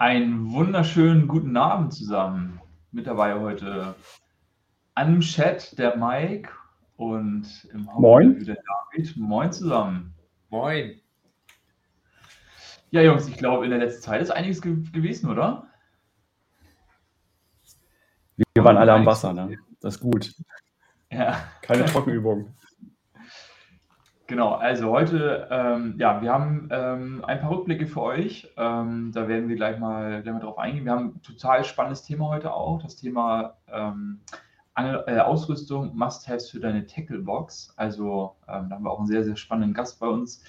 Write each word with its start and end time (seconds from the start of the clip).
Einen 0.00 0.52
wunderschönen 0.52 1.26
guten 1.26 1.56
Abend 1.56 1.92
zusammen. 1.92 2.60
Mit 2.92 3.08
dabei 3.08 3.34
heute 3.34 3.96
an 4.94 5.18
Chat 5.18 5.76
der 5.76 5.96
Mike 5.96 6.50
und 6.96 7.68
im 7.72 7.82
Moin. 7.98 8.38
der 8.44 8.58
David. 8.92 9.16
Moin 9.16 9.50
zusammen. 9.50 10.14
Moin. 10.50 11.00
Ja, 12.92 13.02
Jungs, 13.02 13.26
ich 13.26 13.36
glaube, 13.38 13.64
in 13.64 13.72
der 13.72 13.80
letzten 13.80 14.02
Zeit 14.02 14.22
ist 14.22 14.30
einiges 14.30 14.62
ge 14.62 14.76
gewesen, 14.92 15.30
oder? 15.30 15.66
Wir 18.36 18.62
waren 18.62 18.76
alle 18.76 18.92
am 18.92 19.04
Wasser, 19.04 19.32
ne? 19.32 19.58
Das 19.80 19.96
ist 19.96 20.00
gut. 20.00 20.32
Ja. 21.10 21.42
Keine 21.60 21.86
Trockenübung. 21.86 22.54
Genau, 24.28 24.52
also 24.56 24.90
heute, 24.90 25.48
ähm, 25.50 25.94
ja, 25.98 26.20
wir 26.20 26.30
haben 26.30 26.68
ähm, 26.70 27.24
ein 27.24 27.40
paar 27.40 27.50
Rückblicke 27.50 27.86
für 27.86 28.02
euch. 28.02 28.52
Ähm, 28.58 29.10
da 29.14 29.26
werden 29.26 29.48
wir 29.48 29.56
gleich 29.56 29.78
mal, 29.78 30.22
gleich 30.22 30.34
mal 30.34 30.40
drauf 30.40 30.58
eingehen. 30.58 30.84
Wir 30.84 30.92
haben 30.92 31.14
ein 31.16 31.22
total 31.22 31.64
spannendes 31.64 32.02
Thema 32.02 32.28
heute 32.28 32.52
auch, 32.52 32.82
das 32.82 32.96
Thema 32.96 33.56
ähm, 33.72 34.20
Angel, 34.74 35.02
äh, 35.06 35.18
Ausrüstung, 35.20 35.96
Must-Haves 35.96 36.50
für 36.50 36.60
deine 36.60 36.84
Tackle-Box. 36.84 37.72
Also 37.76 38.36
ähm, 38.46 38.68
da 38.68 38.76
haben 38.76 38.84
wir 38.84 38.90
auch 38.90 38.98
einen 38.98 39.06
sehr, 39.06 39.24
sehr 39.24 39.36
spannenden 39.36 39.72
Gast 39.72 39.98
bei 39.98 40.08
uns. 40.08 40.44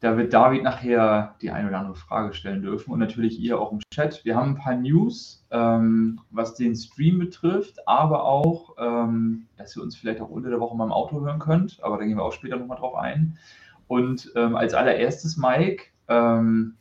Da 0.00 0.16
wird 0.16 0.32
David 0.32 0.62
nachher 0.62 1.34
die 1.42 1.50
eine 1.50 1.68
oder 1.68 1.80
andere 1.80 1.96
Frage 1.96 2.32
stellen 2.32 2.62
dürfen 2.62 2.92
und 2.92 3.00
natürlich 3.00 3.40
ihr 3.40 3.58
auch 3.58 3.72
im 3.72 3.80
Chat. 3.92 4.24
Wir 4.24 4.36
haben 4.36 4.52
ein 4.52 4.54
paar 4.54 4.76
News, 4.76 5.44
ähm, 5.50 6.20
was 6.30 6.54
den 6.54 6.76
Stream 6.76 7.18
betrifft, 7.18 7.80
aber 7.88 8.22
auch, 8.22 8.76
ähm, 8.78 9.48
dass 9.56 9.76
ihr 9.76 9.82
uns 9.82 9.96
vielleicht 9.96 10.20
auch 10.20 10.30
unter 10.30 10.50
der 10.50 10.60
Woche 10.60 10.76
mal 10.76 10.84
im 10.84 10.92
Auto 10.92 11.20
hören 11.20 11.40
könnt, 11.40 11.82
aber 11.82 11.98
da 11.98 12.04
gehen 12.04 12.16
wir 12.16 12.22
auch 12.22 12.32
später 12.32 12.56
nochmal 12.56 12.78
drauf 12.78 12.94
ein. 12.94 13.38
Und 13.88 14.30
ähm, 14.36 14.54
als 14.54 14.72
allererstes, 14.72 15.36
Mike, 15.36 15.86
ähm, 16.06 16.76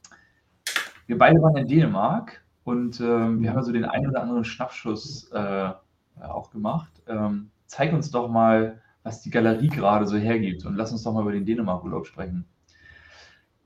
wir 1.08 1.18
beide 1.18 1.42
waren 1.42 1.58
in 1.58 1.68
Dänemark 1.68 2.44
und 2.66 3.00
ähm, 3.00 3.42
wir 3.42 3.50
haben 3.50 3.58
also 3.58 3.72
den 3.72 3.86
einen 3.86 4.10
oder 4.10 4.22
anderen 4.22 4.44
Schnappschuss 4.44 5.32
äh, 5.32 5.72
auch 6.22 6.52
gemacht. 6.52 6.92
Ähm, 7.08 7.50
zeig 7.66 7.94
uns 7.94 8.12
doch 8.12 8.30
mal, 8.30 8.80
was 9.02 9.24
die 9.24 9.32
Galerie 9.32 9.70
gerade 9.70 10.06
so 10.06 10.18
hergibt 10.18 10.68
und 10.68 10.76
lass 10.76 10.92
uns 10.92 11.02
doch 11.02 11.14
mal 11.14 11.22
über 11.22 11.32
den 11.32 11.46
Dänemark-Urlaub 11.46 12.06
sprechen 12.06 12.46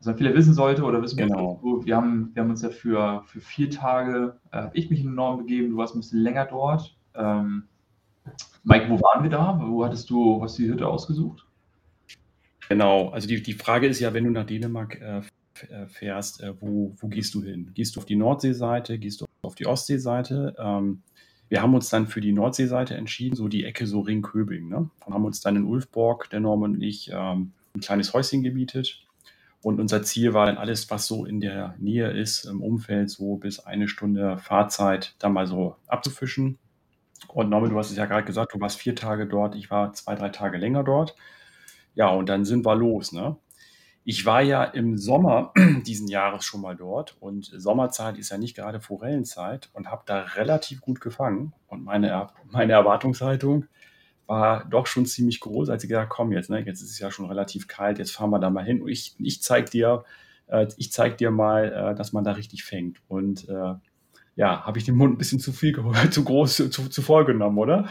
was 0.01 0.07
man 0.07 0.17
viele 0.17 0.33
wissen 0.33 0.55
sollte 0.55 0.83
oder 0.83 0.99
wissen 1.03 1.17
genau. 1.17 1.59
muss, 1.61 1.85
wir 1.85 1.95
haben, 1.95 2.31
wir 2.33 2.41
haben 2.41 2.49
uns 2.49 2.63
ja 2.63 2.71
für, 2.71 3.21
für 3.27 3.39
vier 3.39 3.69
Tage, 3.69 4.35
äh, 4.51 4.69
ich 4.73 4.89
mich 4.89 5.01
in 5.01 5.05
den 5.05 5.15
Norden 5.15 5.37
begeben, 5.37 5.69
du 5.69 5.77
warst 5.77 5.93
ein 5.95 5.99
bisschen 5.99 6.21
länger 6.21 6.45
dort. 6.45 6.97
Ähm, 7.13 7.65
Mike, 8.63 8.89
wo 8.89 8.99
waren 8.99 9.21
wir 9.21 9.29
da? 9.29 9.61
Wo 9.63 9.85
hattest 9.85 10.09
du, 10.09 10.41
was 10.41 10.55
die 10.55 10.67
Hütte 10.67 10.87
ausgesucht? 10.87 11.45
Genau, 12.67 13.09
also 13.09 13.27
die, 13.27 13.43
die 13.43 13.53
Frage 13.53 13.85
ist 13.85 13.99
ja, 13.99 14.11
wenn 14.11 14.23
du 14.23 14.31
nach 14.31 14.47
Dänemark 14.47 14.99
äh, 14.99 15.21
äh, 15.69 15.85
fährst, 15.85 16.41
äh, 16.41 16.59
wo, 16.59 16.95
wo 16.97 17.07
gehst 17.07 17.35
du 17.35 17.43
hin? 17.43 17.69
Gehst 17.75 17.95
du 17.95 17.99
auf 17.99 18.05
die 18.07 18.15
Nordseeseite, 18.15 18.97
gehst 18.97 19.21
du 19.21 19.25
auf 19.43 19.53
die 19.53 19.67
Ostseeseite? 19.67 20.55
Ähm, 20.57 21.03
wir 21.49 21.61
haben 21.61 21.75
uns 21.75 21.89
dann 21.89 22.07
für 22.07 22.21
die 22.21 22.31
Nordseeseite 22.31 22.95
entschieden, 22.95 23.35
so 23.35 23.47
die 23.47 23.65
Ecke 23.65 23.85
so 23.85 23.99
Ringköbing. 23.99 24.67
Ne? 24.67 24.89
Und 25.05 25.13
haben 25.13 25.25
uns 25.25 25.41
dann 25.41 25.57
in 25.57 25.65
Ulfborg, 25.65 26.31
der 26.31 26.39
Norman 26.39 26.73
und 26.73 26.81
ich, 26.81 27.11
ähm, 27.13 27.51
ein 27.75 27.81
kleines 27.81 28.15
Häuschen 28.15 28.41
gemietet 28.41 29.05
und 29.63 29.79
unser 29.79 30.01
Ziel 30.01 30.33
war 30.33 30.47
dann 30.47 30.57
alles, 30.57 30.89
was 30.89 31.05
so 31.05 31.25
in 31.25 31.39
der 31.39 31.75
Nähe 31.77 32.09
ist, 32.09 32.45
im 32.45 32.61
Umfeld, 32.61 33.09
so 33.09 33.35
bis 33.35 33.59
eine 33.59 33.87
Stunde 33.87 34.37
Fahrzeit, 34.39 35.15
da 35.19 35.29
mal 35.29 35.45
so 35.45 35.75
abzufischen. 35.87 36.57
Und 37.27 37.49
Norman, 37.49 37.69
du 37.69 37.77
hast 37.77 37.91
es 37.91 37.97
ja 37.97 38.07
gerade 38.07 38.25
gesagt, 38.25 38.55
du 38.55 38.59
warst 38.59 38.79
vier 38.79 38.95
Tage 38.95 39.27
dort, 39.27 39.55
ich 39.55 39.69
war 39.69 39.93
zwei, 39.93 40.15
drei 40.15 40.29
Tage 40.29 40.57
länger 40.57 40.83
dort. 40.83 41.15
Ja, 41.93 42.09
und 42.09 42.27
dann 42.27 42.43
sind 42.43 42.65
wir 42.65 42.75
los. 42.75 43.11
Ne? 43.11 43.35
Ich 44.03 44.25
war 44.25 44.41
ja 44.41 44.63
im 44.63 44.97
Sommer 44.97 45.53
diesen 45.85 46.07
Jahres 46.07 46.43
schon 46.43 46.61
mal 46.61 46.75
dort 46.75 47.17
und 47.19 47.45
Sommerzeit 47.45 48.17
ist 48.17 48.31
ja 48.31 48.39
nicht 48.39 48.55
gerade 48.55 48.81
Forellenzeit 48.81 49.69
und 49.73 49.91
habe 49.91 50.01
da 50.07 50.21
relativ 50.21 50.81
gut 50.81 51.01
gefangen. 51.01 51.53
Und 51.67 51.83
meine, 51.83 52.29
meine 52.49 52.73
Erwartungshaltung, 52.73 53.65
war 54.31 54.63
doch 54.63 54.87
schon 54.87 55.05
ziemlich 55.05 55.41
groß, 55.41 55.69
als 55.69 55.83
ich 55.83 55.89
gesagt 55.89 56.09
komm 56.09 56.31
jetzt, 56.31 56.49
ne, 56.49 56.59
jetzt 56.65 56.81
ist 56.81 56.91
es 56.91 56.99
ja 56.99 57.11
schon 57.11 57.25
relativ 57.25 57.67
kalt, 57.67 57.99
jetzt 57.99 58.11
fahren 58.11 58.29
wir 58.29 58.39
da 58.39 58.49
mal 58.49 58.63
hin 58.63 58.81
und 58.81 58.87
ich, 58.87 59.13
ich 59.19 59.43
zeig 59.43 59.69
dir, 59.71 60.05
äh, 60.47 60.67
ich 60.77 60.93
zeig 60.93 61.17
dir 61.17 61.31
mal, 61.31 61.65
äh, 61.91 61.95
dass 61.95 62.13
man 62.13 62.23
da 62.23 62.31
richtig 62.31 62.63
fängt. 62.63 63.01
Und 63.09 63.49
äh, 63.49 63.73
ja, 64.37 64.65
habe 64.65 64.77
ich 64.77 64.85
den 64.85 64.95
Mund 64.95 65.13
ein 65.13 65.17
bisschen 65.17 65.41
zu 65.41 65.51
viel, 65.51 65.77
zu 66.11 66.23
groß, 66.23 66.55
zu, 66.55 66.69
zu 66.69 67.01
voll 67.01 67.25
genommen, 67.25 67.57
oder? 67.57 67.89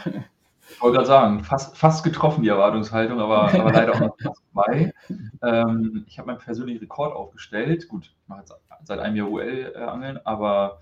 Ich 0.71 0.81
wollte 0.81 0.95
gerade 0.95 1.07
sagen, 1.07 1.43
fast, 1.43 1.77
fast 1.77 2.03
getroffen 2.03 2.41
die 2.41 2.49
Erwartungshaltung, 2.49 3.19
aber, 3.19 3.53
aber 3.53 3.71
leider 3.71 3.93
auch 3.93 3.99
noch 3.99 4.17
fast 4.19 4.41
vorbei. 4.51 4.95
Ähm, 5.43 6.05
ich 6.07 6.17
habe 6.17 6.25
meinen 6.25 6.39
persönlichen 6.39 6.79
Rekord 6.79 7.15
aufgestellt. 7.15 7.87
Gut, 7.87 8.05
ich 8.05 8.27
mache 8.27 8.39
jetzt 8.39 8.53
seit 8.85 8.97
einem 8.97 9.15
Jahr 9.15 9.29
UL-Angeln, 9.29 10.17
äh, 10.17 10.21
aber 10.23 10.81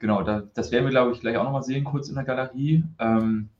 genau, 0.00 0.24
da, 0.24 0.42
das 0.52 0.72
werden 0.72 0.84
wir, 0.84 0.90
glaube 0.90 1.12
ich, 1.12 1.20
gleich 1.20 1.36
auch 1.36 1.44
nochmal 1.44 1.62
sehen, 1.62 1.84
kurz 1.84 2.08
in 2.08 2.16
der 2.16 2.24
Galerie. 2.24 2.82
Ähm, 2.98 3.50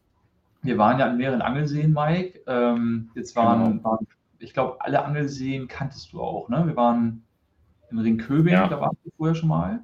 wir 0.64 0.78
waren 0.78 0.98
ja 0.98 1.06
an 1.06 1.16
mehreren 1.16 1.42
Angelseen, 1.42 1.92
Mike. 1.92 2.40
Ähm, 2.46 3.10
jetzt 3.14 3.36
waren, 3.36 3.78
genau. 3.78 3.84
waren 3.84 4.06
ich 4.38 4.52
glaube, 4.52 4.80
alle 4.80 5.04
Angelseen 5.04 5.68
kanntest 5.68 6.12
du 6.12 6.20
auch, 6.20 6.48
ne? 6.48 6.66
Wir 6.66 6.76
waren 6.76 7.24
in 7.90 7.98
Ringköbing, 7.98 8.52
ja. 8.52 8.68
da 8.68 8.80
warst 8.80 8.96
du 9.04 9.10
vorher 9.16 9.34
schon 9.34 9.48
mal. 9.48 9.80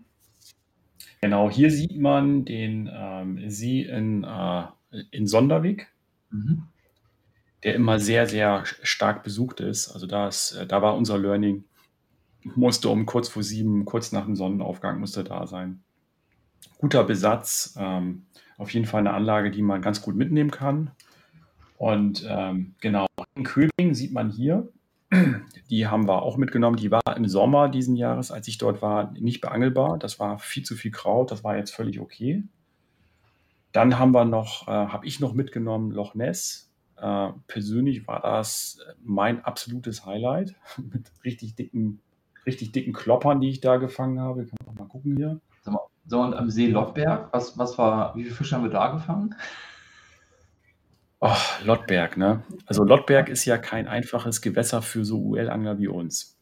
Genau, 1.21 1.51
hier 1.51 1.71
sieht 1.71 1.99
man 1.99 2.45
den 2.45 2.91
ähm, 2.93 3.51
See 3.51 3.83
in, 3.83 4.25
äh, 4.25 4.65
in 5.11 5.27
Sonderweg, 5.27 5.89
mhm. 6.31 6.65
der 7.63 7.75
immer 7.75 8.01
sehr, 8.01 8.27
sehr 8.27 8.65
stark 8.65 9.23
besucht 9.23 9.61
ist. 9.61 9.93
Also 9.93 10.07
da, 10.07 10.29
ist, 10.29 10.53
äh, 10.53 10.67
da 10.67 10.81
war 10.81 10.97
unser 10.97 11.19
Learning, 11.19 11.65
musste 12.43 12.89
um 12.89 13.05
kurz 13.05 13.29
vor 13.29 13.43
sieben, 13.43 13.85
kurz 13.85 14.13
nach 14.13 14.25
dem 14.25 14.35
Sonnenaufgang, 14.35 14.99
musste 14.99 15.25
da 15.25 15.47
sein. 15.47 15.83
Guter 16.79 17.05
Besatz, 17.05 17.77
ähm, 17.79 18.25
auf 18.61 18.73
jeden 18.75 18.85
Fall 18.85 19.01
eine 19.01 19.15
Anlage, 19.15 19.51
die 19.51 19.63
man 19.63 19.81
ganz 19.81 20.03
gut 20.03 20.17
mitnehmen 20.17 20.51
kann. 20.51 20.91
Und 21.79 22.27
ähm, 22.29 22.75
genau, 22.81 23.07
in 23.35 23.43
Köbing 23.43 23.95
sieht 23.95 24.13
man 24.13 24.29
hier, 24.29 24.69
die 25.71 25.87
haben 25.87 26.07
wir 26.07 26.23
auch 26.23 26.37
mitgenommen. 26.37 26.77
Die 26.77 26.91
war 26.91 27.17
im 27.17 27.27
Sommer 27.27 27.71
diesen 27.71 27.97
Jahres, 27.97 28.31
als 28.31 28.47
ich 28.49 28.59
dort 28.59 28.83
war, 28.83 29.13
nicht 29.13 29.41
beangelbar. 29.41 29.99
Das 29.99 30.21
war 30.21 30.39
viel 30.39 30.63
zu 30.63 30.77
viel 30.77 30.91
Kraut, 30.91 31.31
das 31.31 31.43
war 31.43 31.57
jetzt 31.57 31.75
völlig 31.75 32.01
okay. 32.01 32.45
Dann 33.73 33.99
haben 33.99 34.13
wir 34.13 34.27
noch, 34.27 34.69
äh, 34.69 34.73
habe 34.73 35.07
ich 35.07 35.21
noch 35.21 35.33
mitgenommen, 35.33 35.91
Loch 35.91 36.15
Ness. 36.15 36.71
Äh, 36.99 37.29
persönlich 37.47 38.07
war 38.07 38.21
das 38.21 38.79
mein 39.03 39.43
absolutes 39.43 40.05
Highlight 40.05 40.55
mit 40.93 41.11
richtig 41.25 41.55
dicken, 41.55 42.03
richtig 42.45 42.73
dicken 42.73 42.93
Kloppern, 42.93 43.41
die 43.41 43.49
ich 43.49 43.63
da 43.63 43.79
gefangen 43.79 44.21
habe. 44.21 44.45
Kann 44.45 44.59
man 44.67 44.75
mal 44.75 44.89
gucken 44.89 45.17
hier. 45.17 45.41
So, 46.11 46.21
und 46.23 46.35
am 46.35 46.51
See 46.51 46.67
Lottberg, 46.67 47.33
was, 47.33 47.57
was 47.57 47.79
war, 47.79 48.17
wie 48.17 48.25
viele 48.25 48.35
Fische 48.35 48.57
haben 48.57 48.65
wir 48.65 48.71
da 48.71 48.89
gefangen? 48.89 49.33
Oh, 51.21 51.37
Lottberg, 51.63 52.17
ne? 52.17 52.43
Also 52.67 52.83
Lottberg 52.83 53.29
ist 53.29 53.45
ja 53.45 53.59
kein 53.59 53.87
einfaches 53.87 54.41
Gewässer 54.41 54.83
für 54.83 55.05
so 55.05 55.21
UL-Angler 55.21 55.79
wie 55.79 55.87
uns. 55.87 56.37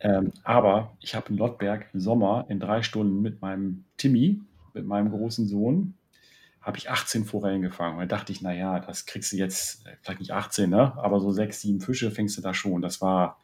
Ähm, 0.00 0.32
aber 0.44 0.94
ich 1.00 1.14
habe 1.14 1.30
in 1.30 1.38
Lottberg 1.38 1.86
im 1.94 2.00
Sommer 2.00 2.44
in 2.50 2.60
drei 2.60 2.82
Stunden 2.82 3.22
mit 3.22 3.40
meinem 3.40 3.86
Timmy, 3.96 4.42
mit 4.74 4.84
meinem 4.84 5.10
großen 5.10 5.46
Sohn, 5.46 5.94
habe 6.60 6.76
ich 6.76 6.90
18 6.90 7.24
Forellen 7.24 7.62
gefangen. 7.62 7.94
Und 7.94 8.12
da 8.12 8.16
dachte 8.18 8.30
ich, 8.30 8.42
naja, 8.42 8.78
das 8.78 9.06
kriegst 9.06 9.32
du 9.32 9.38
jetzt, 9.38 9.86
äh, 9.86 9.96
vielleicht 10.02 10.20
nicht 10.20 10.32
18, 10.32 10.68
ne? 10.68 10.92
aber 10.98 11.18
so 11.20 11.32
sechs, 11.32 11.62
sieben 11.62 11.80
Fische 11.80 12.10
fängst 12.10 12.36
du 12.36 12.42
da 12.42 12.52
schon. 12.52 12.82
Das 12.82 13.00
war, 13.00 13.39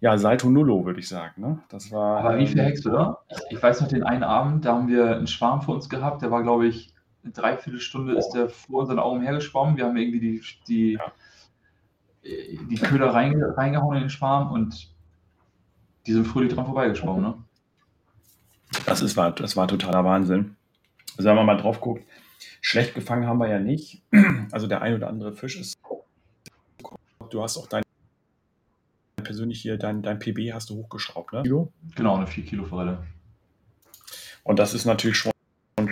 ja, 0.00 0.16
Salto 0.16 0.48
Nullo, 0.48 0.84
würde 0.84 1.00
ich 1.00 1.08
sagen. 1.08 1.40
Ne? 1.40 1.58
Das 1.68 1.92
war, 1.92 2.20
Aber 2.20 2.38
wie 2.38 2.46
viel 2.46 2.62
Hex, 2.62 2.86
oder? 2.86 3.20
Ich 3.50 3.62
weiß 3.62 3.80
noch 3.80 3.88
den 3.88 4.02
einen 4.02 4.22
Abend, 4.22 4.64
da 4.64 4.74
haben 4.74 4.88
wir 4.88 5.16
einen 5.16 5.26
Schwarm 5.26 5.62
vor 5.62 5.74
uns 5.74 5.88
gehabt, 5.88 6.22
der 6.22 6.30
war, 6.30 6.42
glaube 6.42 6.66
ich, 6.66 6.92
eine 7.22 7.32
Dreiviertelstunde 7.32 8.14
ist 8.14 8.30
der 8.30 8.48
vor 8.48 8.80
unseren 8.80 8.98
Augen 8.98 9.20
hergeschwommen. 9.20 9.76
Wir 9.76 9.84
haben 9.84 9.96
irgendwie 9.96 10.20
die, 10.20 10.42
die, 10.66 10.92
ja. 10.92 11.12
die 12.22 12.76
Köder 12.76 13.12
reinge, 13.12 13.56
reingehauen 13.58 13.96
in 13.96 14.04
den 14.04 14.10
Schwarm 14.10 14.50
und 14.52 14.90
die 16.06 16.12
sind 16.12 16.26
fröhlich 16.26 16.54
dran 16.54 16.64
vorbeigeschwommen. 16.64 17.22
Ne? 17.22 17.34
Das, 18.86 19.02
ist, 19.02 19.18
war, 19.18 19.32
das 19.32 19.54
war 19.56 19.68
totaler 19.68 20.04
Wahnsinn. 20.04 20.56
Also 21.18 21.28
wenn 21.28 21.36
man 21.36 21.44
mal 21.44 21.58
drauf 21.58 21.80
guckt, 21.82 22.04
schlecht 22.62 22.94
gefangen 22.94 23.26
haben 23.26 23.38
wir 23.38 23.48
ja 23.48 23.58
nicht. 23.58 24.02
Also 24.50 24.66
der 24.66 24.82
ein 24.82 24.94
oder 24.94 25.08
andere 25.08 25.32
Fisch 25.32 25.60
ist. 25.60 25.74
Du 27.28 27.42
hast 27.42 27.58
auch 27.58 27.66
deine 27.66 27.84
persönlich 29.30 29.62
hier, 29.62 29.78
dein, 29.78 30.02
dein 30.02 30.18
PB 30.18 30.52
hast 30.52 30.70
du 30.70 30.74
hochgeschraubt, 30.74 31.32
ne? 31.32 31.42
Kilo? 31.44 31.72
Genau, 31.94 32.16
eine 32.16 32.26
4 32.26 32.44
Kilo 32.44 32.64
Forelle. 32.64 33.04
Und 34.42 34.58
das 34.58 34.74
ist 34.74 34.86
natürlich 34.86 35.18
schon, 35.18 35.30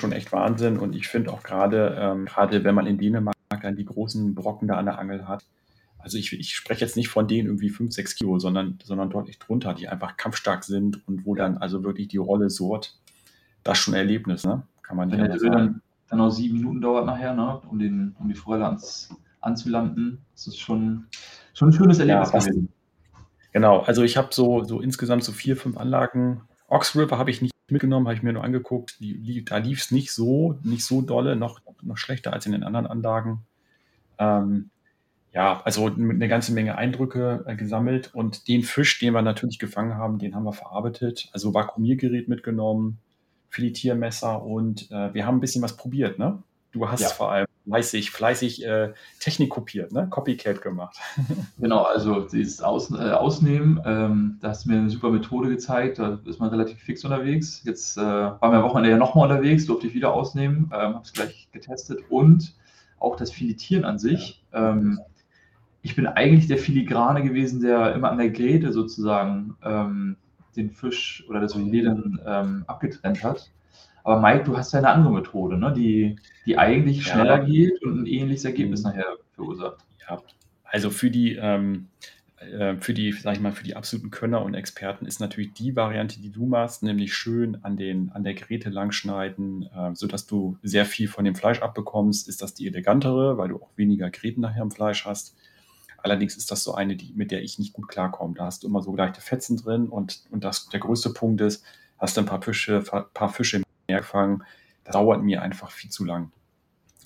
schon 0.00 0.10
echt 0.10 0.32
Wahnsinn. 0.32 0.76
Und 0.76 0.96
ich 0.96 1.06
finde 1.06 1.32
auch 1.32 1.44
gerade, 1.44 1.96
ähm, 2.00 2.24
gerade 2.24 2.64
wenn 2.64 2.74
man 2.74 2.88
in 2.88 2.98
Dänemark 2.98 3.36
dann 3.62 3.76
die 3.76 3.84
großen 3.84 4.34
Brocken 4.34 4.66
da 4.66 4.74
an 4.74 4.86
der 4.86 4.98
Angel 4.98 5.28
hat, 5.28 5.44
also 6.00 6.18
ich, 6.18 6.32
ich 6.32 6.56
spreche 6.56 6.80
jetzt 6.80 6.96
nicht 6.96 7.10
von 7.10 7.28
denen 7.28 7.46
irgendwie 7.46 7.70
5, 7.70 7.92
6 7.92 8.16
Kilo, 8.16 8.40
sondern, 8.40 8.80
sondern 8.82 9.08
deutlich 9.08 9.38
drunter, 9.38 9.72
die 9.72 9.86
einfach 9.86 10.16
kampfstark 10.16 10.64
sind 10.64 11.06
und 11.06 11.24
wo 11.24 11.36
dann 11.36 11.58
also 11.58 11.84
wirklich 11.84 12.08
die 12.08 12.16
Rolle 12.16 12.50
sort, 12.50 12.98
das 13.62 13.78
ist 13.78 13.84
schon 13.84 13.94
ein 13.94 13.98
Erlebnis, 13.98 14.44
ne? 14.44 14.64
Kann 14.82 14.96
man 14.96 15.10
nicht 15.10 15.20
Wenn 15.20 15.52
dann, 15.52 15.82
dann 16.08 16.20
auch 16.20 16.30
sieben 16.30 16.56
Minuten 16.56 16.80
dauert 16.80 17.06
nachher, 17.06 17.34
ne? 17.34 17.60
um, 17.70 17.78
den, 17.78 18.16
um 18.18 18.28
die 18.28 18.34
Forelle 18.34 18.64
ans, 18.64 19.10
anzulanden. 19.42 20.24
Das 20.32 20.48
ist 20.48 20.58
schon, 20.58 21.06
schon 21.54 21.68
ein 21.68 21.72
schönes 21.72 22.00
Erlebnis 22.00 22.32
ja, 22.32 22.40
Genau, 23.52 23.80
also 23.80 24.02
ich 24.02 24.16
habe 24.16 24.28
so, 24.30 24.64
so 24.64 24.80
insgesamt 24.80 25.24
so 25.24 25.32
vier, 25.32 25.56
fünf 25.56 25.76
Anlagen. 25.76 26.42
Ox 26.68 26.94
River 26.96 27.18
habe 27.18 27.30
ich 27.30 27.40
nicht 27.40 27.54
mitgenommen, 27.70 28.06
habe 28.06 28.16
ich 28.16 28.22
mir 28.22 28.32
nur 28.32 28.44
angeguckt. 28.44 29.00
Die, 29.00 29.44
da 29.44 29.58
lief 29.58 29.80
es 29.80 29.90
nicht 29.90 30.12
so, 30.12 30.58
nicht 30.62 30.84
so 30.84 31.02
dolle, 31.02 31.36
noch, 31.36 31.60
noch 31.82 31.96
schlechter 31.96 32.32
als 32.32 32.46
in 32.46 32.52
den 32.52 32.62
anderen 32.62 32.86
Anlagen. 32.86 33.46
Ähm, 34.18 34.70
ja, 35.32 35.60
also 35.64 35.86
eine 35.86 36.28
ganze 36.28 36.52
Menge 36.52 36.76
Eindrücke 36.76 37.44
äh, 37.46 37.56
gesammelt 37.56 38.14
und 38.14 38.48
den 38.48 38.62
Fisch, 38.62 38.98
den 38.98 39.12
wir 39.12 39.22
natürlich 39.22 39.58
gefangen 39.58 39.94
haben, 39.94 40.18
den 40.18 40.34
haben 40.34 40.44
wir 40.44 40.52
verarbeitet. 40.52 41.28
Also 41.32 41.54
Vakuumiergerät 41.54 42.28
mitgenommen, 42.28 42.98
Filetiermesser 43.50 44.42
und 44.42 44.90
äh, 44.90 45.12
wir 45.14 45.26
haben 45.26 45.36
ein 45.38 45.40
bisschen 45.40 45.62
was 45.62 45.76
probiert, 45.76 46.18
ne? 46.18 46.42
Du 46.72 46.88
hast 46.88 47.00
ja. 47.00 47.08
vor 47.08 47.32
allem 47.32 47.47
fleißig, 47.68 48.10
fleißig 48.10 48.64
äh, 48.64 48.92
Technik 49.20 49.50
kopiert, 49.50 49.92
ne? 49.92 50.06
Copycat 50.08 50.62
gemacht. 50.62 50.96
genau, 51.58 51.82
also 51.82 52.20
dieses 52.20 52.62
Aus, 52.62 52.90
äh, 52.90 53.10
Ausnehmen, 53.10 53.80
ähm, 53.84 54.38
da 54.40 54.48
hast 54.48 54.64
du 54.64 54.70
mir 54.70 54.78
eine 54.78 54.90
super 54.90 55.10
Methode 55.10 55.50
gezeigt, 55.50 55.98
da 55.98 56.18
ist 56.24 56.40
man 56.40 56.48
relativ 56.48 56.78
fix 56.78 57.04
unterwegs. 57.04 57.62
Jetzt 57.64 57.98
äh, 57.98 58.00
waren 58.00 58.52
wir 58.52 58.58
am 58.58 58.64
Wochenende 58.64 58.90
ja 58.90 58.96
nochmal 58.96 59.30
unterwegs, 59.30 59.66
durfte 59.66 59.86
ich 59.86 59.94
wieder 59.94 60.14
ausnehmen, 60.14 60.70
ähm, 60.72 60.94
habe 60.94 61.02
es 61.04 61.12
gleich 61.12 61.48
getestet 61.52 62.00
und 62.08 62.54
auch 62.98 63.16
das 63.16 63.30
Filetieren 63.30 63.84
an 63.84 63.98
sich. 63.98 64.42
Ähm, 64.52 65.00
ich 65.82 65.94
bin 65.94 66.06
eigentlich 66.06 66.48
der 66.48 66.58
Filigrane 66.58 67.22
gewesen, 67.22 67.60
der 67.60 67.94
immer 67.94 68.10
an 68.10 68.18
der 68.18 68.30
Gräte 68.30 68.72
sozusagen 68.72 69.56
ähm, 69.62 70.16
den 70.56 70.70
Fisch 70.70 71.24
oder 71.28 71.40
das 71.40 71.54
Filet 71.54 71.84
dann 71.84 72.20
ähm, 72.26 72.64
abgetrennt 72.66 73.22
hat. 73.22 73.50
Aber 74.04 74.20
Mike, 74.20 74.44
du 74.44 74.56
hast 74.56 74.72
ja 74.72 74.78
eine 74.78 74.90
andere 74.90 75.12
Methode, 75.12 75.58
ne? 75.58 75.72
die, 75.72 76.16
die 76.46 76.58
eigentlich 76.58 76.98
ja. 77.06 77.14
schneller 77.14 77.44
geht 77.44 77.82
und 77.82 78.02
ein 78.02 78.06
ähnliches 78.06 78.44
Ergebnis 78.44 78.82
mhm. 78.82 78.90
nachher 78.90 79.16
verursacht. 79.34 79.84
Ja, 80.08 80.22
also 80.64 80.90
für 80.90 81.10
die, 81.10 81.36
ähm, 81.36 81.88
äh, 82.40 82.76
für 82.76 82.94
die, 82.94 83.12
sag 83.12 83.34
ich 83.34 83.40
mal, 83.40 83.52
für 83.52 83.64
die 83.64 83.76
absoluten 83.76 84.10
Könner 84.10 84.42
und 84.42 84.54
Experten 84.54 85.06
ist 85.06 85.20
natürlich 85.20 85.54
die 85.54 85.74
Variante, 85.74 86.20
die 86.20 86.30
du 86.30 86.46
machst, 86.46 86.82
nämlich 86.82 87.14
schön 87.14 87.58
an, 87.64 87.76
den, 87.76 88.10
an 88.12 88.22
der 88.22 88.34
Gräte 88.34 88.70
langschneiden, 88.70 89.68
äh, 89.74 89.94
sodass 89.94 90.26
du 90.26 90.56
sehr 90.62 90.84
viel 90.84 91.08
von 91.08 91.24
dem 91.24 91.34
Fleisch 91.34 91.60
abbekommst, 91.60 92.28
ist 92.28 92.42
das 92.42 92.54
die 92.54 92.66
elegantere, 92.66 93.38
weil 93.38 93.48
du 93.48 93.56
auch 93.56 93.70
weniger 93.76 94.10
Gräten 94.10 94.40
nachher 94.40 94.62
im 94.62 94.70
Fleisch 94.70 95.04
hast. 95.04 95.34
Allerdings 96.00 96.36
ist 96.36 96.50
das 96.50 96.62
so 96.62 96.74
eine, 96.74 96.96
die, 96.96 97.12
mit 97.14 97.32
der 97.32 97.42
ich 97.42 97.58
nicht 97.58 97.72
gut 97.72 97.88
klarkomme. 97.88 98.34
Da 98.36 98.44
hast 98.44 98.62
du 98.62 98.68
immer 98.68 98.82
so 98.82 98.94
leichte 98.94 99.20
Fetzen 99.20 99.56
drin 99.56 99.88
und, 99.88 100.22
und 100.30 100.44
das, 100.44 100.68
der 100.68 100.80
größte 100.80 101.10
Punkt 101.10 101.40
ist, 101.40 101.64
hast 101.98 102.16
du 102.16 102.20
ein 102.20 102.26
paar 102.26 102.40
Fische, 102.40 102.84
paar 103.14 103.32
Fische 103.32 103.58
mehr 103.58 103.64
gefangen. 103.96 104.44
Das 104.84 104.92
dauert 104.92 105.22
mir 105.22 105.42
einfach 105.42 105.70
viel 105.70 105.90
zu 105.90 106.04
lang. 106.04 106.30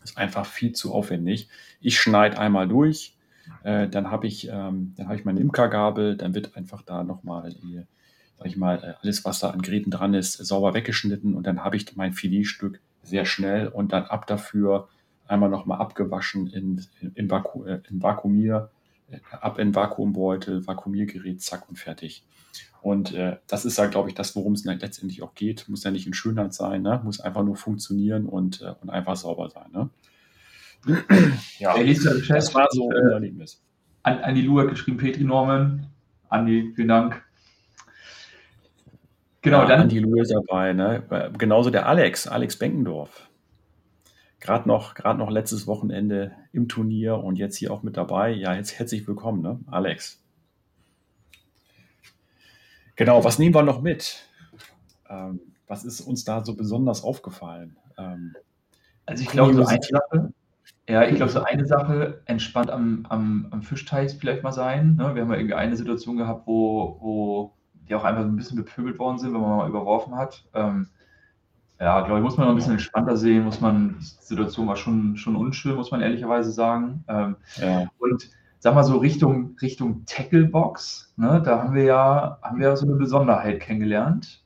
Ist 0.03 0.19
einfach 0.19 0.47
viel 0.47 0.73
zu 0.73 0.93
aufwendig. 0.93 1.49
Ich 1.81 1.99
schneide 2.01 2.39
einmal 2.39 2.67
durch, 2.67 3.17
äh, 3.63 3.89
dann 3.89 4.11
habe 4.11 4.27
ich, 4.27 4.49
ähm, 4.49 4.95
dann 4.97 5.11
ich 5.13 5.25
meine 5.25 5.41
Imkergabel, 5.41 6.17
dann 6.17 6.35
wird 6.35 6.57
einfach 6.57 6.83
da 6.83 7.05
nochmal, 7.05 7.53
sag 8.39 8.47
ich 8.47 8.57
mal, 8.57 8.79
äh, 8.83 8.95
alles, 9.03 9.25
was 9.25 9.41
da 9.41 9.51
an 9.51 9.63
Gräten 9.63 9.91
dran 9.91 10.15
ist, 10.15 10.33
sauber 10.33 10.75
weggeschnitten 10.75 11.35
und 11.35 11.47
dann 11.47 11.65
habe 11.65 11.77
ich 11.77 11.97
mein 11.97 12.13
Filetstück 12.13 12.81
sehr 13.03 13.25
schnell 13.25 13.69
und 13.69 13.93
dann 13.93 14.05
ab 14.05 14.27
dafür 14.27 14.89
einmal 15.29 15.49
nochmal 15.49 15.81
abgewaschen 15.81 16.49
in, 16.49 16.85
in, 17.01 17.13
in, 17.15 17.31
Vaku, 17.31 17.65
äh, 17.65 17.81
in 17.89 18.03
Vakuumier 18.03 18.71
ab 19.41 19.59
in 19.59 19.75
Vakuumbeutel, 19.75 20.67
Vakuumiergerät, 20.67 21.43
zack 21.43 21.69
und 21.69 21.79
fertig. 21.79 22.25
Und 22.81 23.15
äh, 23.15 23.37
das 23.47 23.65
ist 23.65 23.79
ja, 23.79 23.87
glaube 23.87 24.09
ich, 24.09 24.15
das, 24.15 24.35
worum 24.35 24.55
es 24.55 24.65
letztendlich 24.65 25.23
auch 25.23 25.35
geht. 25.35 25.69
Muss 25.69 25.85
ja 25.85 25.91
nicht 25.91 26.07
in 26.07 26.15
Schönheit 26.15 26.53
sein, 26.53 26.83
ne? 26.83 27.01
muss 27.05 27.21
einfach 27.21 27.45
nur 27.45 27.57
funktionieren 27.57 28.27
und, 28.27 28.63
äh, 28.63 28.75
und 28.81 28.91
einfach 28.91 29.17
sauber 29.17 29.51
sein. 29.51 29.71
Ne? 29.73 29.91
ja, 31.59 31.77
das 31.77 32.55
war 32.55 32.67
so 32.71 32.91
äh, 32.91 33.13
Erlebnis. 33.13 33.63
An, 34.03 34.19
an 34.19 34.35
die 34.35 34.43
Lu 34.43 34.59
hat 34.61 34.69
geschrieben, 34.69 34.97
Petri 34.97 35.23
Norman. 35.23 35.87
Andi, 36.29 36.73
vielen 36.75 36.89
Dank. 36.89 37.23
Genau, 39.43 39.61
ja, 39.61 39.67
dann. 39.67 39.81
Andi 39.83 40.01
Lu 40.01 40.21
ist 40.21 40.33
dabei, 40.33 40.73
ne? 40.73 41.31
Genauso 41.39 41.71
der 41.71 41.87
Alex, 41.87 42.27
Alex 42.27 42.57
Benkendorf 42.59 43.29
gerade 44.43 44.69
noch, 44.69 44.95
gerade 44.95 45.19
noch 45.19 45.31
letztes 45.31 45.67
Wochenende 45.67 46.33
im 46.53 46.69
Turnier 46.69 47.19
und 47.19 47.37
jetzt 47.37 47.57
hier 47.57 47.73
auch 47.73 47.83
mit 47.83 47.97
dabei. 47.97 48.31
Ja, 48.31 48.55
jetzt 48.55 48.79
herzlich 48.79 49.07
willkommen, 49.07 49.41
ne? 49.41 49.61
Alex. 49.71 50.22
Genau, 53.05 53.25
was 53.25 53.41
nehmen 53.41 53.53
wir 53.53 53.65
noch 53.65 53.83
mit? 53.83 54.29
Ähm, 55.11 55.41
was 55.67 55.85
ist 55.85 56.03
uns 56.03 56.23
da 56.23 56.45
so 56.45 56.55
besonders 56.55 57.03
aufgefallen? 57.03 57.77
Ähm, 57.99 58.37
also 59.07 59.25
ich 59.25 59.29
glaube, 59.29 59.55
so 59.55 59.67
eine 59.67 59.83
Sache, 59.83 60.33
ja, 60.89 61.03
ich 61.09 61.17
glaube, 61.17 61.33
so 61.33 61.43
eine 61.43 61.67
Sache 61.67 62.23
entspannt 62.27 62.71
am, 62.71 63.05
am, 63.09 63.49
am 63.51 63.63
Fischteich 63.63 64.17
vielleicht 64.17 64.45
mal 64.45 64.53
sein. 64.53 64.95
Ne? 64.95 65.17
Wir 65.17 65.23
haben 65.23 65.33
ja 65.33 65.37
irgendwie 65.37 65.55
eine 65.55 65.77
Situation 65.77 66.17
gehabt, 66.17 66.47
wo, 66.47 66.97
wo 67.01 67.53
die 67.89 67.97
auch 67.97 68.05
einfach 68.05 68.23
so 68.23 68.29
ein 68.29 68.37
bisschen 68.37 68.59
bepöbelt 68.59 69.01
worden 69.01 69.19
sind, 69.19 69.35
wenn 69.35 69.41
man 69.41 69.57
mal 69.57 69.69
überworfen 69.69 70.15
hat. 70.15 70.45
Ähm, 70.55 70.87
ja, 71.81 72.03
glaube 72.03 72.21
ich, 72.21 72.23
muss 72.23 72.37
man 72.37 72.47
noch 72.47 72.53
ein 72.53 72.57
bisschen 72.59 72.75
entspannter 72.75 73.17
sehen, 73.17 73.43
muss 73.43 73.61
man, 73.61 73.97
die 73.99 74.05
Situation 74.05 74.69
war 74.69 74.77
schon, 74.77 75.17
schon 75.17 75.35
unschön, 75.35 75.75
muss 75.75 75.91
man 75.91 76.03
ehrlicherweise 76.03 76.53
sagen. 76.53 77.03
Ähm, 77.09 77.35
ja. 77.57 77.89
Und 77.99 78.31
sag 78.63 78.77
mal 78.77 78.85
so 78.85 78.99
Richtung, 78.99 79.57
Richtung 79.61 80.07
Tacklebox, 80.07 81.15
ne, 81.17 81.43
da 81.45 81.65
haben 81.65 81.75
wir 81.75 81.83
ja, 81.83 82.39
haben 82.43 82.61
wir 82.61 82.69
ja 82.69 82.77
so 82.77 82.87
eine 82.87 82.95
Besonderheit 82.95 83.59
kennengelernt. 83.59 84.41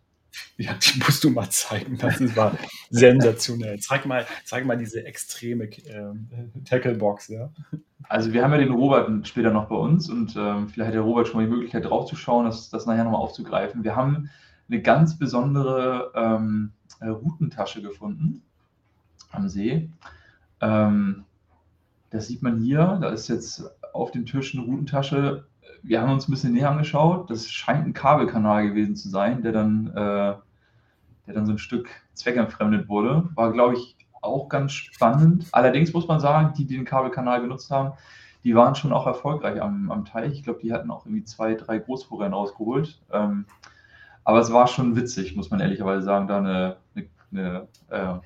Ja, 0.57 0.73
die 0.73 0.99
musst 1.01 1.23
du 1.23 1.29
mal 1.29 1.51
zeigen. 1.51 1.99
Das 1.99 2.35
war 2.35 2.53
sensationell. 2.89 3.79
Zeig 3.79 4.07
mal, 4.07 4.27
zeig 4.45 4.65
mal 4.65 4.79
diese 4.79 5.05
extreme 5.05 5.65
äh, 5.65 6.15
Tacklebox, 6.65 7.29
ja. 7.29 7.51
Also 8.05 8.33
wir 8.33 8.43
haben 8.43 8.53
ja 8.53 8.59
den 8.59 8.73
Robert 8.73 9.29
später 9.29 9.51
noch 9.51 9.69
bei 9.69 9.77
uns 9.77 10.09
und 10.09 10.35
ähm, 10.35 10.71
vielleicht 10.71 10.89
hat 10.89 10.95
der 10.95 11.03
Robert 11.03 11.29
schon 11.29 11.37
mal 11.37 11.47
die 11.47 11.53
Möglichkeit 11.53 11.85
draufzuschauen, 11.85 12.47
das, 12.47 12.71
das 12.71 12.87
nachher 12.87 13.05
nochmal 13.05 13.21
aufzugreifen. 13.21 13.85
Wir 13.85 13.97
haben 13.97 14.31
eine 14.71 14.81
ganz 14.81 15.19
besondere 15.19 16.11
ähm, 16.15 16.73
äh, 17.01 17.09
Routentasche 17.09 17.83
gefunden 17.83 18.41
am 19.31 19.51
See. 19.51 19.91
Ähm, 20.63 21.25
das 22.09 22.29
sieht 22.29 22.41
man 22.41 22.61
hier, 22.61 22.99
da 23.03 23.11
ist 23.11 23.29
jetzt 23.29 23.65
auf 23.97 24.11
dem 24.11 24.27
Tisch 24.27 24.55
eine 24.55 24.65
Routentasche. 24.65 25.47
Wir 25.83 26.01
haben 26.01 26.13
uns 26.13 26.29
ein 26.29 26.33
bisschen 26.33 26.53
näher 26.53 26.71
angeschaut. 26.71 27.31
Das 27.31 27.49
scheint 27.49 27.87
ein 27.87 27.93
Kabelkanal 27.93 28.69
gewesen 28.69 28.97
zu 28.97 29.09
sein, 29.09 29.43
der 29.43 29.53
dann, 29.53 29.89
äh, 29.89 30.35
der 31.27 31.35
dann 31.35 31.47
so 31.47 31.53
ein 31.53 31.59
Stück 31.59 31.89
zweckentfremdet 32.15 32.89
wurde. 32.89 33.29
War, 33.35 33.53
glaube 33.53 33.75
ich, 33.75 33.97
auch 34.23 34.49
ganz 34.49 34.73
spannend. 34.73 35.47
Allerdings 35.53 35.93
muss 35.93 36.09
man 36.09 36.21
sagen, 36.21 36.55
die, 36.57 36.67
die 36.67 36.77
den 36.77 36.85
Kabelkanal 36.85 37.41
genutzt 37.41 37.71
haben, 37.71 37.93
die 38.45 38.55
waren 38.55 38.75
schon 38.75 38.93
auch 38.93 39.07
erfolgreich 39.07 39.61
am, 39.61 39.91
am 39.91 40.05
Teich. 40.05 40.33
Ich 40.33 40.43
glaube, 40.45 40.61
die 40.63 40.73
hatten 40.73 40.91
auch 40.91 41.05
irgendwie 41.05 41.25
zwei, 41.25 41.55
drei 41.55 41.79
Großforellen 41.79 42.33
rausgeholt. 42.33 43.01
Ähm, 43.13 43.47
aber 44.25 44.41
es 44.41 44.53
war 44.53 44.67
schon 44.67 44.97
witzig, 44.97 45.37
muss 45.37 45.51
man 45.51 45.61
ehrlicherweise 45.61 46.03
sagen, 46.03 46.27
da 46.27 46.39
eine, 46.39 46.77
eine, 46.95 47.09
eine 47.33 47.69
äh, 47.91 48.21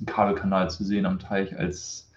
einen 0.00 0.06
Kabelkanal 0.06 0.70
zu 0.70 0.84
sehen 0.84 1.06
am 1.06 1.18
Teich 1.18 1.56
als, 1.58 2.10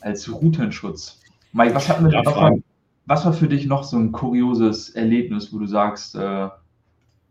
als 0.00 0.32
Routenschutz. 0.32 1.20
Mike, 1.56 1.74
was, 1.74 1.88
hatten 1.88 2.04
wir 2.04 2.12
ja, 2.12 2.24
was, 2.24 2.36
war, 2.36 2.58
was 3.06 3.24
war 3.24 3.32
für 3.32 3.48
dich 3.48 3.64
noch 3.64 3.82
so 3.82 3.96
ein 3.96 4.12
kurioses 4.12 4.90
Erlebnis, 4.90 5.54
wo 5.54 5.58
du 5.58 5.66
sagst, 5.66 6.14
äh, 6.14 6.48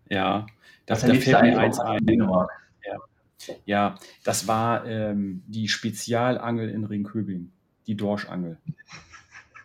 ja, 0.10 0.48
das, 0.88 1.02
das 1.02 1.02
da 1.02 1.14
fällt 1.14 1.42
mir 1.44 1.60
eins 1.60 1.80
ein. 1.80 2.06
Ja. 2.08 3.54
ja, 3.66 3.96
das 4.24 4.48
war 4.48 4.86
ähm, 4.88 5.44
die 5.46 5.68
Spezialangel 5.68 6.70
in 6.70 6.86
Ringköbing, 6.86 7.52
die 7.86 7.96
Dorschangel. 7.96 8.58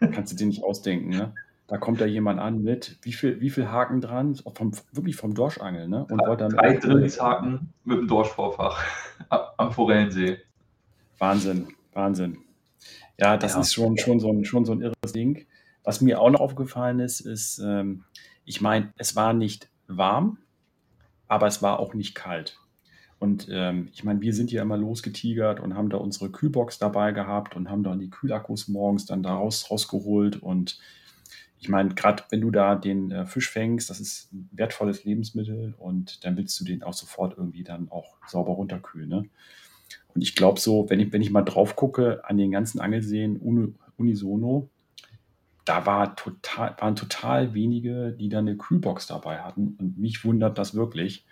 Kannst 0.00 0.32
du 0.32 0.36
dir 0.36 0.46
nicht 0.46 0.62
ausdenken, 0.62 1.08
ne? 1.08 1.32
Da 1.66 1.78
kommt 1.78 2.00
da 2.00 2.04
jemand 2.04 2.40
an 2.40 2.62
mit, 2.62 2.98
wie 3.02 3.12
viel, 3.12 3.40
wie 3.40 3.48
viel 3.48 3.70
Haken 3.70 4.02
dran? 4.02 4.34
Vom, 4.34 4.72
wirklich 4.92 5.16
vom 5.16 5.34
Dorschangel, 5.34 5.88
ne? 5.88 6.04
Und 6.04 6.20
dann 6.38 6.50
Drei 6.50 6.76
Drillingshaken 6.76 7.72
mit 7.84 7.98
dem 7.98 8.08
Dorschvorfach 8.08 8.84
am 9.56 9.72
Forellensee. 9.72 10.38
Wahnsinn, 11.18 11.68
Wahnsinn. 11.94 12.38
Ja, 13.20 13.36
das 13.36 13.54
ja. 13.54 13.60
ist 13.60 13.74
schon, 13.74 13.98
schon, 13.98 14.18
so 14.18 14.32
ein, 14.32 14.44
schon 14.44 14.64
so 14.64 14.72
ein 14.72 14.80
irres 14.80 15.12
Ding. 15.12 15.46
Was 15.84 16.00
mir 16.00 16.20
auch 16.20 16.30
noch 16.30 16.40
aufgefallen 16.40 17.00
ist, 17.00 17.20
ist, 17.20 17.58
ähm, 17.58 18.04
ich 18.44 18.60
meine, 18.60 18.92
es 18.96 19.14
war 19.14 19.32
nicht 19.32 19.68
warm, 19.86 20.38
aber 21.28 21.46
es 21.46 21.62
war 21.62 21.78
auch 21.78 21.94
nicht 21.94 22.14
kalt. 22.14 22.58
Und 23.18 23.48
ähm, 23.50 23.88
ich 23.92 24.02
meine, 24.02 24.22
wir 24.22 24.32
sind 24.32 24.50
ja 24.50 24.62
immer 24.62 24.78
losgetigert 24.78 25.60
und 25.60 25.74
haben 25.74 25.90
da 25.90 25.98
unsere 25.98 26.30
Kühlbox 26.30 26.78
dabei 26.78 27.12
gehabt 27.12 27.54
und 27.54 27.68
haben 27.68 27.82
dann 27.82 27.98
die 27.98 28.08
Kühlakkus 28.08 28.68
morgens 28.68 29.04
dann 29.04 29.22
da 29.22 29.34
raus, 29.34 29.70
rausgeholt 29.70 30.42
und 30.42 30.80
ich 31.60 31.68
meine, 31.68 31.94
gerade 31.94 32.24
wenn 32.30 32.40
du 32.40 32.50
da 32.50 32.74
den 32.74 33.10
äh, 33.10 33.26
Fisch 33.26 33.50
fängst, 33.50 33.90
das 33.90 34.00
ist 34.00 34.32
ein 34.32 34.48
wertvolles 34.52 35.04
Lebensmittel 35.04 35.74
und 35.76 36.24
dann 36.24 36.38
willst 36.38 36.58
du 36.58 36.64
den 36.64 36.82
auch 36.82 36.94
sofort 36.94 37.36
irgendwie 37.36 37.62
dann 37.62 37.90
auch 37.90 38.16
sauber 38.26 38.52
runterkühlen. 38.52 39.10
Ne? 39.10 39.28
Und 40.14 40.22
ich 40.22 40.34
glaube 40.34 40.60
so, 40.60 40.88
wenn 40.88 41.00
ich, 41.00 41.12
wenn 41.12 41.22
ich 41.22 41.30
mal 41.30 41.42
drauf 41.42 41.76
gucke 41.76 42.24
an 42.24 42.36
den 42.36 42.50
ganzen 42.50 42.80
Angelseen 42.80 43.36
unisono, 43.96 44.68
da 45.64 45.86
war 45.86 46.16
total, 46.16 46.74
waren 46.78 46.96
total 46.96 47.54
wenige, 47.54 48.12
die 48.18 48.28
da 48.28 48.38
eine 48.38 48.56
Kühlbox 48.56 49.06
dabei 49.06 49.38
hatten. 49.40 49.76
Und 49.78 49.98
mich 49.98 50.24
wundert 50.24 50.58
das 50.58 50.74
wirklich, 50.74 51.24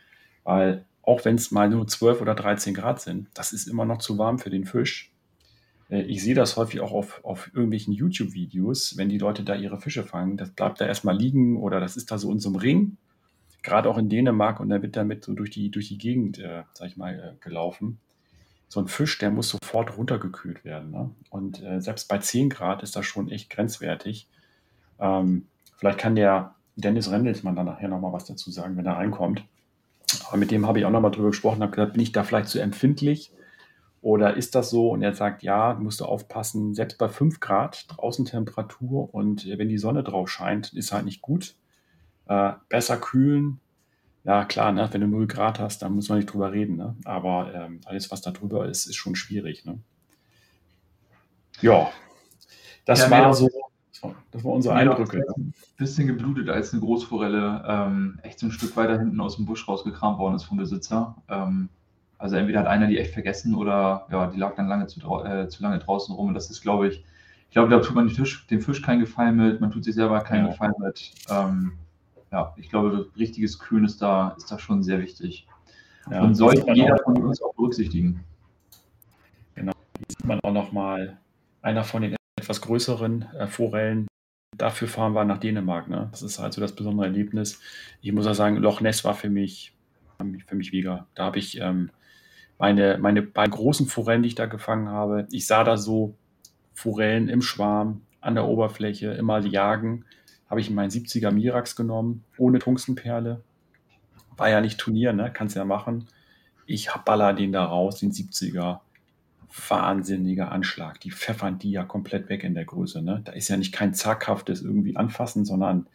weil 0.45 0.85
auch 1.03 1.25
wenn 1.25 1.37
es 1.37 1.51
mal 1.51 1.71
nur 1.71 1.87
12 1.87 2.21
oder 2.21 2.35
13 2.35 2.75
Grad 2.75 3.01
sind, 3.01 3.29
das 3.35 3.53
ist 3.53 3.67
immer 3.67 3.85
noch 3.85 3.99
zu 3.99 4.19
warm 4.19 4.39
für 4.39 4.51
den 4.51 4.67
Fisch. 4.67 5.13
Äh, 5.89 6.03
ich 6.03 6.23
sehe 6.23 6.35
das 6.35 6.57
häufig 6.57 6.81
auch 6.81 6.93
auf, 6.93 7.25
auf 7.25 7.51
irgendwelchen 7.55 7.95
YouTube-Videos, 7.95 8.97
wenn 8.97 9.09
die 9.09 9.19
Leute 9.19 9.43
da 9.43 9.55
ihre 9.55 9.81
Fische 9.81 10.05
fangen, 10.05 10.37
das 10.37 10.51
bleibt 10.51 10.81
da 10.81 10.87
erstmal 10.87 11.17
liegen 11.17 11.57
oder 11.57 11.81
das 11.81 11.97
ist 11.97 12.11
da 12.11 12.19
so 12.19 12.31
in 12.31 12.39
so 12.39 12.51
einem 12.51 12.57
Ring. 12.57 12.97
gerade 13.63 13.89
auch 13.91 13.99
in 13.99 14.09
Dänemark 14.09 14.61
und 14.61 14.69
der 14.69 14.83
wird 14.83 14.97
damit 14.97 15.25
so 15.25 15.35
durch 15.35 15.51
die, 15.51 15.71
durch 15.71 15.89
die 15.89 15.99
Gegend, 15.99 16.39
äh, 16.39 16.63
sag 16.75 16.89
ich 16.89 16.97
mal, 16.97 17.15
äh, 17.15 17.45
gelaufen. 17.45 17.99
So 18.69 18.81
ein 18.81 18.89
Fisch, 18.89 19.19
der 19.19 19.31
muss 19.31 19.49
sofort 19.49 19.97
runtergekühlt 19.97 20.65
werden. 20.65 20.91
Ne? 20.91 21.11
Und 21.31 21.63
äh, 21.63 21.81
selbst 21.81 22.09
bei 22.09 22.19
10 22.19 22.51
Grad 22.51 22.83
ist 22.83 22.97
das 22.97 23.07
schon 23.07 23.31
echt 23.31 23.51
grenzwertig. 23.51 24.29
Ähm, 25.01 25.47
vielleicht 25.77 25.99
kann 25.99 26.17
der 26.17 26.55
Dennis 26.77 27.11
Rendelsmann 27.11 27.57
dann 27.57 27.67
nachher 27.67 27.89
nochmal 27.89 28.13
was 28.13 28.27
dazu 28.27 28.51
sagen, 28.51 28.77
wenn 28.77 28.87
er 28.87 28.97
reinkommt. 28.97 29.45
Aber 30.29 30.37
mit 30.37 30.51
dem 30.51 30.67
habe 30.67 30.79
ich 30.79 30.85
auch 30.85 30.91
nochmal 30.91 31.11
drüber 31.11 31.29
gesprochen, 31.29 31.63
habe 31.63 31.73
gesagt, 31.73 31.95
bin 31.95 32.03
ich 32.03 32.13
da 32.13 32.25
vielleicht 32.25 32.49
zu 32.49 32.61
empfindlich? 32.61 33.33
Oder 34.01 34.37
ist 34.37 34.55
das 34.55 34.71
so? 34.71 34.91
Und 34.91 35.03
er 35.03 35.15
sagt, 35.15 35.43
ja, 35.43 35.75
musst 35.75 36.01
du 36.01 36.05
aufpassen, 36.05 36.75
selbst 36.75 36.99
bei 36.99 37.09
5 37.09 37.41
Grad 37.41 37.87
Außentemperatur 37.97 39.13
und 39.13 39.47
äh, 39.47 39.59
wenn 39.59 39.69
die 39.69 39.79
Sonne 39.79 40.05
drauf 40.05 40.29
scheint, 40.29 40.73
ist 40.73 40.93
halt 40.93 41.05
nicht 41.05 41.21
gut. 41.21 41.57
Äh, 42.27 42.53
besser 42.69 42.99
kühlen. 42.99 43.61
Ja, 44.29 44.45
klar, 44.45 44.73
ne? 44.73 44.87
wenn 44.93 45.01
du 45.01 45.07
0 45.07 45.27
Grad 45.27 45.59
hast, 45.59 45.81
dann 45.81 45.95
muss 45.95 46.11
man 46.11 46.19
nicht 46.19 46.31
drüber 46.31 46.53
reden. 46.53 46.77
Ne? 46.77 46.95
Aber 47.07 47.51
ähm, 47.55 47.81
alles, 47.87 48.11
was 48.11 48.21
da 48.21 48.31
drüber 48.31 48.69
ist, 48.69 48.85
ist 48.85 48.97
schon 48.97 49.17
schwierig. 49.17 49.65
Ne? 49.65 49.79
Ja, 51.63 51.89
das 52.85 53.01
ja, 53.01 53.11
war 53.11 53.33
so, 53.33 53.49
das 54.31 54.45
war 54.45 54.53
unsere 54.53 54.75
Eindrücke. 54.75 55.25
Ein 55.35 55.55
bisschen 55.79 56.09
geblutet, 56.09 56.51
als 56.51 56.75
eine 56.75 56.83
Großforelle 56.83 57.65
ähm, 57.67 58.21
echt 58.23 58.39
so 58.39 58.49
ein 58.49 58.53
Stück 58.53 58.77
weiter 58.77 58.99
hinten 58.99 59.19
aus 59.19 59.37
dem 59.37 59.47
Busch 59.47 59.67
rausgekramt 59.67 60.19
worden 60.19 60.35
ist 60.35 60.45
vom 60.45 60.59
Besitzer. 60.59 61.17
Ähm, 61.31 61.71
also 62.19 62.37
entweder 62.37 62.61
hat 62.61 62.67
einer 62.67 62.89
die 62.89 62.99
echt 62.99 63.15
vergessen 63.15 63.55
oder 63.55 64.07
ja, 64.11 64.27
die 64.27 64.39
lag 64.39 64.57
dann 64.57 64.69
lange 64.69 64.89
zu, 64.89 65.01
äh, 65.25 65.49
zu 65.49 65.63
lange 65.63 65.79
draußen 65.79 66.15
rum. 66.15 66.29
Und 66.29 66.35
das 66.35 66.51
ist, 66.51 66.61
glaube 66.61 66.89
ich, 66.89 67.03
ich 67.49 67.53
glaube, 67.53 67.71
da 67.71 67.81
tut 67.81 67.95
man 67.95 68.11
Fisch, 68.11 68.47
dem 68.49 68.61
Fisch 68.61 68.83
keinen 68.83 69.01
Gefallen 69.01 69.37
mit, 69.37 69.63
man 69.63 69.71
tut 69.71 69.85
sich 69.85 69.95
selber 69.95 70.21
keinen 70.21 70.45
ja. 70.45 70.51
Gefallen 70.51 70.75
mit. 70.81 71.13
Ähm, 71.31 71.79
ja, 72.31 72.55
ich 72.57 72.69
glaube, 72.69 73.11
richtiges 73.17 73.59
Kühn 73.59 73.85
ist 73.85 74.03
da, 74.03 74.35
ist 74.37 74.51
da 74.51 74.59
schon 74.59 74.83
sehr 74.83 75.01
wichtig. 75.01 75.47
Ja, 76.11 76.23
und 76.23 76.35
sollte 76.35 76.71
jeder 76.73 76.95
auch, 76.95 77.05
von 77.05 77.25
uns 77.25 77.43
auch 77.43 77.55
berücksichtigen. 77.55 78.25
Genau, 79.55 79.73
hier 79.97 80.07
sieht 80.09 80.27
man 80.27 80.41
auch 80.41 80.53
nochmal 80.53 81.19
einer 81.63 81.85
von 81.85 82.03
den 82.03 82.17
etwas 82.39 82.61
größeren 82.61 83.23
äh, 83.39 83.47
Forellen. 83.47 84.07
Dafür 84.57 84.89
fahren 84.89 85.13
wir 85.13 85.25
nach 85.25 85.39
Dänemark. 85.39 85.89
Ne? 85.89 86.09
Das 86.11 86.23
ist 86.23 86.39
also 86.39 86.61
das 86.61 86.75
besondere 86.75 87.07
Erlebnis. 87.07 87.61
Ich 88.01 88.13
muss 88.13 88.27
auch 88.27 88.35
sagen, 88.35 88.57
Loch 88.57 88.81
Ness 88.81 89.05
war 89.05 89.15
für 89.15 89.29
mich, 89.29 89.75
für 90.47 90.57
mich 90.57 90.73
Wieger. 90.73 91.07
Da 91.15 91.25
habe 91.25 91.39
ich 91.39 91.61
ähm, 91.61 91.91
meine, 92.59 92.99
meine 92.99 93.23
beiden 93.23 93.53
großen 93.53 93.87
Forellen, 93.87 94.23
die 94.23 94.29
ich 94.29 94.35
da 94.35 94.47
gefangen 94.47 94.89
habe, 94.89 95.29
ich 95.31 95.47
sah 95.47 95.65
da 95.65 95.77
so 95.77 96.17
Forellen 96.75 97.29
im 97.29 97.43
Schwarm 97.43 98.03
an 98.21 98.35
der 98.35 98.47
Oberfläche 98.47 99.13
immer 99.13 99.39
jagen. 99.41 100.05
Habe 100.49 100.61
ich 100.61 100.71
meinen 100.71 100.91
70er 100.91 101.31
Mirax 101.31 101.77
genommen, 101.77 102.25
ohne 102.39 102.59
Tungstenperle. 102.59 103.43
War 104.37 104.51
ja 104.51 104.61
nicht 104.61 104.79
Turnier, 104.79 105.13
ne? 105.13 105.31
Kannst 105.33 105.57
ja 105.57 105.65
machen. 105.65 106.07
Ich 106.67 106.91
baller 107.05 107.33
den 107.33 107.53
da 107.53 107.65
raus, 107.65 108.01
den 108.01 108.13
70er. 108.13 108.81
Wahnsinniger 109.69 110.53
Anschlag. 110.53 111.01
Die 111.01 111.11
pfeffern 111.11 111.59
die 111.59 111.71
ja 111.71 111.85
komplett 111.85 112.29
weg 112.29 112.45
in 112.45 112.55
der 112.55 112.67
Größe. 112.67 113.03
Ne? 113.03 113.23
Da 113.25 113.33
ist 113.33 113.49
ja 113.49 113.57
nicht 113.57 113.73
kein 113.73 113.95
zaghaftes 113.95 114.61
irgendwie 114.61 114.97
anfassen, 114.97 115.47
sondern 115.47 115.87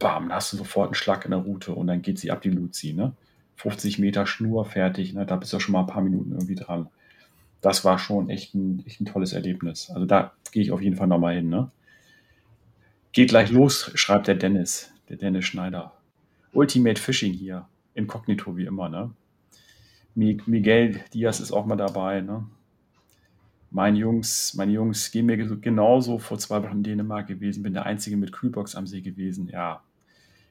bam, 0.00 0.28
da 0.28 0.36
hast 0.36 0.52
du 0.52 0.56
sofort 0.56 0.88
einen 0.88 0.94
Schlag 0.94 1.24
in 1.24 1.30
der 1.30 1.40
Route 1.40 1.72
und 1.72 1.86
dann 1.86 2.02
geht 2.02 2.18
sie 2.18 2.32
ab 2.32 2.42
die 2.42 2.50
Luzi. 2.50 2.92
Ne? 2.92 3.12
50 3.56 3.98
Meter 4.00 4.26
Schnur 4.26 4.64
fertig. 4.64 5.14
Ne? 5.14 5.24
Da 5.24 5.36
bist 5.36 5.52
du 5.52 5.60
schon 5.60 5.72
mal 5.72 5.80
ein 5.80 5.86
paar 5.86 6.02
Minuten 6.02 6.32
irgendwie 6.32 6.56
dran. 6.56 6.88
Das 7.60 7.84
war 7.84 7.98
schon 7.98 8.30
echt 8.30 8.54
ein, 8.54 8.82
echt 8.86 9.00
ein 9.00 9.06
tolles 9.06 9.32
Erlebnis. 9.32 9.90
Also 9.90 10.06
da 10.06 10.32
gehe 10.50 10.62
ich 10.62 10.72
auf 10.72 10.82
jeden 10.82 10.96
Fall 10.96 11.06
nochmal 11.06 11.36
hin. 11.36 11.48
Ne? 11.48 11.70
Geht 13.12 13.30
gleich 13.30 13.50
los, 13.50 13.90
schreibt 13.94 14.28
der 14.28 14.36
Dennis, 14.36 14.92
der 15.08 15.16
Dennis 15.16 15.44
Schneider. 15.44 15.92
Ultimate 16.52 17.00
Fishing 17.00 17.32
hier. 17.32 17.66
Inkognito 17.94 18.56
wie 18.56 18.66
immer. 18.66 18.88
Ne? 18.88 19.10
Miguel 20.14 21.00
Diaz 21.12 21.40
ist 21.40 21.52
auch 21.52 21.66
mal 21.66 21.76
dabei. 21.76 22.20
Ne? 22.20 22.46
Meine 23.70 23.98
Jungs, 23.98 24.54
meine 24.54 24.72
Jungs 24.72 25.10
gehen 25.10 25.26
mir 25.26 25.36
genauso 25.36 26.18
vor 26.18 26.38
zwei 26.38 26.62
Wochen 26.62 26.78
in 26.78 26.82
Dänemark 26.82 27.26
gewesen, 27.26 27.62
bin 27.62 27.72
der 27.72 27.86
Einzige 27.86 28.16
mit 28.16 28.32
Kühlbox 28.32 28.76
am 28.76 28.86
See 28.86 29.00
gewesen. 29.00 29.48
Ja, 29.48 29.82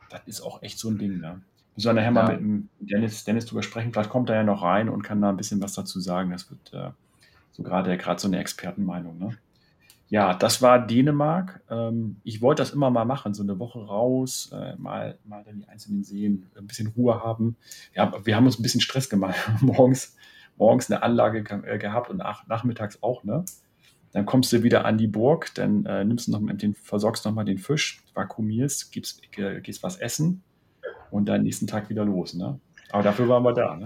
das 0.10 0.22
ist 0.26 0.42
auch 0.42 0.62
echt 0.62 0.80
so 0.80 0.90
ein 0.90 0.98
Ding. 0.98 1.20
Ne? 1.20 1.42
Wir 1.76 1.82
sollen 1.82 1.96
nachher 1.96 2.08
ja. 2.08 2.12
mal 2.12 2.32
mit 2.32 2.40
dem 2.42 2.70
Dennis, 2.80 3.24
Dennis 3.24 3.46
drüber 3.46 3.64
sprechen. 3.64 3.94
Vielleicht 3.94 4.10
kommt 4.10 4.30
er 4.30 4.36
ja 4.36 4.44
noch 4.44 4.64
rein 4.64 4.90
und 4.90 5.02
kann 5.02 5.22
da 5.22 5.30
ein 5.30 5.38
bisschen 5.38 5.62
was 5.62 5.74
dazu 5.74 6.02
sagen. 6.02 6.32
Das 6.32 6.50
wird 6.50 6.74
äh, 6.74 6.92
so 7.52 7.64
gerade 7.64 7.98
gerade 7.98 8.20
so 8.20 8.28
eine 8.28 8.40
Expertenmeinung. 8.40 9.18
Ne? 9.18 9.38
Ja, 10.10 10.34
das 10.34 10.62
war 10.62 10.86
Dänemark. 10.86 11.62
Ähm, 11.70 12.18
ich 12.24 12.42
wollte 12.42 12.62
das 12.64 12.72
immer 12.72 12.90
mal 12.90 13.06
machen, 13.06 13.36
so 13.36 13.44
eine 13.44 13.60
Woche 13.60 13.80
raus, 13.80 14.50
äh, 14.52 14.76
mal, 14.78 15.20
mal 15.24 15.44
dann 15.44 15.60
die 15.60 15.68
einzelnen 15.68 16.04
Seen, 16.04 16.48
ein 16.58 16.66
bisschen 16.66 16.88
Ruhe 16.88 17.24
haben. 17.24 17.58
Ja, 17.94 18.14
wir 18.24 18.36
haben 18.36 18.46
uns 18.46 18.60
ein 18.60 18.64
bisschen 18.64 18.82
Stress 18.82 19.10
gemacht. 19.10 19.36
morgens, 19.62 20.16
morgens 20.58 20.90
eine 20.90 21.04
Anlage 21.04 21.44
ge 21.44 21.62
äh, 21.64 21.78
gehabt 21.78 22.10
und 22.10 22.18
nach, 22.18 22.48
nachmittags 22.48 23.02
auch, 23.04 23.24
ne? 23.24 23.46
Dann 24.12 24.26
kommst 24.26 24.52
du 24.52 24.64
wieder 24.64 24.86
an 24.86 24.98
die 24.98 25.06
Burg, 25.06 25.54
dann 25.54 25.86
äh, 25.86 26.04
nimmst 26.04 26.28
du 26.28 26.32
noch 26.32 26.42
den, 26.58 26.74
versorgst 26.74 27.26
noch 27.26 27.32
mal 27.32 27.46
den 27.46 27.60
Fisch, 27.60 28.04
vakuumierst, 28.16 28.92
gibst, 28.92 29.22
äh, 29.38 29.62
gehst 29.62 29.84
was 29.84 29.98
essen 29.98 30.42
und 31.12 31.30
dann 31.30 31.44
nächsten 31.44 31.68
Tag 31.68 31.92
wieder 31.92 32.06
los. 32.06 32.34
Ne? 32.34 32.60
Aber 32.92 33.04
dafür 33.04 33.30
waren 33.30 33.44
wir 33.44 33.54
da. 33.54 33.76
Ne? 33.76 33.86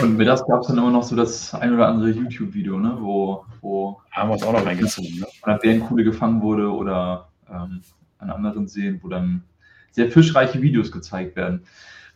Und 0.00 0.16
mittags 0.16 0.44
gab 0.46 0.60
es 0.60 0.66
dann 0.66 0.78
immer 0.78 0.90
noch 0.90 1.04
so 1.04 1.14
das 1.14 1.54
ein 1.54 1.72
oder 1.72 1.88
andere 1.88 2.10
YouTube-Video, 2.10 2.78
ne? 2.78 2.96
wo, 2.98 3.44
wo 3.60 4.00
haben 4.10 4.28
wir 4.28 4.34
uns 4.34 4.42
auch 4.42 4.52
noch 4.52 4.66
reingezogen. 4.66 5.20
Ne? 5.20 5.26
Von 5.40 5.52
der 5.52 5.58
Bärenkuhle 5.58 6.04
gefangen 6.04 6.42
wurde 6.42 6.70
oder 6.70 7.28
ähm, 7.48 7.82
an 8.18 8.30
anderen 8.30 8.66
Seen, 8.66 8.98
wo 9.02 9.08
dann 9.08 9.44
sehr 9.92 10.10
fischreiche 10.10 10.60
Videos 10.60 10.90
gezeigt 10.90 11.36
werden. 11.36 11.62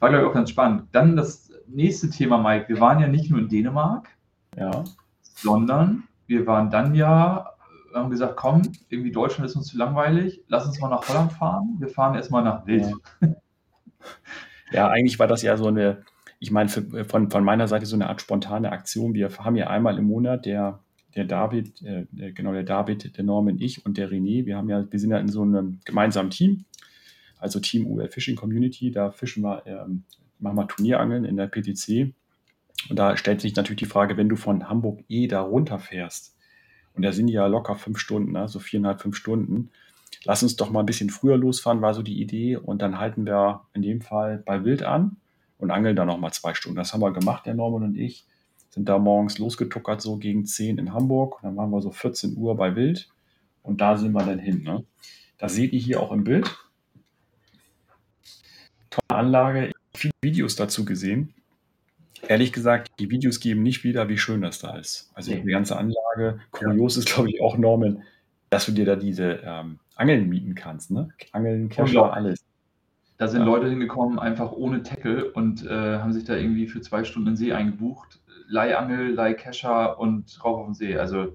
War, 0.01 0.09
glaube 0.09 0.25
ich, 0.25 0.31
auch 0.31 0.35
ganz 0.35 0.51
spannend. 0.51 0.85
Dann 0.93 1.17
das 1.17 1.53
nächste 1.69 2.11
Thema, 2.11 2.39
Mike. 2.39 2.69
Wir 2.69 2.81
waren 2.81 3.01
ja 3.01 3.07
nicht 3.07 3.31
nur 3.31 3.41
in 3.41 3.49
Dänemark, 3.49 4.09
ja. 4.57 4.85
sondern 5.23 6.05
wir 6.27 6.47
waren 6.47 6.71
dann 6.71 6.95
ja, 6.95 7.53
haben 7.95 8.11
gesagt, 8.11 8.37
komm, 8.37 8.63
irgendwie 8.89 9.13
Deutschland 9.13 9.49
ist 9.49 9.57
uns 9.57 9.69
zu 9.69 9.79
langweilig, 9.79 10.43
lass 10.49 10.67
uns 10.67 10.81
mal 10.81 10.89
nach 10.89 11.09
Holland 11.09 11.33
fahren. 11.33 11.77
Wir 11.79 11.89
fahren 11.89 12.17
erstmal 12.17 12.43
nach 12.43 12.67
Wild. 12.67 12.93
Ja. 13.21 13.29
Ja, 14.71 14.89
eigentlich 14.89 15.19
war 15.19 15.27
das 15.27 15.43
ja 15.43 15.57
so 15.57 15.69
eine, 15.69 16.03
ich 16.41 16.51
meine, 16.51 16.69
für, 16.69 17.05
von, 17.05 17.31
von 17.31 17.45
meiner 17.45 17.69
Seite 17.69 17.87
so 17.87 17.97
eine 17.97 18.09
Art 18.09 18.21
spontane 18.21 18.71
Aktion. 18.73 19.15
Wir 19.15 19.31
haben 19.39 19.57
ja 19.57 19.69
einmal 19.69 19.99
im 19.99 20.05
Monat 20.05 20.47
der, 20.47 20.81
der 21.17 21.25
David, 21.25 21.83
äh, 21.83 22.07
genau, 22.33 22.53
der 22.53 22.63
David, 22.63 23.17
der 23.17 23.25
Norman, 23.25 23.59
ich 23.59 23.85
und 23.85 23.99
der 23.99 24.11
René, 24.11 24.47
wir 24.47 24.57
haben 24.57 24.69
ja, 24.69 24.87
wir 24.91 24.99
sind 24.99 25.11
ja 25.11 25.19
in 25.19 25.29
so 25.29 25.43
einem 25.43 25.81
gemeinsamen 25.85 26.31
Team, 26.31 26.65
also 27.39 27.61
Team 27.61 27.87
UL 27.87 28.09
Fishing 28.09 28.37
Community, 28.37 28.91
da 28.91 29.11
fischen 29.11 29.43
wir, 29.43 29.63
ähm, 29.67 30.05
machen 30.39 30.57
wir 30.57 30.69
Turnierangeln 30.69 31.25
in 31.25 31.37
der 31.37 31.49
PTC. 31.49 32.15
Und 32.89 32.99
da 32.99 33.17
stellt 33.17 33.41
sich 33.41 33.57
natürlich 33.57 33.81
die 33.81 33.87
Frage, 33.87 34.17
wenn 34.17 34.29
du 34.29 34.37
von 34.37 34.69
Hamburg 34.69 35.01
eh 35.09 35.27
da 35.27 35.41
runterfährst, 35.41 36.37
und 36.95 37.03
da 37.03 37.13
sind 37.13 37.29
ja 37.29 37.47
locker 37.47 37.77
fünf 37.77 37.99
Stunden, 37.99 38.33
ne, 38.33 38.49
so 38.49 38.59
viereinhalb, 38.59 39.01
fünf 39.01 39.15
Stunden, 39.15 39.71
lass 40.25 40.43
uns 40.43 40.57
doch 40.57 40.71
mal 40.71 40.81
ein 40.81 40.87
bisschen 40.87 41.11
früher 41.11 41.37
losfahren, 41.37 41.81
war 41.81 41.95
so 41.95 42.03
die 42.03 42.21
Idee. 42.21 42.57
Und 42.57 42.83
dann 42.83 42.99
halten 42.99 43.25
wir 43.25 43.67
in 43.73 43.83
dem 43.83 44.01
Fall 44.01 44.43
bei 44.45 44.65
Wild 44.65 44.83
an 44.83 45.17
und 45.59 45.71
angeln 45.71 45.97
da 45.97 46.05
noch 46.05 46.19
mal 46.19 46.33
zwei 46.33 46.55
Stunden. 46.55 46.77
Das 46.77 46.93
haben 46.93 47.01
wir 47.01 47.13
gemacht, 47.13 47.47
der 47.47 47.55
Norman 47.55 47.83
und 47.83 47.97
ich. 47.97 48.25
Sind 48.71 48.89
da 48.89 48.99
morgens 48.99 49.39
losgetuckert, 49.39 50.01
so 50.01 50.17
gegen 50.17 50.45
10 50.45 50.79
in 50.79 50.93
Hamburg. 50.93 51.37
Und 51.37 51.45
dann 51.45 51.57
waren 51.57 51.71
wir 51.71 51.81
so 51.81 51.91
14 51.91 52.37
Uhr 52.37 52.57
bei 52.57 52.77
Wild. 52.77 53.09
Und 53.63 53.81
da 53.81 53.97
sind 53.97 54.13
wir 54.13 54.25
dann 54.25 54.39
hin. 54.39 54.63
Ne? 54.63 54.85
Das 55.39 55.55
seht 55.55 55.73
ihr 55.73 55.81
hier 55.81 56.01
auch 56.01 56.13
im 56.13 56.25
Bild. 56.25 56.47
Tolle 58.91 59.21
Anlage. 59.21 59.67
Ich 59.69 59.75
habe 59.75 59.99
viele 59.99 60.15
Videos 60.23 60.57
dazu 60.57 60.85
gesehen. 60.85 61.35
Ehrlich 62.27 62.53
gesagt, 62.53 62.91
die 62.99 63.11
Videos 63.11 63.41
geben 63.41 63.63
nicht 63.63 63.85
wieder, 63.85 64.09
wie 64.09 64.19
schön 64.19 64.43
das 64.43 64.59
da 64.59 64.77
ist. 64.77 65.11
Also 65.15 65.35
die 65.35 65.43
ganze 65.43 65.77
Anlage. 65.77 66.41
Kurios 66.51 66.97
ist, 66.97 67.09
glaube 67.09 67.31
ich, 67.31 67.41
auch 67.41 67.57
Norman, 67.57 68.03
dass 68.51 68.67
du 68.67 68.73
dir 68.73 68.85
da 68.85 68.97
diese 68.97 69.41
ähm, 69.45 69.79
Angeln 69.95 70.29
mieten 70.29 70.55
kannst, 70.55 70.91
ne? 70.91 71.11
Angeln, 71.33 71.69
Kescher, 71.69 72.13
alles. 72.13 72.45
Da 73.19 73.29
sind 73.29 73.41
ja. 73.41 73.47
Leute 73.47 73.69
hingekommen, 73.69 74.19
einfach 74.19 74.53
ohne 74.53 74.83
Tackle 74.83 75.31
und 75.33 75.67
äh, 75.67 75.99
haben 75.99 76.13
sich 76.13 76.25
da 76.25 76.37
irgendwie 76.37 76.69
für 76.69 76.81
zwei 76.81 77.05
Stunden 77.05 77.29
in 77.29 77.35
den 77.35 77.37
See 77.37 77.53
eingebucht. 77.53 78.21
Leihangel, 78.47 79.13
Leihkescher 79.13 79.99
und 79.99 80.43
rauf 80.43 80.61
auf 80.61 80.67
den 80.67 80.75
See. 80.75 80.97
Also 80.97 81.35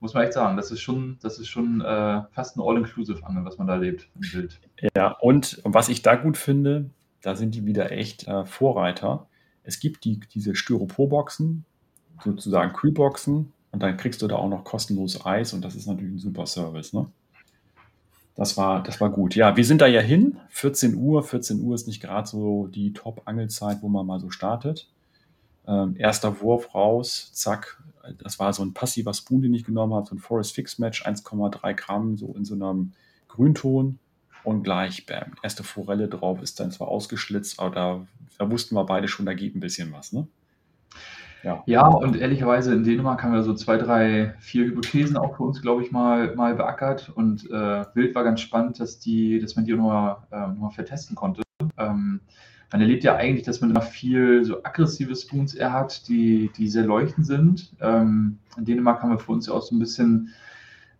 muss 0.00 0.14
man 0.14 0.24
echt 0.24 0.34
sagen, 0.34 0.56
das 0.56 0.70
ist 0.70 0.80
schon, 0.80 1.18
das 1.20 1.38
ist 1.38 1.48
schon 1.48 1.80
äh, 1.80 2.22
fast 2.30 2.56
ein 2.56 2.62
All-Inclusive-Angel, 2.62 3.44
was 3.44 3.58
man 3.58 3.66
da 3.66 3.74
lebt 3.74 4.08
im 4.14 4.20
Bild. 4.32 4.60
Ja, 4.96 5.16
und 5.20 5.60
was 5.64 5.88
ich 5.88 6.02
da 6.02 6.14
gut 6.14 6.36
finde, 6.36 6.90
da 7.22 7.34
sind 7.34 7.54
die 7.54 7.66
wieder 7.66 7.90
echt 7.90 8.28
äh, 8.28 8.44
Vorreiter. 8.44 9.26
Es 9.62 9.80
gibt 9.80 10.04
die, 10.04 10.20
diese 10.20 10.54
Styroporboxen, 10.54 11.64
sozusagen 12.22 12.72
Kühlboxen, 12.72 13.52
und 13.72 13.82
dann 13.82 13.96
kriegst 13.96 14.22
du 14.22 14.28
da 14.28 14.36
auch 14.36 14.48
noch 14.48 14.62
kostenlos 14.62 15.26
Eis 15.26 15.52
und 15.52 15.64
das 15.64 15.74
ist 15.74 15.88
natürlich 15.88 16.14
ein 16.14 16.18
super 16.18 16.46
Service. 16.46 16.92
Ne? 16.92 17.06
Das 18.34 18.56
war, 18.56 18.82
das 18.82 19.00
war 19.00 19.10
gut. 19.10 19.36
Ja, 19.36 19.56
wir 19.56 19.64
sind 19.64 19.80
da 19.80 19.86
ja 19.86 20.00
hin. 20.00 20.38
14 20.48 20.96
Uhr. 20.96 21.22
14 21.22 21.60
Uhr 21.60 21.74
ist 21.74 21.86
nicht 21.86 22.00
gerade 22.00 22.28
so 22.28 22.66
die 22.66 22.92
Top-Angelzeit, 22.92 23.78
wo 23.80 23.88
man 23.88 24.06
mal 24.06 24.18
so 24.18 24.30
startet. 24.30 24.88
Ähm, 25.66 25.94
erster 25.96 26.40
Wurf 26.40 26.74
raus, 26.74 27.30
zack. 27.32 27.82
Das 28.18 28.38
war 28.38 28.52
so 28.52 28.62
ein 28.62 28.74
passiver 28.74 29.14
Spoon, 29.14 29.42
den 29.42 29.54
ich 29.54 29.64
genommen 29.64 29.94
habe, 29.94 30.06
so 30.06 30.14
ein 30.14 30.18
Forest 30.18 30.54
Fix 30.54 30.78
Match, 30.78 31.06
1,3 31.06 31.74
Gramm, 31.74 32.16
so 32.16 32.34
in 32.34 32.44
so 32.44 32.54
einem 32.54 32.92
Grünton. 33.28 33.98
und 34.42 34.62
gleich, 34.62 35.06
bam, 35.06 35.32
erste 35.42 35.64
Forelle 35.64 36.06
drauf, 36.08 36.42
ist 36.42 36.60
dann 36.60 36.70
zwar 36.70 36.88
ausgeschlitzt, 36.88 37.58
aber 37.58 37.74
da, 37.74 38.06
da 38.38 38.50
wussten 38.50 38.74
wir 38.74 38.84
beide 38.84 39.08
schon, 39.08 39.24
da 39.24 39.32
geht 39.32 39.56
ein 39.56 39.60
bisschen 39.60 39.90
was, 39.92 40.12
ne? 40.12 40.26
Ja. 41.44 41.62
ja, 41.66 41.86
und 41.86 42.16
ehrlicherweise 42.16 42.72
in 42.72 42.84
Dänemark 42.84 43.22
haben 43.22 43.34
wir 43.34 43.42
so 43.42 43.52
zwei, 43.52 43.76
drei, 43.76 44.34
vier 44.38 44.64
Hypothesen 44.64 45.18
auch 45.18 45.36
für 45.36 45.42
uns, 45.42 45.60
glaube 45.60 45.82
ich, 45.82 45.92
mal, 45.92 46.34
mal 46.34 46.54
beackert. 46.54 47.10
Und 47.14 47.44
äh, 47.50 47.84
Wild 47.94 48.14
war 48.14 48.24
ganz 48.24 48.40
spannend, 48.40 48.80
dass, 48.80 48.98
die, 48.98 49.38
dass 49.40 49.54
man 49.54 49.66
die 49.66 49.74
nochmal 49.74 50.16
äh, 50.30 50.48
noch 50.58 50.72
vertesten 50.72 51.14
konnte. 51.14 51.42
Ähm, 51.76 52.20
man 52.72 52.80
erlebt 52.80 53.04
ja 53.04 53.14
eigentlich, 53.14 53.44
dass 53.44 53.60
man 53.60 53.70
immer 53.70 53.82
viel 53.82 54.42
so 54.44 54.64
aggressive 54.64 55.14
Spoons 55.14 55.54
eher 55.54 55.72
hat, 55.72 56.08
die, 56.08 56.50
die 56.56 56.66
sehr 56.66 56.84
leuchtend 56.84 57.26
sind. 57.26 57.72
Ähm, 57.80 58.38
in 58.56 58.64
Dänemark 58.64 59.02
haben 59.02 59.10
wir 59.10 59.18
für 59.18 59.32
uns 59.32 59.46
ja 59.46 59.52
auch 59.52 59.62
so 59.62 59.76
ein 59.76 59.78
bisschen 59.78 60.30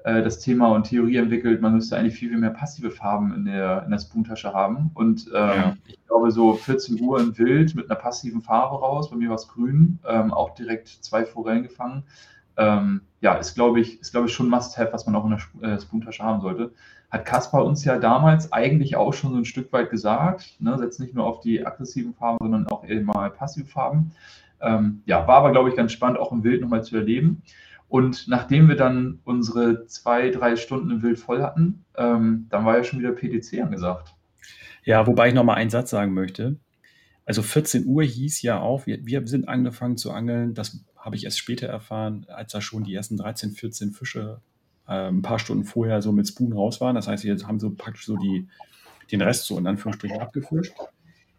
äh, 0.04 0.22
das 0.22 0.38
Thema 0.38 0.68
und 0.68 0.84
Theorie 0.84 1.16
entwickelt, 1.16 1.60
man 1.60 1.74
müsste 1.74 1.96
eigentlich 1.96 2.14
viel, 2.14 2.30
viel 2.30 2.38
mehr 2.38 2.50
passive 2.50 2.90
Farben 2.90 3.34
in 3.34 3.44
der, 3.44 3.82
in 3.84 3.90
der 3.90 3.98
Spoontasche 3.98 4.52
haben. 4.52 4.90
Und 4.94 5.26
ähm, 5.34 5.34
ja. 5.34 5.76
ich 5.86 6.06
glaube, 6.06 6.30
so 6.30 6.54
14 6.54 7.00
Uhr 7.00 7.20
in 7.20 7.36
Wild 7.36 7.74
mit 7.74 7.90
einer 7.90 7.98
passiven 7.98 8.40
Farbe 8.40 8.76
raus, 8.76 9.10
bei 9.10 9.16
mir 9.16 9.28
war 9.28 9.36
es 9.36 9.48
grün, 9.48 9.98
ähm, 10.06 10.32
auch 10.32 10.54
direkt 10.54 10.88
zwei 10.88 11.24
Forellen 11.24 11.64
gefangen. 11.64 12.04
Ähm, 12.56 13.00
ja, 13.20 13.34
ist, 13.34 13.56
glaube 13.56 13.80
ich, 13.80 14.00
ist, 14.00 14.12
glaube 14.12 14.28
ich, 14.28 14.32
schon 14.32 14.48
Must-Have, 14.48 14.92
was 14.92 15.06
man 15.06 15.16
auch 15.16 15.24
in 15.24 15.36
der 15.60 15.72
äh, 15.72 15.80
Spoontasche 15.80 16.22
haben 16.22 16.40
sollte 16.40 16.70
hat 17.14 17.24
Kaspar 17.24 17.64
uns 17.64 17.84
ja 17.84 17.98
damals 17.98 18.52
eigentlich 18.52 18.96
auch 18.96 19.14
schon 19.14 19.30
so 19.30 19.36
ein 19.38 19.44
Stück 19.44 19.72
weit 19.72 19.90
gesagt, 19.90 20.56
ne, 20.58 20.76
setzt 20.76 20.98
nicht 20.98 21.14
nur 21.14 21.24
auf 21.24 21.40
die 21.40 21.64
aggressiven 21.64 22.12
Farben, 22.12 22.38
sondern 22.40 22.66
auch 22.66 22.84
eben 22.84 23.04
mal 23.04 23.30
passive 23.30 23.66
Farben. 23.66 24.10
Ähm, 24.60 25.02
ja, 25.06 25.26
war 25.28 25.36
aber, 25.36 25.52
glaube 25.52 25.68
ich, 25.68 25.76
ganz 25.76 25.92
spannend, 25.92 26.18
auch 26.18 26.32
im 26.32 26.42
Wild 26.42 26.60
nochmal 26.60 26.82
zu 26.82 26.96
erleben. 26.96 27.42
Und 27.94 28.26
nachdem 28.26 28.66
wir 28.66 28.74
dann 28.74 29.20
unsere 29.22 29.86
zwei, 29.86 30.30
drei 30.30 30.56
Stunden 30.56 30.90
im 30.90 31.02
Wild 31.04 31.16
voll 31.16 31.42
hatten, 31.42 31.84
ähm, 31.96 32.48
dann 32.50 32.64
war 32.64 32.76
ja 32.76 32.82
schon 32.82 32.98
wieder 32.98 33.12
PTC 33.12 33.62
angesagt. 33.62 34.16
Ja, 34.82 35.06
wobei 35.06 35.28
ich 35.28 35.34
nochmal 35.34 35.58
einen 35.58 35.70
Satz 35.70 35.90
sagen 35.90 36.12
möchte. 36.12 36.56
Also 37.24 37.42
14 37.42 37.86
Uhr 37.86 38.02
hieß 38.02 38.42
ja 38.42 38.58
auch, 38.58 38.86
wir, 38.86 39.06
wir 39.06 39.24
sind 39.28 39.46
angefangen 39.46 39.96
zu 39.96 40.10
angeln, 40.10 40.54
das 40.54 40.80
habe 40.96 41.14
ich 41.14 41.22
erst 41.22 41.38
später 41.38 41.68
erfahren, 41.68 42.26
als 42.28 42.50
da 42.50 42.60
schon 42.60 42.82
die 42.82 42.92
ersten 42.92 43.16
13, 43.16 43.52
14 43.52 43.92
Fische 43.92 44.40
äh, 44.88 45.06
ein 45.06 45.22
paar 45.22 45.38
Stunden 45.38 45.62
vorher 45.62 46.02
so 46.02 46.10
mit 46.10 46.26
Spoon 46.26 46.52
raus 46.52 46.80
waren. 46.80 46.96
Das 46.96 47.06
heißt, 47.06 47.22
wir 47.22 47.36
haben 47.46 47.60
so 47.60 47.70
praktisch 47.70 48.06
so 48.06 48.16
die, 48.16 48.48
den 49.12 49.22
Rest 49.22 49.44
so 49.44 49.56
in 49.56 49.68
Anführungsstrichen 49.68 50.18
abgefischt. 50.18 50.74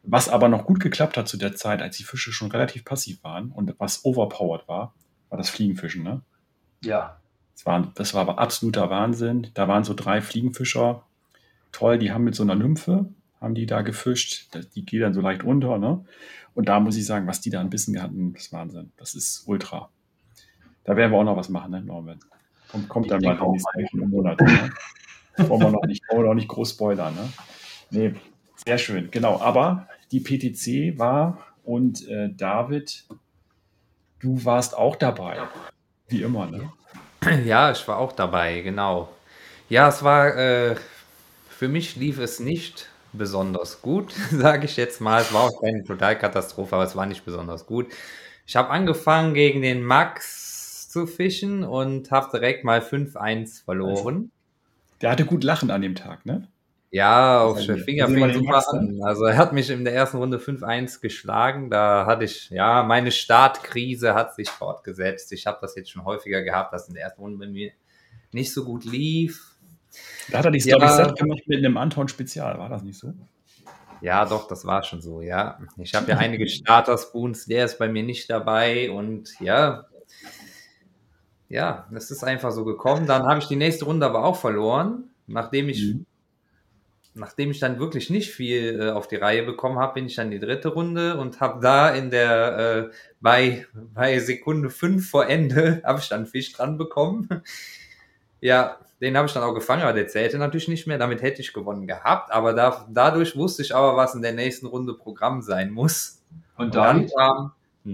Was 0.04 0.30
aber 0.30 0.48
noch 0.48 0.64
gut 0.64 0.80
geklappt 0.80 1.18
hat 1.18 1.28
zu 1.28 1.36
der 1.36 1.54
Zeit, 1.58 1.82
als 1.82 1.98
die 1.98 2.04
Fische 2.04 2.32
schon 2.32 2.50
relativ 2.50 2.86
passiv 2.86 3.22
waren 3.26 3.52
und 3.52 3.76
was 3.78 4.06
overpowered 4.06 4.70
war, 4.70 4.94
war 5.28 5.38
das 5.38 5.50
Fliegenfischen. 5.50 6.02
Ne? 6.02 6.22
Ja. 6.86 7.18
Das 7.54 7.66
war, 7.66 7.92
das 7.96 8.14
war 8.14 8.22
aber 8.22 8.40
absoluter 8.40 8.90
Wahnsinn. 8.90 9.48
Da 9.54 9.68
waren 9.68 9.84
so 9.84 9.94
drei 9.94 10.22
Fliegenfischer. 10.22 11.04
Toll, 11.72 11.98
die 11.98 12.12
haben 12.12 12.24
mit 12.24 12.36
so 12.36 12.44
einer 12.44 12.56
Nymphe, 12.56 13.06
haben 13.42 13.56
die 13.56 13.66
da 13.66 13.82
gefischt. 13.82 14.50
Die 14.76 14.86
geht 14.86 15.02
dann 15.02 15.14
so 15.14 15.22
leicht 15.22 15.44
runter. 15.44 15.78
Ne? 15.78 16.06
Und 16.54 16.70
da 16.70 16.80
muss 16.80 16.98
ich 16.98 17.06
sagen, 17.06 17.28
was 17.28 17.42
die 17.42 17.50
da 17.50 17.62
ein 17.62 17.70
bisschen 17.70 18.02
hatten, 18.02 18.34
das 18.34 18.44
ist 18.44 18.54
Wahnsinn. 18.54 18.92
Das 18.98 19.16
ist 19.16 19.44
ultra. 19.48 19.90
Da 20.84 20.96
werden 20.96 21.12
wir 21.12 21.20
auch 21.20 21.24
noch 21.24 21.38
was 21.38 21.50
machen, 21.50 21.72
ne, 21.72 21.82
Norman? 21.82 22.20
Kommt, 22.70 22.90
kommt 22.90 23.12
dann 23.12 23.22
mal 23.22 23.38
in 23.38 23.54
die 23.54 23.64
nächsten 23.78 24.10
Monate. 24.10 24.44
Ne? 24.44 24.72
wollen, 25.50 25.62
wir 25.62 25.72
noch 25.72 25.86
nicht, 25.86 26.04
wollen 26.10 26.24
wir 26.24 26.28
noch 26.28 26.36
nicht 26.36 26.48
groß 26.48 26.72
spoilern. 26.72 27.14
Ne? 27.16 27.30
Nee, 27.90 28.14
sehr 28.66 28.78
schön, 28.78 29.10
genau. 29.12 29.40
Aber 29.42 29.88
die 30.12 30.20
PTC 30.20 30.98
war 31.00 31.40
und 31.64 32.08
äh, 32.08 32.30
David, 32.34 33.06
du 34.20 34.46
warst 34.46 34.78
auch 34.78 34.96
dabei. 34.96 35.40
Wie 36.08 36.22
immer, 36.22 36.48
ne? 36.48 36.72
Ja, 37.46 37.72
ich 37.72 37.88
war 37.88 37.98
auch 37.98 38.12
dabei, 38.12 38.62
genau. 38.62 39.10
Ja, 39.68 39.88
es 39.88 40.04
war, 40.04 40.36
äh, 40.38 40.76
für 41.50 41.68
mich 41.68 41.96
lief 41.96 42.20
es 42.20 42.40
nicht 42.40 42.88
besonders 43.14 43.82
gut, 43.82 44.14
sage 44.32 44.66
ich 44.66 44.78
jetzt 44.78 45.02
mal. 45.02 45.22
Es 45.22 45.34
war 45.34 45.44
auch 45.44 45.62
keine 45.62 45.84
Totalkatastrophe, 45.84 46.76
aber 46.76 46.84
es 46.84 46.96
war 46.96 47.06
nicht 47.06 47.26
besonders 47.26 47.66
gut. 47.66 47.88
Ich 48.46 48.56
habe 48.56 48.70
angefangen 48.70 49.34
gegen 49.34 49.62
den 49.62 49.84
Max 49.84 50.90
zu 50.90 51.08
fischen 51.08 51.64
und 51.64 52.12
habe 52.12 52.30
direkt 52.32 52.64
mal 52.64 52.82
5-1 52.82 53.64
verloren. 53.64 54.32
Der 55.02 55.12
hatte 55.12 55.26
gut 55.26 55.44
Lachen 55.44 55.72
an 55.72 55.82
dem 55.82 55.96
Tag, 55.96 56.26
ne? 56.26 56.48
Ja, 56.92 57.42
auf 57.44 57.66
der 57.66 57.78
Finger 57.78 58.08
fing 58.08 58.34
super 58.34 58.64
an. 58.74 59.02
Also 59.04 59.26
er 59.26 59.38
hat 59.38 59.52
mich 59.52 59.70
in 59.70 59.84
der 59.84 59.94
ersten 59.94 60.18
Runde 60.18 60.38
5-1 60.38 61.02
geschlagen. 61.02 61.70
Da 61.70 62.06
hatte 62.06 62.24
ich, 62.24 62.50
ja, 62.52 62.84
meine 62.84 63.12
Startkrise 63.12 64.14
hat 64.14 64.36
sich 64.36 64.50
fortgesetzt. 64.50 65.32
Ich 65.34 65.46
habe 65.46 65.58
das 65.62 65.76
jetzt 65.76 65.92
schon 65.92 66.06
häufiger 66.06 66.42
gehabt, 66.42 66.74
dass 66.74 66.88
in 66.88 66.94
der 66.94 67.04
ersten 67.04 67.22
Runde 67.22 67.38
bei 67.46 67.52
mir 67.52 67.72
nicht 68.32 68.54
so 68.54 68.64
gut 68.64 68.86
lief. 68.86 69.56
Da 70.30 70.40
hat 70.40 70.46
er 70.46 70.52
die 70.52 70.60
Story 70.60 70.86
ja, 70.86 71.12
gemacht 71.12 71.44
mit 71.48 71.60
einem 71.60 71.78
Anton 71.78 72.08
Spezial, 72.08 72.58
war 72.60 72.70
das 72.70 72.84
nicht 72.84 73.00
so? 73.00 73.14
Ja, 74.02 74.26
doch, 74.26 74.48
das 74.48 74.66
war 74.66 74.84
schon 74.84 75.02
so, 75.02 75.22
ja. 75.22 75.60
Ich 75.78 75.96
habe 75.96 76.12
ja 76.12 76.18
einige 76.18 76.48
Starter-Spoons, 76.48 77.46
der 77.46 77.66
ist 77.66 77.80
bei 77.80 77.88
mir 77.88 78.04
nicht 78.04 78.30
dabei 78.30 78.92
und 78.92 79.40
ja, 79.40 79.86
ja, 81.48 81.88
das 81.92 82.12
ist 82.12 82.24
einfach 82.24 82.52
so 82.52 82.66
gekommen. 82.66 83.06
Dann 83.08 83.24
habe 83.24 83.40
ich 83.40 83.48
die 83.48 83.56
nächste 83.56 83.86
Runde 83.86 84.06
aber 84.06 84.26
auch 84.26 84.36
verloren, 84.36 85.06
nachdem 85.28 85.70
ich, 85.70 85.94
mhm. 85.94 86.06
Nachdem 87.16 87.50
ich 87.52 87.60
dann 87.60 87.80
wirklich 87.80 88.10
nicht 88.10 88.32
viel 88.32 88.80
äh, 88.80 88.92
auf 88.92 89.08
die 89.08 89.16
Reihe 89.16 89.44
bekommen 89.44 89.80
habe, 89.80 89.96
bin 89.96 90.06
ich 90.06 90.16
dann 90.16 90.32
die 90.32 90.40
dritte 90.40 90.70
Runde 90.70 91.18
und 91.18 91.40
habe 91.40 91.62
da 91.62 91.90
in 91.90 92.12
der 92.12 92.58
äh, 92.58 92.96
bei, 93.22 93.66
bei 93.94 94.20
Sekunde 94.20 94.70
fünf 94.70 95.10
vor 95.10 95.28
Ende 95.28 95.82
habe 95.86 96.00
ich 96.00 96.10
dann 96.10 96.26
Fisch 96.26 96.52
dran 96.52 96.78
bekommen. 96.78 97.42
ja, 98.42 98.78
den 99.02 99.18
habe 99.18 99.28
ich 99.28 99.34
dann 99.34 99.44
auch 99.44 99.54
gefangen, 99.54 99.82
aber 99.82 99.94
der 99.94 100.08
zählte 100.08 100.38
natürlich 100.38 100.68
nicht 100.68 100.88
mehr. 100.88 100.98
Damit 100.98 101.22
hätte 101.22 101.42
ich 101.42 101.54
gewonnen 101.54 101.88
gehabt, 101.88 102.32
aber 102.32 102.54
da, 102.54 102.86
dadurch 102.90 103.36
wusste 103.36 103.62
ich 103.62 103.74
aber, 103.74 103.96
was 103.96 104.16
in 104.16 104.22
der 104.22 104.34
nächsten 104.34 104.68
Runde 104.68 104.94
Programm 104.94 105.42
sein 105.42 105.72
muss. 105.72 106.22
Und, 106.58 106.66
und 106.66 106.76
dann, 106.76 107.08
dann 107.08 107.16
kam 107.16 107.54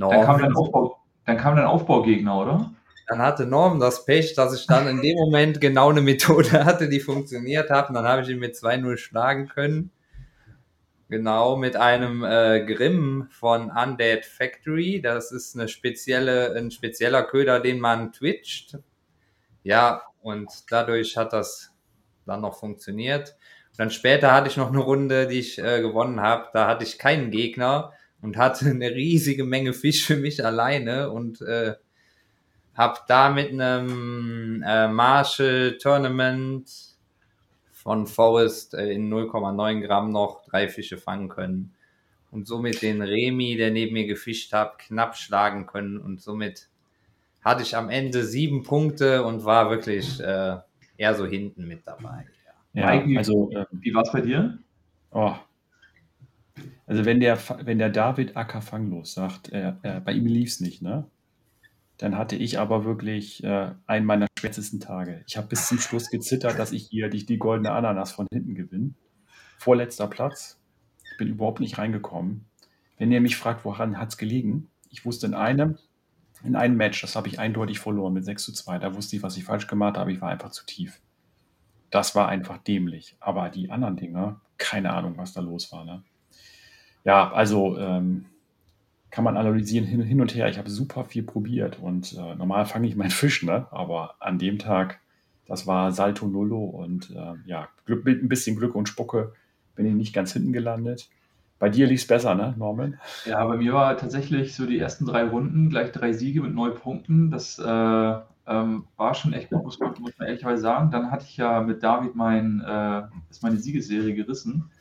Dann 0.10 0.26
kam 0.26 0.44
ein 0.44 0.56
Aufbau, 0.56 1.00
dann 1.26 1.38
kam 1.38 1.58
ein 1.58 1.66
Aufbaugegner, 1.66 2.38
oder? 2.38 2.72
Dann 3.12 3.22
hatte 3.22 3.46
Norm 3.46 3.82
das 3.82 4.06
Pech, 4.06 4.36
dass 4.36 4.58
ich 4.58 4.68
dann 4.68 4.88
in 4.88 5.02
dem 5.02 5.18
Moment 5.18 5.60
genau 5.60 5.90
eine 5.90 6.00
Methode 6.00 6.50
hatte, 6.66 6.88
die 6.88 7.02
funktioniert 7.02 7.70
hat. 7.70 7.90
Und 7.90 7.96
dann 7.96 8.08
habe 8.08 8.22
ich 8.22 8.30
ihn 8.30 8.40
mit 8.40 8.56
2-0 8.56 8.96
schlagen 8.96 9.50
können. 9.50 9.92
Genau, 11.10 11.58
mit 11.58 11.76
einem 11.76 12.24
äh, 12.24 12.64
Grimm 12.66 13.28
von 13.30 13.70
Undead 13.70 14.24
Factory. 14.24 15.02
Das 15.02 15.34
ist 15.34 15.58
eine 15.58 15.68
spezielle, 15.68 16.56
ein 16.56 16.72
spezieller 16.72 17.24
Köder, 17.24 17.60
den 17.60 17.82
man 17.82 18.14
twitcht. 18.14 18.78
Ja, 19.64 20.04
und 20.22 20.50
dadurch 20.70 21.18
hat 21.18 21.34
das 21.34 21.74
dann 22.26 22.40
noch 22.40 22.58
funktioniert. 22.58 23.36
Und 23.72 23.80
dann 23.80 23.92
später 23.92 24.32
hatte 24.32 24.48
ich 24.48 24.56
noch 24.56 24.70
eine 24.70 24.80
Runde, 24.80 25.28
die 25.28 25.40
ich 25.40 25.60
äh, 25.60 25.82
gewonnen 25.82 26.22
habe. 26.22 26.48
Da 26.54 26.66
hatte 26.66 26.86
ich 26.86 26.98
keinen 26.98 27.30
Gegner 27.30 27.92
und 28.22 28.38
hatte 28.38 28.70
eine 28.70 28.92
riesige 28.92 29.44
Menge 29.44 29.74
Fisch 29.74 30.06
für 30.06 30.16
mich 30.16 30.46
alleine 30.46 31.12
und 31.12 31.42
äh, 31.42 31.76
habe 32.82 33.00
da 33.08 33.30
mit 33.30 33.52
einem 33.52 34.64
äh, 34.66 34.88
Marshall 34.88 35.78
Tournament 35.78 36.68
von 37.72 38.08
Forest 38.08 38.74
äh, 38.74 38.92
in 38.92 39.14
0,9 39.14 39.82
Gramm 39.82 40.12
noch 40.12 40.44
drei 40.46 40.68
Fische 40.68 40.98
fangen 40.98 41.30
können 41.30 41.76
und 42.32 42.48
somit 42.48 42.82
den 42.82 43.04
Remi, 43.04 43.56
der 43.56 43.70
neben 43.70 43.94
mir 43.94 44.08
gefischt 44.08 44.52
hat, 44.52 44.80
knapp 44.80 45.16
schlagen 45.16 45.68
können 45.68 46.00
und 46.00 46.22
somit 46.22 46.70
hatte 47.44 47.62
ich 47.62 47.78
am 47.78 47.90
Ende 47.92 48.24
sieben 48.26 48.64
Punkte 48.64 49.24
und 49.26 49.46
war 49.46 49.70
wirklich 49.70 50.20
äh, 50.20 50.58
eher 50.98 51.14
so 51.14 51.28
hinten 51.28 51.68
mit 51.68 51.86
dabei. 51.86 52.26
Ja, 52.74 52.96
ja 52.96 53.18
also 53.18 53.52
äh, 53.52 53.66
wie 53.74 53.94
war 53.94 54.02
es 54.02 54.12
bei 54.12 54.22
dir? 54.22 54.58
Oh. 55.12 55.36
Also 56.88 57.06
wenn 57.06 57.20
der, 57.20 57.38
wenn 57.64 57.78
der 57.78 57.92
David 57.92 58.36
Acker 58.36 58.64
fanglos 58.64 59.14
sagt, 59.14 59.50
äh, 59.50 59.74
bei 60.04 60.14
ihm 60.14 60.26
lief 60.26 60.50
es 60.50 60.62
nicht, 60.62 60.82
ne? 60.82 61.06
Dann 62.02 62.18
hatte 62.18 62.36
ich 62.36 62.58
aber 62.58 62.84
wirklich 62.84 63.44
äh, 63.44 63.76
einen 63.86 64.08
meiner 64.08 64.26
schwärzesten 64.40 64.80
Tage. 64.80 65.24
Ich 65.28 65.38
habe 65.38 65.46
bis 65.46 65.68
zum 65.68 65.78
Schluss 65.78 66.10
gezittert, 66.10 66.58
dass 66.58 66.72
ich 66.72 66.88
hier 66.88 67.10
die, 67.10 67.28
die 67.28 67.38
goldene 67.38 67.74
Ananas 67.74 68.12
von 68.12 68.26
hinten 68.34 68.56
gewinne. 68.56 68.96
Vorletzter 69.60 70.08
Platz. 70.08 70.60
Ich 71.12 71.18
bin 71.20 71.28
überhaupt 71.28 71.60
nicht 71.60 71.78
reingekommen. 71.78 72.50
Wenn 72.98 73.12
ihr 73.12 73.22
mich 73.22 73.38
fragt, 73.38 73.66
woran 73.66 74.00
hat 74.00 74.10
es 74.10 74.18
gelegen? 74.18 74.72
Ich 74.90 75.06
wusste 75.06 75.28
in 75.28 75.36
einem, 75.36 75.78
in 76.44 76.56
einem 76.56 76.76
Match, 76.76 77.00
das 77.02 77.16
habe 77.16 77.28
ich 77.28 77.38
eindeutig 77.38 77.78
verloren 77.78 78.14
mit 78.14 78.26
6 78.26 78.46
zu 78.46 78.52
2. 78.52 78.80
Da 78.80 78.96
wusste 78.96 79.16
ich, 79.16 79.22
was 79.22 79.38
ich 79.38 79.44
falsch 79.44 79.68
gemacht 79.68 79.96
habe. 79.96 80.12
Ich 80.12 80.22
war 80.22 80.30
einfach 80.30 80.50
zu 80.50 80.66
tief. 80.66 81.00
Das 81.92 82.16
war 82.16 82.28
einfach 82.28 82.58
dämlich. 82.58 83.16
Aber 83.20 83.50
die 83.50 83.70
anderen 83.70 83.98
Dinger, 83.98 84.42
keine 84.58 84.94
Ahnung, 84.94 85.18
was 85.18 85.34
da 85.34 85.42
los 85.42 85.72
war. 85.72 85.86
Ne? 85.86 86.02
Ja, 87.04 87.32
also 87.32 87.78
ähm, 87.78 88.26
kann 89.12 89.24
man 89.24 89.38
analysieren 89.38 89.86
hin, 89.86 90.02
hin 90.02 90.22
und 90.22 90.34
her. 90.36 90.50
Ich 90.50 90.58
habe 90.58 90.70
super 90.70 91.06
viel 91.06 91.24
probiert 91.24 91.80
und 91.80 92.14
äh, 92.14 92.36
normal 92.36 92.66
fange 92.66 92.88
ich 92.88 92.96
meinen 92.96 93.10
Fisch, 93.12 93.44
ne? 93.44 93.68
aber 93.72 94.16
an 94.20 94.40
dem 94.40 94.58
Tag, 94.60 95.00
das 95.46 95.68
war 95.68 95.92
Salto 95.92 96.28
Nullo 96.28 96.64
und 96.64 97.12
äh, 97.12 97.34
ja, 97.46 97.70
Glück, 97.86 98.06
mit 98.06 98.24
ein 98.24 98.30
bisschen 98.30 98.56
Glück 98.58 98.76
und 98.76 98.88
Spucke 98.90 99.34
bin 99.76 99.86
ich 99.86 99.94
nicht 99.94 100.14
ganz 100.14 100.34
hinten 100.34 100.54
gelandet. 100.54 101.10
Bei 101.60 101.70
dir 101.70 101.88
lief 101.88 102.02
es 102.02 102.08
besser, 102.08 102.34
ne, 102.36 102.56
Norman? 102.58 103.00
Ja, 103.24 103.46
bei 103.46 103.58
mir 103.58 103.74
war 103.74 103.98
tatsächlich 103.98 104.56
so 104.56 104.66
die 104.66 104.80
ersten 104.80 105.06
drei 105.06 105.24
Runden 105.26 105.70
gleich 105.70 105.92
drei 105.92 106.14
Siege 106.14 106.42
mit 106.42 106.54
neun 106.54 106.76
Punkten. 106.76 107.32
Das 107.32 107.60
äh, 107.60 108.20
Ähm, 108.48 108.88
war 108.98 109.14
schon 109.14 109.34
echt 109.34 109.52
gut, 109.52 109.64
muss 109.64 109.80
man, 109.80 109.94
muss 110.00 110.18
man 110.18 110.28
ehrlicherweise 110.28 110.62
sagen. 110.64 110.90
Dann 110.92 111.12
hatte 111.12 111.26
ich 111.30 111.38
ja 111.38 111.62
mit 111.62 111.84
David 111.84 112.16
mein, 112.16 112.62
äh, 112.62 113.04
ist 113.30 113.44
meine 113.44 113.58
Siegesserie 113.58 114.16
gerissen. 114.16 114.72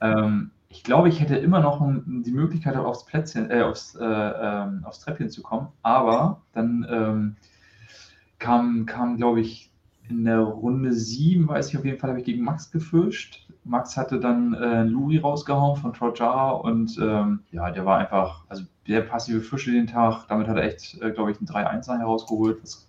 Ähm, 0.00 0.52
ich 0.68 0.82
glaube, 0.82 1.08
ich 1.08 1.20
hätte 1.20 1.36
immer 1.36 1.60
noch 1.60 1.80
die 2.06 2.32
Möglichkeit, 2.32 2.76
aufs 2.76 3.06
Plätzchen, 3.06 3.50
äh, 3.50 3.62
aufs, 3.62 3.94
äh, 3.94 4.04
ähm, 4.04 4.84
aufs 4.84 5.00
Treppchen 5.00 5.30
zu 5.30 5.42
kommen. 5.42 5.68
Aber 5.82 6.42
dann 6.52 6.86
ähm, 6.90 7.36
kam, 8.38 8.86
kam 8.86 9.16
glaube 9.16 9.40
ich, 9.40 9.70
in 10.08 10.24
der 10.24 10.40
Runde 10.40 10.92
7, 10.92 11.48
weiß 11.48 11.68
ich 11.68 11.78
auf 11.78 11.84
jeden 11.84 11.98
Fall, 11.98 12.10
habe 12.10 12.20
ich 12.20 12.26
gegen 12.26 12.44
Max 12.44 12.70
gefischt. 12.70 13.46
Max 13.64 13.96
hatte 13.96 14.20
dann 14.20 14.54
äh, 14.54 14.84
Luri 14.84 15.18
rausgehauen 15.18 15.76
von 15.76 15.92
Trojara 15.92 16.50
und 16.52 16.96
ähm, 17.00 17.40
ja, 17.50 17.70
der 17.70 17.84
war 17.84 17.98
einfach, 17.98 18.44
also 18.48 18.62
der 18.86 19.00
passive 19.00 19.40
Fische 19.40 19.72
den 19.72 19.88
Tag, 19.88 20.26
damit 20.28 20.46
hat 20.46 20.56
er 20.56 20.64
echt, 20.64 21.00
äh, 21.02 21.10
glaube 21.10 21.32
ich, 21.32 21.40
ein 21.40 21.46
3-1 21.46 21.98
herausgeholt, 21.98 22.58
was 22.62 22.88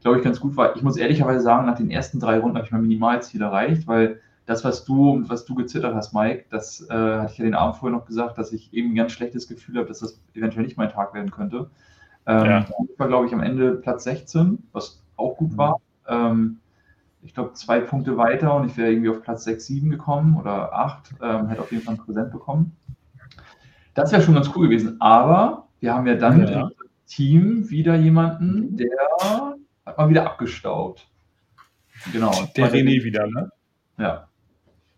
glaube 0.00 0.18
ich 0.18 0.24
ganz 0.24 0.40
gut 0.40 0.56
war. 0.56 0.76
Ich 0.76 0.82
muss 0.82 0.96
ehrlicherweise 0.96 1.40
sagen, 1.40 1.66
nach 1.66 1.76
den 1.76 1.90
ersten 1.90 2.20
drei 2.20 2.38
Runden 2.38 2.56
habe 2.56 2.66
ich 2.66 2.72
mein 2.72 2.82
Minimalziel 2.82 3.42
erreicht, 3.42 3.86
weil 3.86 4.20
das, 4.46 4.64
was 4.64 4.84
du 4.84 5.10
und 5.10 5.28
was 5.28 5.44
du 5.44 5.54
gezittert 5.54 5.94
hast, 5.94 6.12
Mike, 6.12 6.44
das 6.50 6.86
äh, 6.90 6.92
hatte 6.92 7.32
ich 7.32 7.38
ja 7.38 7.44
den 7.44 7.54
Abend 7.54 7.76
vorher 7.76 7.98
noch 7.98 8.06
gesagt, 8.06 8.36
dass 8.36 8.52
ich 8.52 8.72
eben 8.74 8.92
ein 8.92 8.94
ganz 8.94 9.12
schlechtes 9.12 9.48
Gefühl 9.48 9.78
habe, 9.78 9.88
dass 9.88 10.00
das 10.00 10.20
eventuell 10.34 10.64
nicht 10.64 10.76
mein 10.76 10.90
Tag 10.90 11.14
werden 11.14 11.30
könnte. 11.30 11.70
Ähm, 12.26 12.44
ja. 12.44 12.66
Ich 12.92 12.98
war, 12.98 13.08
glaube 13.08 13.26
ich, 13.26 13.32
am 13.32 13.40
Ende 13.40 13.74
Platz 13.74 14.04
16, 14.04 14.58
was 14.72 15.02
auch 15.16 15.36
gut 15.36 15.52
mhm. 15.52 15.58
war. 15.58 15.80
Ähm, 16.06 16.58
ich 17.22 17.32
glaube, 17.32 17.54
zwei 17.54 17.80
Punkte 17.80 18.18
weiter 18.18 18.54
und 18.54 18.66
ich 18.66 18.76
wäre 18.76 18.90
irgendwie 18.90 19.08
auf 19.08 19.22
Platz 19.22 19.44
6, 19.44 19.64
7 19.64 19.90
gekommen 19.90 20.36
oder 20.38 20.74
8, 20.74 21.14
ähm, 21.22 21.48
hätte 21.48 21.62
auf 21.62 21.72
jeden 21.72 21.82
Fall 21.82 21.94
ein 21.94 22.00
Präsent 22.00 22.30
bekommen. 22.30 22.76
Das 23.94 24.12
wäre 24.12 24.20
schon 24.20 24.34
ganz 24.34 24.50
cool 24.54 24.68
gewesen, 24.68 25.00
aber 25.00 25.68
wir 25.80 25.94
haben 25.94 26.06
ja 26.06 26.16
dann 26.16 26.46
ja. 26.46 26.62
im 26.62 26.72
Team 27.06 27.70
wieder 27.70 27.94
jemanden, 27.94 28.76
der 28.76 28.88
hat 29.86 29.96
mal 29.96 30.08
wieder 30.08 30.26
abgestaubt. 30.26 31.08
Genau. 32.12 32.32
Der 32.56 32.70
René 32.70 33.02
wieder, 33.02 33.26
ne? 33.26 33.50
Ja. 33.96 34.28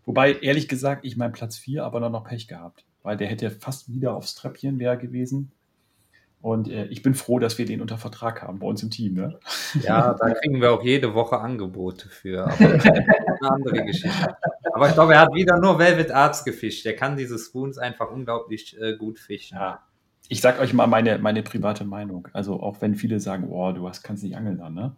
Wobei, 0.07 0.35
ehrlich 0.35 0.69
gesagt, 0.69 1.03
ich 1.03 1.17
meinen 1.17 1.33
Platz 1.33 1.57
4 1.57 1.83
aber 1.83 1.99
dann 1.99 2.13
noch 2.13 2.23
Pech 2.23 2.47
gehabt, 2.47 2.85
weil 3.03 3.17
der 3.17 3.27
hätte 3.27 3.51
fast 3.51 3.91
wieder 3.91 4.15
aufs 4.15 4.35
Treppchen 4.35 4.79
wäre 4.79 4.97
gewesen. 4.97 5.51
Und 6.39 6.69
äh, 6.69 6.85
ich 6.85 7.01
bin 7.01 7.13
froh, 7.13 7.39
dass 7.39 7.57
wir 7.57 7.65
den 7.65 7.81
unter 7.81 7.97
Vertrag 7.97 8.41
haben 8.41 8.59
bei 8.59 8.67
uns 8.67 8.81
im 8.81 8.89
Team. 8.89 9.15
Ne? 9.15 9.37
Ja, 9.83 10.13
da 10.19 10.29
kriegen 10.29 10.61
wir 10.61 10.71
auch 10.71 10.81
jede 10.81 11.13
Woche 11.13 11.39
Angebote 11.39 12.07
für. 12.07 12.45
Aber 12.45 12.69
das 12.69 12.85
ist 12.85 12.89
eine 12.89 13.41
andere 13.41 13.83
Geschichte. 13.83 14.37
Aber 14.71 14.87
ich 14.87 14.93
glaube, 14.93 15.13
er 15.13 15.19
hat 15.19 15.33
wieder 15.33 15.59
nur 15.59 15.77
Velvet 15.77 16.11
Arts 16.11 16.45
gefischt. 16.45 16.85
Der 16.85 16.95
kann 16.95 17.17
diese 17.17 17.37
Spoons 17.37 17.77
einfach 17.77 18.09
unglaublich 18.09 18.79
äh, 18.79 18.95
gut 18.95 19.19
fischen. 19.19 19.57
Ja. 19.57 19.83
Ich 20.29 20.39
sag 20.39 20.61
euch 20.61 20.71
mal 20.71 20.87
meine, 20.87 21.17
meine 21.17 21.43
private 21.43 21.83
Meinung. 21.83 22.29
Also 22.31 22.61
auch 22.61 22.79
wenn 22.79 22.95
viele 22.95 23.19
sagen, 23.19 23.49
oh, 23.49 23.73
du 23.73 23.89
hast, 23.89 24.03
kannst 24.03 24.23
nicht 24.23 24.37
angeln 24.37 24.59
dann, 24.59 24.73
ne? 24.73 24.95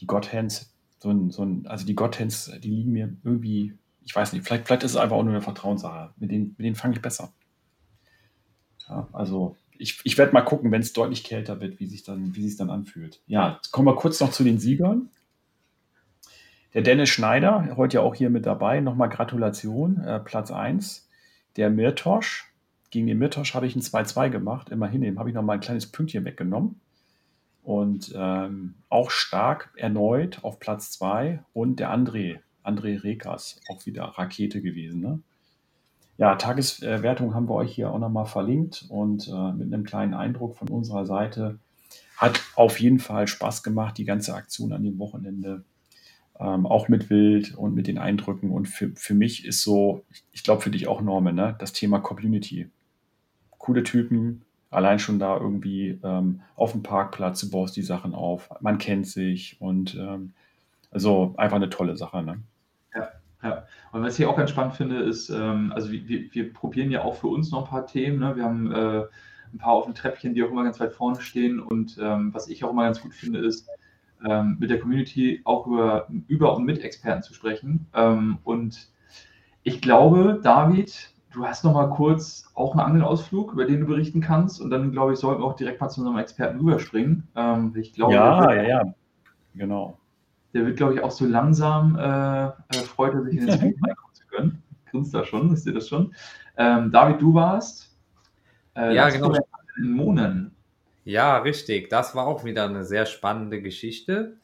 Die 0.00 0.06
Godhands, 0.06 0.72
so 0.98 1.10
ein, 1.10 1.30
so 1.30 1.44
ein, 1.44 1.66
also 1.66 1.84
die 1.84 1.94
Godhands, 1.94 2.50
die 2.62 2.70
liegen 2.70 2.92
mir 2.92 3.14
irgendwie, 3.22 3.74
ich 4.04 4.14
weiß 4.14 4.32
nicht, 4.32 4.46
vielleicht, 4.46 4.66
vielleicht 4.66 4.82
ist 4.82 4.92
es 4.92 4.96
einfach 4.96 5.16
auch 5.16 5.22
nur 5.22 5.32
eine 5.32 5.42
Vertrauenssache. 5.42 6.12
Mit 6.18 6.30
denen, 6.30 6.54
mit 6.56 6.64
denen 6.64 6.76
fange 6.76 6.94
ich 6.94 7.02
besser. 7.02 7.32
Ja, 8.88 9.08
also 9.12 9.56
ich, 9.78 10.00
ich 10.04 10.18
werde 10.18 10.32
mal 10.32 10.42
gucken, 10.42 10.70
wenn 10.72 10.82
es 10.82 10.92
deutlich 10.92 11.24
kälter 11.24 11.60
wird, 11.60 11.80
wie 11.80 11.86
sich 11.86 12.02
dann, 12.02 12.34
wie 12.34 12.46
sich 12.46 12.58
dann 12.58 12.70
anfühlt. 12.70 13.22
Ja, 13.26 13.60
kommen 13.72 13.86
wir 13.86 13.96
kurz 13.96 14.20
noch 14.20 14.30
zu 14.30 14.44
den 14.44 14.58
Siegern. 14.58 15.08
Der 16.74 16.82
Dennis 16.82 17.08
Schneider, 17.08 17.76
heute 17.76 17.96
ja 17.96 18.00
auch 18.02 18.14
hier 18.14 18.30
mit 18.30 18.46
dabei, 18.46 18.80
nochmal 18.80 19.08
Gratulation, 19.08 19.98
äh, 20.04 20.20
Platz 20.20 20.50
1. 20.50 21.08
Der 21.56 21.70
Mirtosch, 21.70 22.52
gegen 22.90 23.06
den 23.06 23.18
Mirtosch 23.18 23.54
habe 23.54 23.66
ich 23.66 23.74
ein 23.74 23.82
2-2 23.82 24.28
gemacht, 24.28 24.68
immerhin, 24.70 25.00
dem 25.00 25.18
habe 25.18 25.30
ich 25.30 25.34
nochmal 25.34 25.56
ein 25.56 25.60
kleines 25.60 25.90
Pünktchen 25.90 26.24
weggenommen. 26.24 26.80
Und 27.62 28.12
ähm, 28.16 28.74
auch 28.88 29.10
stark 29.10 29.70
erneut 29.76 30.44
auf 30.44 30.60
Platz 30.60 30.92
2 30.92 31.42
und 31.52 31.80
der 31.80 31.92
André, 31.92 32.40
André 32.64 33.02
Rekas, 33.02 33.60
auch 33.68 33.86
wieder 33.86 34.04
Rakete 34.04 34.62
gewesen. 34.62 35.00
Ne? 35.00 35.20
Ja, 36.18 36.34
Tageswertung 36.34 37.34
haben 37.34 37.48
wir 37.48 37.54
euch 37.54 37.74
hier 37.74 37.90
auch 37.90 37.98
nochmal 37.98 38.26
verlinkt 38.26 38.84
und 38.88 39.28
äh, 39.28 39.52
mit 39.52 39.72
einem 39.72 39.84
kleinen 39.84 40.12
Eindruck 40.12 40.56
von 40.56 40.68
unserer 40.68 41.06
Seite. 41.06 41.58
Hat 42.16 42.40
auf 42.56 42.78
jeden 42.78 42.98
Fall 42.98 43.26
Spaß 43.26 43.62
gemacht, 43.62 43.96
die 43.96 44.04
ganze 44.04 44.34
Aktion 44.34 44.74
an 44.74 44.82
dem 44.82 44.98
Wochenende. 44.98 45.64
Ähm, 46.38 46.66
auch 46.66 46.88
mit 46.88 47.08
Wild 47.08 47.56
und 47.56 47.74
mit 47.74 47.86
den 47.86 47.96
Eindrücken. 47.96 48.50
Und 48.50 48.68
für, 48.68 48.90
für 48.94 49.14
mich 49.14 49.46
ist 49.46 49.62
so, 49.62 50.04
ich 50.32 50.44
glaube 50.44 50.60
für 50.60 50.70
dich 50.70 50.88
auch, 50.88 51.00
Norman, 51.00 51.34
ne, 51.34 51.56
das 51.58 51.72
Thema 51.72 52.00
Community. 52.00 52.68
Coole 53.56 53.82
Typen, 53.82 54.42
allein 54.70 54.98
schon 54.98 55.18
da 55.18 55.36
irgendwie 55.36 55.98
ähm, 56.02 56.40
auf 56.56 56.72
dem 56.72 56.82
Parkplatz, 56.82 57.40
du 57.40 57.50
baust 57.50 57.76
die 57.76 57.82
Sachen 57.82 58.14
auf, 58.14 58.50
man 58.60 58.78
kennt 58.78 59.06
sich 59.06 59.60
und 59.60 59.94
ähm, 59.94 60.32
also 60.90 61.34
einfach 61.36 61.56
eine 61.56 61.70
tolle 61.70 61.96
Sache. 61.96 62.22
Ne? 62.22 62.42
Ja, 63.42 63.64
und 63.92 64.02
was 64.02 64.18
ich 64.18 64.26
auch 64.26 64.36
ganz 64.36 64.50
spannend 64.50 64.74
finde, 64.74 64.98
ist, 64.98 65.30
ähm, 65.30 65.72
also 65.74 65.90
wir, 65.90 66.32
wir, 66.32 66.52
probieren 66.52 66.90
ja 66.90 67.02
auch 67.02 67.14
für 67.14 67.28
uns 67.28 67.50
noch 67.50 67.64
ein 67.64 67.70
paar 67.70 67.86
Themen. 67.86 68.18
Ne? 68.18 68.36
Wir 68.36 68.44
haben 68.44 68.70
äh, 68.70 69.04
ein 69.52 69.58
paar 69.58 69.72
auf 69.72 69.84
dem 69.86 69.94
Treppchen, 69.94 70.34
die 70.34 70.42
auch 70.42 70.50
immer 70.50 70.64
ganz 70.64 70.78
weit 70.78 70.92
vorne 70.92 71.20
stehen. 71.20 71.58
Und 71.58 71.98
ähm, 72.00 72.34
was 72.34 72.48
ich 72.48 72.62
auch 72.64 72.70
immer 72.70 72.84
ganz 72.84 73.00
gut 73.00 73.14
finde, 73.14 73.38
ist, 73.38 73.68
ähm, 74.26 74.58
mit 74.60 74.68
der 74.68 74.78
Community 74.78 75.40
auch 75.44 75.66
über, 75.66 76.06
über 76.28 76.54
und 76.54 76.64
mit 76.64 76.84
Experten 76.84 77.22
zu 77.22 77.32
sprechen. 77.32 77.86
Ähm, 77.94 78.38
und 78.44 78.90
ich 79.62 79.80
glaube, 79.80 80.38
David, 80.42 81.10
du 81.32 81.46
hast 81.46 81.64
noch 81.64 81.72
mal 81.72 81.88
kurz 81.88 82.50
auch 82.54 82.72
einen 82.72 82.80
Angelausflug, 82.80 83.54
über 83.54 83.64
den 83.64 83.80
du 83.80 83.86
berichten 83.86 84.20
kannst. 84.20 84.60
Und 84.60 84.68
dann, 84.68 84.92
glaube 84.92 85.14
ich, 85.14 85.18
sollten 85.18 85.40
wir 85.40 85.46
auch 85.46 85.56
direkt 85.56 85.80
mal 85.80 85.88
zu 85.88 86.02
unserem 86.02 86.18
Experten 86.18 86.58
rüberspringen. 86.58 87.26
Ähm, 87.36 87.72
ich 87.74 87.94
glaube, 87.94 88.12
ja, 88.12 88.52
ja, 88.52 88.62
ja, 88.62 88.94
genau 89.54 89.96
der 90.54 90.66
wird, 90.66 90.76
glaube 90.76 90.94
ich, 90.94 91.00
auch 91.00 91.10
so 91.10 91.26
langsam, 91.26 91.96
äh, 91.96 92.46
äh, 92.46 92.82
freut 92.84 93.14
er 93.14 93.22
sich 93.24 93.36
in 93.36 93.46
den 93.46 93.56
Stream 93.56 93.76
reinkommen 93.84 94.14
zu 94.14 94.26
können. 94.26 94.62
Grinst 94.90 95.14
da 95.14 95.24
schon, 95.24 95.52
wisst 95.52 95.66
ihr 95.66 95.74
das 95.74 95.88
schon? 95.88 96.14
Ähm, 96.56 96.90
David, 96.90 97.20
du 97.20 97.34
warst 97.34 97.96
äh, 98.76 98.94
ja, 98.94 99.08
genau. 99.08 99.32
in 99.78 99.92
Monen. 99.92 100.56
Ja, 101.04 101.38
richtig. 101.38 101.88
Das 101.88 102.14
war 102.14 102.26
auch 102.26 102.44
wieder 102.44 102.64
eine 102.64 102.84
sehr 102.84 103.06
spannende 103.06 103.62
Geschichte. 103.62 104.36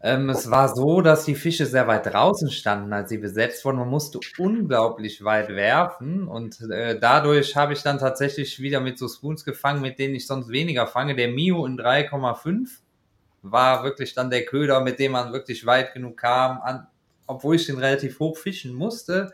Ähm, 0.00 0.28
es 0.28 0.50
war 0.50 0.74
so, 0.74 1.00
dass 1.00 1.24
die 1.24 1.34
Fische 1.34 1.66
sehr 1.66 1.88
weit 1.88 2.06
draußen 2.06 2.50
standen, 2.50 2.92
als 2.92 3.08
sie 3.08 3.18
besetzt 3.18 3.64
wurden. 3.64 3.78
Man 3.78 3.88
musste 3.88 4.20
unglaublich 4.38 5.24
weit 5.24 5.48
werfen 5.48 6.28
und 6.28 6.60
äh, 6.70 6.98
dadurch 6.98 7.56
habe 7.56 7.72
ich 7.72 7.82
dann 7.82 7.98
tatsächlich 7.98 8.60
wieder 8.60 8.80
mit 8.80 8.98
so 8.98 9.08
Spoons 9.08 9.44
gefangen, 9.44 9.80
mit 9.80 9.98
denen 9.98 10.14
ich 10.14 10.26
sonst 10.26 10.48
weniger 10.48 10.86
fange. 10.86 11.16
Der 11.16 11.28
Mio 11.28 11.64
in 11.66 11.78
3,5 11.78 12.68
war 13.50 13.84
wirklich 13.84 14.14
dann 14.14 14.30
der 14.30 14.44
Köder, 14.44 14.80
mit 14.80 14.98
dem 14.98 15.12
man 15.12 15.32
wirklich 15.32 15.66
weit 15.66 15.94
genug 15.94 16.18
kam. 16.18 16.60
An, 16.60 16.86
obwohl 17.26 17.56
ich 17.56 17.66
den 17.66 17.78
relativ 17.78 18.18
hoch 18.18 18.36
fischen 18.36 18.74
musste, 18.74 19.32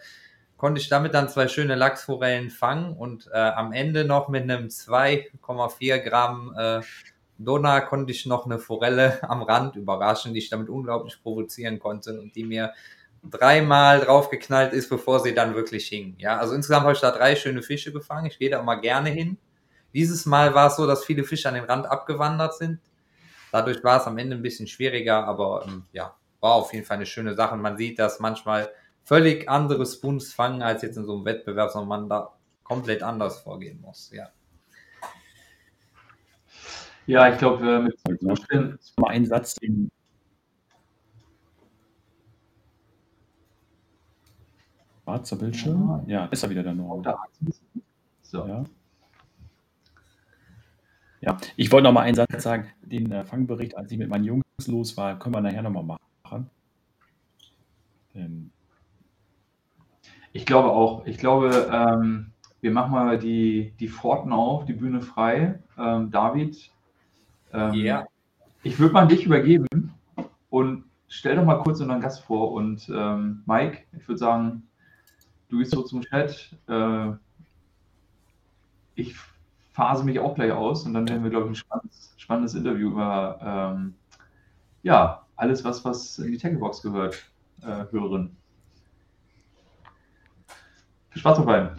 konnte 0.57 0.81
ich 0.81 0.89
damit 0.89 1.15
dann 1.15 1.29
zwei 1.29 1.49
schöne 1.49 1.75
Lachsforellen 1.75 2.51
fangen 2.51 2.97
und 2.97 3.29
äh, 3.33 3.39
am 3.39 3.73
Ende 3.73 4.05
noch 4.05 4.29
mit 4.29 4.45
einem 4.45 4.69
2,4 4.69 5.99
Gramm 5.99 6.55
äh, 6.57 6.81
Dona 7.45 7.81
konnte 7.81 8.13
ich 8.13 8.27
noch 8.27 8.47
eine 8.47 8.59
Forelle 8.59 9.19
am 9.29 9.43
Rand 9.43 9.77
überraschen, 9.77 10.33
die 10.33 10.39
ich 10.39 10.51
damit 10.51 10.69
unglaublich 10.69 11.23
provozieren 11.23 11.79
konnte 11.79 12.21
und 12.21 12.35
die 12.35 12.45
mir 12.45 12.73
dreimal 13.25 14.01
draufgeknallt 14.01 14.73
ist, 14.73 14.89
bevor 14.89 15.21
sie 15.21 15.35
dann 15.35 15.55
wirklich 15.55 15.87
hing. 15.87 16.17
Ja, 16.19 16.39
also 16.39 16.55
insgesamt 16.55 16.83
habe 16.83 16.93
ich 16.95 17.01
da 17.01 17.13
drei 17.13 17.37
schöne 17.37 17.63
Fische 17.63 17.93
gefangen. 17.93 18.27
Ich 18.27 18.39
gehe 18.39 18.51
da 18.51 18.61
immer 18.61 18.81
gerne 18.81 19.11
hin. 19.11 19.39
Dieses 19.95 20.27
Mal 20.27 20.55
war 20.55 20.69
es 20.69 20.77
so, 20.77 20.87
dass 20.87 21.05
viele 21.05 21.23
Fische 21.23 21.49
an 21.49 21.55
den 21.55 21.65
Rand 21.65 21.87
abgewandert 21.87 22.57
sind. 22.57 22.81
Dadurch 23.53 23.85
war 23.85 24.01
es 24.01 24.07
am 24.07 24.17
Ende 24.17 24.35
ein 24.35 24.43
bisschen 24.43 24.67
schwieriger, 24.67 25.27
aber 25.27 25.67
ähm, 25.69 25.85
ja, 25.93 26.17
war 26.41 26.55
auf 26.55 26.73
jeden 26.73 26.87
Fall 26.87 26.97
eine 26.97 27.07
schöne 27.07 27.35
Sache. 27.35 27.55
man 27.57 27.77
sieht, 27.77 27.99
dass 27.99 28.19
manchmal 28.19 28.71
völlig 29.05 29.49
andere 29.49 29.85
Spoons 29.85 30.33
fangen 30.33 30.63
als 30.63 30.81
jetzt 30.81 30.97
in 30.97 31.05
so 31.05 31.15
einem 31.17 31.27
Wettbewerb, 31.27 31.71
sondern 31.71 31.89
man 31.89 32.09
da 32.09 32.33
komplett 32.65 33.03
anders 33.03 33.41
vorgehen 33.41 33.81
muss. 33.83 34.11
Ja. 34.11 34.31
Ja, 37.07 37.31
ich 37.31 37.39
glaube, 37.39 37.69
äh, 37.71 37.79
mit 37.81 38.21
Zuständen. 38.21 38.79
Mal 38.97 39.11
ein 39.11 39.27
Satz, 39.27 39.55
den 39.57 39.91
Schwarzer 45.03 45.37
Bildschirm. 45.37 46.05
Ja, 46.07 46.27
ist 46.27 46.43
er 46.43 46.49
wieder 46.49 46.63
der 46.63 46.75
Norm. 46.75 47.05
So. 48.23 48.47
Ja. 48.47 48.65
Ja, 51.23 51.39
ich 51.57 51.71
wollte 51.71 51.85
noch 51.85 51.93
mal 51.93 52.01
einen 52.01 52.17
Satz 52.17 52.43
sagen. 52.43 52.67
Den 52.83 53.13
äh, 53.13 53.25
Fangbericht, 53.25 53.77
als 53.77 53.93
ich 53.93 53.99
mit 53.99 54.09
meinen 54.09 54.25
Jungs 54.25 54.45
los 54.67 54.97
war, 54.97 55.19
können 55.19 55.35
wir 55.35 55.41
nachher 55.41 55.63
noch 55.63 55.71
mal 55.71 55.99
machen. 56.25 56.51
Ähm. 58.15 58.51
Ich 60.33 60.45
glaube 60.45 60.71
auch. 60.71 61.07
Ich 61.07 61.19
glaube, 61.19 61.71
ähm, 61.73 62.33
wir 62.61 62.73
machen 62.73 62.91
mal 62.91 63.19
die, 63.19 63.73
die 63.79 63.89
Pforten 63.89 64.33
auf, 64.33 64.65
die 64.65 64.73
Bühne 64.73 65.01
frei. 65.01 65.61
Ähm, 65.79 66.11
David, 66.11 66.71
ähm, 67.53 67.75
ja. 67.75 68.07
ich 68.65 68.81
würde 68.81 68.93
mal 68.93 69.07
dich 69.07 69.25
übergeben 69.25 69.67
und 70.51 70.85
stell 71.07 71.37
doch 71.37 71.45
mal 71.45 71.63
kurz 71.63 71.81
unseren 71.81 72.01
Gast 72.01 72.25
vor. 72.25 72.51
Und 72.51 72.91
ähm, 72.93 73.45
Mike, 73.47 73.85
ich 73.97 74.09
würde 74.09 74.19
sagen, 74.19 74.65
du 75.51 75.59
gehst 75.59 75.71
so 75.71 75.83
zum 75.83 76.03
Chat. 76.03 76.57
Äh, 76.67 77.13
ich 78.97 79.15
phase 79.73 80.05
mich 80.05 80.19
auch 80.19 80.35
gleich 80.35 80.53
aus 80.53 80.85
und 80.85 80.95
dann 80.95 81.09
werden 81.09 81.23
wir, 81.23 81.31
glaube 81.31 81.47
ich, 81.47 81.53
ein 81.53 81.57
spannendes, 81.57 82.15
spannendes 82.17 82.55
Interview 82.55 82.91
über 82.91 83.39
ähm, 83.75 83.95
ja, 84.83 85.27
alles, 85.37 85.65
was, 85.65 85.85
was 85.85 86.19
in 86.19 86.33
die 86.33 86.39
Tacklebox 86.39 86.83
gehört, 86.83 87.31
äh, 87.63 87.85
hören. 87.91 88.37
Viel 91.11 91.21
Spaß 91.21 91.39
dabei. 91.39 91.73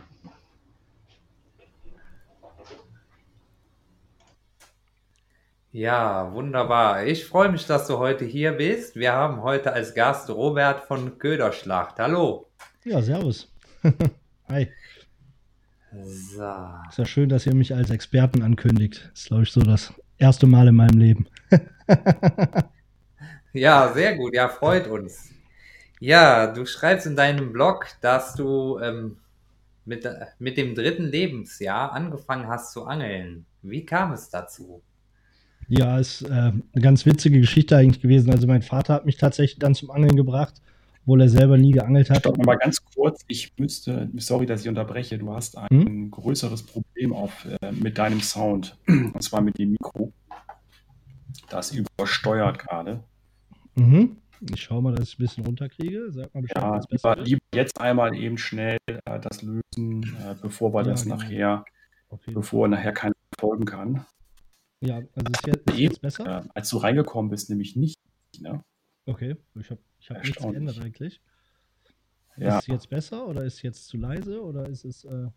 Ja, 5.71 6.31
wunderbar. 6.33 7.03
Ich 7.05 7.25
freue 7.25 7.49
mich, 7.49 7.65
dass 7.65 7.87
du 7.87 7.97
heute 7.97 8.25
hier 8.25 8.51
bist. 8.51 8.95
Wir 8.95 9.13
haben 9.13 9.41
heute 9.41 9.73
als 9.73 9.95
Gast 9.95 10.29
Robert 10.29 10.81
von 10.81 11.17
Köderschlacht. 11.17 11.97
Hallo. 11.97 12.51
Ja, 12.83 13.01
servus. 13.01 13.51
Hi. 14.49 14.71
So. 16.01 16.43
Ist 16.89 16.97
ja 16.97 17.05
schön, 17.05 17.29
dass 17.29 17.45
ihr 17.45 17.53
mich 17.53 17.75
als 17.75 17.89
Experten 17.89 18.41
ankündigt. 18.41 19.09
Das 19.11 19.21
ist, 19.21 19.27
glaube 19.27 19.43
ich, 19.43 19.51
so 19.51 19.61
das 19.61 19.93
erste 20.17 20.47
Mal 20.47 20.67
in 20.67 20.75
meinem 20.75 20.97
Leben. 20.97 21.27
ja, 23.53 23.91
sehr 23.93 24.15
gut. 24.15 24.33
Ja, 24.33 24.49
freut 24.49 24.87
uns. 24.87 25.29
Ja, 25.99 26.47
du 26.47 26.65
schreibst 26.65 27.05
in 27.05 27.15
deinem 27.15 27.53
Blog, 27.53 27.87
dass 28.01 28.33
du 28.33 28.79
ähm, 28.79 29.17
mit, 29.85 30.07
mit 30.39 30.57
dem 30.57 30.75
dritten 30.75 31.05
Lebensjahr 31.05 31.93
angefangen 31.93 32.47
hast 32.47 32.73
zu 32.73 32.85
angeln. 32.85 33.45
Wie 33.61 33.85
kam 33.85 34.11
es 34.13 34.29
dazu? 34.29 34.81
Ja, 35.67 35.99
ist 35.99 36.23
äh, 36.23 36.31
eine 36.31 36.63
ganz 36.81 37.05
witzige 37.05 37.39
Geschichte 37.39 37.77
eigentlich 37.77 38.01
gewesen. 38.01 38.31
Also 38.31 38.47
mein 38.47 38.63
Vater 38.63 38.95
hat 38.95 39.05
mich 39.05 39.17
tatsächlich 39.17 39.59
dann 39.59 39.75
zum 39.75 39.91
Angeln 39.91 40.15
gebracht, 40.15 40.55
obwohl 41.03 41.21
er 41.21 41.29
selber 41.29 41.57
nie 41.57 41.71
geangelt 41.71 42.09
hat. 42.09 42.19
Stopp 42.19 42.45
mal 42.45 42.57
ganz 42.57 42.83
kurz. 42.95 43.23
Ich 43.27 43.51
müsste, 43.57 44.09
sorry, 44.17 44.45
dass 44.45 44.61
ich 44.61 44.69
unterbreche. 44.69 45.17
Du 45.17 45.33
hast 45.33 45.57
ein 45.57 45.67
hm? 45.69 46.11
größeres 46.11 46.63
Problem 46.63 47.11
auf, 47.11 47.45
äh, 47.45 47.71
mit 47.73 47.97
deinem 47.97 48.21
Sound. 48.21 48.77
Und 48.87 49.21
zwar 49.21 49.41
mit 49.41 49.57
dem 49.57 49.71
Mikro. 49.71 50.13
Das 51.49 51.71
übersteuert 51.71 52.59
gerade. 52.59 53.03
Mhm. 53.75 54.17
Ich 54.53 54.61
schaue 54.61 54.81
mal, 54.81 54.95
dass 54.95 55.09
ich 55.09 55.19
ein 55.19 55.23
bisschen 55.23 55.45
runterkriege. 55.45 56.11
Sag 56.11 56.33
mal 56.33 56.41
Bescheid, 56.41 56.63
ja, 56.63 56.81
lieber, 56.89 57.15
lieber, 57.17 57.41
jetzt 57.53 57.79
einmal 57.81 58.15
eben 58.15 58.37
schnell 58.37 58.77
äh, 58.87 59.19
das 59.19 59.41
lösen, 59.41 60.03
äh, 60.21 60.35
bevor 60.41 60.73
wir 60.73 60.83
ja, 60.83 60.91
das 60.91 61.03
genau. 61.03 61.17
nachher, 61.17 61.65
bevor 62.27 62.67
nachher 62.67 62.93
keiner 62.93 63.15
folgen 63.39 63.65
kann. 63.65 64.05
Ja, 64.81 64.97
also 64.97 65.31
ist 65.33 65.47
jetzt, 65.47 65.69
ist 65.69 65.77
jetzt 65.77 66.01
besser? 66.01 66.43
Äh, 66.45 66.49
als 66.53 66.69
du 66.69 66.77
reingekommen 66.77 67.29
bist, 67.29 67.49
nämlich 67.49 67.75
nicht. 67.75 67.97
Ne? 68.39 68.61
Okay, 69.05 69.35
ich 69.59 69.69
habe 69.69 69.81
ich 70.03 70.09
hab 70.09 70.21
nichts 70.21 70.41
geändert 70.41 70.79
eigentlich. 70.81 71.21
Ja. 72.35 72.57
Ist 72.57 72.63
es 72.63 72.67
jetzt 72.67 72.89
besser 72.89 73.25
oder 73.25 73.43
ist 73.45 73.55
es 73.55 73.61
jetzt 73.61 73.87
zu 73.87 73.95
leise 73.95 74.43
oder 74.43 74.67
ist 74.67 74.83
es, 74.83 75.05
äh, 75.05 75.29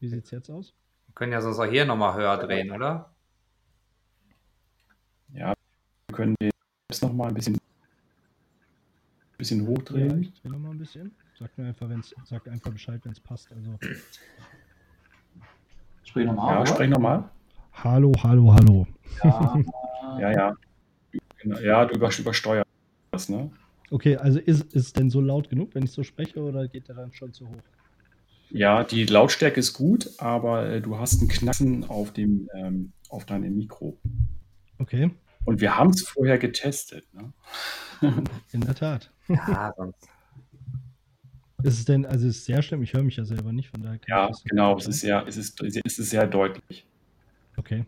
wie 0.00 0.08
sieht 0.08 0.24
es 0.24 0.30
jetzt 0.32 0.50
aus? 0.50 0.74
Wir 1.06 1.14
können 1.14 1.32
ja 1.32 1.40
sonst 1.40 1.58
auch 1.58 1.64
hier 1.64 1.86
nochmal 1.86 2.14
höher 2.14 2.36
drehen, 2.36 2.72
oder? 2.72 3.10
Ja, 5.32 5.54
wir 6.08 6.14
können 6.14 6.34
den 6.42 6.50
jetzt 6.90 7.02
nochmal 7.02 7.28
ein 7.28 7.34
bisschen, 7.34 7.56
bisschen 9.38 9.66
hochdrehen. 9.66 10.22
Ja, 10.22 10.28
ich 10.28 10.42
drehe 10.42 10.52
nochmal 10.52 10.72
ein 10.72 10.78
bisschen. 10.78 11.14
Sag 11.38 11.56
mir 11.56 11.68
einfach, 11.68 11.88
wenn's, 11.88 12.14
sag 12.24 12.46
einfach 12.48 12.72
Bescheid, 12.72 13.00
wenn 13.04 13.12
es 13.12 13.20
passt. 13.20 13.50
Also. 13.52 13.78
Sprich 16.04 16.26
nochmal. 16.26 16.54
Ja, 16.54 16.66
sprich 16.66 16.90
nochmal. 16.90 17.30
Hallo, 17.72 18.12
hallo, 18.22 18.52
hallo. 18.52 18.86
Ja, 19.22 19.56
ja, 20.20 20.30
ja. 20.32 20.56
Ja, 21.62 21.84
du 21.86 21.94
übersteuerst, 21.94 23.30
ne? 23.30 23.50
Okay, 23.90 24.16
also 24.16 24.38
ist, 24.38 24.64
ist 24.72 24.86
es 24.86 24.92
denn 24.92 25.10
so 25.10 25.20
laut 25.20 25.48
genug, 25.48 25.74
wenn 25.74 25.84
ich 25.84 25.92
so 25.92 26.02
spreche, 26.02 26.40
oder 26.40 26.66
geht 26.68 26.88
der 26.88 26.96
dann 26.96 27.12
schon 27.12 27.32
zu 27.32 27.48
hoch? 27.48 27.62
Ja, 28.50 28.84
die 28.84 29.04
Lautstärke 29.04 29.60
ist 29.60 29.72
gut, 29.72 30.10
aber 30.18 30.68
äh, 30.68 30.80
du 30.80 30.98
hast 30.98 31.20
ein 31.20 31.28
Knacken 31.28 31.84
auf 31.84 32.12
dem 32.12 32.48
ähm, 32.54 32.92
auf 33.08 33.24
deinem 33.24 33.56
Mikro. 33.56 33.98
Okay. 34.78 35.10
Und 35.44 35.60
wir 35.60 35.76
haben 35.76 35.90
es 35.90 36.02
vorher 36.02 36.38
getestet, 36.38 37.06
ne? 37.12 37.32
In 38.52 38.60
der 38.60 38.74
Tat. 38.74 39.10
Ja, 39.28 39.72
sonst. 39.76 40.08
Ist 41.62 41.78
es 41.78 41.84
denn, 41.84 42.04
also 42.04 42.28
es 42.28 42.36
ist 42.36 42.44
sehr 42.44 42.62
schlimm, 42.62 42.82
ich 42.82 42.92
höre 42.92 43.02
mich 43.02 43.16
ja 43.16 43.24
selber 43.24 43.52
nicht, 43.52 43.70
von 43.70 43.82
daher. 43.82 43.98
Ja, 44.06 44.30
genau, 44.44 44.76
es 44.76 44.86
ist, 44.86 45.00
sehr, 45.00 45.26
es, 45.26 45.36
ist, 45.36 45.60
es 45.62 45.98
ist 45.98 46.10
sehr 46.10 46.26
deutlich. 46.26 46.86
Okay. 47.56 47.84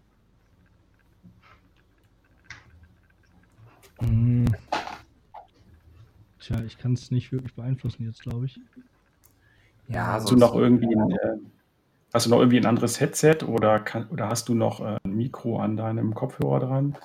Hm. 4.00 4.46
Tja, 6.48 6.62
ich 6.66 6.78
kann 6.78 6.94
es 6.94 7.10
nicht 7.10 7.30
wirklich 7.30 7.52
beeinflussen 7.52 8.06
jetzt, 8.06 8.22
glaube 8.22 8.46
ich. 8.46 8.58
Ja, 9.88 10.06
hast 10.06 10.30
du 10.30 10.36
noch 10.36 10.54
irgendwie 10.54 10.96
ein, 10.96 11.10
äh, 11.10 11.36
hast 12.14 12.24
du 12.24 12.30
noch 12.30 12.38
irgendwie 12.38 12.56
ein 12.56 12.64
anderes 12.64 13.00
Headset 13.00 13.44
oder, 13.46 13.78
kann, 13.80 14.08
oder 14.08 14.30
hast 14.30 14.48
du 14.48 14.54
noch 14.54 14.80
äh, 14.80 14.96
ein 15.04 15.14
Mikro 15.14 15.58
an 15.58 15.76
deinem 15.76 16.14
Kopfhörer 16.14 16.60
dran? 16.60 16.96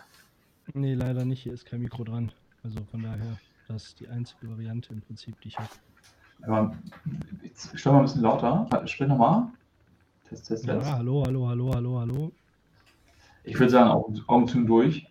Nee, 0.73 0.93
leider 0.93 1.25
nicht. 1.25 1.43
Hier 1.43 1.51
ist 1.51 1.65
kein 1.65 1.81
Mikro 1.81 2.05
dran. 2.05 2.31
Also 2.63 2.79
von 2.89 3.03
daher, 3.03 3.37
das 3.67 3.87
ist 3.87 3.99
die 3.99 4.07
einzige 4.07 4.49
Variante 4.49 4.93
im 4.93 5.01
Prinzip, 5.01 5.39
die 5.41 5.49
ich 5.49 5.59
habe. 5.59 5.69
Aber 6.43 6.77
ich 7.41 7.79
stelle 7.79 7.95
mal 7.95 7.99
ein 7.99 8.05
bisschen 8.05 8.21
lauter. 8.21 8.87
Sprich 8.87 9.09
nochmal. 9.09 9.47
Test, 10.29 10.47
test, 10.47 10.63
test. 10.63 10.87
Ja, 10.87 10.97
hallo, 10.99 11.21
hallo, 11.25 11.49
hallo, 11.49 11.73
hallo, 11.75 11.99
hallo. 11.99 12.31
Ich 13.43 13.59
würde 13.59 13.71
sagen, 13.71 13.89
Augen, 13.89 14.23
Augen 14.27 14.47
zu 14.47 14.63
durch. 14.63 15.05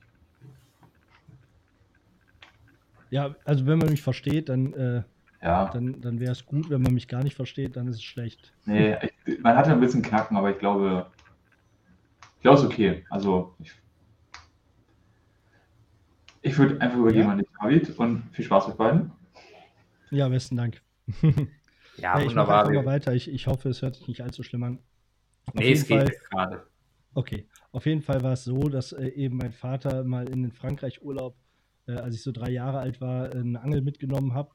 Ja, 3.12 3.36
also 3.44 3.66
wenn 3.66 3.78
man 3.78 3.90
mich 3.90 4.00
versteht, 4.00 4.48
dann, 4.48 4.72
äh, 4.72 5.02
ja. 5.42 5.68
dann, 5.70 6.00
dann 6.00 6.18
wäre 6.18 6.32
es 6.32 6.46
gut. 6.46 6.70
Wenn 6.70 6.80
man 6.80 6.94
mich 6.94 7.08
gar 7.08 7.22
nicht 7.22 7.36
versteht, 7.36 7.76
dann 7.76 7.86
ist 7.86 7.96
es 7.96 8.02
schlecht. 8.02 8.54
Nee, 8.64 8.96
ich, 9.26 9.38
man 9.40 9.54
hat 9.54 9.66
ja 9.66 9.74
ein 9.74 9.80
bisschen 9.80 10.00
Knacken, 10.00 10.34
aber 10.34 10.50
ich 10.50 10.58
glaube, 10.58 11.10
ich 12.36 12.40
glaube, 12.40 12.56
es 12.56 12.64
ist 12.64 12.70
okay. 12.70 13.04
Also 13.10 13.54
ich, 13.58 13.70
ich 16.40 16.56
würde 16.56 16.80
einfach 16.80 16.96
übergeben 16.96 17.26
ja. 17.26 17.32
an 17.32 17.38
dich, 17.38 17.48
David, 17.60 17.98
und 17.98 18.22
viel 18.32 18.46
Spaß 18.46 18.68
mit 18.68 18.78
beiden. 18.78 19.12
Ja, 20.10 20.30
besten 20.30 20.56
Dank. 20.56 20.80
ja, 21.98 22.18
ich 22.18 22.34
mache 22.34 22.54
einfach 22.54 22.72
mal 22.72 22.86
weiter. 22.86 23.12
Ich, 23.12 23.30
ich 23.30 23.46
hoffe, 23.46 23.68
es 23.68 23.82
hört 23.82 23.96
sich 23.96 24.08
nicht 24.08 24.22
allzu 24.22 24.42
schlimm 24.42 24.62
an. 24.62 24.78
Auf 25.44 25.54
nee, 25.56 25.72
es 25.72 25.86
geht 25.86 26.18
gerade. 26.30 26.66
Okay, 27.12 27.46
auf 27.72 27.84
jeden 27.84 28.00
Fall 28.00 28.22
war 28.22 28.32
es 28.32 28.44
so, 28.44 28.70
dass 28.70 28.92
äh, 28.92 29.08
eben 29.08 29.36
mein 29.36 29.52
Vater 29.52 30.02
mal 30.02 30.26
in 30.30 30.44
den 30.44 30.52
Frankreich-Urlaub, 30.52 31.36
äh, 31.86 31.92
als 31.92 32.14
ich 32.14 32.22
so 32.22 32.32
drei 32.32 32.50
Jahre 32.50 32.78
alt 32.78 33.00
war, 33.00 33.32
eine 33.32 33.60
Angel 33.60 33.82
mitgenommen 33.82 34.34
hat. 34.34 34.50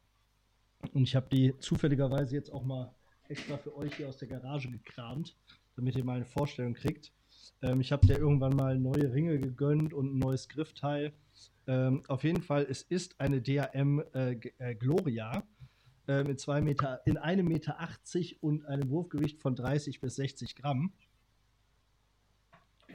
Und 0.94 1.04
ich 1.04 1.16
habe 1.16 1.28
die 1.30 1.58
zufälligerweise 1.60 2.36
jetzt 2.36 2.52
auch 2.52 2.64
mal 2.64 2.94
extra 3.30 3.58
für 3.58 3.76
euch 3.76 3.96
hier 3.96 4.08
aus 4.08 4.18
der 4.18 4.28
Garage 4.28 4.70
gekramt, 4.70 5.36
damit 5.76 5.96
ihr 5.96 6.04
mal 6.04 6.16
eine 6.16 6.26
Vorstellung 6.26 6.74
kriegt. 6.74 7.12
Ähm, 7.62 7.82
ich 7.82 7.92
habe 7.92 8.06
dir 8.06 8.18
irgendwann 8.18 8.56
mal 8.56 8.78
neue 8.78 9.14
Ringe 9.14 9.40
gegönnt 9.40 9.94
und 9.94 10.16
ein 10.16 10.20
neues 10.20 10.48
Griffteil. 10.48 11.14
Ähm, 11.68 12.04
auf 12.08 12.24
jeden 12.24 12.42
Fall, 12.42 12.66
es 12.70 12.82
ist 12.82 13.20
eine 13.20 13.42
DAM 13.42 14.04
äh, 14.14 14.34
äh, 14.60 14.76
Gloria 14.76 15.44
äh, 16.08 16.24
mit 16.24 16.40
zwei 16.40 16.62
Meter, 16.62 17.02
in 17.06 17.18
einem 17.18 17.48
Meter 17.48 17.80
80 17.80 18.42
und 18.42 18.66
einem 18.66 18.90
Wurfgewicht 18.90 19.42
von 19.42 19.56
30 19.56 20.00
bis 20.00 20.16
60 20.16 20.56
Gramm. 20.56 20.94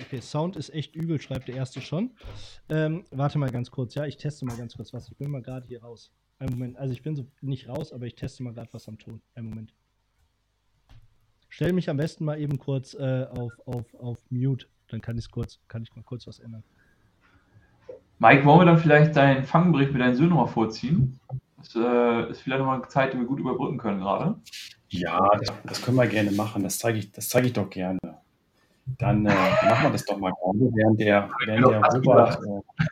Okay, 0.00 0.20
Sound 0.20 0.56
ist 0.56 0.70
echt 0.70 0.96
übel, 0.96 1.20
schreibt 1.20 1.48
der 1.48 1.56
erste 1.56 1.80
schon. 1.80 2.12
Ähm, 2.68 3.04
warte 3.10 3.38
mal 3.38 3.50
ganz 3.50 3.70
kurz, 3.70 3.94
ja, 3.94 4.06
ich 4.06 4.16
teste 4.16 4.44
mal 4.46 4.56
ganz 4.56 4.76
kurz 4.76 4.92
was. 4.92 5.08
Ich 5.08 5.16
bin 5.16 5.30
mal 5.30 5.42
gerade 5.42 5.66
hier 5.66 5.82
raus. 5.82 6.12
Einen 6.38 6.52
Moment, 6.52 6.78
also 6.78 6.92
ich 6.92 7.02
bin 7.02 7.14
so 7.14 7.26
nicht 7.40 7.68
raus, 7.68 7.92
aber 7.92 8.06
ich 8.06 8.14
teste 8.14 8.42
mal 8.42 8.54
gerade 8.54 8.72
was 8.72 8.88
am 8.88 8.98
Ton. 8.98 9.20
Einen 9.34 9.50
Moment. 9.50 9.74
Stell 11.48 11.74
mich 11.74 11.90
am 11.90 11.98
besten 11.98 12.24
mal 12.24 12.40
eben 12.40 12.58
kurz 12.58 12.94
äh, 12.94 13.26
auf, 13.30 13.52
auf, 13.66 13.94
auf 13.94 14.18
Mute, 14.30 14.66
dann 14.88 15.02
kann, 15.02 15.20
kurz, 15.30 15.60
kann 15.68 15.82
ich 15.82 15.94
mal 15.94 16.02
kurz 16.02 16.26
was 16.26 16.38
ändern. 16.38 16.64
Mike, 18.18 18.44
wollen 18.46 18.60
wir 18.60 18.64
dann 18.64 18.78
vielleicht 18.78 19.14
deinen 19.16 19.44
Fangbericht 19.44 19.92
mit 19.92 20.00
deinen 20.00 20.14
Söhnen 20.14 20.30
nochmal 20.30 20.48
vorziehen? 20.48 21.20
Das 21.58 21.74
äh, 21.76 22.30
ist 22.30 22.40
vielleicht 22.40 22.60
nochmal 22.60 22.78
eine 22.78 22.88
Zeit, 22.88 23.12
die 23.12 23.18
wir 23.18 23.26
gut 23.26 23.40
überbrücken 23.40 23.78
können 23.78 24.00
gerade. 24.00 24.36
Ja, 24.88 25.28
das, 25.38 25.52
das 25.64 25.82
können 25.82 25.96
wir 25.96 26.06
gerne 26.06 26.30
machen. 26.32 26.62
Das 26.62 26.78
zeige 26.78 26.98
ich, 26.98 27.12
zeig 27.12 27.44
ich 27.44 27.52
doch 27.52 27.68
gerne. 27.68 27.98
Dann 28.98 29.26
äh, 29.26 29.28
machen 29.30 29.84
wir 29.84 29.90
das 29.90 30.04
doch 30.04 30.18
mal 30.18 30.32
gerade, 30.32 30.70
während 30.74 31.00
der, 31.00 31.30
während 31.46 31.66
der 31.66 31.80
Robert. 31.80 32.38
Äh, 32.42 32.84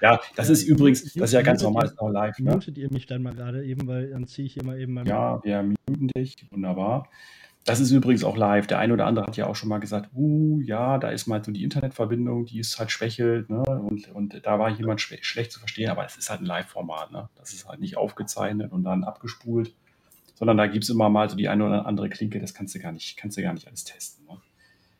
ja, 0.00 0.20
das 0.36 0.50
ist 0.50 0.64
übrigens, 0.64 1.14
das 1.14 1.30
ist 1.30 1.32
ja 1.32 1.42
ganz 1.42 1.62
normal, 1.62 1.86
ist 1.86 1.98
auch 1.98 2.10
live. 2.10 2.38
Ne? 2.38 2.52
Mutet 2.52 2.76
ihr 2.76 2.92
mich 2.92 3.06
dann 3.06 3.22
mal 3.22 3.34
gerade 3.34 3.64
eben, 3.64 3.86
weil 3.86 4.10
dann 4.10 4.26
ziehe 4.26 4.46
ich 4.46 4.56
immer 4.56 4.76
eben 4.76 4.92
mal. 4.92 5.06
Ja, 5.06 5.42
wir 5.42 5.62
muten 5.62 6.08
dich, 6.08 6.46
wunderbar. 6.50 7.08
Das 7.64 7.80
ist 7.80 7.90
übrigens 7.90 8.24
auch 8.24 8.36
live. 8.36 8.66
Der 8.66 8.78
eine 8.78 8.92
oder 8.92 9.06
andere 9.06 9.26
hat 9.26 9.38
ja 9.38 9.46
auch 9.46 9.56
schon 9.56 9.70
mal 9.70 9.78
gesagt, 9.78 10.10
uh, 10.14 10.60
ja, 10.60 10.98
da 10.98 11.08
ist 11.08 11.26
mal 11.26 11.42
so 11.42 11.50
die 11.50 11.64
Internetverbindung, 11.64 12.44
die 12.44 12.58
ist 12.58 12.78
halt 12.78 12.90
schwächelt, 12.90 13.48
ne? 13.48 13.62
Und, 13.62 14.12
und 14.12 14.44
da 14.44 14.58
war 14.58 14.68
jemand 14.68 15.00
schw 15.00 15.16
schlecht 15.22 15.50
zu 15.50 15.58
verstehen, 15.58 15.88
aber 15.88 16.04
es 16.04 16.16
ist 16.16 16.28
halt 16.28 16.42
ein 16.42 16.46
Live-Format, 16.46 17.10
ne? 17.10 17.30
Das 17.36 17.54
ist 17.54 17.66
halt 17.66 17.80
nicht 17.80 17.96
aufgezeichnet 17.96 18.70
und 18.70 18.84
dann 18.84 19.04
abgespult, 19.04 19.74
sondern 20.34 20.58
da 20.58 20.66
gibt 20.66 20.84
es 20.84 20.90
immer 20.90 21.08
mal 21.08 21.30
so 21.30 21.36
die 21.36 21.48
eine 21.48 21.64
oder 21.64 21.86
andere 21.86 22.10
Klinke, 22.10 22.38
das 22.38 22.52
kannst 22.52 22.74
du 22.74 22.80
gar 22.80 22.92
nicht, 22.92 23.16
kannst 23.16 23.38
du 23.38 23.42
gar 23.42 23.54
nicht 23.54 23.66
alles 23.66 23.84
testen. 23.84 24.26
Ne? 24.26 24.36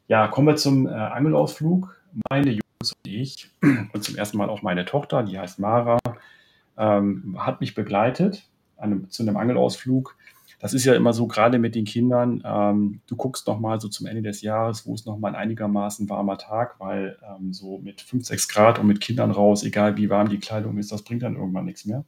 Ja, 0.06 0.28
kommen 0.28 0.48
wir 0.48 0.56
zum 0.56 0.86
äh, 0.86 0.90
Angelausflug. 0.90 1.98
Meine 2.28 2.50
Jungs 2.50 2.92
und 2.92 3.10
ich 3.10 3.50
und 3.62 4.04
zum 4.04 4.16
ersten 4.16 4.36
Mal 4.36 4.50
auch 4.50 4.60
meine 4.60 4.84
Tochter, 4.84 5.22
die 5.22 5.38
heißt 5.38 5.58
Mara, 5.58 5.98
ähm, 6.76 7.36
hat 7.38 7.60
mich 7.60 7.74
begleitet 7.74 8.46
einem, 8.76 9.08
zu 9.08 9.22
einem 9.22 9.38
Angelausflug. 9.38 10.16
das 10.60 10.74
ist 10.74 10.84
ja 10.84 10.94
immer 10.94 11.14
so, 11.14 11.26
gerade 11.26 11.58
mit 11.58 11.74
den 11.74 11.86
Kindern, 11.86 12.42
ähm, 12.44 13.00
du 13.06 13.16
guckst 13.16 13.46
noch 13.46 13.58
mal 13.58 13.80
so 13.80 13.88
zum 13.88 14.06
Ende 14.06 14.20
des 14.20 14.42
Jahres, 14.42 14.86
wo 14.86 14.94
es 14.94 15.06
noch 15.06 15.18
mal 15.18 15.28
ein 15.28 15.36
einigermaßen 15.36 16.08
warmer 16.10 16.36
Tag, 16.36 16.78
weil 16.80 17.16
ähm, 17.22 17.54
so 17.54 17.78
mit 17.78 18.02
5, 18.02 18.26
6 18.26 18.48
Grad 18.48 18.78
und 18.78 18.86
mit 18.86 19.00
Kindern 19.00 19.30
raus, 19.30 19.62
egal 19.62 19.96
wie 19.96 20.10
warm 20.10 20.28
die 20.28 20.38
Kleidung 20.38 20.76
ist, 20.76 20.92
das 20.92 21.02
bringt 21.02 21.22
dann 21.22 21.36
irgendwann 21.36 21.64
nichts 21.64 21.86
mehr. 21.86 22.04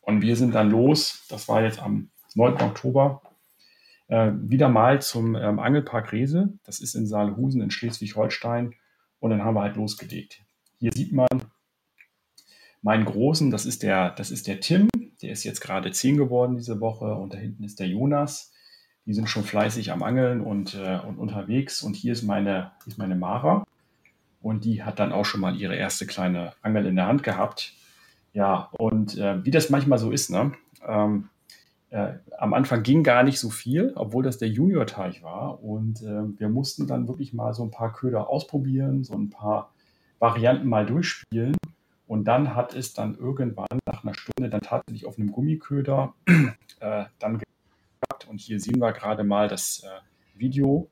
Und 0.00 0.22
wir 0.22 0.34
sind 0.34 0.54
dann 0.56 0.70
los, 0.70 1.24
das 1.28 1.48
war 1.48 1.62
jetzt 1.62 1.80
am 1.80 2.10
9. 2.34 2.54
Oktober, 2.54 3.22
äh, 4.10 4.32
wieder 4.34 4.68
mal 4.68 5.00
zum 5.00 5.36
ähm, 5.36 5.58
Angelpark 5.60 6.12
Rese. 6.12 6.52
Das 6.64 6.80
ist 6.80 6.94
in 6.94 7.06
Saalhusen 7.06 7.62
in 7.62 7.70
Schleswig-Holstein. 7.70 8.74
Und 9.20 9.30
dann 9.30 9.44
haben 9.44 9.54
wir 9.54 9.62
halt 9.62 9.76
losgelegt. 9.76 10.42
Hier 10.78 10.90
sieht 10.92 11.12
man 11.12 11.28
meinen 12.82 13.04
Großen, 13.04 13.50
das 13.50 13.66
ist 13.66 13.82
der, 13.82 14.10
das 14.10 14.30
ist 14.30 14.46
der 14.46 14.60
Tim, 14.60 14.88
der 15.20 15.30
ist 15.30 15.44
jetzt 15.44 15.60
gerade 15.60 15.92
10 15.92 16.16
geworden 16.16 16.56
diese 16.56 16.80
Woche 16.80 17.14
und 17.14 17.34
da 17.34 17.38
hinten 17.38 17.62
ist 17.62 17.78
der 17.78 17.88
Jonas. 17.88 18.52
Die 19.06 19.14
sind 19.14 19.28
schon 19.28 19.44
fleißig 19.44 19.92
am 19.92 20.02
Angeln 20.02 20.40
und, 20.40 20.74
äh, 20.74 20.98
und 21.06 21.18
unterwegs. 21.18 21.82
Und 21.82 21.94
hier 21.94 22.12
ist 22.12 22.22
meine, 22.22 22.72
ist 22.86 22.98
meine 22.98 23.16
Mara. 23.16 23.64
Und 24.42 24.64
die 24.64 24.82
hat 24.82 24.98
dann 24.98 25.12
auch 25.12 25.24
schon 25.24 25.40
mal 25.40 25.56
ihre 25.56 25.76
erste 25.76 26.06
kleine 26.06 26.54
Angel 26.62 26.86
in 26.86 26.96
der 26.96 27.06
Hand 27.06 27.22
gehabt. 27.22 27.74
Ja, 28.32 28.70
und 28.72 29.18
äh, 29.18 29.44
wie 29.44 29.50
das 29.50 29.70
manchmal 29.70 29.98
so 29.98 30.10
ist, 30.10 30.30
ne? 30.30 30.52
Ähm, 30.86 31.28
äh, 31.90 32.14
am 32.38 32.54
Anfang 32.54 32.82
ging 32.82 33.02
gar 33.02 33.22
nicht 33.24 33.40
so 33.40 33.50
viel, 33.50 33.92
obwohl 33.96 34.22
das 34.22 34.38
der 34.38 34.48
Junior-Teich 34.48 35.22
war. 35.22 35.62
Und 35.62 36.02
äh, 36.02 36.38
wir 36.38 36.48
mussten 36.48 36.86
dann 36.86 37.08
wirklich 37.08 37.32
mal 37.32 37.52
so 37.52 37.64
ein 37.64 37.70
paar 37.70 37.92
Köder 37.92 38.28
ausprobieren, 38.28 39.04
so 39.04 39.14
ein 39.14 39.30
paar 39.30 39.72
Varianten 40.20 40.68
mal 40.68 40.86
durchspielen. 40.86 41.56
Und 42.06 42.24
dann 42.24 42.54
hat 42.54 42.74
es 42.74 42.94
dann 42.94 43.16
irgendwann 43.16 43.78
nach 43.86 44.04
einer 44.04 44.14
Stunde 44.14 44.50
dann 44.50 44.60
tatsächlich 44.60 45.06
auf 45.06 45.18
einem 45.18 45.32
Gummiköder 45.32 46.14
äh, 46.80 47.04
dann 47.18 47.38
geklappt. 47.38 48.28
Und 48.28 48.40
hier 48.40 48.60
sehen 48.60 48.80
wir 48.80 48.92
gerade 48.92 49.24
mal 49.24 49.48
das 49.48 49.84
äh, 49.84 50.38
Video. 50.38 50.88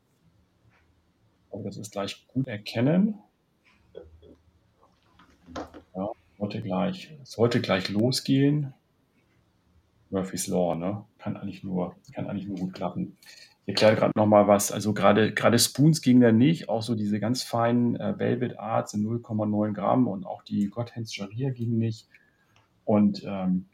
Aber 1.50 1.62
das 1.62 1.76
ist 1.76 1.92
gleich 1.92 2.26
gut 2.28 2.46
erkennen. 2.46 3.18
Ja, 5.94 6.10
sollte 6.38 6.62
gleich, 6.62 7.16
sollte 7.24 7.60
gleich 7.60 7.88
losgehen. 7.88 8.74
Murphy's 10.10 10.46
Law, 10.46 10.74
ne? 10.74 11.04
Kann 11.18 11.36
eigentlich 11.36 11.62
nur, 11.64 11.96
kann 12.14 12.26
eigentlich 12.26 12.46
nur 12.46 12.58
gut 12.58 12.74
klappen. 12.74 13.16
Ich 13.66 13.74
erkläre 13.74 13.96
gerade 13.96 14.12
nochmal 14.16 14.48
was. 14.48 14.72
Also 14.72 14.94
gerade, 14.94 15.34
gerade 15.34 15.58
Spoons 15.58 16.00
ging 16.00 16.20
da 16.20 16.32
nicht. 16.32 16.68
Auch 16.68 16.82
so 16.82 16.94
diese 16.94 17.20
ganz 17.20 17.42
feinen 17.42 17.96
äh, 17.96 18.18
Velvet 18.18 18.58
Arts 18.58 18.94
in 18.94 19.06
0,9 19.06 19.74
Gramm 19.74 20.08
und 20.08 20.24
auch 20.24 20.42
die 20.42 20.68
Godhands 20.68 21.12
Sharia 21.14 21.50
ging 21.50 21.76
nicht. 21.76 22.08
Und 22.84 23.22
ähm, 23.24 23.66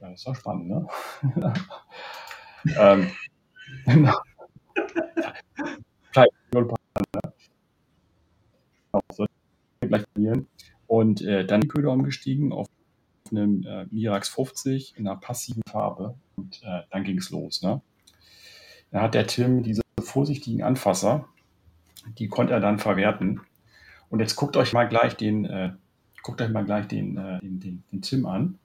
ja, 0.00 0.10
ist 0.12 0.26
doch 0.26 0.36
spannend, 0.36 0.68
ne? 0.68 0.86
ähm, 2.78 3.10
verlieren. 10.18 10.48
Und 10.86 11.22
äh, 11.22 11.44
dann 11.44 11.60
die 11.60 11.68
Köder 11.68 11.92
umgestiegen 11.92 12.52
auf 12.52 12.68
einem 13.30 13.64
äh, 13.64 13.86
Mirax 13.90 14.28
50 14.28 14.94
in 14.96 15.06
einer 15.06 15.16
passiven 15.16 15.62
Farbe. 15.68 16.14
Und 16.36 16.62
äh, 16.62 16.82
dann 16.90 17.04
ging 17.04 17.18
es 17.18 17.30
los. 17.30 17.62
Ne? 17.62 17.80
Da 18.90 19.02
hat 19.02 19.14
der 19.14 19.26
Tim 19.26 19.62
diese 19.62 19.82
vorsichtigen 20.00 20.62
Anfasser, 20.62 21.28
die 22.18 22.28
konnte 22.28 22.54
er 22.54 22.60
dann 22.60 22.78
verwerten. 22.78 23.40
Und 24.10 24.20
jetzt 24.20 24.36
guckt 24.36 24.56
euch 24.56 24.72
mal 24.72 24.88
gleich 24.88 25.16
den, 25.16 25.44
äh, 25.44 25.72
guckt 26.22 26.40
euch 26.40 26.50
mal 26.50 26.64
gleich 26.64 26.86
den, 26.88 27.16
äh, 27.16 27.40
den, 27.40 27.60
den, 27.60 27.84
den, 27.92 28.02
Tim 28.02 28.26
an. 28.26 28.58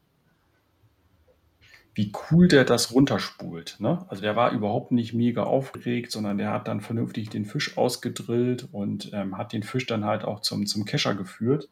Wie 1.96 2.12
cool 2.32 2.48
der 2.48 2.64
das 2.64 2.94
runterspult. 2.94 3.78
Ne? 3.80 4.06
Also 4.08 4.22
der 4.22 4.36
war 4.36 4.52
überhaupt 4.52 4.92
nicht 4.92 5.14
mega 5.14 5.44
aufgeregt, 5.44 6.12
sondern 6.12 6.38
der 6.38 6.52
hat 6.52 6.68
dann 6.68 6.82
vernünftig 6.82 7.30
den 7.30 7.46
Fisch 7.46 7.78
ausgedrillt 7.78 8.70
und 8.72 9.12
ähm, 9.14 9.38
hat 9.38 9.54
den 9.54 9.64
Fisch 9.64 9.86
dann 9.86 10.06
halt 10.06 10.24
auch 10.24 10.40
zum, 10.40 10.66
zum 10.66 10.86
Kescher 10.86 11.14
geführt. 11.14 11.70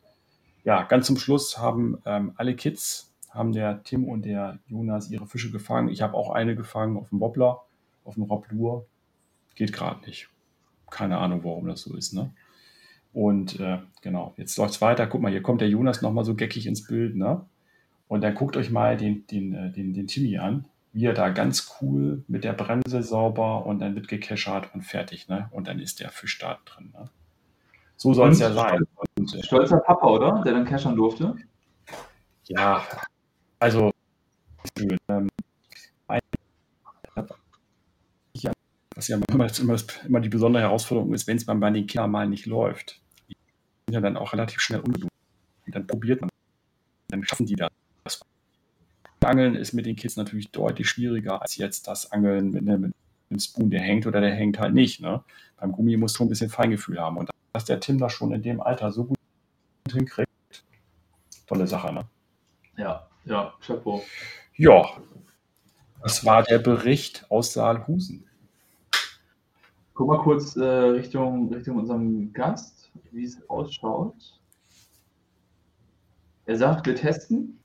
Ja, 0.63 0.83
ganz 0.83 1.07
zum 1.07 1.17
Schluss 1.17 1.57
haben 1.57 2.01
ähm, 2.05 2.33
alle 2.35 2.55
Kids, 2.55 3.11
haben 3.29 3.53
der 3.53 3.83
Tim 3.83 4.05
und 4.05 4.25
der 4.25 4.59
Jonas 4.67 5.09
ihre 5.09 5.25
Fische 5.25 5.51
gefangen. 5.51 5.89
Ich 5.89 6.01
habe 6.01 6.15
auch 6.15 6.31
eine 6.31 6.55
gefangen 6.55 6.97
auf 6.97 7.09
dem 7.09 7.19
Wobbler 7.19 7.61
auf 8.03 8.15
dem 8.15 8.23
Rablur. 8.23 8.85
Geht 9.55 9.73
gerade 9.73 10.05
nicht. 10.05 10.29
Keine 10.89 11.17
Ahnung, 11.17 11.43
warum 11.43 11.67
das 11.67 11.81
so 11.81 11.95
ist. 11.95 12.13
Ne? 12.13 12.31
Und 13.13 13.59
äh, 13.59 13.79
genau, 14.01 14.33
jetzt 14.37 14.57
läuft 14.57 14.75
es 14.75 14.81
weiter. 14.81 15.07
Guck 15.07 15.21
mal, 15.21 15.31
hier 15.31 15.41
kommt 15.41 15.61
der 15.61 15.69
Jonas 15.69 16.01
nochmal 16.01 16.25
so 16.25 16.35
geckig 16.35 16.67
ins 16.67 16.85
Bild. 16.85 17.15
Ne? 17.15 17.45
Und 18.07 18.21
dann 18.21 18.35
guckt 18.35 18.57
euch 18.57 18.69
mal 18.71 18.97
den, 18.97 19.25
den, 19.27 19.53
äh, 19.53 19.71
den, 19.71 19.93
den 19.93 20.07
Timmy 20.07 20.37
an, 20.37 20.65
wie 20.93 21.05
er 21.05 21.13
da 21.13 21.29
ganz 21.29 21.77
cool 21.81 22.23
mit 22.27 22.43
der 22.43 22.53
Bremse 22.53 23.03
sauber 23.03 23.65
und 23.65 23.79
dann 23.79 23.95
wird 23.95 24.07
gekeschert 24.07 24.73
und 24.73 24.81
fertig. 24.81 25.27
Ne? 25.27 25.47
Und 25.51 25.67
dann 25.67 25.79
ist 25.79 25.99
der 25.99 26.09
Fisch 26.09 26.37
da 26.39 26.59
drin. 26.65 26.91
Ne? 26.93 27.09
So 27.95 28.13
soll 28.13 28.31
es 28.31 28.39
ja 28.39 28.51
sein. 28.51 28.85
Und, 29.21 29.45
Stolzer 29.45 29.77
Papa, 29.77 30.07
oder? 30.07 30.41
Der 30.43 30.53
dann 30.53 30.65
keschern 30.65 30.95
durfte? 30.95 31.35
Ja, 32.45 32.83
also 33.59 33.91
ähm, 35.09 35.29
was 38.95 39.07
ja 39.07 39.17
immer, 39.17 39.59
immer, 39.59 39.77
immer 40.07 40.19
die 40.19 40.29
besondere 40.29 40.63
Herausforderung 40.63 41.13
ist, 41.13 41.25
wenn 41.27 41.37
es 41.37 41.45
bei 41.45 41.69
den 41.71 41.87
Kindern 41.87 42.11
mal 42.11 42.27
nicht 42.27 42.45
läuft. 42.45 43.01
Die 43.29 43.35
sind 43.87 43.93
ja 43.95 44.01
dann 44.01 44.17
auch 44.17 44.33
relativ 44.33 44.59
schnell 44.59 44.79
ungeduldig. 44.79 45.09
Dann 45.67 45.87
probiert 45.87 46.21
man, 46.21 46.29
dann 47.07 47.23
schaffen 47.23 47.45
die 47.45 47.55
das. 47.55 47.71
Angeln 49.23 49.55
ist 49.55 49.73
mit 49.73 49.85
den 49.85 49.95
Kids 49.95 50.17
natürlich 50.17 50.49
deutlich 50.51 50.89
schwieriger 50.89 51.41
als 51.41 51.55
jetzt 51.55 51.87
das 51.87 52.11
Angeln 52.11 52.51
mit, 52.51 52.63
ne, 52.63 52.77
mit 52.77 52.93
einem 53.29 53.39
Spoon, 53.39 53.69
der 53.69 53.81
hängt 53.81 54.05
oder 54.05 54.19
der 54.19 54.33
hängt 54.35 54.59
halt 54.59 54.73
nicht. 54.73 54.99
Ne? 54.99 55.23
Beim 55.57 55.71
Gummi 55.71 55.97
musst 55.97 56.19
du 56.19 56.23
ein 56.23 56.29
bisschen 56.29 56.49
Feingefühl 56.49 56.99
haben. 56.99 57.17
Und 57.17 57.30
dass 57.53 57.65
der 57.65 57.79
Tim 57.79 57.97
das 57.97 58.13
schon 58.13 58.31
in 58.33 58.41
dem 58.41 58.61
Alter 58.61 58.91
so 58.91 59.05
gut 59.05 59.17
hinkriegt, 59.91 60.63
tolle 61.47 61.67
Sache. 61.67 61.93
Ne? 61.93 62.05
Ja, 62.77 63.07
ja, 63.25 63.53
Chapeau. 63.65 64.01
Ja, 64.55 64.85
das 66.01 66.25
war 66.25 66.43
der 66.43 66.59
Bericht 66.59 67.25
aus 67.29 67.53
Saalhusen. 67.53 68.25
Guck 69.93 70.07
mal 70.07 70.21
kurz 70.23 70.55
äh, 70.55 70.63
Richtung, 70.63 71.53
Richtung 71.53 71.77
unserem 71.77 72.33
Gast, 72.33 72.91
wie 73.11 73.25
es 73.25 73.37
ausschaut. 73.49 74.39
Er 76.45 76.57
sagt, 76.57 76.87
wir 76.87 76.95
testen. 76.95 77.59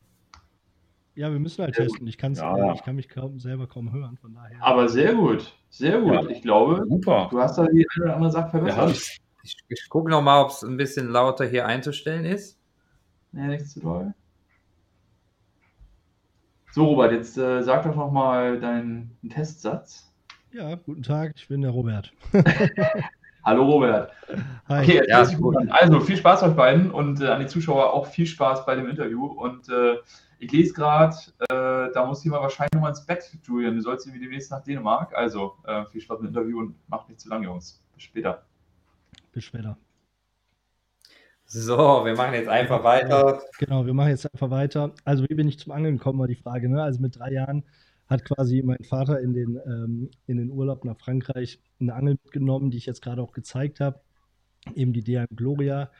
Ja, 1.14 1.32
wir 1.32 1.38
müssen 1.38 1.64
halt 1.64 1.74
sehr 1.74 1.86
testen. 1.86 2.06
Ich, 2.06 2.18
kann's, 2.18 2.38
ja. 2.38 2.74
ich 2.74 2.82
kann 2.82 2.96
mich 2.96 3.08
kaum, 3.08 3.40
selber 3.40 3.66
kaum 3.66 3.90
hören, 3.90 4.18
von 4.18 4.34
daher. 4.34 4.62
Aber 4.62 4.86
sehr 4.88 5.14
gut, 5.14 5.54
sehr 5.70 6.00
gut. 6.00 6.12
Ja. 6.12 6.28
Ich 6.28 6.42
glaube, 6.42 6.84
Super. 6.86 7.28
du 7.30 7.40
hast 7.40 7.56
da 7.56 7.66
die 7.66 7.86
eine 7.94 8.04
oder 8.04 8.14
andere 8.16 8.32
Sache 8.32 8.50
verbessert. 8.50 9.18
Ich, 9.46 9.56
ich 9.68 9.88
gucke 9.88 10.10
nochmal, 10.10 10.42
ob 10.42 10.50
es 10.50 10.64
ein 10.64 10.76
bisschen 10.76 11.08
lauter 11.08 11.46
hier 11.46 11.66
einzustellen 11.66 12.24
ist. 12.24 12.58
Ja, 13.32 13.46
nichts 13.46 13.74
zu 13.74 13.80
doll. 13.80 14.12
So, 16.72 16.86
Robert, 16.86 17.12
jetzt 17.12 17.38
äh, 17.38 17.62
sag 17.62 17.84
doch 17.84 17.94
nochmal 17.94 18.58
deinen 18.58 19.16
Testsatz. 19.30 20.12
Ja, 20.50 20.74
guten 20.74 21.04
Tag, 21.04 21.34
ich 21.36 21.46
bin 21.46 21.62
der 21.62 21.70
Robert. 21.70 22.12
Hallo 23.44 23.64
Robert. 23.66 24.10
Hi. 24.68 24.82
Okay, 24.82 25.02
ja, 25.06 25.18
also 25.18 26.00
viel 26.00 26.16
Spaß 26.16 26.42
euch 26.42 26.56
beiden 26.56 26.90
und 26.90 27.20
äh, 27.20 27.28
an 27.28 27.40
die 27.40 27.46
Zuschauer 27.46 27.92
auch 27.92 28.06
viel 28.06 28.26
Spaß 28.26 28.66
bei 28.66 28.74
dem 28.74 28.88
Interview. 28.88 29.26
Und 29.26 29.68
äh, 29.68 29.98
ich 30.40 30.50
lese 30.50 30.74
gerade, 30.74 31.14
äh, 31.50 31.92
da 31.94 32.04
muss 32.04 32.24
jemand 32.24 32.42
wahrscheinlich 32.42 32.72
nochmal 32.72 32.90
ins 32.90 33.06
Bett, 33.06 33.30
Julian. 33.44 33.76
Du 33.76 33.82
sollst 33.82 34.06
irgendwie 34.06 34.24
demnächst 34.24 34.50
nach 34.50 34.64
Dänemark. 34.64 35.14
Also 35.14 35.54
äh, 35.64 35.84
viel 35.86 36.00
Spaß 36.00 36.18
mit 36.18 36.30
dem 36.30 36.34
Interview 36.34 36.58
und 36.58 36.74
macht 36.88 37.08
nicht 37.08 37.20
zu 37.20 37.28
lang, 37.28 37.44
Jungs. 37.44 37.80
Bis 37.94 38.02
später. 38.02 38.44
Später. 39.40 39.78
So, 41.48 42.04
wir 42.04 42.14
machen 42.16 42.34
jetzt 42.34 42.48
einfach 42.48 42.82
weiter. 42.82 43.40
Genau, 43.58 43.86
wir 43.86 43.94
machen 43.94 44.10
jetzt 44.10 44.32
einfach 44.32 44.50
weiter. 44.50 44.94
Also, 45.04 45.24
wie 45.28 45.34
bin 45.34 45.48
ich 45.48 45.58
zum 45.58 45.72
Angeln 45.72 45.98
gekommen, 45.98 46.18
war 46.18 46.26
die 46.26 46.34
Frage. 46.34 46.68
Ne? 46.68 46.82
Also, 46.82 47.00
mit 47.00 47.16
drei 47.18 47.32
Jahren 47.32 47.64
hat 48.08 48.24
quasi 48.24 48.62
mein 48.62 48.82
Vater 48.82 49.20
in 49.20 49.32
den, 49.32 49.60
ähm, 49.64 50.10
in 50.26 50.38
den 50.38 50.50
Urlaub 50.50 50.84
nach 50.84 50.98
Frankreich 50.98 51.60
eine 51.80 51.94
Angel 51.94 52.16
mitgenommen, 52.22 52.70
die 52.70 52.78
ich 52.78 52.86
jetzt 52.86 53.02
gerade 53.02 53.22
auch 53.22 53.32
gezeigt 53.32 53.80
habe, 53.80 54.00
eben 54.74 54.92
die 54.92 55.02
DM 55.02 55.26
Gloria. 55.34 55.90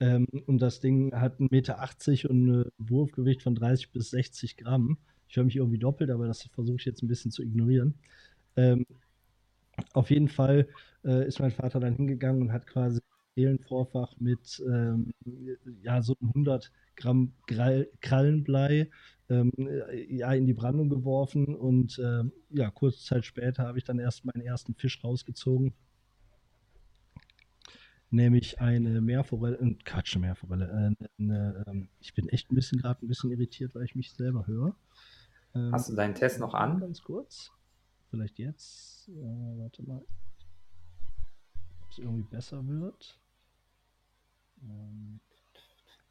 Ähm, 0.00 0.26
und 0.46 0.60
das 0.60 0.80
Ding 0.80 1.14
hat 1.14 1.38
1,80 1.38 1.50
Meter 1.50 2.30
und 2.30 2.48
ein 2.48 2.72
Wurfgewicht 2.78 3.42
von 3.42 3.54
30 3.54 3.92
bis 3.92 4.10
60 4.10 4.56
Gramm. 4.56 4.98
Ich 5.28 5.36
höre 5.36 5.44
mich 5.44 5.56
irgendwie 5.56 5.78
doppelt, 5.78 6.10
aber 6.10 6.26
das 6.26 6.42
versuche 6.42 6.76
ich 6.76 6.84
jetzt 6.84 7.02
ein 7.02 7.08
bisschen 7.08 7.30
zu 7.30 7.42
ignorieren. 7.42 7.94
Ähm, 8.56 8.86
auf 9.92 10.10
jeden 10.10 10.28
Fall 10.28 10.68
äh, 11.04 11.26
ist 11.26 11.40
mein 11.40 11.50
Vater 11.50 11.80
dann 11.80 11.96
hingegangen 11.96 12.42
und 12.42 12.52
hat 12.52 12.66
quasi 12.66 13.00
Seelenvorfach 13.36 14.14
mit 14.18 14.62
ähm, 14.66 15.12
ja, 15.82 16.02
so 16.02 16.16
100 16.20 16.70
Gramm 16.96 17.32
Krallenblei 18.00 18.90
ähm, 19.28 19.52
äh, 19.58 20.14
ja, 20.14 20.32
in 20.32 20.46
die 20.46 20.54
Brandung 20.54 20.88
geworfen 20.88 21.54
und 21.54 21.98
äh, 21.98 22.22
ja, 22.50 22.70
kurze 22.70 23.04
Zeit 23.04 23.24
später 23.24 23.64
habe 23.64 23.78
ich 23.78 23.84
dann 23.84 23.98
erst 23.98 24.24
meinen 24.24 24.42
ersten 24.42 24.74
Fisch 24.74 25.02
rausgezogen. 25.02 25.74
Nämlich 28.10 28.60
eine 28.60 29.00
Meerforelle, 29.00 29.56
äh, 29.58 29.74
Quatsch, 29.84 30.16
Meerforelle. 30.16 30.94
Äh, 31.00 31.08
eine, 31.18 31.64
ähm, 31.66 31.88
ich 31.98 32.14
bin 32.14 32.28
echt 32.28 32.50
ein 32.52 32.54
bisschen 32.54 32.78
gerade 32.80 33.04
ein 33.04 33.08
bisschen 33.08 33.32
irritiert, 33.32 33.74
weil 33.74 33.84
ich 33.84 33.96
mich 33.96 34.12
selber 34.12 34.46
höre. 34.46 34.76
Ähm, 35.54 35.72
Hast 35.72 35.88
du 35.88 35.94
deinen 35.94 36.14
Test 36.14 36.38
noch 36.38 36.54
an? 36.54 36.78
Ganz 36.78 37.02
kurz. 37.02 37.50
Vielleicht 38.14 38.38
jetzt. 38.38 39.08
Äh, 39.08 39.58
warte 39.58 39.82
mal. 39.82 40.00
Ob 41.82 41.90
es 41.90 41.98
irgendwie 41.98 42.22
besser 42.22 42.64
wird. 42.64 43.18
Ähm, 44.62 45.18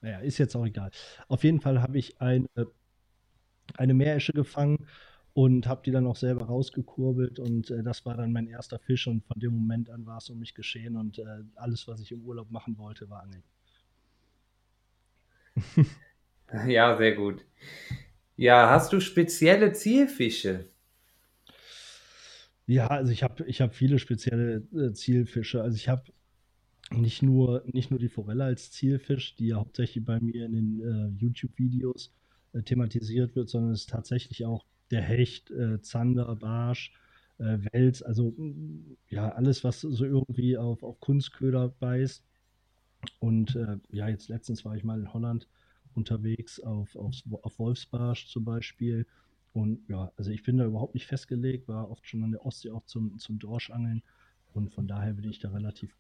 naja, 0.02 0.20
ist 0.20 0.38
jetzt 0.38 0.54
auch 0.58 0.66
egal. 0.66 0.92
Auf 1.30 1.46
jeden 1.46 1.62
Fall 1.62 1.82
habe 1.82 1.98
ich 1.98 2.20
eine, 2.20 2.50
eine 3.78 3.94
Meeresche 3.94 4.34
gefangen 4.34 4.86
und 5.34 5.66
habe 5.66 5.82
die 5.86 5.92
dann 5.92 6.06
auch 6.06 6.18
selber 6.18 6.44
rausgekurbelt 6.44 7.40
und 7.40 7.72
äh, 7.72 7.84
das 7.84 8.06
war 8.06 8.18
dann 8.18 8.34
mein 8.34 8.48
erster 8.48 8.80
Fisch 8.80 9.08
und 9.08 9.24
von 9.24 9.40
dem 9.40 9.54
Moment 9.54 9.90
an 9.90 10.06
war 10.06 10.18
es 10.18 10.30
um 10.30 10.40
mich 10.40 10.54
geschehen 10.54 10.98
und 10.98 11.20
äh, 11.20 11.44
alles, 11.56 11.88
was 11.88 12.02
ich 12.02 12.12
im 12.12 12.22
Urlaub 12.26 12.52
machen 12.52 12.78
wollte, 12.78 13.10
war 13.10 13.24
Angeln. 13.24 13.44
ja, 16.68 16.98
sehr 16.98 17.16
gut. 17.16 17.46
Ja, 18.36 18.70
hast 18.70 18.92
du 18.92 19.00
spezielle 19.00 19.72
Zielfische? 19.72 20.73
Ja, 22.66 22.88
also 22.88 23.12
ich 23.12 23.24
habe 23.24 23.46
ich 23.46 23.62
hab 23.62 23.74
viele 23.76 24.00
spezielle 24.00 24.64
äh, 24.74 24.94
Zielfische. 24.94 25.62
Also 25.62 25.76
ich 25.76 25.90
habe 25.90 26.04
nicht 26.92 27.22
nur, 27.24 27.64
nicht 27.68 27.92
nur 27.92 28.00
die 28.00 28.10
Forelle 28.10 28.46
als 28.46 28.72
Zielfisch, 28.72 29.36
die 29.36 29.48
ja 29.50 29.58
hauptsächlich 29.58 30.06
bei 30.06 30.20
mir 30.22 30.46
in 30.46 30.54
den 30.54 30.82
äh, 30.82 31.08
YouTube-Videos 31.20 32.14
äh, 32.54 32.64
thematisiert 32.64 33.36
wird, 33.36 33.50
sondern 33.50 33.74
es 33.74 33.82
ist 33.82 33.90
tatsächlich 33.92 34.46
auch 34.46 34.66
der 34.92 35.02
Hecht, 35.02 35.52
äh, 35.52 35.82
Zander, 35.82 36.36
Barsch, 36.38 36.94
äh, 37.40 37.60
Wels, 37.74 38.04
also 38.04 38.36
ja, 39.10 39.30
alles, 39.32 39.64
was 39.64 39.82
so 39.82 40.06
irgendwie 40.06 40.58
auf, 40.58 40.84
auf 40.84 41.00
Kunstköder 41.00 41.70
beißt. 41.70 42.24
Und 43.20 43.56
äh, 43.56 43.78
ja, 43.92 44.08
jetzt 44.10 44.30
letztens 44.30 44.66
war 44.66 44.76
ich 44.76 44.84
mal 44.84 45.00
in 45.00 45.14
Holland 45.14 45.48
unterwegs 45.94 46.60
auf, 46.60 46.96
auf, 46.96 47.16
auf 47.44 47.60
Wolfsbarsch 47.60 48.28
zum 48.28 48.46
Beispiel. 48.46 49.06
Und 49.54 49.88
ja, 49.88 50.12
also 50.18 50.32
ich 50.32 50.44
bin 50.44 50.58
da 50.58 50.66
überhaupt 50.66 50.96
nicht 50.96 51.06
festgelegt, 51.06 51.68
war 51.68 51.90
oft 51.90 52.08
schon 52.08 52.24
an 52.24 52.32
der 52.32 52.46
Ostsee 52.46 52.72
auch 52.72 52.86
zum, 52.86 53.18
zum 53.20 53.40
Dorschangeln. 53.40 54.04
Und 54.54 54.72
von 54.72 54.88
daher 54.88 55.14
bin 55.14 55.30
ich 55.30 55.40
da 55.40 55.50
relativ 55.50 55.96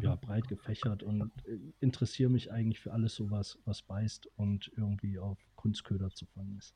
ja, 0.00 0.16
breit 0.16 0.48
gefächert 0.48 1.02
und 1.02 1.30
äh, 1.46 1.58
interessiere 1.80 2.30
mich 2.30 2.52
eigentlich 2.52 2.80
für 2.80 2.92
alles 2.92 3.14
so 3.14 3.30
was, 3.30 3.58
was 3.64 3.82
beißt 3.82 4.28
und 4.36 4.70
irgendwie 4.76 5.18
auf 5.18 5.38
Kunstköder 5.56 6.10
zu 6.10 6.26
fangen 6.26 6.56
ist. 6.58 6.74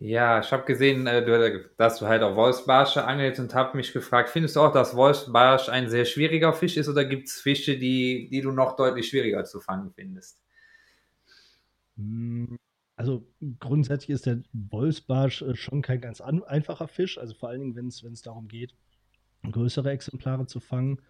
Ja, 0.00 0.40
ich 0.40 0.52
habe 0.52 0.64
gesehen, 0.64 1.06
äh, 1.06 1.64
dass 1.76 1.98
du 1.98 2.06
halt 2.06 2.22
auf 2.22 2.36
Wolfsbarsche 2.36 3.04
angelst 3.04 3.40
und 3.40 3.54
habe 3.54 3.76
mich 3.76 3.92
gefragt, 3.92 4.30
findest 4.30 4.56
du 4.56 4.60
auch, 4.60 4.72
dass 4.72 4.94
Wolfsbarsch 4.94 5.68
ein 5.68 5.90
sehr 5.90 6.04
schwieriger 6.04 6.52
Fisch 6.52 6.76
ist 6.76 6.88
oder 6.88 7.04
gibt 7.04 7.28
es 7.28 7.40
Fische, 7.40 7.78
die, 7.78 8.28
die 8.30 8.40
du 8.40 8.52
noch 8.52 8.76
deutlich 8.76 9.08
schwieriger 9.08 9.44
zu 9.44 9.60
fangen 9.60 9.90
findest? 9.92 10.40
Also 12.98 13.24
grundsätzlich 13.60 14.10
ist 14.10 14.26
der 14.26 14.42
Wolfsbarsch 14.52 15.42
äh, 15.42 15.54
schon 15.54 15.82
kein 15.82 16.00
ganz 16.00 16.20
einfacher 16.20 16.88
Fisch, 16.88 17.16
also 17.16 17.32
vor 17.32 17.48
allen 17.48 17.60
Dingen, 17.60 17.76
wenn 17.76 18.12
es 18.12 18.22
darum 18.22 18.48
geht, 18.48 18.74
größere 19.48 19.92
Exemplare 19.92 20.46
zu 20.46 20.58
fangen. 20.58 21.00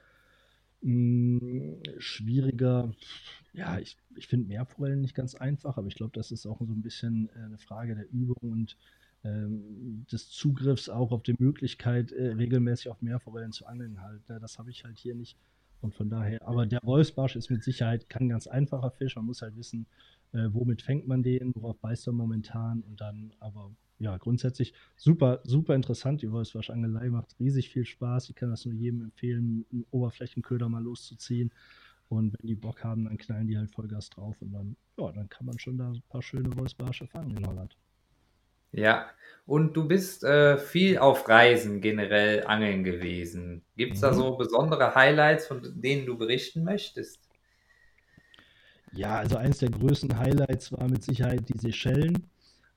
Hm, 0.82 1.82
schwieriger, 1.96 2.92
ja, 3.54 3.78
ich, 3.78 3.96
ich 4.16 4.26
finde 4.26 4.48
Meerforellen 4.48 5.00
nicht 5.00 5.14
ganz 5.14 5.34
einfach, 5.34 5.78
aber 5.78 5.88
ich 5.88 5.94
glaube, 5.94 6.12
das 6.12 6.30
ist 6.30 6.44
auch 6.44 6.58
so 6.60 6.72
ein 6.74 6.82
bisschen 6.82 7.30
äh, 7.34 7.44
eine 7.44 7.56
Frage 7.56 7.94
der 7.94 8.10
Übung 8.12 8.36
und 8.40 8.76
ähm, 9.24 10.04
des 10.12 10.28
Zugriffs 10.28 10.90
auch 10.90 11.10
auf 11.10 11.22
die 11.22 11.36
Möglichkeit, 11.38 12.12
äh, 12.12 12.32
regelmäßig 12.32 12.90
auf 12.90 13.00
Meerforellen 13.00 13.52
zu 13.52 13.64
angeln 13.64 14.02
halt. 14.02 14.28
Ne? 14.28 14.38
Das 14.40 14.58
habe 14.58 14.70
ich 14.70 14.84
halt 14.84 14.98
hier 14.98 15.14
nicht. 15.14 15.38
Und 15.80 15.94
von 15.94 16.10
daher, 16.10 16.46
aber 16.46 16.66
der 16.66 16.80
Wolfsbarsch 16.82 17.36
ist 17.36 17.50
mit 17.50 17.62
Sicherheit 17.62 18.08
kein 18.08 18.28
ganz 18.28 18.46
einfacher 18.46 18.90
Fisch. 18.90 19.16
Man 19.16 19.26
muss 19.26 19.42
halt 19.42 19.56
wissen, 19.56 19.86
äh, 20.32 20.48
womit 20.50 20.82
fängt 20.82 21.06
man 21.06 21.22
den, 21.22 21.52
worauf 21.54 21.78
beißt 21.78 22.08
er 22.08 22.12
momentan 22.12 22.82
und 22.82 23.00
dann 23.00 23.32
aber 23.38 23.70
ja, 24.00 24.16
grundsätzlich 24.16 24.74
super, 24.96 25.40
super 25.44 25.74
interessant. 25.74 26.22
Die 26.22 26.30
Wolfsbarschangelei 26.30 27.10
macht 27.10 27.38
riesig 27.40 27.70
viel 27.70 27.84
Spaß. 27.84 28.30
Ich 28.30 28.36
kann 28.36 28.50
das 28.50 28.64
nur 28.64 28.74
jedem 28.74 29.02
empfehlen, 29.02 29.66
einen 29.72 29.84
Oberflächenköder 29.90 30.68
mal 30.68 30.82
loszuziehen. 30.82 31.52
Und 32.08 32.34
wenn 32.38 32.46
die 32.46 32.54
Bock 32.54 32.84
haben, 32.84 33.04
dann 33.04 33.18
knallen 33.18 33.48
die 33.48 33.58
halt 33.58 33.70
Vollgas 33.70 34.08
drauf 34.10 34.40
und 34.40 34.52
dann, 34.52 34.76
ja, 34.96 35.12
dann 35.12 35.28
kann 35.28 35.46
man 35.46 35.58
schon 35.58 35.76
da 35.76 35.90
ein 35.90 36.02
paar 36.08 36.22
schöne 36.22 36.56
Wolfsbarsche 36.56 37.06
fangen 37.06 37.36
in 37.36 37.46
Holland. 37.46 37.76
Ja, 38.72 39.06
und 39.46 39.74
du 39.74 39.88
bist 39.88 40.24
äh, 40.24 40.58
viel 40.58 40.98
auf 40.98 41.28
Reisen 41.28 41.80
generell 41.80 42.44
angeln 42.44 42.84
gewesen. 42.84 43.62
Gibt 43.76 43.94
es 43.94 44.00
mhm. 44.00 44.06
da 44.06 44.12
so 44.12 44.36
besondere 44.36 44.94
Highlights, 44.94 45.46
von 45.46 45.62
denen 45.80 46.04
du 46.04 46.18
berichten 46.18 46.64
möchtest? 46.64 47.18
Ja, 48.92 49.16
also 49.16 49.36
eins 49.36 49.58
der 49.58 49.70
größten 49.70 50.18
Highlights 50.18 50.72
war 50.72 50.88
mit 50.88 51.02
Sicherheit 51.02 51.48
die 51.48 51.58
Seychellen. 51.58 52.28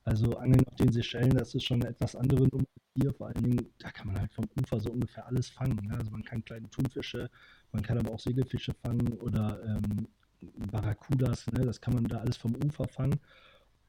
Also 0.03 0.37
Angeln 0.37 0.65
auf 0.67 0.75
den 0.75 0.91
Seychellen, 0.91 1.37
das 1.37 1.53
ist 1.53 1.63
schon 1.63 1.81
eine 1.81 1.91
etwas 1.91 2.15
andere 2.15 2.47
Nummer 2.47 2.65
hier. 2.95 3.13
Vor 3.13 3.27
allen 3.27 3.43
Dingen, 3.43 3.67
da 3.77 3.91
kann 3.91 4.07
man 4.07 4.19
halt 4.19 4.33
vom 4.33 4.45
Ufer 4.59 4.79
so 4.79 4.91
ungefähr 4.91 5.27
alles 5.27 5.49
fangen. 5.49 5.79
Ne? 5.87 5.97
Also 5.97 6.09
man 6.09 6.23
kann 6.23 6.43
kleine 6.43 6.69
Thunfische, 6.69 7.29
man 7.71 7.83
kann 7.83 7.97
aber 7.97 8.11
auch 8.11 8.19
Segelfische 8.19 8.73
fangen 8.73 9.13
oder 9.19 9.61
ähm, 9.63 10.07
Barracudas, 10.71 11.45
ne? 11.51 11.65
das 11.65 11.79
kann 11.79 11.93
man 11.93 12.05
da 12.05 12.17
alles 12.17 12.37
vom 12.37 12.55
Ufer 12.65 12.87
fangen. 12.87 13.19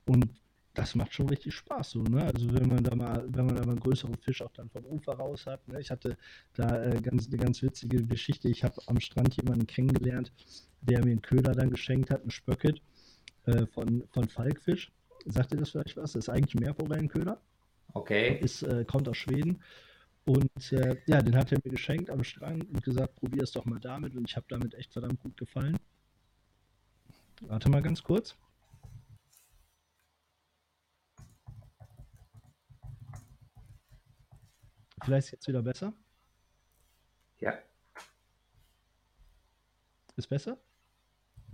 Und 0.05 0.29
das 0.75 0.95
macht 0.95 1.13
schon 1.13 1.29
richtig 1.29 1.55
Spaß 1.55 1.91
so, 1.91 2.03
ne? 2.03 2.25
Also 2.25 2.53
wenn 2.55 2.69
man 2.69 2.83
da 2.83 2.95
mal, 2.95 3.25
wenn 3.29 3.47
man 3.47 3.57
da 3.57 3.63
mal 3.63 3.73
einen 3.73 3.81
größeren 3.81 4.17
Fisch 4.17 4.41
auch 4.41 4.53
dann 4.53 4.71
vom 4.71 4.85
Ufer 4.87 5.13
raus 5.13 5.47
hat. 5.47 5.67
Ne? 5.69 5.81
Ich 5.81 5.91
hatte 5.91 6.17
da 6.55 6.83
äh, 6.85 7.01
ganz, 7.01 7.27
eine 7.27 7.37
ganz 7.37 7.63
witzige 7.63 8.03
Geschichte. 8.05 8.49
Ich 8.49 8.65
habe 8.65 8.81
am 8.87 8.99
Strand 9.01 9.37
jemanden 9.37 9.67
kennengelernt, 9.67 10.33
der 10.81 11.05
mir 11.05 11.11
einen 11.11 11.23
Köder 11.23 11.53
dann 11.53 11.71
geschenkt 11.71 12.11
hat, 12.11 12.23
einen 12.23 12.31
Spöcket 12.31 12.81
äh, 13.45 13.67
von, 13.67 14.05
von 14.13 14.29
Falkfisch. 14.29 14.91
Sagt 15.27 15.53
ihr 15.53 15.59
das 15.59 15.71
vielleicht 15.71 15.97
was? 15.97 16.13
Das 16.13 16.25
ist 16.25 16.29
eigentlich 16.31 16.55
ein 16.55 16.65
Meerforellenköder. 16.65 17.41
Okay. 17.93 18.39
Ist, 18.41 18.63
äh, 18.63 18.85
kommt 18.87 19.09
aus 19.09 19.19
Schweden. 19.19 19.63
Und 20.25 20.73
äh, 20.73 20.97
ja, 21.07 21.21
den 21.21 21.37
hat 21.37 21.53
er 21.53 21.59
mir 21.63 21.71
geschenkt 21.71 22.09
am 22.09 22.25
Strand 22.25 22.65
und 22.71 22.83
gesagt, 22.83 23.17
probier 23.17 23.43
es 23.43 23.53
doch 23.53 23.67
mal 23.67 23.81
damit. 23.81 24.15
Und 24.17 24.29
ich 24.29 24.37
habe 24.37 24.47
damit 24.49 24.75
echt 24.75 24.93
verdammt 24.93 25.21
gut 25.21 25.37
gefallen. 25.37 25.77
Warte 27.43 27.69
mal 27.69 27.83
ganz 27.83 28.03
kurz. 28.03 28.37
Vielleicht 35.05 35.33
jetzt 35.33 35.49
wieder 35.49 35.63
besser? 35.63 35.93
Ja. 37.41 37.59
Ist 40.17 40.29
besser? 40.29 40.59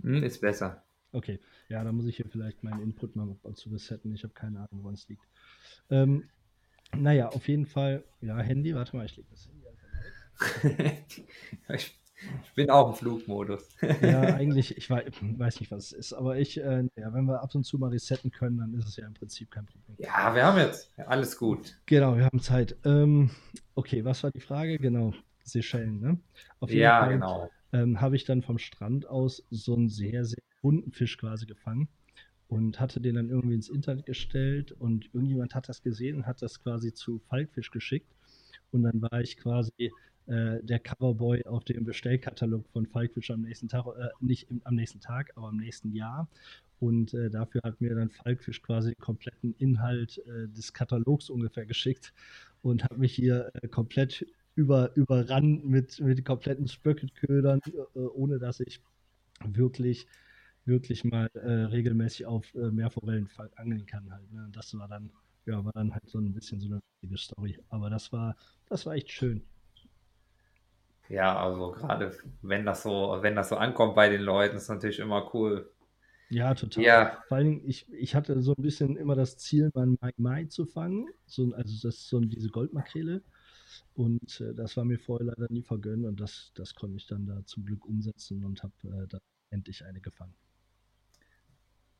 Hm, 0.01 0.23
ist 0.23 0.41
besser. 0.41 0.83
Okay, 1.11 1.39
ja, 1.69 1.83
da 1.83 1.91
muss 1.91 2.05
ich 2.05 2.17
hier 2.17 2.27
vielleicht 2.27 2.63
meinen 2.63 2.81
Input 2.81 3.15
mal 3.15 3.35
zu 3.55 3.69
resetten. 3.69 4.13
Ich 4.13 4.23
habe 4.23 4.33
keine 4.33 4.59
Ahnung, 4.59 4.83
woran 4.83 4.93
es 4.93 5.07
liegt. 5.09 5.25
Ähm, 5.89 6.29
naja, 6.95 7.29
auf 7.29 7.47
jeden 7.47 7.65
Fall, 7.65 8.03
ja, 8.21 8.37
Handy, 8.37 8.75
warte 8.75 8.95
mal, 8.95 9.05
ich 9.05 9.17
lege 9.17 9.27
das 9.31 9.47
Handy 9.47 9.67
einfach 9.67 9.89
ich, 11.69 11.98
ich 12.43 12.53
bin 12.53 12.69
auch 12.69 12.89
im 12.89 12.95
Flugmodus. 12.95 13.69
ja, 14.01 14.21
eigentlich, 14.35 14.77
ich 14.77 14.89
weiß, 14.89 15.05
weiß, 15.21 15.59
nicht, 15.59 15.71
was 15.71 15.85
es 15.85 15.91
ist, 15.93 16.13
aber 16.13 16.37
ich, 16.37 16.59
äh, 16.59 16.83
ja, 16.95 17.13
wenn 17.13 17.25
wir 17.25 17.41
ab 17.41 17.53
und 17.55 17.63
zu 17.63 17.77
mal 17.77 17.89
resetten 17.89 18.31
können, 18.31 18.57
dann 18.57 18.73
ist 18.73 18.87
es 18.87 18.97
ja 18.97 19.07
im 19.07 19.13
Prinzip 19.13 19.51
kein 19.51 19.65
Problem. 19.65 19.97
Ja, 19.99 20.33
wir 20.35 20.45
haben 20.45 20.57
jetzt 20.57 20.91
alles 20.97 21.37
gut. 21.37 21.77
Genau, 21.85 22.17
wir 22.17 22.25
haben 22.25 22.39
Zeit. 22.39 22.75
Ähm, 22.83 23.29
okay, 23.75 24.03
was 24.03 24.23
war 24.23 24.31
die 24.31 24.41
Frage? 24.41 24.77
Genau, 24.77 25.13
Seychellen, 25.43 25.99
ne? 25.99 26.19
Auf 26.59 26.69
jeden 26.69 26.81
ja, 26.81 26.99
Fall, 27.01 27.13
genau. 27.13 27.49
Ähm, 27.71 28.01
habe 28.01 28.15
ich 28.15 28.25
dann 28.25 28.41
vom 28.41 28.57
Strand 28.57 29.07
aus 29.07 29.43
so 29.51 29.75
einen 29.75 29.89
sehr, 29.89 30.25
sehr 30.25 30.43
bunten 30.61 30.91
Fisch 30.91 31.17
quasi 31.17 31.45
gefangen 31.45 31.87
und 32.47 32.79
hatte 32.79 32.99
den 32.99 33.15
dann 33.15 33.29
irgendwie 33.29 33.55
ins 33.55 33.69
Internet 33.69 34.05
gestellt 34.05 34.71
und 34.71 35.13
irgendjemand 35.13 35.55
hat 35.55 35.69
das 35.69 35.81
gesehen 35.81 36.17
und 36.17 36.25
hat 36.25 36.41
das 36.41 36.61
quasi 36.61 36.93
zu 36.93 37.19
Falkfisch 37.19 37.71
geschickt 37.71 38.11
und 38.71 38.83
dann 38.83 39.01
war 39.01 39.21
ich 39.21 39.37
quasi 39.37 39.91
äh, 40.29 40.63
der 40.63 40.79
Coverboy 40.79 41.43
auf 41.45 41.63
dem 41.63 41.85
Bestellkatalog 41.85 42.67
von 42.69 42.85
Falkfisch 42.85 43.31
am 43.31 43.41
nächsten 43.41 43.67
Tag, 43.67 43.87
äh, 43.87 44.09
nicht 44.19 44.49
im, 44.51 44.61
am 44.63 44.75
nächsten 44.75 44.99
Tag, 44.99 45.31
aber 45.35 45.47
am 45.47 45.57
nächsten 45.57 45.91
Jahr. 45.91 46.29
Und 46.79 47.15
äh, 47.15 47.31
dafür 47.31 47.61
hat 47.63 47.81
mir 47.81 47.95
dann 47.95 48.11
Falkfisch 48.11 48.61
quasi 48.61 48.93
den 48.93 49.01
kompletten 49.01 49.55
Inhalt 49.57 50.19
äh, 50.19 50.47
des 50.49 50.71
Katalogs 50.73 51.31
ungefähr 51.31 51.65
geschickt 51.65 52.13
und 52.61 52.83
hat 52.83 52.97
mich 52.99 53.15
hier 53.15 53.51
äh, 53.55 53.67
komplett 53.67 54.23
über, 54.53 54.95
überrannt 54.95 55.65
mit, 55.65 55.99
mit 55.99 56.23
kompletten 56.23 56.67
Spöckelködern, 56.67 57.61
ohne 57.93 58.39
dass 58.39 58.59
ich 58.59 58.81
wirklich 59.45 60.05
wirklich 60.65 61.03
mal 61.03 61.29
regelmäßig 61.33 62.27
auf 62.27 62.53
äh, 62.53 62.69
Meerforellen 62.69 63.27
angeln 63.55 63.85
kann 63.87 64.11
halt. 64.11 64.31
Ne? 64.31 64.49
Das 64.51 64.77
war 64.77 64.87
dann, 64.87 65.09
ja, 65.45 65.63
war 65.63 65.71
dann 65.73 65.91
halt 65.93 66.07
so 66.07 66.19
ein 66.19 66.33
bisschen 66.33 66.59
so 66.59 66.67
eine 66.67 66.81
witzige 67.01 67.17
Story. 67.17 67.57
Aber 67.69 67.89
das 67.89 68.11
war, 68.11 68.35
das 68.67 68.85
war 68.85 68.93
echt 68.93 69.09
schön. 69.09 69.41
Ja, 71.09 71.37
also 71.43 71.71
gerade 71.71 72.11
wenn 72.41 72.65
das 72.65 72.83
so, 72.83 73.17
wenn 73.21 73.35
das 73.35 73.49
so 73.49 73.57
ankommt 73.57 73.95
bei 73.95 74.09
den 74.09 74.21
Leuten, 74.21 74.57
ist 74.57 74.69
natürlich 74.69 74.99
immer 74.99 75.33
cool. 75.33 75.71
Ja, 76.29 76.53
total. 76.53 76.83
Ja. 76.83 77.23
Vor 77.27 77.37
allen 77.37 77.47
Dingen, 77.47 77.69
ich, 77.69 77.91
ich 77.91 78.15
hatte 78.15 78.41
so 78.41 78.53
ein 78.55 78.61
bisschen 78.61 78.97
immer 78.97 79.15
das 79.15 79.37
Ziel, 79.37 79.71
mal 79.73 79.87
Mai 79.99 80.13
Mai 80.17 80.45
zu 80.45 80.65
fangen. 80.65 81.07
So, 81.25 81.53
also 81.55 81.73
das 81.87 81.95
ist 81.95 82.09
so 82.09 82.19
diese 82.19 82.49
Goldmakrele. 82.49 83.23
Und 83.95 84.41
äh, 84.41 84.53
das 84.55 84.77
war 84.77 84.85
mir 84.85 84.99
vorher 84.99 85.27
leider 85.27 85.47
nie 85.51 85.63
vergönnt 85.63 86.05
und 86.05 86.19
das, 86.19 86.51
das 86.55 86.75
konnte 86.75 86.97
ich 86.97 87.07
dann 87.07 87.27
da 87.27 87.45
zum 87.45 87.65
Glück 87.65 87.85
umsetzen 87.85 88.45
und 88.45 88.63
habe 88.63 88.73
äh, 88.85 89.07
da 89.07 89.19
endlich 89.51 89.85
eine 89.85 90.01
gefangen. 90.01 90.35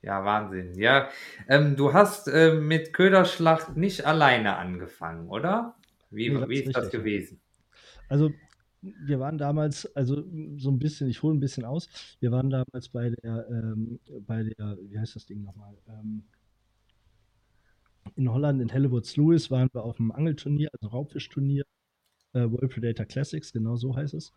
Ja, 0.01 0.24
Wahnsinn. 0.24 0.76
Ja, 0.76 1.10
ähm, 1.47 1.76
du 1.76 1.93
hast 1.93 2.28
äh, 2.28 2.53
mit 2.53 2.93
Köderschlacht 2.93 3.76
nicht 3.76 4.05
alleine 4.05 4.55
angefangen, 4.57 5.30
oder? 5.30 5.76
Wie, 6.10 6.30
Nee, 6.30 6.39
das 6.39 6.49
wie 6.49 6.60
ist 6.60 6.76
das 6.76 6.91
richtig, 6.91 6.93
ja. 6.93 6.99
gewesen? 6.99 7.41
Also, 8.07 8.32
wir 8.82 9.20
waren 9.20 9.38
damals, 9.38 9.86
also 9.96 10.24
so 10.58 10.70
ein 10.70 10.80
bisschen, 10.80 11.10
ich 11.10 11.22
hole 11.22 11.36
ein 11.36 11.40
bisschen 11.40 11.66
aus. 11.66 11.90
Wir 12.20 12.32
waren 12.32 12.50
damals 12.50 12.90
bei 12.90 13.10
der, 13.10 13.48
ähm, 13.50 14.00
bei 14.26 14.44
der, 14.44 14.78
wie 14.82 14.98
heißt 14.98 15.16
das 15.16 15.26
Ding 15.26 15.42
nochmal? 15.42 15.78
Ähm, 15.88 16.24
in 18.16 18.32
Holland, 18.32 18.62
in 18.62 18.70
Hellevoetsluis, 18.70 19.52
waren 19.52 19.70
wir 19.74 19.84
auf 19.84 20.00
einem 20.00 20.12
Angelturnier, 20.12 20.70
also 20.74 20.88
Raubfischturnier, 20.88 21.64
äh, 22.34 22.50
World 22.50 22.72
Predator 22.72 23.06
Classics, 23.06 23.52
genau 23.52 23.76
so 23.76 23.96
heißt 23.96 24.14
es. 24.14 24.34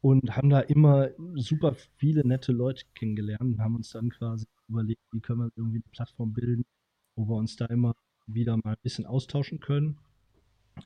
Und 0.00 0.36
haben 0.36 0.50
da 0.50 0.60
immer 0.60 1.10
super 1.36 1.74
viele 1.96 2.26
nette 2.26 2.52
Leute 2.52 2.84
kennengelernt 2.94 3.54
und 3.54 3.60
haben 3.60 3.76
uns 3.76 3.90
dann 3.90 4.10
quasi 4.10 4.46
überlegt, 4.68 5.00
wie 5.12 5.20
können 5.20 5.40
wir 5.40 5.50
irgendwie 5.56 5.78
eine 5.78 5.92
Plattform 5.92 6.32
bilden, 6.32 6.64
wo 7.14 7.26
wir 7.28 7.36
uns 7.36 7.56
da 7.56 7.66
immer 7.66 7.94
wieder 8.26 8.56
mal 8.56 8.72
ein 8.72 8.82
bisschen 8.82 9.06
austauschen 9.06 9.60
können 9.60 9.98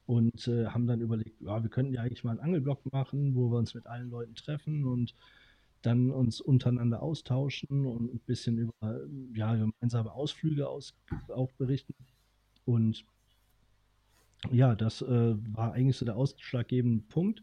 und 0.07 0.47
äh, 0.49 0.67
haben 0.67 0.87
dann 0.87 1.01
überlegt, 1.01 1.41
ja, 1.41 1.63
wir 1.63 1.71
könnten 1.71 1.93
ja 1.93 2.03
eigentlich 2.03 2.25
mal 2.25 2.33
einen 2.33 2.41
Angelblock 2.41 2.93
machen, 2.93 3.35
wo 3.35 3.51
wir 3.51 3.59
uns 3.59 3.75
mit 3.75 3.87
allen 3.87 4.11
Leuten 4.11 4.35
treffen 4.35 4.85
und 4.85 5.15
dann 5.83 6.11
uns 6.11 6.41
untereinander 6.41 7.03
austauschen 7.03 7.87
und 7.87 8.15
ein 8.15 8.21
bisschen 8.21 8.59
über 8.59 9.01
ja, 9.35 9.55
gemeinsame 9.55 10.13
Ausflüge 10.13 10.69
aus, 10.69 10.95
auch 11.29 11.51
berichten. 11.53 11.95
Und 12.67 13.05
ja, 14.51 14.75
das 14.75 15.03
äh, 15.03 15.35
war 15.55 15.73
eigentlich 15.73 15.97
so 15.97 16.05
der 16.05 16.17
ausschlaggebende 16.17 17.05
Punkt. 17.09 17.43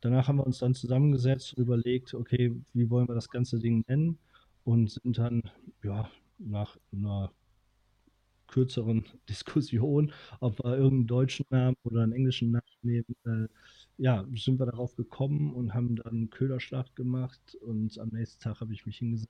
Danach 0.00 0.28
haben 0.28 0.36
wir 0.36 0.46
uns 0.46 0.58
dann 0.58 0.74
zusammengesetzt 0.74 1.54
und 1.54 1.62
überlegt, 1.62 2.14
okay, 2.14 2.54
wie 2.72 2.90
wollen 2.90 3.08
wir 3.08 3.14
das 3.14 3.30
ganze 3.30 3.58
Ding 3.58 3.84
nennen? 3.88 4.18
Und 4.64 4.90
sind 4.90 5.18
dann, 5.18 5.42
ja, 5.82 6.10
nach 6.38 6.76
einer 6.92 7.30
kürzeren 8.54 9.04
Diskussion, 9.28 10.12
ob 10.40 10.58
wir 10.60 10.76
irgendeinen 10.76 11.06
deutschen 11.08 11.46
Namen 11.50 11.76
oder 11.82 12.02
einen 12.02 12.12
englischen 12.12 12.52
Namen 12.52 12.62
nehmen, 12.82 13.16
äh, 13.24 13.48
ja, 13.98 14.24
sind 14.34 14.60
wir 14.60 14.66
darauf 14.66 14.94
gekommen 14.94 15.54
und 15.54 15.74
haben 15.74 15.96
dann 15.96 16.30
Köderschlacht 16.30 16.94
gemacht 16.94 17.56
und 17.62 17.98
am 17.98 18.10
nächsten 18.10 18.42
Tag 18.42 18.60
habe 18.60 18.72
ich 18.72 18.86
mich 18.86 18.98
hingesetzt, 18.98 19.28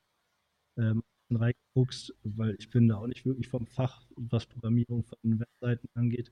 ähm, 0.76 1.02
reingeguckt, 1.30 2.14
weil 2.22 2.54
ich 2.58 2.68
bin 2.70 2.88
da 2.88 2.96
auch 2.98 3.06
nicht 3.06 3.24
wirklich 3.24 3.48
vom 3.48 3.66
Fach, 3.66 4.06
was 4.16 4.46
Programmierung 4.46 5.04
von 5.04 5.18
Webseiten 5.40 5.88
angeht 5.94 6.30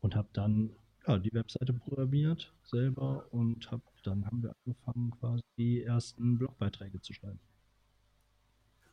und 0.00 0.16
habe 0.16 0.28
dann 0.32 0.70
ja, 1.06 1.18
die 1.18 1.32
Webseite 1.32 1.72
programmiert 1.72 2.52
selber 2.64 3.26
und 3.32 3.70
hab, 3.70 3.82
dann 4.02 4.26
haben 4.26 4.42
wir 4.42 4.54
angefangen, 4.64 5.12
quasi 5.20 5.42
die 5.56 5.82
ersten 5.82 6.38
Blogbeiträge 6.38 7.00
zu 7.00 7.12
schreiben. 7.12 7.38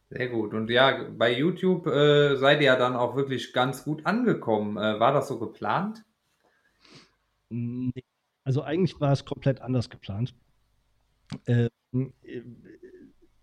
Sehr 0.09 0.29
gut. 0.29 0.53
Und 0.53 0.69
ja, 0.69 1.07
bei 1.17 1.37
YouTube 1.37 1.85
äh, 1.85 2.35
seid 2.35 2.61
ihr 2.61 2.67
ja 2.67 2.75
dann 2.75 2.95
auch 2.95 3.15
wirklich 3.15 3.53
ganz 3.53 3.83
gut 3.83 4.05
angekommen. 4.05 4.77
Äh, 4.77 4.99
war 4.99 5.13
das 5.13 5.27
so 5.27 5.37
geplant? 5.37 6.03
Nee. 7.49 8.03
Also 8.43 8.63
eigentlich 8.63 8.99
war 8.99 9.11
es 9.11 9.25
komplett 9.25 9.61
anders 9.61 9.89
geplant. 9.89 10.33
Ähm, 11.45 11.69
äh, 12.23 12.41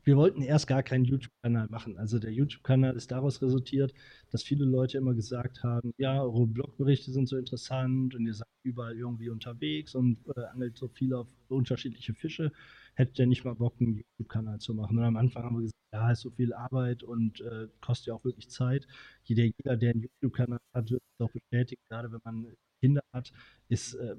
wir 0.02 0.16
wollten 0.16 0.40
erst 0.40 0.68
gar 0.68 0.84
keinen 0.84 1.04
YouTube-Kanal 1.04 1.66
machen. 1.68 1.98
Also 1.98 2.18
der 2.20 2.32
YouTube-Kanal 2.32 2.96
ist 2.96 3.10
daraus 3.10 3.42
resultiert, 3.42 3.92
dass 4.30 4.42
viele 4.44 4.64
Leute 4.64 4.98
immer 4.98 5.14
gesagt 5.14 5.64
haben, 5.64 5.92
ja, 5.98 6.22
eure 6.22 6.46
Blogberichte 6.46 7.10
sind 7.10 7.28
so 7.28 7.36
interessant 7.36 8.14
und 8.14 8.24
ihr 8.24 8.34
seid 8.34 8.46
überall 8.62 8.96
irgendwie 8.96 9.30
unterwegs 9.30 9.94
und 9.96 10.18
äh, 10.36 10.44
angelt 10.52 10.76
so 10.76 10.86
viel 10.88 11.12
auf 11.12 11.26
unterschiedliche 11.48 12.14
Fische. 12.14 12.52
Hättet 12.96 13.18
ihr 13.18 13.26
nicht 13.26 13.44
mal 13.44 13.54
Bock, 13.54 13.74
einen 13.78 13.94
YouTube-Kanal 13.96 14.58
zu 14.58 14.74
machen? 14.74 14.96
Und 14.98 15.04
am 15.04 15.16
Anfang 15.16 15.44
haben 15.44 15.56
wir 15.56 15.62
gesagt, 15.62 15.76
ja, 15.92 16.10
ist 16.10 16.22
so 16.22 16.30
viel 16.30 16.54
Arbeit 16.54 17.02
und 17.02 17.42
äh, 17.42 17.68
kostet 17.82 18.06
ja 18.08 18.14
auch 18.14 18.24
wirklich 18.24 18.48
Zeit. 18.48 18.86
Jeder, 19.24 19.44
jeder 19.44 19.76
der 19.76 19.90
einen 19.90 20.02
YouTube-Kanal 20.02 20.60
hat, 20.72 20.90
wird 20.90 21.02
es 21.02 21.24
auch 21.24 21.30
bestätigen, 21.30 21.82
gerade 21.90 22.10
wenn 22.10 22.20
man 22.24 22.46
Kinder 22.80 23.02
hat, 23.12 23.32
ist 23.68 23.94
äh, 23.94 24.16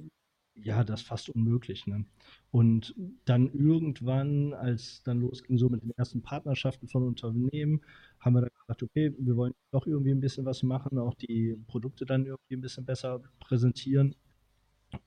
ja 0.54 0.84
das 0.84 1.02
fast 1.02 1.30
unmöglich. 1.30 1.88
Ne? 1.88 2.06
Und 2.52 2.94
dann 3.26 3.48
irgendwann, 3.52 4.54
als 4.54 5.02
dann 5.04 5.22
losging, 5.22 5.58
so 5.58 5.70
mit 5.70 5.82
den 5.84 5.92
ersten 5.98 6.22
Partnerschaften 6.22 6.88
von 6.88 7.04
Unternehmen, 7.04 7.82
haben 8.20 8.34
wir 8.34 8.42
dann 8.42 8.52
gesagt, 8.62 8.84
okay, 8.84 9.14
wir 9.18 9.36
wollen 9.36 9.54
doch 9.72 9.88
irgendwie 9.88 10.12
ein 10.12 10.22
bisschen 10.22 10.46
was 10.46 10.62
machen, 10.64 11.00
auch 11.00 11.16
die 11.16 11.58
Produkte 11.68 12.06
dann 12.06 12.28
irgendwie 12.28 12.56
ein 12.56 12.62
bisschen 12.62 12.86
besser 12.86 13.22
präsentieren. 13.40 14.16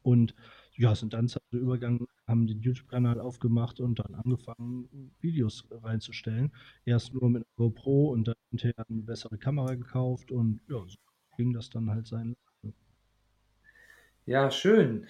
Und 0.03 0.35
ja, 0.81 0.95
sind 0.95 1.13
dann 1.13 1.29
zu 1.29 1.39
Übergang, 1.51 2.07
haben 2.27 2.47
den 2.47 2.63
YouTube-Kanal 2.63 3.21
aufgemacht 3.21 3.81
und 3.81 3.99
dann 3.99 4.15
angefangen, 4.15 5.13
Videos 5.21 5.69
reinzustellen. 5.71 6.53
Erst 6.87 7.13
nur 7.13 7.29
mit 7.29 7.43
einer 7.43 7.69
GoPro 7.69 8.13
und 8.13 8.29
dann 8.29 8.35
hinterher 8.49 8.87
eine 8.89 9.03
bessere 9.03 9.37
Kamera 9.37 9.75
gekauft 9.75 10.33
und 10.33 10.61
ja, 10.69 10.79
so 10.87 10.97
ging 11.37 11.53
das 11.53 11.69
dann 11.69 11.91
halt 11.91 12.07
sein. 12.07 12.35
Ja, 14.25 14.51
schön. 14.51 15.07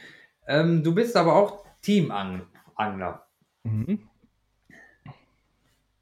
Ähm, 0.48 0.82
du 0.82 0.92
bist 0.92 1.16
aber 1.16 1.36
auch 1.36 1.64
Teamangler. 1.82 3.28
Mhm. 3.62 4.08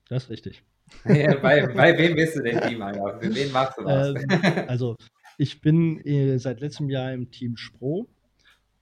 Das 0.08 0.24
ist 0.24 0.30
richtig. 0.30 0.62
Ja, 1.04 1.36
bei, 1.36 1.66
bei 1.66 1.98
wem 1.98 2.16
bist 2.16 2.36
du 2.36 2.42
denn 2.42 2.62
Teamangler? 2.62 3.20
Für 3.20 3.34
wen 3.34 3.52
machst 3.52 3.76
du 3.76 3.84
das? 3.84 4.08
Ähm, 4.08 4.64
also, 4.66 4.96
ich 5.36 5.60
bin 5.60 6.00
äh, 6.06 6.38
seit 6.38 6.60
letztem 6.60 6.88
Jahr 6.88 7.12
im 7.12 7.30
Team 7.30 7.58
Spro 7.58 8.08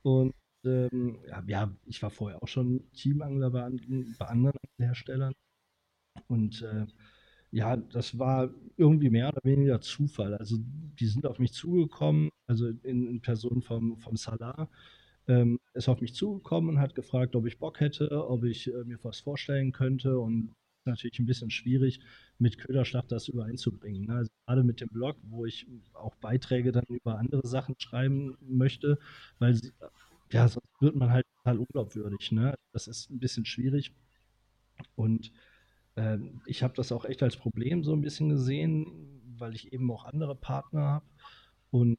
und 0.02 0.32
ähm, 0.66 1.18
ja, 1.46 1.70
ich 1.86 2.02
war 2.02 2.10
vorher 2.10 2.42
auch 2.42 2.48
schon 2.48 2.90
Teamangler 2.92 3.50
bei, 3.50 3.70
bei 4.18 4.26
anderen 4.26 4.58
Herstellern 4.78 5.32
und 6.28 6.62
äh, 6.62 6.86
ja, 7.52 7.76
das 7.76 8.18
war 8.18 8.50
irgendwie 8.76 9.10
mehr 9.10 9.28
oder 9.28 9.40
weniger 9.44 9.80
Zufall. 9.80 10.34
Also, 10.34 10.56
die 10.60 11.06
sind 11.06 11.26
auf 11.26 11.38
mich 11.38 11.52
zugekommen, 11.52 12.30
also 12.46 12.68
in, 12.68 13.06
in 13.06 13.20
Person 13.20 13.62
vom, 13.62 13.96
vom 13.98 14.16
Salah, 14.16 14.68
ähm, 15.28 15.58
ist 15.74 15.88
auf 15.88 16.00
mich 16.00 16.14
zugekommen 16.14 16.70
und 16.70 16.80
hat 16.80 16.94
gefragt, 16.94 17.36
ob 17.36 17.46
ich 17.46 17.58
Bock 17.58 17.80
hätte, 17.80 18.28
ob 18.28 18.44
ich 18.44 18.72
äh, 18.72 18.84
mir 18.84 18.98
was 19.02 19.20
vorstellen 19.20 19.72
könnte. 19.72 20.18
Und 20.18 20.54
natürlich 20.84 21.18
ein 21.18 21.26
bisschen 21.26 21.50
schwierig, 21.50 22.00
mit 22.38 22.58
Köderschlacht 22.58 23.10
das 23.10 23.28
übereinzubringen. 23.28 24.06
Ne? 24.06 24.14
Also 24.14 24.30
gerade 24.46 24.62
mit 24.62 24.80
dem 24.80 24.88
Blog, 24.88 25.16
wo 25.22 25.46
ich 25.46 25.66
auch 25.94 26.14
Beiträge 26.16 26.72
dann 26.72 26.84
über 26.88 27.18
andere 27.18 27.46
Sachen 27.46 27.74
schreiben 27.78 28.36
möchte, 28.40 28.98
weil 29.38 29.54
sie, 29.54 29.72
ja, 30.32 30.48
sonst 30.48 30.70
wird 30.80 30.96
man 30.96 31.10
halt 31.10 31.26
total 31.38 31.58
unglaubwürdig. 31.58 32.32
Ne? 32.32 32.54
Das 32.72 32.88
ist 32.88 33.10
ein 33.10 33.18
bisschen 33.18 33.44
schwierig. 33.46 33.92
Und 34.96 35.32
ähm, 35.96 36.40
ich 36.46 36.62
habe 36.62 36.74
das 36.74 36.92
auch 36.92 37.04
echt 37.04 37.22
als 37.22 37.36
Problem 37.36 37.84
so 37.84 37.92
ein 37.92 38.02
bisschen 38.02 38.28
gesehen, 38.28 39.22
weil 39.38 39.54
ich 39.54 39.72
eben 39.72 39.90
auch 39.90 40.04
andere 40.04 40.34
Partner 40.34 40.82
habe. 40.82 41.06
Und 41.70 41.98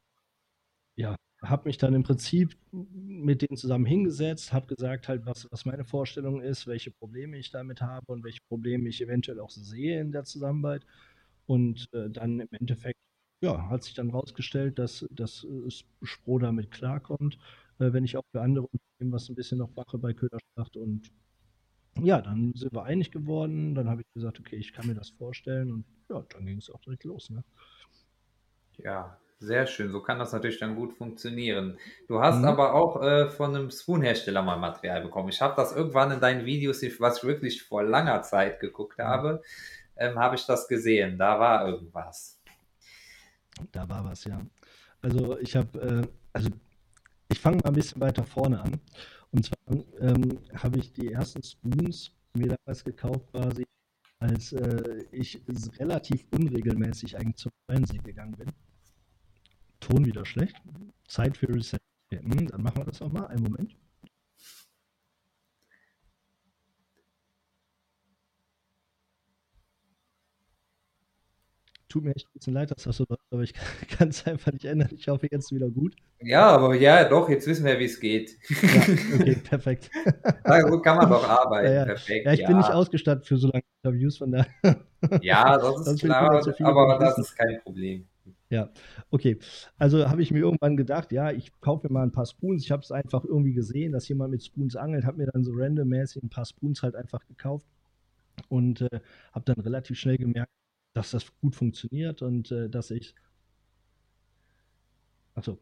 ja, 0.95 1.15
habe 1.43 1.69
mich 1.69 1.77
dann 1.77 1.93
im 1.93 2.03
Prinzip 2.03 2.57
mit 2.71 3.41
denen 3.41 3.57
zusammen 3.57 3.85
hingesetzt, 3.85 4.53
habe 4.53 4.67
gesagt 4.67 5.07
halt, 5.07 5.25
was, 5.25 5.47
was 5.51 5.65
meine 5.65 5.85
Vorstellung 5.85 6.41
ist, 6.41 6.67
welche 6.67 6.91
Probleme 6.91 7.37
ich 7.37 7.51
damit 7.51 7.81
habe 7.81 8.11
und 8.11 8.23
welche 8.23 8.41
Probleme 8.47 8.89
ich 8.89 9.01
eventuell 9.01 9.39
auch 9.39 9.51
sehe 9.51 10.01
in 10.01 10.11
der 10.11 10.23
Zusammenarbeit. 10.23 10.85
Und 11.45 11.87
äh, 11.93 12.09
dann 12.09 12.39
im 12.39 12.49
Endeffekt, 12.51 12.99
ja, 13.41 13.69
hat 13.69 13.83
sich 13.83 13.93
dann 13.93 14.09
rausgestellt, 14.09 14.79
dass, 14.79 15.05
dass 15.11 15.45
äh, 15.45 15.69
Spro 16.03 16.39
damit 16.39 16.71
klarkommt, 16.71 17.37
äh, 17.79 17.93
wenn 17.93 18.03
ich 18.05 18.17
auch 18.17 18.25
für 18.31 18.41
andere 18.41 18.67
Unternehmen 18.67 19.13
was 19.13 19.29
ein 19.29 19.35
bisschen 19.35 19.59
noch 19.59 19.69
mache 19.75 19.97
bei 19.97 20.13
Köderschlacht. 20.13 20.77
Und 20.77 21.11
ja, 22.01 22.21
dann 22.21 22.53
sind 22.55 22.73
wir 22.73 22.83
einig 22.83 23.11
geworden. 23.11 23.75
Dann 23.75 23.89
habe 23.89 24.01
ich 24.01 24.13
gesagt, 24.13 24.39
okay, 24.39 24.55
ich 24.57 24.73
kann 24.73 24.87
mir 24.87 24.95
das 24.95 25.09
vorstellen. 25.09 25.71
Und 25.71 25.85
ja, 26.09 26.23
dann 26.29 26.45
ging 26.45 26.57
es 26.57 26.69
auch 26.69 26.79
direkt 26.81 27.03
los. 27.03 27.29
Ne? 27.29 27.43
Ja, 28.77 29.17
sehr 29.39 29.67
schön. 29.67 29.91
So 29.91 30.01
kann 30.01 30.19
das 30.19 30.33
natürlich 30.33 30.59
dann 30.59 30.75
gut 30.75 30.93
funktionieren. 30.93 31.77
Du 32.07 32.19
hast 32.21 32.39
Mhm. 32.39 32.45
aber 32.45 32.73
auch 32.73 33.01
äh, 33.01 33.29
von 33.29 33.55
einem 33.55 33.69
Spoon-Hersteller 33.69 34.41
mal 34.41 34.57
Material 34.57 35.01
bekommen. 35.01 35.29
Ich 35.29 35.41
habe 35.41 35.55
das 35.55 35.75
irgendwann 35.75 36.11
in 36.11 36.19
deinen 36.19 36.45
Videos, 36.45 36.81
was 36.99 37.17
ich 37.17 37.23
wirklich 37.23 37.63
vor 37.63 37.83
langer 37.83 38.21
Zeit 38.23 38.59
geguckt 38.59 38.97
habe, 38.99 39.41
ähm, 39.95 40.17
habe 40.17 40.35
ich 40.35 40.45
das 40.45 40.67
gesehen. 40.67 41.17
Da 41.17 41.39
war 41.39 41.67
irgendwas. 41.67 42.39
Da 43.71 43.87
war 43.89 44.03
was, 44.05 44.23
ja. 44.25 44.41
Also 45.01 45.37
ich 45.39 45.55
habe, 45.55 45.79
äh, 45.79 46.07
also 46.33 46.49
ich 47.29 47.39
fange 47.39 47.57
mal 47.57 47.69
ein 47.69 47.73
bisschen 47.73 48.01
weiter 48.01 48.23
vorne 48.23 48.61
an. 48.61 48.79
Und 49.31 49.45
zwar 49.45 49.85
ähm, 49.99 50.39
habe 50.55 50.79
ich 50.79 50.93
die 50.93 51.11
ersten 51.11 51.43
Spoons 51.43 52.11
mir 52.33 52.55
damals 52.57 52.83
gekauft, 52.83 53.27
quasi, 53.31 53.65
als 54.19 54.53
äh, 54.53 55.05
ich 55.11 55.41
relativ 55.79 56.25
unregelmäßig 56.31 57.17
eigentlich 57.17 57.37
zum 57.37 57.51
Fernsehen 57.69 58.03
gegangen 58.03 58.35
bin. 58.35 58.51
Ton 59.79 60.05
wieder 60.05 60.25
schlecht. 60.25 60.55
Zeit 61.07 61.37
für 61.37 61.49
Reset. 61.49 61.77
Hm, 62.11 62.47
dann 62.47 62.63
machen 62.63 62.77
wir 62.77 62.85
das 62.85 63.01
auch 63.01 63.11
mal. 63.11 63.27
Einen 63.27 63.43
Moment. 63.43 63.75
Tut 71.87 72.03
mir 72.03 72.15
echt 72.15 72.27
ein 72.27 72.33
bisschen 72.33 72.53
leid, 72.53 72.71
dass 72.71 72.83
das 72.83 72.97
so 72.97 73.05
läuft, 73.07 73.21
aber 73.31 73.43
ich 73.43 73.53
kann 73.97 74.09
es 74.09 74.25
einfach 74.25 74.51
nicht 74.51 74.65
ändern. 74.65 74.89
Ich 74.93 75.07
hoffe, 75.07 75.27
jetzt 75.31 75.51
wieder 75.51 75.69
gut. 75.69 75.95
Ja, 76.21 76.47
aber 76.49 76.75
ja, 76.75 77.07
doch, 77.07 77.29
jetzt 77.29 77.47
wissen 77.47 77.65
wir, 77.65 77.79
wie 77.79 77.85
es 77.85 77.99
geht. 77.99 78.37
Ja, 78.49 78.81
okay, 79.15 79.35
perfekt. 79.43 79.89
so 80.69 80.79
kann 80.81 80.97
man 80.97 81.09
doch 81.09 81.27
arbeiten. 81.27 81.67
Ja, 81.67 81.73
ja. 81.73 81.85
Perfekt. 81.85 82.25
Ja, 82.25 82.33
ich 82.33 82.45
bin 82.45 82.57
nicht 82.57 82.71
ausgestattet 82.71 83.25
für 83.25 83.37
so 83.37 83.47
lange 83.47 83.63
Interviews, 83.83 84.17
von 84.17 84.31
daher. 84.31 84.47
Ja, 85.21 85.57
das 85.57 85.75
ist 85.79 85.85
Sonst 85.85 86.03
klar, 86.03 86.41
so 86.43 86.51
aber 86.63 86.99
das 86.99 87.17
ist 87.17 87.35
kein 87.35 87.61
Problem. 87.63 88.07
Ja, 88.49 88.69
okay. 89.09 89.37
Also 89.77 90.09
habe 90.09 90.21
ich 90.21 90.31
mir 90.31 90.39
irgendwann 90.39 90.77
gedacht, 90.77 91.11
ja, 91.11 91.31
ich 91.31 91.51
kaufe 91.59 91.87
mir 91.87 91.93
mal 91.93 92.03
ein 92.03 92.11
paar 92.11 92.25
Spoons. 92.25 92.63
Ich 92.63 92.71
habe 92.71 92.81
es 92.81 92.91
einfach 92.91 93.25
irgendwie 93.25 93.53
gesehen, 93.53 93.91
dass 93.91 94.07
jemand 94.07 94.31
mit 94.31 94.43
Spoons 94.43 94.75
angelt, 94.75 95.05
habe 95.05 95.17
mir 95.17 95.27
dann 95.27 95.43
so 95.43 95.51
randommäßig 95.53 96.23
ein 96.23 96.29
paar 96.29 96.45
Spoons 96.45 96.81
halt 96.81 96.95
einfach 96.95 97.25
gekauft 97.27 97.67
und 98.49 98.81
äh, 98.81 98.99
habe 99.33 99.45
dann 99.45 99.59
relativ 99.59 99.97
schnell 99.99 100.17
gemerkt, 100.17 100.51
dass 100.97 101.11
das 101.11 101.31
gut 101.41 101.55
funktioniert 101.55 102.23
und 102.23 102.51
äh, 102.51 102.69
dass 102.69 102.89
ich 102.89 103.13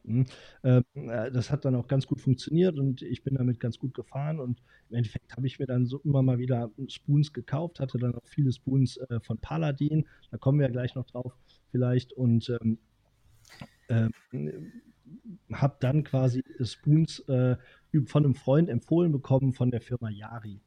ähm, 0.05 0.25
äh, 0.63 1.29
das 1.29 1.51
hat 1.51 1.65
dann 1.65 1.75
auch 1.75 1.89
ganz 1.89 2.07
gut 2.07 2.21
funktioniert 2.21 2.79
und 2.79 3.01
ich 3.01 3.21
bin 3.23 3.36
damit 3.36 3.59
ganz 3.59 3.77
gut 3.77 3.93
gefahren 3.93 4.39
und 4.39 4.61
im 4.89 4.95
Endeffekt 4.95 5.36
habe 5.36 5.45
ich 5.45 5.59
mir 5.59 5.65
dann 5.65 5.86
so 5.86 5.99
immer 6.05 6.21
mal 6.21 6.38
wieder 6.38 6.71
Spoons 6.88 7.33
gekauft, 7.33 7.81
hatte 7.81 7.97
dann 7.97 8.15
auch 8.15 8.25
viele 8.25 8.53
Spoons 8.53 8.95
äh, 8.95 9.19
von 9.19 9.38
Paladin, 9.38 10.07
da 10.31 10.38
kommen 10.38 10.59
wir 10.59 10.67
ja 10.67 10.71
gleich 10.71 10.95
noch 10.95 11.05
drauf 11.05 11.33
vielleicht 11.71 12.13
und 12.13 12.49
ähm, 12.61 12.77
ähm, 13.89 14.71
habe 15.51 15.75
dann 15.81 16.05
quasi 16.05 16.45
Spoons 16.61 17.19
äh, 17.27 17.57
von 18.05 18.23
einem 18.23 18.36
Freund 18.36 18.69
empfohlen 18.69 19.11
bekommen 19.11 19.51
von 19.51 19.69
der 19.69 19.81
Firma 19.81 20.09
Yari. 20.09 20.61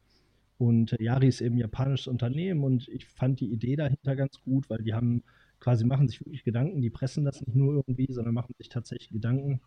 Und 0.58 0.92
äh, 0.92 1.02
Yari 1.02 1.28
ist 1.28 1.40
eben 1.40 1.56
ein 1.56 1.60
japanisches 1.60 2.08
Unternehmen 2.08 2.64
und 2.64 2.88
ich 2.88 3.06
fand 3.06 3.40
die 3.40 3.50
Idee 3.52 3.76
dahinter 3.76 4.16
ganz 4.16 4.40
gut, 4.42 4.68
weil 4.68 4.82
die 4.82 4.94
haben 4.94 5.22
quasi 5.60 5.84
machen 5.84 6.08
sich 6.08 6.20
wirklich 6.20 6.44
Gedanken, 6.44 6.82
die 6.82 6.90
pressen 6.90 7.24
das 7.24 7.40
nicht 7.40 7.56
nur 7.56 7.74
irgendwie, 7.74 8.12
sondern 8.12 8.34
machen 8.34 8.54
sich 8.58 8.68
tatsächlich 8.68 9.10
Gedanken. 9.10 9.60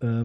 Ähm, 0.00 0.24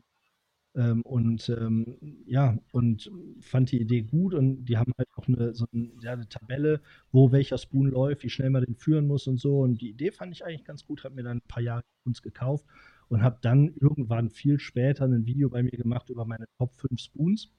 ähm, 0.76 1.02
und 1.04 1.50
ähm, 1.50 1.98
ja, 2.28 2.58
und 2.72 3.12
fand 3.42 3.72
die 3.72 3.82
Idee 3.82 4.04
gut 4.04 4.34
und 4.34 4.66
die 4.66 4.78
haben 4.78 4.94
halt 4.98 5.10
auch 5.16 5.28
eine, 5.28 5.54
so 5.56 5.66
ein, 5.74 5.94
ja, 6.02 6.14
eine 6.14 6.30
Tabelle, 6.30 6.82
wo 7.12 7.32
welcher 7.32 7.58
Spoon 7.58 7.90
läuft, 7.90 8.24
wie 8.24 8.30
schnell 8.30 8.52
man 8.52 8.64
den 8.64 8.76
führen 8.76 9.08
muss 9.08 9.28
und 9.28 9.38
so. 9.40 9.62
Und 9.62 9.82
die 9.82 9.90
Idee 9.90 10.12
fand 10.12 10.34
ich 10.34 10.46
eigentlich 10.46 10.66
ganz 10.66 10.86
gut, 10.86 11.04
habe 11.04 11.16
mir 11.16 11.24
dann 11.24 11.38
ein 11.38 11.48
paar 11.48 11.64
Jahre 11.64 11.84
Spoons 12.02 12.22
gekauft 12.22 12.66
und 13.10 13.24
habe 13.24 13.40
dann 13.42 13.74
irgendwann 13.80 14.30
viel 14.30 14.60
später 14.60 15.06
ein 15.06 15.26
Video 15.26 15.50
bei 15.50 15.64
mir 15.64 15.72
gemacht 15.72 16.10
über 16.10 16.26
meine 16.26 16.46
Top 16.58 16.76
5 16.76 17.00
Spoons 17.00 17.52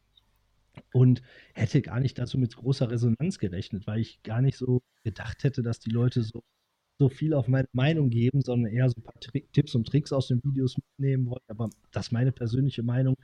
und 0.92 1.22
hätte 1.54 1.82
gar 1.82 2.00
nicht 2.00 2.18
dazu 2.18 2.38
mit 2.38 2.56
großer 2.56 2.90
Resonanz 2.90 3.38
gerechnet, 3.38 3.86
weil 3.86 4.00
ich 4.00 4.22
gar 4.22 4.40
nicht 4.40 4.56
so 4.56 4.80
gedacht 5.04 5.44
hätte, 5.44 5.62
dass 5.62 5.80
die 5.80 5.90
Leute 5.90 6.22
so, 6.22 6.42
so 6.98 7.08
viel 7.08 7.34
auf 7.34 7.48
meine 7.48 7.68
Meinung 7.72 8.10
geben, 8.10 8.42
sondern 8.42 8.72
eher 8.72 8.88
so 8.88 8.94
ein 8.98 9.02
paar 9.02 9.20
Tri 9.20 9.46
Tipps 9.52 9.74
und 9.74 9.86
Tricks 9.86 10.12
aus 10.12 10.28
den 10.28 10.42
Videos 10.44 10.76
mitnehmen 10.76 11.26
wollen. 11.26 11.44
Aber 11.48 11.70
dass 11.92 12.12
meine 12.12 12.32
persönliche 12.32 12.82
Meinung 12.82 13.16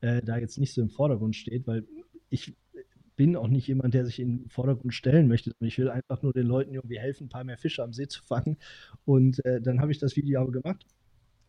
äh, 0.00 0.22
da 0.22 0.38
jetzt 0.38 0.58
nicht 0.58 0.74
so 0.74 0.82
im 0.82 0.90
Vordergrund 0.90 1.36
steht, 1.36 1.66
weil 1.66 1.86
ich 2.28 2.54
bin 3.16 3.36
auch 3.36 3.48
nicht 3.48 3.68
jemand, 3.68 3.94
der 3.94 4.04
sich 4.04 4.20
in 4.20 4.38
den 4.38 4.48
Vordergrund 4.48 4.94
stellen 4.94 5.28
möchte. 5.28 5.52
Ich 5.60 5.78
will 5.78 5.90
einfach 5.90 6.22
nur 6.22 6.32
den 6.32 6.46
Leuten 6.46 6.74
irgendwie 6.74 6.98
helfen, 6.98 7.26
ein 7.26 7.28
paar 7.28 7.44
mehr 7.44 7.58
Fische 7.58 7.82
am 7.82 7.92
See 7.92 8.08
zu 8.08 8.22
fangen. 8.22 8.56
Und 9.04 9.44
äh, 9.44 9.60
dann 9.60 9.80
habe 9.80 9.92
ich 9.92 9.98
das 9.98 10.16
Video 10.16 10.40
aber 10.40 10.52
gemacht, 10.52 10.86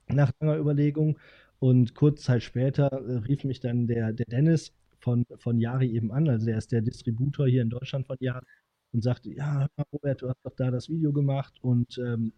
nach 0.08 0.32
langer 0.40 0.58
Überlegung. 0.58 1.18
Und 1.60 1.96
kurz 1.96 2.24
Zeit 2.24 2.44
später 2.44 2.92
äh, 2.92 3.18
rief 3.20 3.44
mich 3.44 3.60
dann 3.60 3.88
der, 3.88 4.12
der 4.12 4.26
Dennis 4.26 4.74
von, 5.04 5.26
von 5.38 5.60
Yari 5.60 5.92
eben 5.96 6.12
an. 6.12 6.30
Also 6.30 6.46
der 6.46 6.58
ist 6.58 6.72
der 6.72 6.82
Distributor 6.82 7.48
hier 7.48 7.62
in 7.62 7.70
Deutschland 7.70 8.08
von 8.08 8.18
Yari 8.20 8.46
und 8.94 9.04
sagte, 9.04 9.32
ja, 9.32 9.68
Robert, 9.92 10.22
du 10.22 10.30
hast 10.30 10.44
doch 10.44 10.56
da 10.56 10.72
das 10.72 10.88
Video 10.90 11.12
gemacht 11.12 11.54
und 11.62 11.98
ähm, 11.98 12.32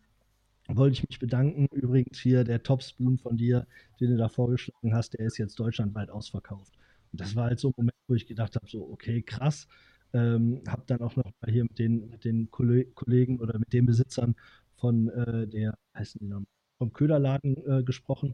wollte 0.67 0.93
ich 0.93 1.07
mich 1.07 1.19
bedanken. 1.19 1.67
Übrigens 1.71 2.19
hier 2.19 2.43
der 2.43 2.63
Top 2.63 2.81
Spoon 2.81 3.17
von 3.17 3.37
dir, 3.37 3.67
den 3.99 4.11
du 4.11 4.17
da 4.17 4.29
vorgeschlagen 4.29 4.93
hast, 4.93 5.13
der 5.13 5.27
ist 5.27 5.37
jetzt 5.37 5.59
deutschlandweit 5.59 6.09
ausverkauft. 6.09 6.73
Und 7.11 7.21
das 7.21 7.35
war 7.35 7.45
halt 7.45 7.59
so 7.59 7.69
ein 7.69 7.73
Moment, 7.77 7.95
wo 8.07 8.15
ich 8.15 8.25
gedacht 8.25 8.55
habe, 8.55 8.67
so, 8.67 8.89
okay, 8.91 9.21
krass. 9.21 9.67
Ähm, 10.13 10.61
habe 10.67 10.83
dann 10.87 11.01
auch 11.01 11.15
noch 11.15 11.25
mal 11.25 11.51
hier 11.51 11.63
mit 11.63 11.77
den, 11.77 12.09
mit 12.09 12.25
den 12.25 12.49
Kolle- 12.49 12.85
Kollegen 12.95 13.39
oder 13.39 13.59
mit 13.59 13.73
den 13.73 13.85
Besitzern 13.85 14.35
von 14.75 15.09
äh, 15.09 15.45
der, 15.47 15.77
heißen 15.95 16.19
die 16.19 16.27
noch, 16.27 16.43
vom 16.77 16.93
Köderladen 16.93 17.57
äh, 17.67 17.83
gesprochen. 17.83 18.33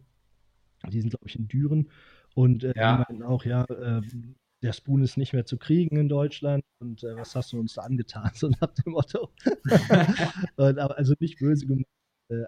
Die 0.89 1.01
sind, 1.01 1.09
glaube 1.09 1.27
ich, 1.27 1.35
in 1.35 1.47
Düren. 1.47 1.89
Und 2.35 2.63
äh, 2.63 2.73
Ja. 2.75 2.93
die 2.97 3.03
meinten 3.09 3.23
auch, 3.23 3.45
ja, 3.45 3.65
ähm, 3.69 4.35
der 4.63 4.73
Spoon 4.73 5.01
ist 5.01 5.17
nicht 5.17 5.33
mehr 5.33 5.45
zu 5.45 5.57
kriegen 5.57 5.97
in 5.97 6.07
Deutschland 6.07 6.63
und 6.79 7.03
äh, 7.03 7.15
was 7.15 7.35
hast 7.35 7.51
du 7.51 7.59
uns 7.59 7.73
da 7.73 7.81
angetan? 7.81 8.31
So 8.35 8.49
nach 8.49 8.73
dem 8.73 8.93
Motto. 8.93 9.31
und, 10.57 10.79
also 10.79 11.13
nicht 11.19 11.39
böse 11.39 11.65
gemacht. 11.65 11.85
Äh, 12.29 12.43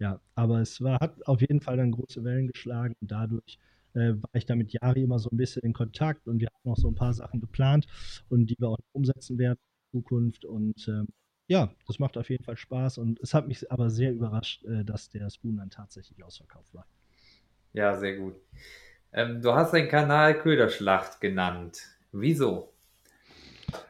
ja, 0.00 0.20
aber 0.34 0.60
es 0.60 0.80
war, 0.80 0.98
hat 1.00 1.26
auf 1.28 1.40
jeden 1.40 1.60
Fall 1.60 1.76
dann 1.76 1.92
große 1.92 2.24
Wellen 2.24 2.48
geschlagen 2.48 2.94
und 3.00 3.10
dadurch 3.10 3.58
äh, 3.94 4.14
war 4.14 4.30
ich 4.34 4.46
da 4.46 4.56
mit 4.56 4.72
Jari 4.72 5.02
immer 5.02 5.18
so 5.18 5.28
ein 5.30 5.36
bisschen 5.36 5.62
in 5.62 5.72
Kontakt 5.72 6.26
und 6.26 6.40
wir 6.40 6.48
hatten 6.48 6.68
noch 6.68 6.76
so 6.76 6.88
ein 6.88 6.94
paar 6.94 7.14
Sachen 7.14 7.40
geplant 7.40 7.86
und 8.28 8.46
die 8.46 8.56
wir 8.58 8.68
auch 8.70 8.78
umsetzen 8.92 9.38
werden 9.38 9.58
in 9.92 10.00
Zukunft 10.00 10.44
und 10.44 10.88
ähm, 10.88 11.06
ja, 11.48 11.72
das 11.86 11.98
macht 11.98 12.16
auf 12.16 12.30
jeden 12.30 12.44
Fall 12.44 12.56
Spaß 12.56 12.98
und 12.98 13.20
es 13.20 13.34
hat 13.34 13.46
mich 13.46 13.70
aber 13.70 13.90
sehr 13.90 14.12
überrascht, 14.12 14.64
äh, 14.64 14.84
dass 14.84 15.08
der 15.08 15.30
Spoon 15.30 15.56
dann 15.58 15.70
tatsächlich 15.70 16.24
ausverkauft 16.24 16.72
war. 16.74 16.86
Ja, 17.72 17.96
sehr 17.96 18.16
gut. 18.16 18.34
Ähm, 19.12 19.40
du 19.42 19.52
hast 19.54 19.72
den 19.72 19.88
Kanal 19.88 20.38
Köderschlacht 20.38 21.20
genannt. 21.20 21.82
Wieso? 22.12 22.72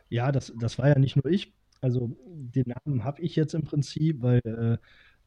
Ja, 0.08 0.30
das, 0.32 0.52
das 0.58 0.78
war 0.78 0.88
ja 0.88 0.98
nicht 0.98 1.16
nur 1.16 1.26
ich. 1.26 1.54
Also 1.80 2.16
den 2.26 2.72
Namen 2.86 3.04
habe 3.04 3.22
ich 3.22 3.34
jetzt 3.36 3.54
im 3.54 3.64
Prinzip, 3.64 4.22
weil 4.22 4.40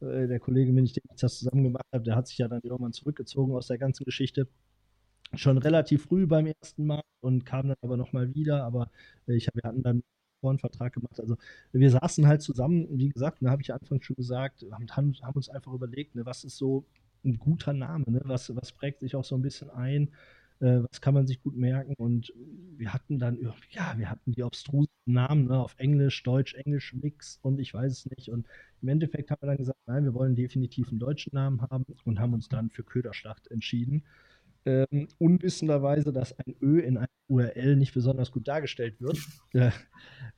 äh, 0.00 0.04
äh, 0.06 0.26
der 0.26 0.40
Kollege, 0.40 0.72
mit 0.72 0.96
dem 0.96 1.02
ich 1.10 1.20
das 1.20 1.38
zusammen 1.38 1.64
gemacht 1.64 1.86
habe, 1.92 2.04
der 2.04 2.16
hat 2.16 2.28
sich 2.28 2.38
ja 2.38 2.48
dann 2.48 2.60
irgendwann 2.62 2.92
zurückgezogen 2.92 3.54
aus 3.54 3.66
der 3.68 3.78
ganzen 3.78 4.04
Geschichte. 4.04 4.48
Schon 5.34 5.58
relativ 5.58 6.04
früh 6.04 6.26
beim 6.26 6.46
ersten 6.46 6.86
Mal 6.86 7.02
und 7.20 7.44
kam 7.44 7.68
dann 7.68 7.76
aber 7.82 7.96
nochmal 7.96 8.34
wieder. 8.34 8.64
Aber 8.64 8.90
äh, 9.28 9.34
ich 9.34 9.48
hab, 9.48 9.56
wir 9.56 9.64
hatten 9.64 9.82
dann 9.82 10.02
einen 10.42 10.58
Vertrag 10.58 10.92
gemacht. 10.92 11.18
Also 11.20 11.36
wir 11.72 11.90
saßen 11.90 12.26
halt 12.26 12.42
zusammen, 12.42 12.86
wie 12.90 13.08
gesagt, 13.08 13.38
da 13.40 13.50
habe 13.50 13.62
ich 13.62 13.74
anfangs 13.74 14.04
schon 14.04 14.16
gesagt, 14.16 14.64
haben, 14.70 14.86
haben 14.90 15.14
haben 15.22 15.34
uns 15.36 15.48
einfach 15.48 15.72
überlegt, 15.72 16.14
ne, 16.14 16.24
was 16.24 16.44
ist 16.44 16.56
so 16.56 16.86
ein 17.26 17.38
guter 17.38 17.72
Name, 17.72 18.04
ne? 18.08 18.20
was, 18.24 18.54
was 18.54 18.72
prägt 18.72 19.00
sich 19.00 19.16
auch 19.16 19.24
so 19.24 19.34
ein 19.34 19.42
bisschen 19.42 19.70
ein, 19.70 20.10
äh, 20.60 20.80
was 20.90 21.00
kann 21.00 21.14
man 21.14 21.26
sich 21.26 21.42
gut 21.42 21.56
merken 21.56 21.94
und 21.98 22.32
wir 22.76 22.92
hatten 22.92 23.18
dann 23.18 23.38
ja, 23.70 23.94
wir 23.96 24.10
hatten 24.10 24.32
die 24.32 24.42
obstrusen 24.42 24.90
Namen 25.04 25.46
ne, 25.46 25.58
auf 25.58 25.74
Englisch, 25.78 26.22
Deutsch, 26.22 26.54
Englisch 26.54 26.94
Mix 26.94 27.38
und 27.42 27.60
ich 27.60 27.74
weiß 27.74 27.92
es 27.92 28.06
nicht 28.06 28.30
und 28.30 28.46
im 28.80 28.88
Endeffekt 28.88 29.30
haben 29.30 29.42
wir 29.42 29.48
dann 29.48 29.58
gesagt, 29.58 29.78
nein, 29.86 30.04
wir 30.04 30.14
wollen 30.14 30.34
definitiv 30.34 30.88
einen 30.88 30.98
deutschen 31.00 31.34
Namen 31.34 31.60
haben 31.60 31.84
und 32.04 32.20
haben 32.20 32.34
uns 32.34 32.48
dann 32.48 32.70
für 32.70 32.84
Köderschlacht 32.84 33.48
entschieden. 33.50 34.04
Ähm, 34.64 35.08
unwissenderweise, 35.18 36.12
dass 36.12 36.38
ein 36.38 36.56
Ö 36.60 36.80
in 36.80 36.96
einer 36.96 37.08
URL 37.28 37.76
nicht 37.76 37.94
besonders 37.94 38.30
gut 38.30 38.46
dargestellt 38.48 39.00
wird, 39.00 39.18
äh, 39.52 39.70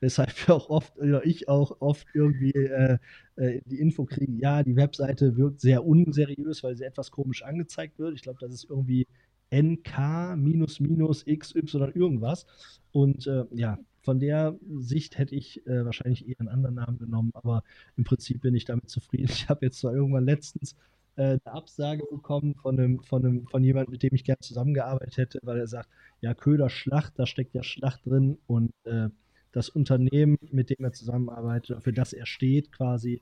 weshalb 0.00 0.46
wir 0.46 0.54
auch 0.54 0.70
oft, 0.70 0.96
oder 0.98 1.24
ich 1.26 1.48
auch 1.48 1.80
oft 1.80 2.06
irgendwie 2.14 2.52
äh, 2.52 2.98
äh, 3.36 3.60
die 3.66 3.78
Info 3.78 4.04
kriegen, 4.04 4.38
ja, 4.38 4.62
die 4.62 4.76
Webseite 4.76 5.36
wirkt 5.36 5.60
sehr 5.60 5.84
unseriös, 5.84 6.62
weil 6.62 6.76
sie 6.76 6.84
etwas 6.84 7.10
komisch 7.10 7.42
angezeigt 7.42 7.98
wird. 7.98 8.14
Ich 8.14 8.22
glaube, 8.22 8.38
das 8.40 8.52
ist 8.54 8.64
irgendwie 8.68 9.06
NK 9.50 10.36
minus 10.36 10.80
minus 10.80 11.24
XY 11.24 11.76
oder 11.76 11.96
irgendwas. 11.96 12.46
Und 12.92 13.26
äh, 13.26 13.44
ja, 13.52 13.78
von 14.02 14.20
der 14.20 14.58
Sicht 14.78 15.18
hätte 15.18 15.34
ich 15.34 15.66
äh, 15.66 15.84
wahrscheinlich 15.84 16.28
eher 16.28 16.40
einen 16.40 16.48
anderen 16.48 16.76
Namen 16.76 16.98
genommen, 16.98 17.30
aber 17.34 17.62
im 17.96 18.04
Prinzip 18.04 18.40
bin 18.42 18.54
ich 18.54 18.64
damit 18.64 18.88
zufrieden. 18.88 19.28
Ich 19.32 19.48
habe 19.48 19.66
jetzt 19.66 19.80
zwar 19.80 19.94
irgendwann 19.94 20.24
letztens 20.24 20.76
eine 21.22 21.46
Absage 21.46 22.04
bekommen 22.10 22.54
von 22.54 22.78
einem, 22.78 23.02
von 23.02 23.24
einem, 23.24 23.46
von 23.48 23.62
jemandem, 23.64 23.92
mit 23.92 24.02
dem 24.02 24.14
ich 24.14 24.24
gerne 24.24 24.38
zusammengearbeitet 24.40 25.16
hätte, 25.16 25.40
weil 25.42 25.58
er 25.58 25.66
sagt, 25.66 25.88
ja, 26.20 26.34
Köder 26.34 26.70
Schlacht, 26.70 27.18
da 27.18 27.26
steckt 27.26 27.54
ja 27.54 27.62
Schlacht 27.62 28.06
drin 28.06 28.38
und 28.46 28.72
äh, 28.84 29.08
das 29.52 29.68
Unternehmen, 29.68 30.38
mit 30.50 30.70
dem 30.70 30.84
er 30.84 30.92
zusammenarbeitet, 30.92 31.82
für 31.82 31.92
das 31.92 32.12
er 32.12 32.26
steht, 32.26 32.72
quasi, 32.72 33.20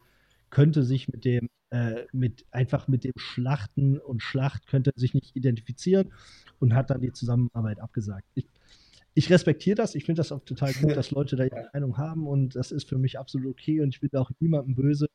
könnte 0.51 0.84
sich 0.84 1.09
mit 1.09 1.24
dem, 1.24 1.49
äh, 1.70 2.05
mit 2.12 2.44
einfach 2.51 2.88
mit 2.88 3.05
dem 3.05 3.12
Schlachten 3.16 3.99
und 3.99 4.22
Schlacht 4.22 4.66
könnte 4.66 4.92
er 4.94 5.01
sich 5.01 5.14
nicht 5.14 5.34
identifizieren 5.34 6.12
und 6.59 6.74
hat 6.74 6.90
dann 6.90 7.01
die 7.01 7.12
Zusammenarbeit 7.12 7.80
abgesagt. 7.80 8.26
Ich, 8.34 8.47
ich 9.14 9.30
respektiere 9.30 9.76
das, 9.76 9.94
ich 9.94 10.05
finde 10.05 10.20
das 10.20 10.32
auch 10.32 10.44
total 10.44 10.72
gut, 10.74 10.97
dass 10.97 11.11
Leute 11.11 11.36
da 11.36 11.44
ihre 11.44 11.68
Meinung 11.72 11.97
haben 11.97 12.26
und 12.26 12.55
das 12.55 12.72
ist 12.72 12.88
für 12.88 12.99
mich 12.99 13.18
absolut 13.18 13.49
okay 13.49 13.80
und 13.80 13.88
ich 13.88 14.01
bin 14.01 14.11
auch 14.14 14.30
niemandem 14.40 14.74
böse. 14.74 15.09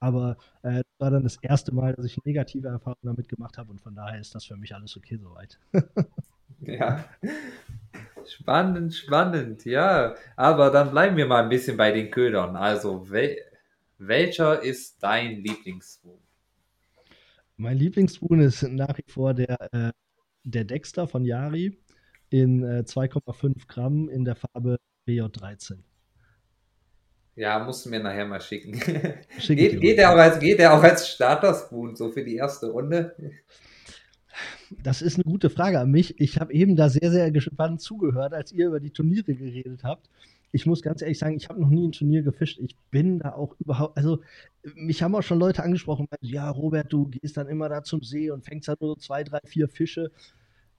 Aber 0.00 0.36
äh, 0.62 0.76
das 0.76 0.84
war 0.98 1.10
dann 1.10 1.24
das 1.24 1.36
erste 1.42 1.74
Mal, 1.74 1.94
dass 1.94 2.06
ich 2.06 2.18
negative 2.24 2.68
Erfahrungen 2.68 2.98
damit 3.02 3.28
gemacht 3.28 3.58
habe 3.58 3.70
und 3.70 3.80
von 3.80 3.94
daher 3.94 4.20
ist 4.20 4.34
das 4.34 4.44
für 4.44 4.56
mich 4.56 4.74
alles 4.74 4.96
okay 4.96 5.16
soweit. 5.16 5.58
Ja. 6.60 7.04
Spannend, 8.26 8.94
spannend, 8.94 9.64
ja. 9.64 10.14
Aber 10.36 10.70
dann 10.70 10.90
bleiben 10.90 11.16
wir 11.16 11.26
mal 11.26 11.44
ein 11.44 11.48
bisschen 11.48 11.76
bei 11.76 11.92
den 11.92 12.10
Ködern. 12.10 12.56
Also, 12.56 13.08
wel 13.10 13.36
welcher 13.98 14.62
ist 14.62 15.02
dein 15.02 15.42
Lieblingsspoon? 15.42 16.20
Mein 17.56 17.76
Lieblingsspoon 17.76 18.40
ist 18.40 18.62
nach 18.62 18.96
wie 18.98 19.10
vor 19.10 19.34
der, 19.34 19.56
äh, 19.72 19.92
der 20.44 20.64
Dexter 20.64 21.08
von 21.08 21.24
Yari 21.24 21.76
in 22.30 22.62
äh, 22.62 22.84
2,5 22.86 23.66
Gramm 23.66 24.08
in 24.08 24.24
der 24.24 24.36
Farbe 24.36 24.78
BJ13. 25.08 25.78
Ja, 27.38 27.60
musst 27.60 27.86
du 27.86 27.90
mir 27.90 28.00
nachher 28.00 28.26
mal 28.26 28.40
schicken. 28.40 28.74
Schick 29.38 29.58
geht, 29.58 29.80
geht, 29.80 29.98
der 29.98 30.12
auch 30.12 30.16
als, 30.16 30.40
geht 30.40 30.58
der 30.58 30.74
auch 30.74 30.82
als 30.82 31.08
Starter-Spoon, 31.08 31.94
so 31.94 32.10
für 32.10 32.24
die 32.24 32.34
erste 32.34 32.66
Runde? 32.66 33.14
Das 34.82 35.02
ist 35.02 35.14
eine 35.14 35.24
gute 35.24 35.48
Frage 35.48 35.78
an 35.78 35.88
mich. 35.88 36.18
Ich 36.18 36.40
habe 36.40 36.52
eben 36.52 36.74
da 36.74 36.88
sehr, 36.88 37.12
sehr 37.12 37.30
gespannt 37.30 37.80
zugehört, 37.80 38.34
als 38.34 38.50
ihr 38.50 38.66
über 38.66 38.80
die 38.80 38.90
Turniere 38.90 39.34
geredet 39.34 39.84
habt. 39.84 40.10
Ich 40.50 40.66
muss 40.66 40.82
ganz 40.82 41.00
ehrlich 41.00 41.20
sagen, 41.20 41.36
ich 41.36 41.48
habe 41.48 41.60
noch 41.60 41.70
nie 41.70 41.86
ein 41.86 41.92
Turnier 41.92 42.22
gefischt. 42.22 42.58
Ich 42.58 42.74
bin 42.90 43.20
da 43.20 43.34
auch 43.34 43.54
überhaupt, 43.60 43.96
also 43.96 44.18
mich 44.74 45.04
haben 45.04 45.14
auch 45.14 45.22
schon 45.22 45.38
Leute 45.38 45.62
angesprochen, 45.62 46.08
ja, 46.20 46.50
Robert, 46.50 46.92
du 46.92 47.06
gehst 47.06 47.36
dann 47.36 47.46
immer 47.46 47.68
da 47.68 47.84
zum 47.84 48.02
See 48.02 48.32
und 48.32 48.44
fängst 48.44 48.66
halt 48.66 48.80
nur 48.80 48.90
so 48.90 48.96
zwei, 48.96 49.22
drei, 49.22 49.38
vier 49.44 49.68
Fische. 49.68 50.10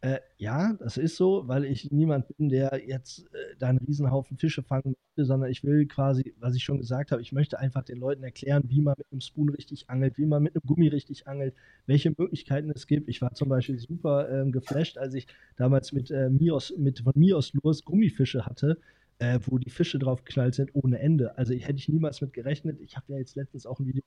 Äh, 0.01 0.19
ja, 0.37 0.73
das 0.79 0.95
ist 0.95 1.17
so, 1.17 1.45
weil 1.47 1.65
ich 1.65 1.91
niemand 1.91 2.25
bin, 2.37 2.47
der 2.47 2.81
jetzt 2.87 3.25
äh, 3.33 3.55
da 3.59 3.67
einen 3.67 3.79
Riesenhaufen 3.79 4.37
Fische 4.37 4.63
fangen 4.63 4.95
möchte, 4.95 5.25
sondern 5.25 5.51
ich 5.51 5.61
will 5.65 5.87
quasi, 5.87 6.33
was 6.39 6.55
ich 6.55 6.63
schon 6.63 6.77
gesagt 6.77 7.11
habe, 7.11 7.21
ich 7.21 7.33
möchte 7.33 7.59
einfach 7.59 7.83
den 7.83 7.97
Leuten 7.97 8.23
erklären, 8.23 8.63
wie 8.67 8.79
man 8.81 8.95
mit 8.97 9.07
einem 9.11 9.19
Spoon 9.19 9.49
richtig 9.49 9.89
angelt, 9.89 10.17
wie 10.17 10.25
man 10.25 10.43
mit 10.43 10.55
einem 10.55 10.61
Gummi 10.65 10.87
richtig 10.87 11.27
angelt, 11.27 11.53
welche 11.85 12.11
Möglichkeiten 12.17 12.71
es 12.71 12.87
gibt. 12.87 13.09
Ich 13.09 13.21
war 13.21 13.33
zum 13.33 13.49
Beispiel 13.49 13.77
super 13.77 14.29
ähm, 14.29 14.53
geflasht, 14.53 14.97
als 14.97 15.15
ich 15.15 15.27
damals 15.57 15.91
mit 15.91 16.11
äh, 16.11 16.29
Mios, 16.29 16.73
mit 16.77 16.99
von 17.01 17.13
Mios 17.15 17.53
Lures 17.53 17.83
Gummifische 17.83 18.45
hatte, 18.45 18.79
äh, 19.19 19.39
wo 19.47 19.57
die 19.57 19.69
Fische 19.69 19.99
drauf 19.99 20.23
geknallt 20.23 20.55
sind 20.55 20.71
ohne 20.75 20.99
Ende. 20.99 21.37
Also 21.37 21.51
ich, 21.53 21.67
hätte 21.67 21.77
ich 21.77 21.89
niemals 21.89 22.21
mit 22.21 22.31
gerechnet. 22.31 22.79
Ich 22.79 22.95
habe 22.95 23.11
ja 23.11 23.17
jetzt 23.19 23.35
letztens 23.35 23.65
auch 23.65 23.79
ein 23.79 23.85
Video 23.87 24.03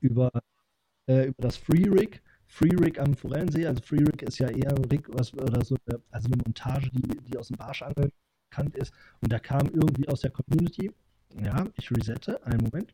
über, 0.00 0.30
äh, 1.06 1.28
über 1.28 1.42
das 1.42 1.56
Free 1.56 1.88
Rig. 1.88 2.22
Free 2.50 2.76
Rig 2.76 2.98
am 2.98 3.14
Forellensee, 3.14 3.66
also 3.66 3.80
Free 3.80 4.02
Rig 4.02 4.22
ist 4.22 4.38
ja 4.38 4.48
eher 4.48 4.70
ein 4.76 4.84
Rig, 4.86 5.06
was, 5.08 5.32
oder 5.34 5.64
so 5.64 5.76
also 6.10 6.26
eine 6.26 6.36
Montage, 6.44 6.90
die, 6.90 7.18
die 7.22 7.38
aus 7.38 7.48
dem 7.48 7.56
Barschangeln 7.56 8.10
bekannt 8.50 8.76
ist. 8.76 8.92
Und 9.20 9.32
da 9.32 9.38
kam 9.38 9.66
irgendwie 9.68 10.08
aus 10.08 10.22
der 10.22 10.32
Community, 10.32 10.90
ja, 11.40 11.64
ich 11.76 11.90
resette, 11.92 12.44
einen 12.44 12.64
Moment. 12.64 12.92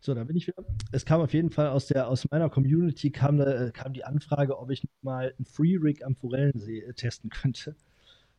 So, 0.00 0.14
da 0.14 0.24
bin 0.24 0.36
ich 0.36 0.46
wieder. 0.48 0.64
Es 0.92 1.04
kam 1.04 1.20
auf 1.20 1.32
jeden 1.32 1.50
Fall 1.50 1.68
aus, 1.68 1.86
der, 1.86 2.08
aus 2.08 2.28
meiner 2.30 2.50
Community 2.50 3.10
kam, 3.10 3.38
kam 3.72 3.92
die 3.92 4.04
Anfrage, 4.04 4.58
ob 4.58 4.70
ich 4.70 4.86
mal 5.02 5.32
einen 5.38 5.46
Free 5.46 5.76
Rig 5.76 6.04
am 6.04 6.16
Forellensee 6.16 6.80
äh, 6.80 6.92
testen 6.92 7.30
könnte. 7.30 7.76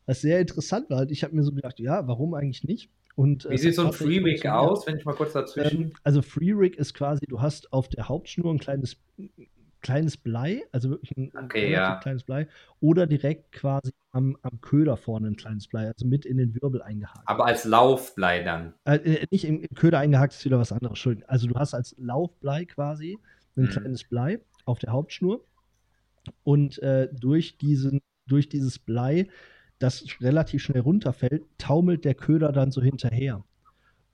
Was 0.06 0.22
sehr 0.22 0.40
interessant 0.42 0.90
war. 0.90 1.10
Ich 1.10 1.24
habe 1.24 1.36
mir 1.36 1.44
so 1.44 1.52
gedacht, 1.54 1.80
ja, 1.80 2.08
warum 2.08 2.34
eigentlich 2.34 2.64
nicht? 2.64 2.90
Und, 3.18 3.46
äh, 3.46 3.50
Wie 3.50 3.56
es 3.56 3.62
sieht 3.62 3.74
so 3.76 3.82
ein 3.82 3.88
tatsächlich 3.90 4.20
Free 4.20 4.24
Rig 4.26 4.42
funktioniert. 4.42 4.72
aus, 4.72 4.86
wenn 4.88 4.98
ich 4.98 5.06
mal 5.06 5.16
kurz 5.16 5.34
dazwischen. 5.34 5.82
Ähm, 5.86 5.94
also 6.04 6.22
Free 6.22 6.52
Rig 6.54 6.78
ist 6.78 6.94
quasi, 6.94 7.26
du 7.28 7.42
hast 7.42 7.74
auf 7.74 7.88
der 7.90 8.08
Hauptschnur 8.08 8.54
ein 8.54 8.60
kleines, 8.60 8.98
kleines 9.82 10.18
Blei, 10.18 10.64
also 10.72 10.92
wirklich 10.92 11.18
ein, 11.18 11.32
Okay, 11.46 11.72
ja. 11.72 11.96
kleines 11.96 12.24
Blei, 12.24 12.48
oder 12.80 13.08
direkt 13.08 13.52
quasi 13.54 13.92
am, 14.12 14.38
am 14.44 14.62
Köder 14.62 14.98
vorne 14.98 15.30
ein 15.30 15.36
kleines 15.36 15.68
Blei, 15.68 15.88
also 15.88 16.06
mit 16.06 16.26
in 16.28 16.38
den 16.38 16.54
Wirbel 16.62 16.84
eingehakt. 16.84 17.22
aber 17.26 17.46
als 17.48 17.66
Laufblei 17.66 18.44
dann. 18.44 18.76
Äh, 18.86 18.98
äh, 18.98 19.26
nicht 19.32 19.46
im, 19.46 19.62
im 19.62 19.76
Köder 19.76 19.98
eingehakt 19.98 20.34
ist 20.34 20.46
wieder 20.46 20.60
was 20.60 20.72
anderes. 20.72 20.92
Entschuldigung. 20.92 21.28
Also 21.28 21.48
du 21.48 21.56
hast 21.56 21.74
als 21.74 21.96
Laufblei 21.98 22.66
quasi 22.66 23.18
ein 23.56 23.64
Mhm. 23.64 23.70
kleines 23.70 24.04
Blei 24.04 24.40
auf 24.66 24.78
der 24.78 24.92
Hauptschnur 24.92 25.44
und 26.44 26.78
äh, 26.84 27.10
durch, 27.12 27.58
diesen, 27.58 28.02
durch 28.28 28.48
dieses 28.50 28.78
Blei, 28.78 29.28
das 29.80 30.06
relativ 30.22 30.64
schnell 30.64 30.82
runterfällt, 30.82 31.44
taumelt 31.58 32.06
der 32.06 32.16
Köder 32.16 32.52
dann 32.52 32.72
so 32.72 32.82
hinterher. 32.82 33.44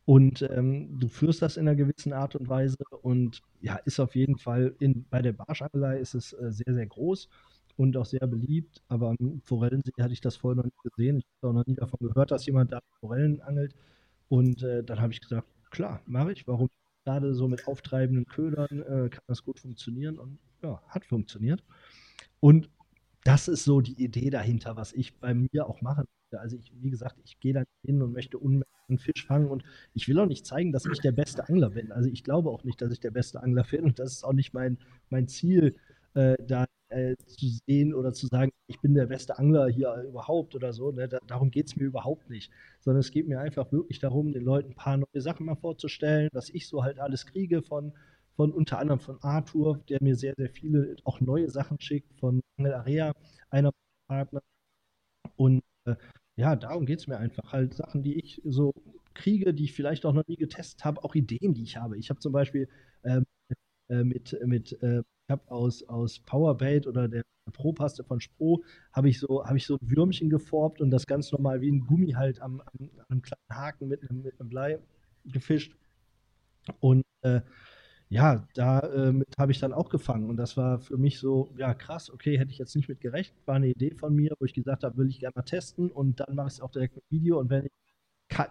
Und 0.05 0.41
ähm, 0.41 0.99
du 0.99 1.07
führst 1.07 1.41
das 1.41 1.55
in 1.55 1.67
einer 1.67 1.77
gewissen 1.77 2.11
Art 2.11 2.35
und 2.35 2.49
Weise 2.49 2.77
und 3.01 3.41
ja, 3.61 3.77
ist 3.85 3.99
auf 4.01 4.15
jeden 4.15 4.37
Fall 4.37 4.75
in, 4.79 5.05
bei 5.09 5.21
der 5.21 5.31
Barschangelei 5.31 5.97
ist 5.99 6.13
es 6.13 6.33
äh, 6.33 6.51
sehr, 6.51 6.73
sehr 6.73 6.85
groß 6.85 7.29
und 7.77 7.95
auch 7.95 8.05
sehr 8.05 8.27
beliebt. 8.27 8.81
Aber 8.89 9.09
am 9.09 9.41
Forellensee 9.45 9.93
hatte 10.01 10.13
ich 10.13 10.19
das 10.19 10.35
vorher 10.35 10.57
noch 10.57 10.65
nicht 10.65 10.83
gesehen. 10.83 11.19
Ich 11.19 11.25
habe 11.41 11.51
auch 11.51 11.53
noch 11.53 11.65
nie 11.65 11.75
davon 11.75 11.99
gehört, 12.01 12.31
dass 12.31 12.45
jemand 12.45 12.73
da 12.73 12.79
Forellen 12.99 13.41
angelt. 13.41 13.75
Und 14.27 14.61
äh, 14.63 14.83
dann 14.83 14.99
habe 14.99 15.13
ich 15.13 15.21
gesagt, 15.21 15.47
klar, 15.69 16.01
mache 16.05 16.33
ich. 16.33 16.47
Warum? 16.47 16.69
Gerade 17.05 17.33
so 17.33 17.47
mit 17.47 17.67
auftreibenden 17.67 18.25
Ködern 18.25 18.81
äh, 18.81 19.09
kann 19.09 19.23
das 19.27 19.43
gut 19.43 19.59
funktionieren 19.59 20.19
und 20.19 20.39
ja, 20.61 20.81
hat 20.87 21.05
funktioniert. 21.05 21.61
Und 22.39 22.69
das 23.23 23.47
ist 23.47 23.63
so 23.63 23.81
die 23.81 24.01
Idee 24.03 24.29
dahinter, 24.29 24.75
was 24.75 24.93
ich 24.93 25.17
bei 25.19 25.33
mir 25.33 25.67
auch 25.67 25.81
mache. 25.81 26.05
Also 26.31 26.57
ich, 26.57 26.71
wie 26.81 26.89
gesagt, 26.89 27.17
ich 27.23 27.39
gehe 27.39 27.53
da 27.53 27.63
hin 27.85 28.01
und 28.01 28.11
möchte 28.11 28.39
einen 28.41 28.97
Fisch 28.97 29.25
fangen 29.25 29.49
und 29.49 29.63
ich 29.93 30.07
will 30.07 30.19
auch 30.19 30.25
nicht 30.25 30.45
zeigen, 30.45 30.71
dass 30.71 30.85
ich 30.85 30.99
der 30.99 31.11
beste 31.11 31.47
Angler 31.47 31.69
bin. 31.69 31.91
Also 31.91 32.09
ich 32.09 32.23
glaube 32.23 32.49
auch 32.49 32.63
nicht, 32.63 32.81
dass 32.81 32.91
ich 32.91 32.99
der 32.99 33.11
beste 33.11 33.41
Angler 33.41 33.65
bin 33.69 33.83
und 33.83 33.99
das 33.99 34.13
ist 34.13 34.23
auch 34.23 34.33
nicht 34.33 34.53
mein, 34.53 34.79
mein 35.09 35.27
Ziel, 35.27 35.75
äh, 36.15 36.35
da 36.45 36.65
äh, 36.89 37.15
zu 37.25 37.47
sehen 37.67 37.93
oder 37.93 38.13
zu 38.13 38.27
sagen, 38.27 38.51
ich 38.67 38.79
bin 38.79 38.93
der 38.93 39.07
beste 39.07 39.37
Angler 39.37 39.67
hier 39.67 39.93
überhaupt 40.07 40.55
oder 40.55 40.73
so. 40.73 40.91
Ne? 40.91 41.07
Da, 41.07 41.19
darum 41.27 41.49
geht 41.51 41.67
es 41.67 41.75
mir 41.75 41.85
überhaupt 41.85 42.29
nicht. 42.29 42.51
Sondern 42.81 42.99
es 42.99 43.11
geht 43.11 43.27
mir 43.27 43.39
einfach 43.39 43.71
wirklich 43.71 43.99
darum, 43.99 44.31
den 44.31 44.43
Leuten 44.43 44.71
ein 44.71 44.75
paar 44.75 44.97
neue 44.97 45.21
Sachen 45.21 45.45
mal 45.45 45.55
vorzustellen, 45.55 46.29
was 46.33 46.49
ich 46.49 46.67
so 46.67 46.83
halt 46.83 46.99
alles 46.99 47.25
kriege 47.25 47.61
von, 47.61 47.93
von 48.35 48.51
unter 48.51 48.79
anderem 48.79 48.99
von 48.99 49.21
Arthur, 49.21 49.79
der 49.89 49.99
mir 50.01 50.15
sehr, 50.15 50.33
sehr 50.37 50.49
viele 50.49 50.95
auch 51.03 51.21
neue 51.21 51.49
Sachen 51.49 51.79
schickt, 51.79 52.13
von 52.19 52.41
Angel 52.57 52.73
Area, 52.73 53.13
einer 53.49 53.71
Partner. 54.07 54.41
Und 55.35 55.61
äh, 55.85 55.95
ja, 56.35 56.55
darum 56.55 56.85
geht 56.85 56.99
es 56.99 57.07
mir 57.07 57.17
einfach. 57.17 57.53
Halt 57.53 57.73
Sachen, 57.73 58.03
die 58.03 58.15
ich 58.19 58.41
so 58.45 58.73
kriege, 59.13 59.53
die 59.53 59.65
ich 59.65 59.73
vielleicht 59.73 60.05
auch 60.05 60.13
noch 60.13 60.27
nie 60.27 60.35
getestet 60.35 60.83
habe, 60.85 61.03
auch 61.03 61.15
Ideen, 61.15 61.53
die 61.53 61.63
ich 61.63 61.77
habe. 61.77 61.97
Ich 61.97 62.09
habe 62.09 62.19
zum 62.19 62.33
Beispiel 62.33 62.67
ähm, 63.03 63.25
äh, 63.89 64.03
mit, 64.03 64.37
mit 64.45 64.71
äh, 64.81 64.99
ich 64.99 65.31
habe 65.31 65.49
aus, 65.51 65.83
aus 65.83 66.19
Powerbait 66.19 66.87
oder 66.87 67.07
der 67.07 67.23
Pro-Paste 67.51 68.03
von 68.03 68.19
Spro, 68.19 68.63
habe 68.91 69.09
ich, 69.09 69.19
so, 69.19 69.45
hab 69.45 69.55
ich 69.55 69.65
so 69.65 69.77
Würmchen 69.81 70.29
geformt 70.29 70.81
und 70.81 70.91
das 70.91 71.07
ganz 71.07 71.31
normal 71.31 71.61
wie 71.61 71.71
ein 71.71 71.81
Gummi 71.81 72.11
halt 72.11 72.41
am, 72.41 72.61
am, 72.61 72.89
an 72.97 73.05
einem 73.09 73.21
kleinen 73.21 73.49
Haken 73.49 73.87
mit 73.87 74.09
einem, 74.09 74.21
mit 74.21 74.39
einem 74.39 74.49
Blei 74.49 74.79
gefischt. 75.25 75.75
Und 76.79 77.03
äh, 77.21 77.41
ja, 78.13 78.47
damit 78.53 79.33
habe 79.39 79.51
ich 79.51 79.59
dann 79.59 79.73
auch 79.73 79.89
gefangen. 79.89 80.29
Und 80.29 80.37
das 80.37 80.55
war 80.55 80.77
für 80.77 80.97
mich 80.97 81.17
so, 81.17 81.49
ja, 81.57 81.73
krass, 81.73 82.11
okay, 82.11 82.37
hätte 82.37 82.51
ich 82.51 82.59
jetzt 82.59 82.75
nicht 82.75 82.87
mit 82.87 83.01
gerechnet. 83.01 83.41
War 83.47 83.55
eine 83.55 83.69
Idee 83.69 83.95
von 83.95 84.13
mir, 84.13 84.35
wo 84.39 84.45
ich 84.45 84.53
gesagt 84.53 84.83
habe, 84.83 84.97
will 84.97 85.09
ich 85.09 85.19
gerne 85.19 85.33
mal 85.35 85.41
testen 85.41 85.89
und 85.89 86.19
dann 86.19 86.35
mache 86.35 86.47
ich 86.47 86.53
es 86.53 86.61
auch 86.61 86.69
direkt 86.69 86.95
mit 86.95 87.05
Video. 87.09 87.39
Und 87.39 87.49
wenn 87.49 87.65
ich 87.65 87.71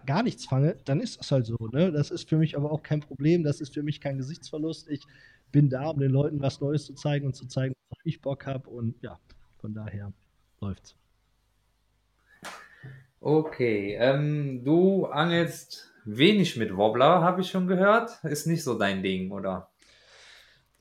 gar 0.05 0.21
nichts 0.23 0.45
fange, 0.45 0.75
dann 0.83 0.99
ist 0.99 1.17
das 1.17 1.31
halt 1.31 1.45
so. 1.45 1.55
Ne? 1.71 1.93
Das 1.93 2.11
ist 2.11 2.27
für 2.27 2.35
mich 2.35 2.57
aber 2.57 2.73
auch 2.73 2.83
kein 2.83 2.99
Problem. 2.99 3.43
Das 3.43 3.61
ist 3.61 3.73
für 3.73 3.83
mich 3.83 4.01
kein 4.01 4.17
Gesichtsverlust. 4.17 4.89
Ich 4.89 5.05
bin 5.53 5.69
da, 5.69 5.87
um 5.87 5.99
den 5.99 6.11
Leuten 6.11 6.41
was 6.41 6.59
Neues 6.59 6.85
zu 6.85 6.93
zeigen 6.93 7.25
und 7.27 7.33
zu 7.33 7.47
zeigen, 7.47 7.73
worauf 7.87 8.01
ich 8.03 8.19
Bock 8.19 8.45
habe. 8.45 8.69
Und 8.69 9.01
ja, 9.01 9.17
von 9.59 9.73
daher 9.73 10.11
läuft's. 10.59 10.97
Okay, 13.21 13.95
ähm, 13.97 14.65
du 14.65 15.05
angelst 15.05 15.92
wenig 16.05 16.57
mit 16.57 16.75
Wobbler, 16.75 17.21
habe 17.21 17.41
ich 17.41 17.49
schon 17.49 17.67
gehört. 17.67 18.23
Ist 18.23 18.47
nicht 18.47 18.63
so 18.63 18.77
dein 18.77 19.03
Ding, 19.03 19.31
oder? 19.31 19.69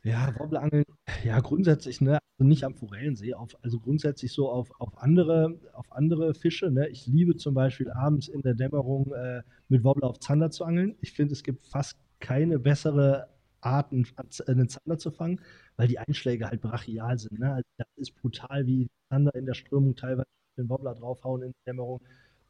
Ja, 0.05 0.35
Wobblerangeln, 0.37 0.85
ja, 1.23 1.39
grundsätzlich, 1.39 2.01
ne, 2.01 2.19
also 2.37 2.49
nicht 2.49 2.65
am 2.65 2.75
Forellensee, 2.75 3.35
auf, 3.35 3.57
also 3.63 3.79
grundsätzlich 3.79 4.33
so 4.33 4.51
auf, 4.51 4.69
auf 4.81 5.01
andere, 5.01 5.61
auf 5.75 5.93
andere 5.93 6.35
Fische, 6.35 6.73
ne. 6.73 6.89
Ich 6.89 7.07
liebe 7.07 7.37
zum 7.37 7.55
Beispiel 7.55 7.89
abends 7.91 8.27
in 8.27 8.43
der 8.43 8.55
Dämmerung 8.55 9.13
äh, 9.13 9.43
mit 9.69 9.85
Wobbler 9.85 10.09
auf 10.09 10.19
Zander 10.19 10.51
zu 10.51 10.65
angeln. 10.65 10.97
Ich 11.01 11.13
finde, 11.13 11.35
es 11.35 11.45
gibt 11.45 11.65
fast 11.67 11.99
keine 12.19 12.59
bessere 12.59 13.29
Art, 13.61 13.93
einen, 13.93 14.69
Zander 14.69 14.99
zu 14.99 15.13
fangen, 15.13 15.41
weil 15.77 15.87
die 15.87 16.01
Einschläge 16.01 16.49
halt 16.49 16.61
brachial 16.63 17.17
sind, 17.17 17.39
ne. 17.39 17.53
Also 17.53 17.69
das 17.77 17.87
ist 17.95 18.17
brutal, 18.21 18.67
wie 18.67 18.89
Zander 19.09 19.37
in 19.37 19.47
der 19.47 19.55
Strömung 19.55 19.95
teilweise 19.95 20.27
den 20.57 20.69
Wobbler 20.69 20.97
draufhauen 20.97 21.43
in 21.43 21.53
der 21.53 21.73
Dämmerung. 21.75 22.01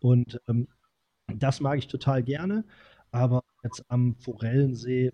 Und 0.00 0.40
ähm, 0.48 0.68
das 1.38 1.60
mag 1.60 1.78
ich 1.78 1.88
total 1.88 2.22
gerne, 2.22 2.64
aber 3.10 3.42
jetzt 3.62 3.84
am 3.88 4.14
Forellensee 4.16 5.12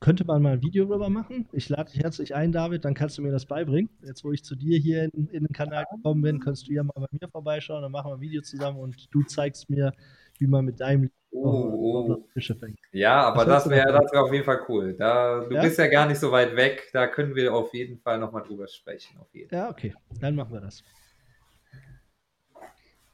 könnte 0.00 0.24
man 0.24 0.40
mal 0.40 0.54
ein 0.54 0.62
Video 0.62 0.86
drüber 0.86 1.10
machen. 1.10 1.46
Ich 1.52 1.68
lade 1.68 1.90
dich 1.92 2.02
herzlich 2.02 2.34
ein, 2.34 2.52
David, 2.52 2.84
dann 2.86 2.94
kannst 2.94 3.18
du 3.18 3.22
mir 3.22 3.32
das 3.32 3.44
beibringen. 3.44 3.90
Jetzt, 4.02 4.24
wo 4.24 4.32
ich 4.32 4.42
zu 4.42 4.56
dir 4.56 4.78
hier 4.78 5.04
in, 5.04 5.28
in 5.28 5.44
den 5.44 5.52
Kanal 5.52 5.84
gekommen 5.90 6.22
bin, 6.22 6.40
kannst 6.40 6.68
du 6.68 6.72
ja 6.72 6.82
mal 6.82 6.94
bei 6.96 7.06
mir 7.10 7.28
vorbeischauen, 7.28 7.82
dann 7.82 7.92
machen 7.92 8.10
wir 8.10 8.14
ein 8.14 8.20
Video 8.20 8.40
zusammen 8.40 8.78
und 8.78 9.14
du 9.14 9.22
zeigst 9.24 9.68
mir, 9.68 9.92
wie 10.38 10.46
man 10.46 10.64
mit 10.64 10.80
deinem 10.80 11.10
Oh, 11.32 12.08
oh. 12.10 12.24
Fische 12.32 12.56
fängt. 12.56 12.78
Ja, 12.90 13.22
aber 13.22 13.44
das 13.44 13.64
du 13.64 13.70
wäre 13.70 13.92
das 13.92 14.10
wär 14.10 14.24
auf 14.24 14.32
jeden 14.32 14.44
Fall 14.44 14.62
cool. 14.68 14.94
Da, 14.94 15.44
du 15.44 15.54
Ja? 15.54 15.62
bist 15.62 15.78
ja 15.78 15.86
gar 15.86 16.06
nicht 16.08 16.18
so 16.18 16.32
weit 16.32 16.56
weg, 16.56 16.88
da 16.92 17.06
können 17.06 17.36
wir 17.36 17.54
auf 17.54 17.72
jeden 17.72 17.98
Fall 17.98 18.18
nochmal 18.18 18.42
drüber 18.42 18.66
sprechen. 18.66 19.16
Auf 19.20 19.32
jeden. 19.32 19.54
Ja, 19.54 19.70
okay, 19.70 19.94
dann 20.20 20.34
machen 20.34 20.52
wir 20.52 20.60
das. 20.60 20.82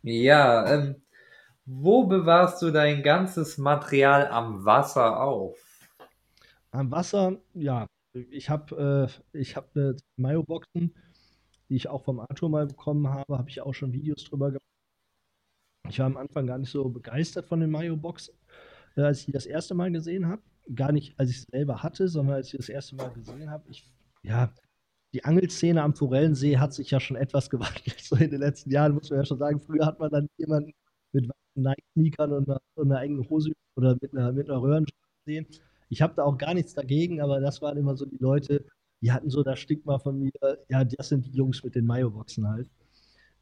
Ja, 0.02 0.72
ähm, 0.72 0.96
wo 1.66 2.04
bewahrst 2.04 2.62
du 2.62 2.70
dein 2.70 3.02
ganzes 3.02 3.58
Material 3.58 4.28
am 4.28 4.64
Wasser 4.64 5.20
auf? 5.20 5.58
Am 6.70 6.90
Wasser, 6.92 7.38
ja, 7.54 7.86
ich 8.30 8.48
habe 8.48 9.10
äh, 9.34 9.44
hab 9.44 9.76
eine 9.76 9.96
Mayo-Boxen, 10.16 10.94
die 11.68 11.76
ich 11.76 11.88
auch 11.88 12.04
vom 12.04 12.20
Arthur 12.20 12.48
mal 12.48 12.66
bekommen 12.66 13.08
habe, 13.08 13.36
habe 13.36 13.50
ich 13.50 13.60
auch 13.60 13.74
schon 13.74 13.92
Videos 13.92 14.24
drüber 14.24 14.48
gemacht. 14.48 14.62
Ich 15.88 15.98
war 15.98 16.06
am 16.06 16.16
Anfang 16.16 16.46
gar 16.46 16.58
nicht 16.58 16.70
so 16.70 16.88
begeistert 16.88 17.46
von 17.46 17.60
den 17.60 17.70
Mayo-Boxen, 17.70 18.34
äh, 18.96 19.02
als 19.02 19.20
ich 19.20 19.26
die 19.26 19.32
das 19.32 19.46
erste 19.46 19.74
Mal 19.74 19.90
gesehen 19.90 20.28
habe. 20.28 20.42
Gar 20.74 20.92
nicht, 20.92 21.18
als 21.18 21.30
ich 21.30 21.38
es 21.38 21.46
selber 21.50 21.82
hatte, 21.82 22.08
sondern 22.08 22.36
als 22.36 22.52
ich 22.52 22.56
das 22.56 22.68
erste 22.68 22.94
Mal 22.94 23.10
gesehen 23.10 23.50
habe. 23.50 23.64
Ja, 24.22 24.52
die 25.12 25.24
Angelszene 25.24 25.82
am 25.82 25.94
Forellensee 25.94 26.58
hat 26.58 26.74
sich 26.74 26.90
ja 26.90 27.00
schon 27.00 27.16
etwas 27.16 27.50
gewandelt. 27.50 28.00
So 28.00 28.16
in 28.16 28.30
den 28.30 28.40
letzten 28.40 28.70
Jahren 28.70 28.94
muss 28.94 29.10
man 29.10 29.20
ja 29.20 29.24
schon 29.24 29.38
sagen, 29.38 29.60
früher 29.60 29.86
hat 29.86 29.98
man 29.98 30.10
dann 30.10 30.28
jemanden 30.36 30.72
mit 31.16 31.30
Nike-Sneakern 31.54 32.32
und 32.32 32.48
und 32.48 32.90
einer 32.90 33.00
eigenen 33.00 33.28
Hose 33.28 33.52
oder 33.76 33.96
mit 34.00 34.12
einer, 34.12 34.32
mit 34.32 34.48
einer 34.50 34.60
Röhren 34.60 34.86
gesehen. 35.24 35.46
Ich 35.88 36.02
habe 36.02 36.14
da 36.14 36.24
auch 36.24 36.38
gar 36.38 36.54
nichts 36.54 36.74
dagegen, 36.74 37.20
aber 37.20 37.40
das 37.40 37.62
waren 37.62 37.76
immer 37.78 37.96
so 37.96 38.06
die 38.06 38.18
Leute, 38.18 38.64
die 39.00 39.12
hatten 39.12 39.30
so 39.30 39.42
das 39.42 39.58
Stigma 39.60 39.98
von 39.98 40.18
mir, 40.18 40.32
ja, 40.68 40.84
das 40.84 41.08
sind 41.08 41.26
die 41.26 41.32
Jungs 41.32 41.62
mit 41.62 41.74
den 41.74 41.86
Mayo-Boxen 41.86 42.48
halt. 42.48 42.70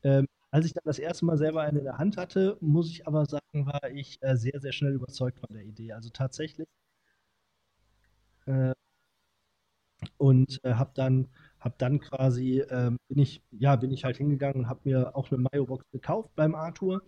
Ähm, 0.02 0.26
als 0.50 0.66
ich 0.66 0.72
dann 0.74 0.84
das 0.84 0.98
erste 0.98 1.24
Mal 1.24 1.36
selber 1.38 1.62
eine 1.62 1.78
in 1.80 1.84
der 1.84 1.98
Hand 1.98 2.16
hatte, 2.16 2.56
muss 2.60 2.90
ich 2.90 3.06
aber 3.06 3.26
sagen, 3.26 3.66
war 3.66 3.90
ich 3.90 4.18
äh, 4.22 4.36
sehr, 4.36 4.60
sehr 4.60 4.72
schnell 4.72 4.94
überzeugt 4.94 5.40
von 5.40 5.54
der 5.54 5.64
Idee. 5.64 5.92
Also 5.92 6.10
tatsächlich. 6.10 6.68
Äh, 8.46 8.74
und 10.18 10.60
äh, 10.64 10.74
habe 10.74 10.92
dann, 10.94 11.28
hab 11.60 11.78
dann 11.78 11.98
quasi, 12.00 12.60
ähm, 12.70 12.98
bin, 13.08 13.18
ich, 13.18 13.42
ja, 13.52 13.76
bin 13.76 13.90
ich 13.90 14.04
halt 14.04 14.16
hingegangen 14.18 14.64
und 14.64 14.68
habe 14.68 14.80
mir 14.84 15.16
auch 15.16 15.30
eine 15.30 15.38
Mayo-Box 15.38 15.84
gekauft 15.92 16.30
beim 16.36 16.54
Arthur 16.54 17.02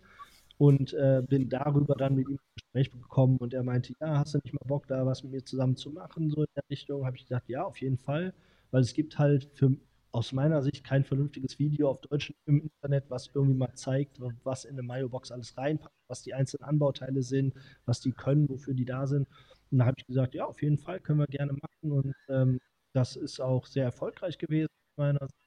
und 0.57 0.93
äh, 0.93 1.21
bin 1.27 1.49
darüber 1.49 1.95
dann 1.95 2.15
mit 2.15 2.27
ihm 2.27 2.33
ins 2.33 2.53
Gespräch 2.55 2.91
gekommen 2.91 3.37
und 3.37 3.53
er 3.53 3.63
meinte, 3.63 3.93
ja, 3.99 4.19
hast 4.19 4.33
du 4.33 4.39
nicht 4.43 4.53
mal 4.53 4.67
Bock, 4.67 4.87
da 4.87 5.05
was 5.05 5.23
mit 5.23 5.31
mir 5.33 5.43
zusammen 5.45 5.75
zu 5.75 5.91
machen, 5.91 6.29
so 6.29 6.41
in 6.43 6.49
der 6.55 6.63
Richtung? 6.69 7.05
Habe 7.05 7.15
ich 7.17 7.23
gesagt, 7.23 7.49
ja, 7.49 7.63
auf 7.63 7.79
jeden 7.81 7.97
Fall, 7.97 8.33
weil 8.71 8.81
es 8.81 8.93
gibt 8.93 9.19
halt 9.19 9.49
für 9.53 9.71
aus 10.11 10.31
meiner 10.33 10.63
Sicht 10.63 10.83
kein 10.83 11.03
vernünftiges 11.03 11.59
Video 11.59 11.89
auf 11.89 12.01
Deutsch 12.01 12.33
im 12.45 12.61
Internet, 12.61 13.05
was 13.09 13.29
irgendwie 13.33 13.55
mal 13.57 13.73
zeigt, 13.75 14.19
was 14.43 14.65
in 14.65 14.71
eine 14.71 14.83
Mayo-Box 14.83 15.31
alles 15.31 15.55
reinpasst, 15.57 15.93
was 16.07 16.23
die 16.23 16.33
einzelnen 16.33 16.63
Anbauteile 16.67 17.21
sind, 17.21 17.53
was 17.85 17.99
die 18.01 18.11
können, 18.11 18.49
wofür 18.49 18.73
die 18.73 18.85
da 18.85 19.05
sind. 19.05 19.27
Und 19.71 19.79
da 19.79 19.85
habe 19.85 19.95
ich 19.99 20.07
gesagt, 20.07 20.33
ja, 20.33 20.45
auf 20.45 20.61
jeden 20.63 20.77
Fall 20.77 20.99
können 21.01 21.19
wir 21.19 21.27
gerne 21.27 21.53
machen. 21.53 21.91
Und 21.91 22.15
ähm, 22.29 22.59
das 22.93 23.15
ist 23.15 23.39
auch 23.41 23.65
sehr 23.67 23.83
erfolgreich 23.85 24.37
gewesen 24.37 24.69
meiner 24.95 25.19
Sicht. 25.27 25.46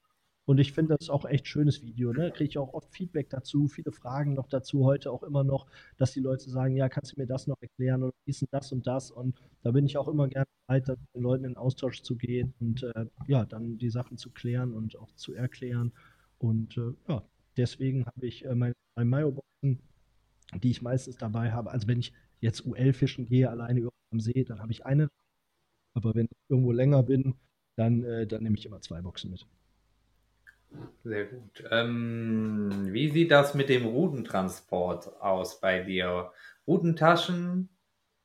Und 0.51 0.59
ich 0.59 0.73
finde, 0.73 0.97
das 0.99 1.11
auch 1.11 1.27
echt 1.27 1.47
schönes 1.47 1.81
Video. 1.81 2.13
Ne? 2.13 2.23
Da 2.23 2.31
kriege 2.31 2.51
ich 2.51 2.59
auch 2.59 2.75
oft 2.75 2.93
Feedback 2.93 3.31
dazu, 3.31 3.69
viele 3.69 3.93
Fragen 3.93 4.35
noch 4.35 4.49
dazu, 4.49 4.85
heute 4.85 5.13
auch 5.13 5.23
immer 5.23 5.45
noch, 5.45 5.69
dass 5.97 6.11
die 6.11 6.19
Leute 6.19 6.51
sagen, 6.51 6.75
ja, 6.75 6.89
kannst 6.89 7.13
du 7.13 7.21
mir 7.21 7.27
das 7.29 7.47
noch 7.47 7.55
erklären 7.61 8.03
oder 8.03 8.13
wie 8.25 8.33
ist 8.33 8.41
denn 8.41 8.49
das 8.51 8.73
und 8.73 8.85
das? 8.85 9.13
Und 9.13 9.41
da 9.63 9.71
bin 9.71 9.87
ich 9.87 9.97
auch 9.97 10.09
immer 10.09 10.27
gerne 10.27 10.49
bereit, 10.67 10.89
mit 10.89 10.99
den 11.15 11.23
Leuten 11.23 11.45
in 11.45 11.57
Austausch 11.57 12.03
zu 12.03 12.17
gehen 12.17 12.53
und 12.59 12.83
äh, 12.83 13.07
ja, 13.29 13.45
dann 13.45 13.79
die 13.79 13.91
Sachen 13.91 14.17
zu 14.17 14.31
klären 14.31 14.75
und 14.75 14.99
auch 14.99 15.13
zu 15.13 15.35
erklären. 15.35 15.93
Und 16.39 16.77
äh, 16.77 16.95
ja, 17.07 17.23
deswegen 17.57 18.05
habe 18.07 18.27
ich 18.27 18.45
äh, 18.45 18.53
meine 18.57 18.75
drei 18.97 19.05
Mayo-Boxen, 19.05 19.79
die 20.65 20.71
ich 20.73 20.83
meistens 20.83 21.17
dabei 21.17 21.53
habe. 21.53 21.71
Also 21.71 21.87
wenn 21.87 22.01
ich 22.01 22.13
jetzt 22.41 22.67
UL 22.67 22.93
fischen 22.93 23.27
gehe, 23.27 23.49
alleine 23.49 23.89
am 24.11 24.19
See, 24.19 24.43
dann 24.43 24.59
habe 24.59 24.73
ich 24.73 24.85
eine. 24.85 25.11
Aber 25.95 26.17
wenn 26.17 26.27
ich 26.27 26.39
irgendwo 26.49 26.73
länger 26.73 27.05
bin, 27.05 27.37
dann, 27.77 28.03
äh, 28.03 28.27
dann 28.27 28.43
nehme 28.43 28.57
ich 28.57 28.67
immer 28.67 28.81
zwei 28.81 29.01
Boxen 29.01 29.31
mit. 29.31 29.47
Sehr 31.05 31.27
gut. 31.27 31.65
Ähm, 31.71 32.89
wie 32.93 33.11
sieht 33.11 33.31
das 33.31 33.55
mit 33.55 33.69
dem 33.69 33.87
Rudentransport 33.87 35.21
aus 35.21 35.61
bei 35.61 35.81
dir? 35.83 36.31
Rudentaschen? 36.67 37.69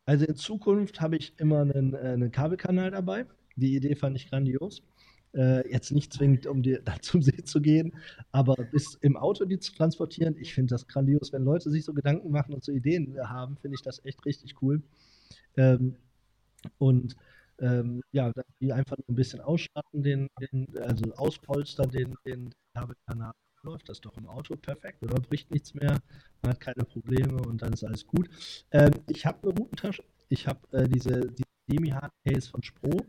Also 0.06 0.26
in 0.26 0.36
Zukunft 0.36 1.02
habe 1.02 1.16
ich 1.18 1.34
immer 1.39 1.62
einen, 1.62 1.93
äh, 1.93 1.98
einen 1.98 2.32
Kabelkanal 2.32 2.91
dabei. 2.91 3.26
Die 3.56 3.76
Idee 3.76 3.96
fand 3.96 4.16
ich 4.18 4.30
grandios. 4.30 4.84
Äh, 5.34 5.70
jetzt 5.72 5.91
nicht 5.91 6.14
zwingend, 6.14 6.48
um 6.48 6.62
dir 6.62 6.82
da 6.86 7.00
zum 7.02 7.22
See 7.22 7.43
zu 7.43 7.62
gehen, 7.62 7.93
aber 8.32 8.56
bis 8.56 8.96
im 9.02 9.18
Auto 9.18 9.46
die 9.46 9.60
zu 9.60 9.74
transportieren, 9.74 10.38
ich 10.39 10.54
finde 10.54 10.74
das 10.74 10.88
grandios. 10.88 11.34
Wenn 11.34 11.43
Leute 11.43 11.70
sich 11.70 11.84
so 11.84 11.93
Gedanken 11.93 12.32
machen 12.32 12.54
und 12.54 12.64
so 12.64 12.72
Ideen 12.72 13.18
haben, 13.28 13.58
finde 13.58 13.76
ich 13.76 13.82
das 13.82 14.04
echt 14.06 14.26
richtig 14.26 14.62
cool. 14.62 14.82
Ähm, 15.58 15.96
und 16.78 17.16
ähm, 17.60 18.01
ja, 18.12 18.32
die 18.60 18.74
einfach 18.74 18.97
ein 19.08 19.16
bisschen 19.16 19.41
ausstatten, 19.41 20.03
den, 20.03 20.28
den 20.39 20.68
also 20.80 21.14
auspolstern, 21.16 21.89
den, 21.89 22.16
den 22.26 22.53
Kabelkanal. 22.74 23.34
Läuft 23.64 23.89
das 23.89 23.99
doch 23.99 24.16
im 24.18 24.28
Auto 24.28 24.56
perfekt 24.56 25.01
oder 25.03 25.16
bricht 25.16 25.49
nichts 25.49 25.74
mehr, 25.74 25.99
man 26.43 26.51
hat 26.51 26.60
keine 26.60 26.86
Probleme 26.86 27.41
und 27.47 27.64
dann 27.64 27.74
ist 27.74 27.84
alles 27.84 28.06
gut. 28.06 28.30
Ähm, 28.72 28.91
ich 29.08 29.26
habe 29.26 29.39
eine 29.41 29.58
Routentasche, 29.58 30.03
ich 30.30 30.47
habe 30.47 30.60
äh, 30.72 30.88
diese, 30.88 31.32
die 31.32 31.43
Semi-Hard-Case 31.68 32.49
von 32.49 32.62
Spro. 32.62 33.06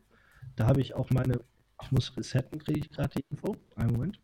Da 0.57 0.67
habe 0.67 0.81
ich 0.81 0.95
auch 0.95 1.11
meine, 1.11 1.41
ich 1.83 1.93
muss 1.93 2.17
resetten, 2.17 2.59
kriege 2.59 2.81
ich 2.81 2.91
gerade 2.91 3.11
die 3.17 3.25
Info. 3.31 3.57
Einen 3.75 3.93
Moment. 3.93 4.19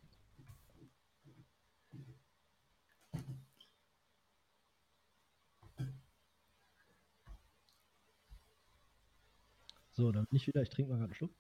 So, 9.93 10.11
dann 10.11 10.26
bin 10.26 10.36
ich 10.36 10.47
wieder. 10.47 10.62
Ich 10.62 10.70
trinke 10.70 10.90
mal 10.90 10.97
gerade 10.97 11.11
einen 11.11 11.14
Schluck. 11.14 11.32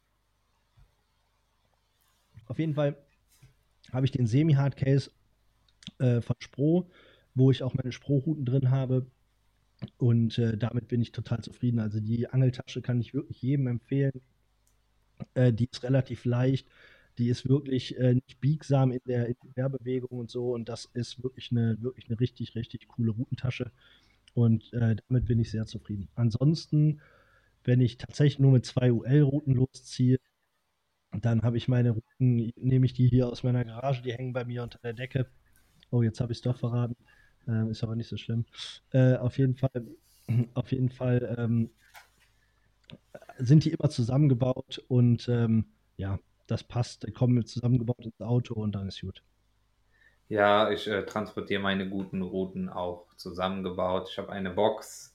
Auf 2.46 2.58
jeden 2.58 2.74
Fall 2.74 2.96
habe 3.92 4.04
ich 4.04 4.12
den 4.12 4.26
Semi-Hard-Case 4.26 5.10
äh, 5.98 6.20
von 6.20 6.36
Spro, 6.38 6.90
wo 7.34 7.50
ich 7.50 7.62
auch 7.62 7.74
meine 7.74 7.92
Spro-Routen 7.92 8.44
drin 8.44 8.70
habe. 8.70 9.06
Und 9.96 10.38
äh, 10.38 10.56
damit 10.56 10.88
bin 10.88 11.00
ich 11.00 11.12
total 11.12 11.42
zufrieden. 11.42 11.80
Also 11.80 11.98
die 11.98 12.28
Angeltasche 12.28 12.82
kann 12.82 13.00
ich 13.00 13.14
wirklich 13.14 13.40
jedem 13.42 13.66
empfehlen. 13.66 14.20
Äh, 15.34 15.52
die 15.52 15.68
ist 15.70 15.82
relativ 15.82 16.24
leicht. 16.24 16.68
Die 17.18 17.28
ist 17.28 17.48
wirklich 17.48 17.98
äh, 17.98 18.14
nicht 18.14 18.40
biegsam 18.40 18.92
in 18.92 19.00
der, 19.06 19.28
in 19.28 19.36
der 19.56 19.68
Bewegung 19.68 20.18
und 20.18 20.30
so. 20.30 20.52
Und 20.52 20.68
das 20.68 20.84
ist 20.94 21.22
wirklich 21.22 21.50
eine, 21.50 21.80
wirklich 21.82 22.08
eine 22.08 22.20
richtig, 22.20 22.54
richtig 22.54 22.86
coole 22.88 23.12
Routentasche. 23.12 23.72
Und 24.34 24.72
äh, 24.72 24.96
damit 25.08 25.26
bin 25.26 25.40
ich 25.40 25.50
sehr 25.50 25.66
zufrieden. 25.66 26.08
Ansonsten 26.14 27.00
wenn 27.64 27.80
ich 27.80 27.98
tatsächlich 27.98 28.38
nur 28.38 28.52
mit 28.52 28.66
zwei 28.66 28.92
UL-Routen 28.92 29.54
losziehe, 29.54 30.18
dann 31.12 31.42
habe 31.42 31.56
ich 31.56 31.68
meine 31.68 31.90
Routen, 31.90 32.52
nehme 32.56 32.86
ich 32.86 32.94
die 32.94 33.08
hier 33.08 33.28
aus 33.28 33.42
meiner 33.42 33.64
Garage, 33.64 34.02
die 34.02 34.12
hängen 34.12 34.32
bei 34.32 34.44
mir 34.44 34.62
unter 34.62 34.78
der 34.82 34.94
Decke. 34.94 35.26
Oh, 35.90 36.02
jetzt 36.02 36.20
habe 36.20 36.32
ich 36.32 36.38
es 36.38 36.42
doch 36.42 36.56
verraten. 36.56 36.96
Äh, 37.46 37.70
ist 37.70 37.82
aber 37.82 37.96
nicht 37.96 38.08
so 38.08 38.16
schlimm. 38.16 38.46
Äh, 38.92 39.16
auf 39.16 39.36
jeden 39.38 39.56
Fall, 39.56 39.86
auf 40.54 40.72
jeden 40.72 40.88
Fall 40.88 41.34
ähm, 41.38 41.70
sind 43.38 43.64
die 43.64 43.72
immer 43.72 43.90
zusammengebaut 43.90 44.82
und 44.88 45.28
ähm, 45.28 45.66
ja, 45.96 46.18
das 46.46 46.64
passt. 46.64 47.06
Die 47.06 47.12
kommen 47.12 47.44
zusammengebaut 47.44 48.04
ins 48.04 48.20
Auto 48.20 48.54
und 48.54 48.72
dann 48.74 48.88
ist 48.88 49.00
gut. 49.00 49.22
Ja, 50.28 50.70
ich 50.70 50.86
äh, 50.88 51.04
transportiere 51.04 51.60
meine 51.60 51.88
guten 51.88 52.22
Routen 52.22 52.68
auch 52.70 53.14
zusammengebaut. 53.16 54.08
Ich 54.10 54.18
habe 54.18 54.32
eine 54.32 54.50
Box 54.50 55.11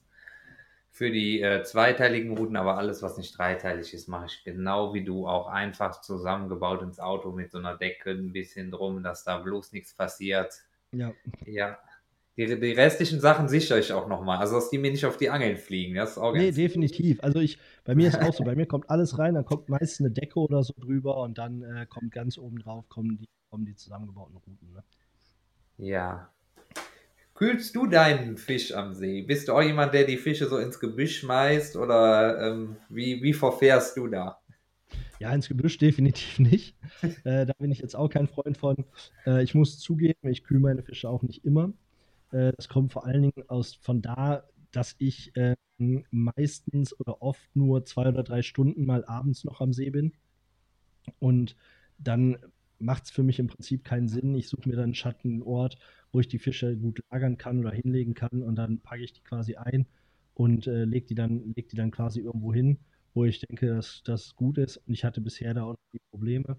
für 0.97 1.11
die 1.11 1.41
äh, 1.41 1.61
zweiteiligen 1.61 2.35
Routen, 2.35 2.55
aber 2.55 2.79
alles, 2.79 3.03
was 3.03 3.17
nicht 3.17 3.37
dreiteilig 3.37 3.93
ist, 3.93 4.07
mache 4.07 4.25
ich 4.25 4.43
genau 4.43 4.95
wie 4.95 5.03
du, 5.03 5.27
auch 5.27 5.47
einfach 5.47 6.01
zusammengebaut 6.01 6.81
ins 6.81 6.99
Auto 6.99 7.31
mit 7.31 7.51
so 7.51 7.59
einer 7.59 7.77
Decke 7.77 8.09
ein 8.09 8.33
bisschen 8.33 8.71
drum, 8.71 9.03
dass 9.03 9.23
da 9.23 9.37
bloß 9.37 9.73
nichts 9.73 9.93
passiert. 9.93 10.55
Ja. 10.91 11.13
Ja. 11.45 11.77
Die, 12.35 12.59
die 12.59 12.71
restlichen 12.71 13.19
Sachen 13.19 13.47
sichere 13.47 13.77
ich 13.77 13.93
auch 13.93 14.07
nochmal, 14.07 14.39
also 14.39 14.55
dass 14.55 14.71
die 14.71 14.79
mir 14.79 14.89
nicht 14.89 15.05
auf 15.05 15.17
die 15.17 15.29
Angeln 15.29 15.57
fliegen. 15.57 15.93
Das 15.93 16.11
ist 16.11 16.17
auch 16.17 16.33
nee, 16.33 16.51
definitiv. 16.51 17.23
Also 17.23 17.41
ich, 17.41 17.59
bei 17.85 17.93
mir 17.93 18.07
ist 18.07 18.19
auch 18.19 18.33
so, 18.33 18.43
bei 18.43 18.55
mir 18.55 18.65
kommt 18.65 18.89
alles 18.89 19.19
rein, 19.19 19.35
dann 19.35 19.45
kommt 19.45 19.69
meist 19.69 19.99
eine 19.99 20.09
Decke 20.09 20.39
oder 20.39 20.63
so 20.63 20.73
drüber 20.79 21.17
und 21.17 21.37
dann 21.37 21.61
äh, 21.61 21.85
kommt 21.87 22.11
ganz 22.11 22.39
oben 22.39 22.57
drauf, 22.57 22.89
kommen 22.89 23.19
die, 23.19 23.29
kommen 23.51 23.65
die 23.65 23.75
zusammengebauten 23.75 24.37
Routen. 24.37 24.73
Ne? 24.73 24.83
Ja, 25.77 26.31
Kühlst 27.37 27.75
du 27.75 27.85
deinen 27.85 28.35
Fisch 28.35 28.73
am 28.73 28.95
See? 28.95 29.21
Bist 29.21 29.47
du 29.47 29.53
auch 29.53 29.61
jemand, 29.61 29.93
der 29.93 30.05
die 30.05 30.17
Fische 30.17 30.47
so 30.47 30.57
ins 30.57 30.79
Gebüsch 30.79 31.19
schmeißt 31.19 31.75
oder 31.77 32.41
ähm, 32.41 32.77
wie, 32.89 33.21
wie 33.21 33.33
verfährst 33.33 33.95
du 33.95 34.07
da? 34.07 34.41
Ja, 35.19 35.31
ins 35.31 35.47
Gebüsch 35.47 35.77
definitiv 35.77 36.39
nicht. 36.39 36.75
äh, 37.25 37.45
da 37.45 37.53
bin 37.59 37.71
ich 37.71 37.77
jetzt 37.77 37.95
auch 37.95 38.09
kein 38.09 38.27
Freund 38.27 38.57
von. 38.57 38.85
Äh, 39.27 39.43
ich 39.43 39.53
muss 39.53 39.77
zugeben, 39.77 40.27
ich 40.27 40.43
kühle 40.43 40.61
meine 40.61 40.81
Fische 40.81 41.09
auch 41.09 41.21
nicht 41.21 41.45
immer. 41.45 41.73
Äh, 42.31 42.53
das 42.57 42.69
kommt 42.69 42.91
vor 42.91 43.05
allen 43.05 43.21
Dingen 43.21 43.47
aus 43.49 43.75
von 43.75 44.01
da, 44.01 44.43
dass 44.71 44.95
ich 44.97 45.31
ähm, 45.35 46.05
meistens 46.09 46.99
oder 46.99 47.21
oft 47.21 47.55
nur 47.55 47.85
zwei 47.85 48.07
oder 48.07 48.23
drei 48.23 48.41
Stunden 48.41 48.83
mal 48.83 49.05
abends 49.05 49.43
noch 49.43 49.61
am 49.61 49.73
See 49.73 49.91
bin. 49.91 50.11
Und 51.19 51.55
dann 51.99 52.39
macht 52.79 53.05
es 53.05 53.11
für 53.11 53.21
mich 53.21 53.37
im 53.37 53.47
Prinzip 53.47 53.83
keinen 53.83 54.07
Sinn. 54.07 54.33
Ich 54.33 54.49
suche 54.49 54.67
mir 54.67 54.75
dann 54.75 54.85
einen 54.85 54.95
Schattenort, 54.95 55.77
wo 56.11 56.19
ich 56.19 56.27
die 56.27 56.39
Fische 56.39 56.75
gut 56.75 56.99
lagern 57.11 57.37
kann 57.37 57.59
oder 57.59 57.71
hinlegen 57.71 58.13
kann 58.13 58.43
und 58.43 58.55
dann 58.55 58.79
packe 58.79 59.03
ich 59.03 59.13
die 59.13 59.21
quasi 59.21 59.55
ein 59.55 59.85
und 60.33 60.67
äh, 60.67 60.85
lege 60.85 61.07
die, 61.07 61.15
dann, 61.15 61.53
leg 61.55 61.69
die 61.69 61.75
dann 61.75 61.91
quasi 61.91 62.21
irgendwo 62.21 62.53
hin, 62.53 62.77
wo 63.13 63.25
ich 63.25 63.39
denke, 63.39 63.67
dass 63.67 64.03
das 64.03 64.35
gut 64.35 64.57
ist. 64.57 64.77
Und 64.77 64.93
ich 64.93 65.03
hatte 65.03 65.21
bisher 65.21 65.53
da 65.53 65.63
auch 65.63 65.71
noch 65.71 65.91
die 65.93 66.01
Probleme. 66.11 66.57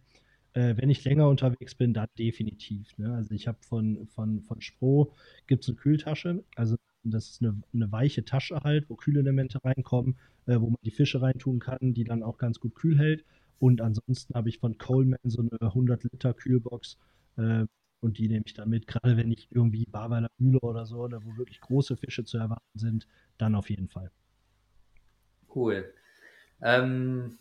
Äh, 0.54 0.76
wenn 0.76 0.90
ich 0.90 1.04
länger 1.04 1.28
unterwegs 1.28 1.74
bin, 1.74 1.94
dann 1.94 2.08
definitiv. 2.18 2.96
Ne? 2.98 3.14
Also 3.14 3.34
ich 3.34 3.46
habe 3.46 3.58
von, 3.60 4.06
von, 4.08 4.40
von 4.42 4.60
Spro 4.60 5.12
gibt 5.46 5.62
es 5.62 5.68
eine 5.68 5.76
Kühltasche, 5.76 6.42
also 6.56 6.76
das 7.04 7.30
ist 7.30 7.42
eine, 7.42 7.60
eine 7.72 7.92
weiche 7.92 8.24
Tasche 8.24 8.60
halt, 8.64 8.90
wo 8.90 8.96
Kühlelemente 8.96 9.64
reinkommen, 9.64 10.16
äh, 10.46 10.60
wo 10.60 10.66
man 10.70 10.78
die 10.82 10.90
Fische 10.90 11.22
reintun 11.22 11.60
kann, 11.60 11.94
die 11.94 12.04
dann 12.04 12.22
auch 12.22 12.38
ganz 12.38 12.58
gut 12.60 12.74
kühl 12.74 12.98
hält. 12.98 13.24
Und 13.60 13.80
ansonsten 13.80 14.34
habe 14.34 14.48
ich 14.48 14.58
von 14.58 14.78
Coleman 14.78 15.18
so 15.24 15.40
eine 15.40 15.60
100 15.60 16.04
Liter 16.04 16.34
Kühlbox 16.34 16.98
äh, 17.36 17.66
und 18.00 18.18
die 18.18 18.28
nehme 18.28 18.44
ich 18.46 18.54
dann 18.54 18.68
mit. 18.68 18.86
Gerade 18.86 19.16
wenn 19.16 19.30
ich 19.30 19.48
irgendwie 19.50 19.84
Barweiler 19.86 20.30
Mühle 20.38 20.60
oder 20.60 20.86
so, 20.86 20.98
oder 20.98 21.24
wo 21.24 21.36
wirklich 21.36 21.60
große 21.60 21.96
Fische 21.96 22.24
zu 22.24 22.38
erwarten 22.38 22.78
sind, 22.78 23.06
dann 23.38 23.54
auf 23.54 23.70
jeden 23.70 23.88
Fall. 23.88 24.10
Cool. 25.54 25.92
Ähm, 26.60 27.38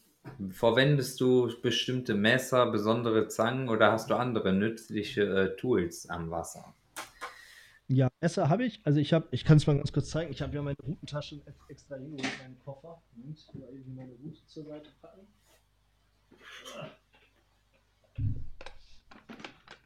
Verwendest 0.51 1.19
du 1.21 1.49
bestimmte 1.61 2.13
Messer, 2.13 2.69
besondere 2.71 3.27
Zangen 3.27 3.69
oder 3.69 3.91
hast 3.91 4.09
du 4.09 4.15
andere 4.15 4.53
nützliche 4.53 5.23
äh, 5.23 5.55
Tools 5.55 6.09
am 6.09 6.29
Wasser? 6.29 6.75
Ja, 7.87 8.09
Messer 8.21 8.49
habe 8.49 8.65
ich. 8.65 8.81
Also 8.83 8.99
ich 8.99 9.13
habe, 9.13 9.27
ich 9.31 9.45
kann 9.45 9.57
es 9.57 9.65
mal 9.65 9.77
ganz 9.77 9.93
kurz 9.93 10.09
zeigen. 10.09 10.31
Ich 10.31 10.41
habe 10.41 10.53
ja 10.53 10.61
meine 10.61 10.77
Routentasche 10.83 11.41
extra 11.69 11.95
hingeholt, 11.95 12.29
meinen 12.41 12.59
Koffer. 12.59 13.01
Moment, 13.15 13.39
mal 13.53 13.73
eben 13.73 13.95
meine 13.95 14.13
Route 14.13 14.45
zur 14.45 14.65
Seite 14.65 14.89
packen. 15.01 15.27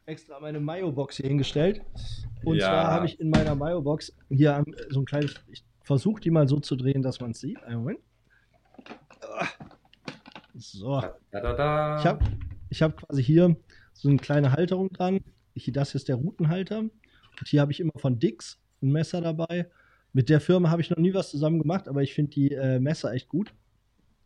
Extra 0.05 0.39
meine 0.39 0.59
Mayo-Box 0.59 1.17
hier 1.17 1.27
hingestellt. 1.27 1.81
Und 2.43 2.57
Ja. 2.57 2.67
zwar 2.67 2.87
habe 2.87 3.05
ich 3.05 3.19
in 3.19 3.29
meiner 3.29 3.55
Mayo-Box 3.55 4.13
hier 4.29 4.63
so 4.89 5.01
ein 5.01 5.05
kleines. 5.05 5.35
Ich 5.47 5.63
versuche 5.83 6.21
die 6.21 6.31
mal 6.31 6.47
so 6.47 6.59
zu 6.59 6.75
drehen, 6.75 7.01
dass 7.01 7.19
man 7.19 7.31
es 7.31 7.39
sieht. 7.39 7.61
Einen 7.63 7.77
Moment. 7.79 7.99
So. 10.55 11.01
Da, 11.31 11.39
da, 11.39 11.53
da. 11.53 11.99
Ich 11.99 12.05
habe 12.05 12.25
ich 12.69 12.81
hab 12.81 12.97
quasi 12.97 13.23
hier 13.23 13.55
so 13.93 14.09
eine 14.09 14.17
kleine 14.17 14.51
Halterung 14.51 14.91
dran. 14.91 15.21
Hier, 15.55 15.73
das 15.73 15.95
ist 15.95 16.07
der 16.07 16.15
Routenhalter. 16.15 16.79
Und 16.79 17.47
hier 17.47 17.61
habe 17.61 17.71
ich 17.71 17.79
immer 17.79 17.93
von 17.97 18.19
Dix 18.19 18.59
ein 18.81 18.91
Messer 18.91 19.21
dabei. 19.21 19.69
Mit 20.13 20.29
der 20.29 20.41
Firma 20.41 20.69
habe 20.69 20.81
ich 20.81 20.89
noch 20.89 20.97
nie 20.97 21.13
was 21.13 21.29
zusammen 21.29 21.59
gemacht, 21.59 21.87
aber 21.87 22.01
ich 22.01 22.13
finde 22.13 22.31
die 22.31 22.51
äh, 22.51 22.79
Messer 22.79 23.13
echt 23.13 23.29
gut. 23.29 23.53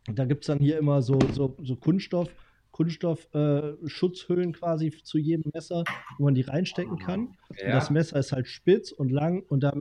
Da 0.07 0.25
gibt 0.25 0.43
es 0.43 0.47
dann 0.47 0.59
hier 0.59 0.77
immer 0.77 1.01
so, 1.01 1.19
so, 1.33 1.55
so 1.63 1.75
Kunststoff, 1.75 2.29
Kunststoff-Schutzhüllen 2.75 4.49
äh, 4.49 4.51
quasi 4.51 4.91
zu 5.01 5.17
jedem 5.17 5.49
Messer, 5.53 5.85
wo 6.17 6.25
man 6.25 6.35
die 6.35 6.41
reinstecken 6.41 6.97
kann. 6.97 7.27
Und 7.47 7.59
ja. 7.61 7.71
das 7.71 7.89
Messer 7.89 8.19
ist 8.19 8.33
halt 8.33 8.47
spitz 8.47 8.91
und 8.91 9.13
lang 9.13 9.43
und 9.47 9.61
da 9.61 9.79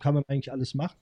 kann 0.00 0.14
man 0.14 0.24
eigentlich 0.26 0.50
alles 0.50 0.74
machen. 0.74 0.96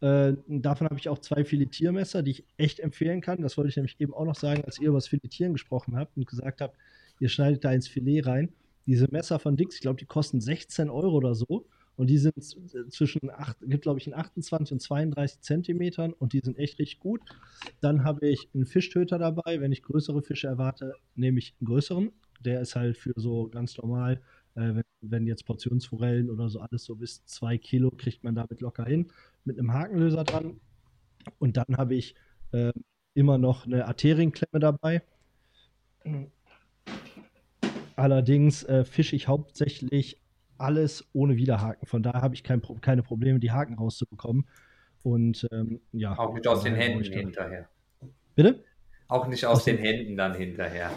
Äh, 0.00 0.34
davon 0.46 0.86
habe 0.88 1.00
ich 1.00 1.08
auch 1.08 1.18
zwei 1.18 1.44
Filetiermesser, 1.44 2.22
die 2.22 2.30
ich 2.30 2.44
echt 2.58 2.78
empfehlen 2.78 3.20
kann. 3.20 3.42
Das 3.42 3.56
wollte 3.56 3.70
ich 3.70 3.76
nämlich 3.76 3.96
eben 3.98 4.14
auch 4.14 4.24
noch 4.24 4.36
sagen, 4.36 4.64
als 4.64 4.78
ihr 4.78 4.90
über 4.90 4.98
das 4.98 5.08
Filetieren 5.08 5.52
gesprochen 5.52 5.96
habt 5.96 6.16
und 6.16 6.28
gesagt 6.28 6.60
habt, 6.60 6.76
ihr 7.18 7.28
schneidet 7.28 7.64
da 7.64 7.72
ins 7.72 7.88
Filet 7.88 8.20
rein. 8.20 8.52
Diese 8.86 9.08
Messer 9.10 9.40
von 9.40 9.56
Dix, 9.56 9.74
ich 9.74 9.80
glaube, 9.80 9.98
die 9.98 10.06
kosten 10.06 10.40
16 10.40 10.90
Euro 10.90 11.16
oder 11.16 11.34
so. 11.34 11.66
Und 11.96 12.08
die 12.08 12.18
sind 12.18 12.42
z- 12.42 12.92
zwischen, 12.92 13.30
acht, 13.30 13.58
gibt 13.60 13.82
glaube 13.82 13.98
ich 13.98 14.06
in 14.06 14.14
28 14.14 14.72
und 14.72 14.80
32 14.80 15.40
Zentimetern 15.40 16.12
und 16.14 16.32
die 16.32 16.40
sind 16.40 16.58
echt 16.58 16.78
richtig 16.78 16.98
gut. 17.00 17.20
Dann 17.80 18.04
habe 18.04 18.26
ich 18.28 18.48
einen 18.54 18.66
Fischtöter 18.66 19.18
dabei. 19.18 19.60
Wenn 19.60 19.72
ich 19.72 19.82
größere 19.82 20.22
Fische 20.22 20.46
erwarte, 20.46 20.94
nehme 21.14 21.38
ich 21.38 21.54
einen 21.60 21.66
größeren. 21.66 22.10
Der 22.40 22.60
ist 22.62 22.74
halt 22.74 22.96
für 22.96 23.12
so 23.16 23.48
ganz 23.48 23.76
normal, 23.76 24.22
äh, 24.54 24.74
wenn, 24.74 24.84
wenn 25.02 25.26
jetzt 25.26 25.44
Portionsforellen 25.44 26.30
oder 26.30 26.48
so 26.48 26.60
alles 26.60 26.84
so 26.84 26.96
bis 26.96 27.24
zwei 27.26 27.58
Kilo 27.58 27.90
kriegt 27.90 28.24
man 28.24 28.34
damit 28.34 28.60
locker 28.62 28.84
hin. 28.86 29.08
Mit 29.44 29.58
einem 29.58 29.72
Hakenlöser 29.72 30.24
dran. 30.24 30.58
Und 31.38 31.56
dann 31.58 31.76
habe 31.76 31.94
ich 31.94 32.14
äh, 32.52 32.72
immer 33.14 33.36
noch 33.36 33.66
eine 33.66 33.86
Arterienklemme 33.86 34.58
dabei. 34.58 35.02
Allerdings 37.96 38.62
äh, 38.64 38.84
fische 38.84 39.16
ich 39.16 39.28
hauptsächlich 39.28 40.18
alles 40.60 41.04
ohne 41.12 41.36
Widerhaken. 41.36 41.86
Von 41.86 42.02
daher 42.02 42.22
habe 42.22 42.34
ich 42.34 42.42
kein, 42.44 42.62
keine 42.80 43.02
Probleme, 43.02 43.38
die 43.40 43.50
Haken 43.52 43.74
rauszubekommen. 43.74 44.46
Und 45.02 45.46
ähm, 45.52 45.80
ja. 45.92 46.18
Auch 46.18 46.34
nicht 46.34 46.46
aus 46.46 46.62
den 46.62 46.74
Händen 46.74 47.00
ich 47.00 47.08
hinterher. 47.08 47.68
Bitte? 48.34 48.62
Auch 49.08 49.26
nicht 49.26 49.44
aus 49.46 49.58
Aus 49.58 49.64
den 49.64 49.76
den- 49.76 49.84
Händen 49.84 50.16
dann 50.16 50.34
hinterher. 50.34 50.90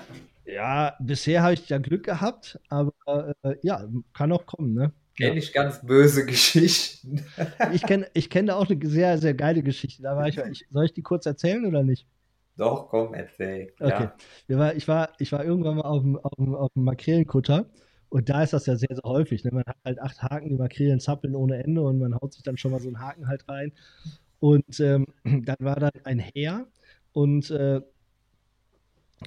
Ja, 0.45 0.95
bisher 0.99 1.41
habe 1.41 1.53
ich 1.53 1.69
ja 1.69 1.77
Glück 1.77 2.03
gehabt, 2.03 2.59
aber 2.67 3.33
äh, 3.43 3.55
ja, 3.61 3.87
kann 4.13 4.31
auch 4.33 4.45
kommen, 4.45 4.73
ne? 4.73 4.91
Kenne 5.15 5.37
ich 5.37 5.53
ganz 5.53 5.85
böse 5.85 6.25
Geschichten. 6.25 7.23
Ich 7.71 7.83
kenne 7.83 8.07
ich 8.13 8.29
kenn 8.29 8.47
da 8.47 8.55
auch 8.55 8.69
eine 8.69 8.77
sehr, 8.85 9.17
sehr 9.19 9.33
geile 9.33 9.63
Geschichte. 9.63 10.03
Da 10.03 10.17
war 10.17 10.27
ich, 10.27 10.37
ich, 10.37 10.65
soll 10.69 10.85
ich 10.85 10.93
die 10.93 11.01
kurz 11.01 11.25
erzählen 11.25 11.65
oder 11.65 11.83
nicht? 11.83 12.05
Doch, 12.57 12.89
komm, 12.89 13.13
erzähl. 13.13 13.73
Okay. 13.79 14.03
Ja. 14.03 14.15
Wir 14.47 14.57
war, 14.57 14.75
ich, 14.75 14.87
war, 14.87 15.09
ich 15.17 15.31
war 15.31 15.45
irgendwann 15.45 15.77
mal 15.77 15.83
auf 15.83 16.01
dem, 16.01 16.17
auf 16.19 16.33
dem, 16.37 16.55
auf 16.55 16.73
dem 16.73 16.83
Makrelenkutter 16.83 17.65
und 18.13 18.29
da 18.29 18.43
ist 18.43 18.53
das 18.53 18.67
ja 18.67 18.75
sehr, 18.75 18.89
sehr 18.91 19.03
häufig. 19.03 19.43
Ne? 19.43 19.49
Man 19.51 19.63
hat 19.65 19.77
halt 19.83 19.99
acht 19.99 20.21
Haken, 20.21 20.49
die 20.49 20.55
Makrelen 20.55 20.99
zappeln 20.99 21.35
ohne 21.35 21.63
Ende 21.63 21.81
und 21.81 21.97
man 21.97 22.13
haut 22.13 22.31
sich 22.33 22.43
dann 22.43 22.57
schon 22.57 22.69
mal 22.71 22.79
so 22.79 22.87
einen 22.87 22.99
Haken 22.99 23.27
halt 23.27 23.49
rein. 23.49 23.71
Und 24.39 24.79
ähm, 24.79 25.07
dann 25.23 25.55
war 25.59 25.77
dann 25.77 25.91
ein 26.03 26.19
Herr 26.19 26.67
und, 27.13 27.49
äh, 27.49 27.81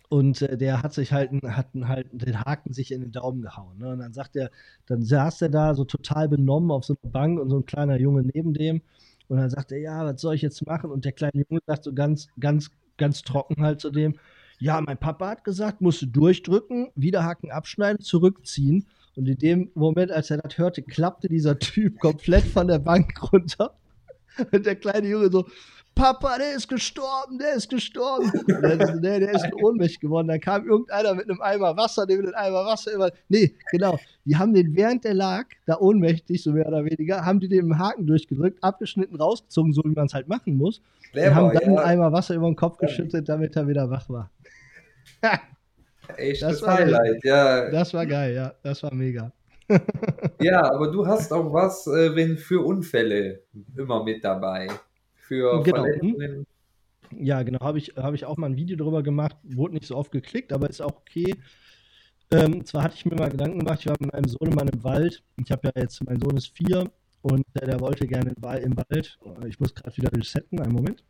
und 0.08 0.40
äh, 0.40 0.56
der 0.56 0.84
hat 0.84 0.94
sich 0.94 1.12
halt, 1.12 1.32
hat 1.42 1.66
halt 1.74 2.10
den 2.12 2.40
Haken 2.40 2.72
sich 2.72 2.92
in 2.92 3.00
den 3.00 3.10
Daumen 3.10 3.42
gehauen. 3.42 3.76
Ne? 3.78 3.88
Und 3.88 3.98
dann 3.98 4.12
sagt 4.12 4.36
er, 4.36 4.52
dann 4.86 5.02
saß 5.02 5.42
er 5.42 5.48
da 5.48 5.74
so 5.74 5.84
total 5.84 6.28
benommen 6.28 6.70
auf 6.70 6.84
so 6.84 6.94
einer 7.02 7.10
Bank 7.10 7.40
und 7.40 7.50
so 7.50 7.56
ein 7.56 7.66
kleiner 7.66 7.98
Junge 7.98 8.22
neben 8.22 8.54
dem. 8.54 8.82
Und 9.26 9.38
dann 9.38 9.50
sagt 9.50 9.72
er, 9.72 9.78
ja, 9.78 10.04
was 10.04 10.20
soll 10.20 10.36
ich 10.36 10.42
jetzt 10.42 10.64
machen? 10.64 10.92
Und 10.92 11.04
der 11.04 11.10
kleine 11.10 11.44
Junge 11.48 11.60
sagt 11.66 11.82
so 11.82 11.92
ganz, 11.92 12.28
ganz, 12.38 12.70
ganz 12.98 13.22
trocken 13.22 13.64
halt 13.64 13.80
zu 13.80 13.90
dem, 13.90 14.14
ja, 14.58 14.80
mein 14.80 14.98
Papa 14.98 15.28
hat 15.28 15.44
gesagt, 15.44 15.80
musst 15.80 16.02
du 16.02 16.06
durchdrücken, 16.06 16.88
Widerhaken 16.94 17.50
abschneiden, 17.50 18.00
zurückziehen. 18.00 18.86
Und 19.14 19.28
in 19.28 19.38
dem 19.38 19.70
Moment, 19.74 20.12
als 20.12 20.30
er 20.30 20.38
das 20.38 20.58
hörte, 20.58 20.82
klappte 20.82 21.28
dieser 21.28 21.58
Typ 21.58 21.98
komplett 22.00 22.44
von 22.44 22.68
der 22.68 22.78
Bank 22.78 23.32
runter. 23.32 23.74
Und 24.52 24.66
der 24.66 24.76
kleine 24.76 25.08
Junge 25.08 25.30
so, 25.30 25.46
Papa, 25.94 26.36
der 26.36 26.54
ist 26.54 26.68
gestorben, 26.68 27.38
der 27.38 27.54
ist 27.54 27.70
gestorben. 27.70 28.30
Dann 28.46 28.86
so, 28.86 28.92
nee, 29.00 29.18
der 29.18 29.32
ist 29.32 29.46
ohnmächtig 29.62 30.00
geworden. 30.00 30.28
Dann 30.28 30.40
kam 30.40 30.66
irgendeiner 30.66 31.14
mit 31.14 31.30
einem 31.30 31.40
Eimer 31.40 31.74
Wasser, 31.78 32.06
dem 32.06 32.18
mit 32.20 32.34
einem 32.34 32.48
Eimer 32.48 32.66
Wasser 32.66 32.92
immer. 32.92 33.10
Nee, 33.30 33.54
genau. 33.70 33.98
Die 34.26 34.36
haben 34.36 34.52
den, 34.52 34.76
während 34.76 35.04
der 35.04 35.14
lag, 35.14 35.46
da 35.64 35.78
ohnmächtig, 35.78 36.42
so 36.42 36.52
mehr 36.52 36.68
oder 36.68 36.84
weniger, 36.84 37.24
haben 37.24 37.40
die 37.40 37.48
den 37.48 37.78
Haken 37.78 38.06
durchgedrückt, 38.06 38.62
abgeschnitten, 38.62 39.16
rausgezogen, 39.16 39.72
so 39.72 39.82
wie 39.84 39.94
man 39.94 40.04
es 40.04 40.12
halt 40.12 40.28
machen 40.28 40.58
muss. 40.58 40.82
Und 41.14 41.34
haben 41.34 41.54
dann 41.54 41.62
einen 41.62 41.78
Eimer 41.78 42.12
Wasser 42.12 42.34
über 42.34 42.46
den 42.46 42.56
Kopf 42.56 42.76
geschüttet, 42.76 43.30
damit 43.30 43.56
er 43.56 43.66
wieder 43.66 43.88
wach 43.88 44.10
war. 44.10 44.30
Echtes 46.16 46.40
Das 46.40 46.62
war- 46.62 46.74
Highlight, 46.78 47.24
ja. 47.24 47.70
Das 47.70 47.92
war 47.94 48.06
geil, 48.06 48.34
ja. 48.34 48.54
Das 48.62 48.82
war 48.82 48.92
mega. 48.94 49.32
Ja, 50.40 50.70
aber 50.72 50.92
du 50.92 51.04
hast 51.06 51.32
auch 51.32 51.52
was, 51.52 51.86
äh, 51.88 52.14
wenn 52.14 52.36
für 52.38 52.64
Unfälle 52.64 53.42
immer 53.76 54.04
mit 54.04 54.22
dabei. 54.22 54.68
Für 55.16 55.60
Genau. 55.62 55.82
Verletzungen. 55.82 56.46
Ja, 57.18 57.42
genau, 57.42 57.60
habe 57.60 57.78
ich, 57.78 57.94
hab 57.96 58.14
ich 58.14 58.24
auch 58.24 58.36
mal 58.36 58.46
ein 58.48 58.56
Video 58.56 58.76
darüber 58.76 59.02
gemacht, 59.02 59.36
wurde 59.42 59.74
nicht 59.74 59.86
so 59.86 59.96
oft 59.96 60.12
geklickt, 60.12 60.52
aber 60.52 60.68
ist 60.70 60.80
auch 60.82 60.96
okay. 60.96 61.34
Ähm, 62.32 62.64
zwar 62.64 62.82
hatte 62.84 62.94
ich 62.96 63.06
mir 63.06 63.16
mal 63.16 63.30
Gedanken 63.30 63.58
gemacht, 63.60 63.80
ich 63.80 63.86
war 63.88 63.96
mit 63.98 64.12
meinem 64.12 64.28
Sohn 64.28 64.50
mal 64.50 64.68
im 64.68 64.84
Wald. 64.84 65.22
Ich 65.44 65.50
habe 65.50 65.68
ja 65.68 65.82
jetzt, 65.82 66.04
mein 66.04 66.20
Sohn 66.20 66.36
ist 66.36 66.56
vier 66.56 66.90
und 67.22 67.44
der, 67.54 67.66
der 67.66 67.80
wollte 67.80 68.06
gerne. 68.06 68.32
Im 68.36 68.42
Wald. 68.76 69.18
Ich 69.48 69.58
muss 69.60 69.74
gerade 69.74 69.96
wieder 69.96 70.10
resetten, 70.12 70.60
einen 70.60 70.72
Moment. 70.72 71.02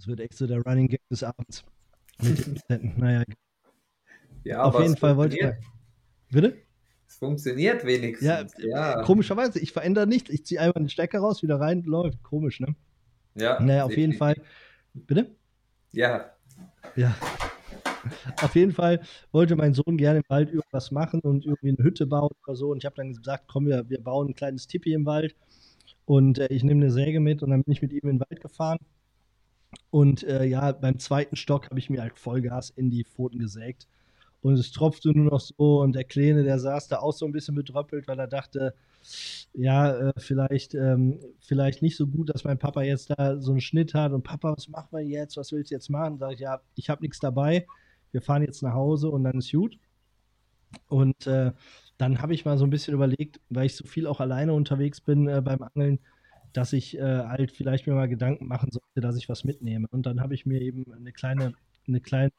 Das 0.00 0.06
wird 0.06 0.20
echt 0.20 0.32
so 0.32 0.46
der 0.46 0.62
Running 0.62 0.88
Gag 0.88 1.06
des 1.10 1.22
Abends. 1.22 1.62
Naja, 2.96 3.22
Ja, 4.44 4.62
auf 4.62 4.80
jeden 4.80 4.96
Fall 4.96 5.14
wollte 5.18 5.36
ich 5.36 5.42
mal. 5.42 5.58
Bitte? 6.30 6.56
Es 7.06 7.16
funktioniert 7.16 7.84
wenigstens. 7.84 8.26
Ja, 8.26 8.46
ja. 8.66 9.02
Komischerweise, 9.02 9.58
ich 9.58 9.72
verändere 9.72 10.06
nichts. 10.06 10.30
Ich 10.30 10.46
ziehe 10.46 10.58
einfach 10.58 10.80
den 10.80 10.88
Stecker 10.88 11.18
raus, 11.18 11.42
wieder 11.42 11.60
rein, 11.60 11.82
läuft. 11.82 12.22
Komisch, 12.22 12.60
ne? 12.60 12.74
ja 13.34 13.60
Naja, 13.60 13.84
auf 13.84 13.94
jeden 13.94 14.14
Fall. 14.14 14.36
Bitte? 14.94 15.36
Ja, 15.92 16.30
Ja. 16.96 17.14
Auf 18.40 18.54
jeden 18.54 18.72
Fall 18.72 19.02
wollte 19.32 19.54
mein 19.54 19.74
Sohn 19.74 19.98
gerne 19.98 20.20
im 20.20 20.24
Wald 20.28 20.48
irgendwas 20.48 20.90
machen 20.92 21.20
und 21.20 21.44
irgendwie 21.44 21.76
eine 21.76 21.84
Hütte 21.84 22.06
bauen 22.06 22.30
oder 22.46 22.56
so. 22.56 22.70
Und 22.70 22.78
ich 22.78 22.86
habe 22.86 22.96
dann 22.96 23.12
gesagt, 23.12 23.44
komm, 23.48 23.66
wir, 23.66 23.86
wir 23.90 24.02
bauen 24.02 24.28
ein 24.28 24.34
kleines 24.34 24.66
Tipi 24.66 24.94
im 24.94 25.04
Wald. 25.04 25.36
Und 26.06 26.38
äh, 26.38 26.46
ich 26.46 26.64
nehme 26.64 26.80
eine 26.80 26.90
Säge 26.90 27.20
mit 27.20 27.42
und 27.42 27.50
dann 27.50 27.64
bin 27.64 27.72
ich 27.72 27.82
mit 27.82 27.92
ihm 27.92 28.08
in 28.08 28.16
den 28.16 28.20
Wald 28.20 28.40
gefahren. 28.40 28.78
Und 29.90 30.22
äh, 30.24 30.44
ja, 30.44 30.72
beim 30.72 30.98
zweiten 30.98 31.36
Stock 31.36 31.66
habe 31.70 31.78
ich 31.78 31.90
mir 31.90 32.02
halt 32.02 32.18
Vollgas 32.18 32.70
in 32.70 32.90
die 32.90 33.04
Pfoten 33.04 33.38
gesägt. 33.38 33.86
Und 34.42 34.54
es 34.54 34.72
tropfte 34.72 35.10
nur 35.10 35.30
noch 35.30 35.40
so. 35.40 35.80
Und 35.82 35.94
der 35.94 36.04
Kleine, 36.04 36.44
der 36.44 36.58
saß 36.58 36.88
da 36.88 36.98
auch 36.98 37.12
so 37.12 37.26
ein 37.26 37.32
bisschen 37.32 37.54
bedröppelt, 37.54 38.08
weil 38.08 38.18
er 38.18 38.26
dachte, 38.26 38.74
ja, 39.54 40.10
äh, 40.10 40.12
vielleicht, 40.18 40.74
ähm, 40.74 41.18
vielleicht 41.40 41.82
nicht 41.82 41.96
so 41.96 42.06
gut, 42.06 42.30
dass 42.30 42.44
mein 42.44 42.58
Papa 42.58 42.82
jetzt 42.82 43.10
da 43.10 43.38
so 43.40 43.52
einen 43.52 43.60
Schnitt 43.60 43.94
hat. 43.94 44.12
Und 44.12 44.22
Papa, 44.22 44.54
was 44.56 44.68
machen 44.68 44.88
wir 44.92 45.02
jetzt? 45.04 45.36
Was 45.36 45.52
willst 45.52 45.70
du 45.70 45.74
jetzt 45.74 45.90
machen? 45.90 46.18
Sag 46.18 46.32
ich, 46.32 46.40
ja, 46.40 46.60
ich 46.76 46.88
habe 46.90 47.02
nichts 47.02 47.20
dabei. 47.20 47.66
Wir 48.12 48.22
fahren 48.22 48.42
jetzt 48.42 48.62
nach 48.62 48.74
Hause 48.74 49.10
und 49.10 49.24
dann 49.24 49.38
ist 49.38 49.52
gut. 49.52 49.78
Und 50.88 51.26
äh, 51.26 51.52
dann 51.98 52.22
habe 52.22 52.34
ich 52.34 52.44
mal 52.44 52.58
so 52.58 52.64
ein 52.64 52.70
bisschen 52.70 52.94
überlegt, 52.94 53.40
weil 53.50 53.66
ich 53.66 53.76
so 53.76 53.86
viel 53.86 54.06
auch 54.06 54.20
alleine 54.20 54.54
unterwegs 54.54 55.00
bin 55.00 55.28
äh, 55.28 55.42
beim 55.42 55.62
Angeln, 55.62 56.00
dass 56.52 56.72
ich 56.72 56.98
äh, 56.98 57.02
halt 57.02 57.52
vielleicht 57.52 57.86
mir 57.86 57.94
mal 57.94 58.08
Gedanken 58.08 58.46
machen 58.46 58.70
sollte, 58.70 59.00
dass 59.00 59.16
ich 59.16 59.28
was 59.28 59.44
mitnehme. 59.44 59.86
Und 59.90 60.06
dann 60.06 60.20
habe 60.20 60.34
ich 60.34 60.46
mir 60.46 60.60
eben 60.60 60.92
eine 60.92 61.12
kleine, 61.12 61.54
eine 61.86 62.00
kleine, 62.00 62.30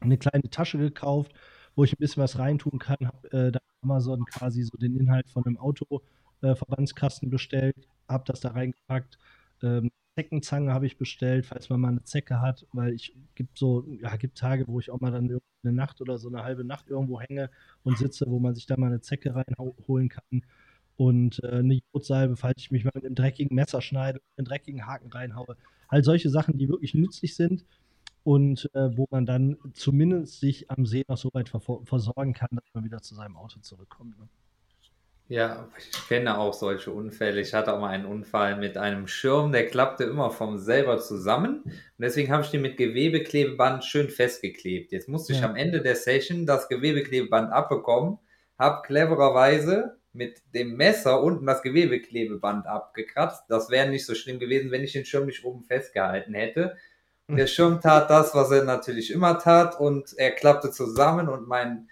eine 0.00 0.18
kleine 0.18 0.50
Tasche 0.50 0.78
gekauft, 0.78 1.32
wo 1.74 1.84
ich 1.84 1.92
ein 1.92 1.98
bisschen 1.98 2.22
was 2.22 2.38
reintun 2.38 2.78
kann. 2.78 2.98
Habe 3.06 3.32
äh, 3.32 3.52
da 3.52 3.60
Amazon 3.82 4.24
quasi 4.26 4.62
so 4.62 4.76
den 4.78 4.96
Inhalt 4.96 5.28
von 5.30 5.44
einem 5.44 5.58
Autoverbandskasten 5.58 7.30
bestellt, 7.30 7.76
habe 8.08 8.24
das 8.26 8.40
da 8.40 8.50
reingepackt. 8.50 9.18
Ähm, 9.62 9.90
Zeckenzange 10.14 10.72
habe 10.72 10.86
ich 10.86 10.98
bestellt, 10.98 11.46
falls 11.46 11.70
man 11.70 11.80
mal 11.80 11.88
eine 11.88 12.04
Zecke 12.04 12.40
hat, 12.40 12.66
weil 12.72 12.92
ich 12.92 13.16
gibt 13.34 13.58
so, 13.58 13.86
ja, 14.02 14.14
gibt 14.16 14.36
Tage, 14.36 14.68
wo 14.68 14.78
ich 14.78 14.90
auch 14.90 15.00
mal 15.00 15.10
dann 15.10 15.40
eine 15.64 15.72
Nacht 15.72 16.00
oder 16.00 16.18
so 16.18 16.28
eine 16.28 16.44
halbe 16.44 16.64
Nacht 16.64 16.90
irgendwo 16.90 17.20
hänge 17.20 17.50
und 17.82 17.96
sitze, 17.98 18.26
wo 18.28 18.38
man 18.38 18.54
sich 18.54 18.66
da 18.66 18.76
mal 18.76 18.88
eine 18.88 19.00
Zecke 19.00 19.34
reinholen 19.34 20.08
kann. 20.10 20.42
Und 21.02 21.42
äh, 21.42 21.48
eine 21.48 21.80
Jodsalbe, 21.92 22.36
falls 22.36 22.58
ich 22.58 22.70
mich 22.70 22.84
mal 22.84 22.92
mit 22.94 23.04
einem 23.04 23.16
dreckigen 23.16 23.56
Messer 23.56 23.82
schneide, 23.82 24.20
einen 24.36 24.44
dreckigen 24.44 24.86
Haken 24.86 25.10
reinhaue. 25.10 25.56
Halt 25.90 26.04
solche 26.04 26.30
Sachen, 26.30 26.58
die 26.58 26.68
wirklich 26.68 26.94
nützlich 26.94 27.34
sind 27.34 27.64
und 28.22 28.70
äh, 28.72 28.96
wo 28.96 29.08
man 29.10 29.26
dann 29.26 29.56
zumindest 29.74 30.38
sich 30.38 30.70
am 30.70 30.86
See 30.86 31.02
noch 31.08 31.18
so 31.18 31.28
weit 31.32 31.48
versorgen 31.48 32.34
kann, 32.34 32.50
dass 32.52 32.72
man 32.72 32.84
wieder 32.84 33.02
zu 33.02 33.16
seinem 33.16 33.36
Auto 33.36 33.58
zurückkommt. 33.58 34.16
Ne? 34.16 34.28
Ja, 35.26 35.68
ich 35.76 36.06
kenne 36.06 36.38
auch 36.38 36.54
solche 36.54 36.92
Unfälle. 36.92 37.40
Ich 37.40 37.52
hatte 37.52 37.74
auch 37.74 37.80
mal 37.80 37.88
einen 37.88 38.06
Unfall 38.06 38.56
mit 38.56 38.76
einem 38.76 39.08
Schirm, 39.08 39.50
der 39.50 39.66
klappte 39.66 40.04
immer 40.04 40.30
vom 40.30 40.56
selber 40.56 40.98
zusammen. 40.98 41.62
Und 41.64 41.74
deswegen 41.98 42.30
habe 42.30 42.44
ich 42.44 42.50
den 42.50 42.62
mit 42.62 42.76
Gewebeklebeband 42.76 43.82
schön 43.82 44.08
festgeklebt. 44.08 44.92
Jetzt 44.92 45.08
musste 45.08 45.32
ja. 45.32 45.40
ich 45.40 45.44
am 45.44 45.56
Ende 45.56 45.82
der 45.82 45.96
Session 45.96 46.46
das 46.46 46.68
Gewebeklebeband 46.68 47.50
abbekommen, 47.50 48.20
habe 48.56 48.82
clevererweise 48.86 50.00
mit 50.12 50.42
dem 50.54 50.76
Messer 50.76 51.22
unten 51.22 51.46
das 51.46 51.62
Gewebeklebeband 51.62 52.66
abgekratzt. 52.66 53.44
Das 53.48 53.70
wäre 53.70 53.88
nicht 53.88 54.06
so 54.06 54.14
schlimm 54.14 54.38
gewesen, 54.38 54.70
wenn 54.70 54.84
ich 54.84 54.92
den 54.92 55.04
Schirm 55.04 55.26
nicht 55.26 55.44
oben 55.44 55.62
festgehalten 55.64 56.34
hätte. 56.34 56.76
Der 57.28 57.46
Schirm 57.46 57.80
tat 57.80 58.10
das, 58.10 58.34
was 58.34 58.50
er 58.50 58.64
natürlich 58.64 59.10
immer 59.10 59.38
tat, 59.38 59.78
und 59.80 60.12
er 60.18 60.32
klappte 60.32 60.70
zusammen 60.70 61.28
und 61.28 61.48
mein 61.48 61.88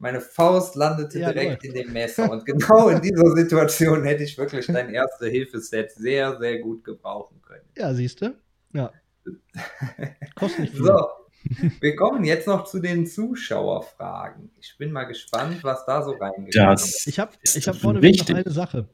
meine 0.00 0.22
Faust 0.22 0.76
landete 0.76 1.20
ja, 1.20 1.30
direkt 1.30 1.62
in 1.62 1.74
dem 1.74 1.92
Messer. 1.92 2.30
Und 2.30 2.46
genau 2.46 2.88
in 2.88 3.02
dieser 3.02 3.30
Situation 3.36 4.02
hätte 4.04 4.24
ich 4.24 4.36
wirklich 4.38 4.66
dein 4.66 4.88
Erste-Hilfe-Set 4.88 5.92
sehr, 5.92 6.38
sehr 6.38 6.58
gut 6.60 6.82
gebrauchen 6.84 7.42
können. 7.42 7.66
Ja, 7.76 7.92
siehst 7.92 8.22
du? 8.22 8.34
Ja. 8.72 8.90
Kostet 10.36 10.60
nicht 10.60 10.72
viel. 10.74 10.86
So, 10.86 11.06
wir 11.80 11.96
kommen 11.96 12.24
jetzt 12.24 12.46
noch 12.46 12.64
zu 12.64 12.80
den 12.80 13.06
Zuschauerfragen. 13.06 14.50
Ich 14.60 14.76
bin 14.78 14.92
mal 14.92 15.04
gespannt, 15.04 15.62
was 15.64 15.86
da 15.86 16.02
so 16.02 16.12
ist. 16.12 17.06
Ich 17.06 17.18
habe 17.18 17.32
ich 17.42 17.68
hab 17.68 17.76
vorne 17.76 18.00
noch 18.00 18.28
eine 18.28 18.50
Sache. 18.50 18.88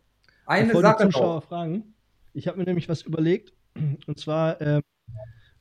Eine 0.46 0.68
Bevor 0.68 0.82
Sache. 0.82 1.06
Die 1.06 1.12
Zuschauer 1.12 1.34
noch. 1.36 1.44
fragen. 1.44 1.94
Ich 2.32 2.48
habe 2.48 2.58
mir 2.58 2.64
nämlich 2.64 2.88
was 2.88 3.02
überlegt. 3.02 3.52
Und 4.06 4.18
zwar 4.18 4.60
äh, 4.60 4.82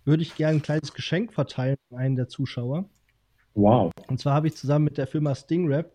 würde 0.03 0.23
ich 0.23 0.36
gerne 0.36 0.57
ein 0.57 0.61
kleines 0.61 0.93
Geschenk 0.93 1.33
verteilen 1.33 1.77
an 1.91 1.97
einen 1.97 2.15
der 2.15 2.27
Zuschauer. 2.27 2.89
Wow. 3.55 3.91
Und 4.07 4.19
zwar 4.19 4.36
habe 4.36 4.47
ich 4.47 4.55
zusammen 4.55 4.86
mit 4.86 4.97
der 4.97 5.07
Firma 5.07 5.33
Stingrap 5.33 5.91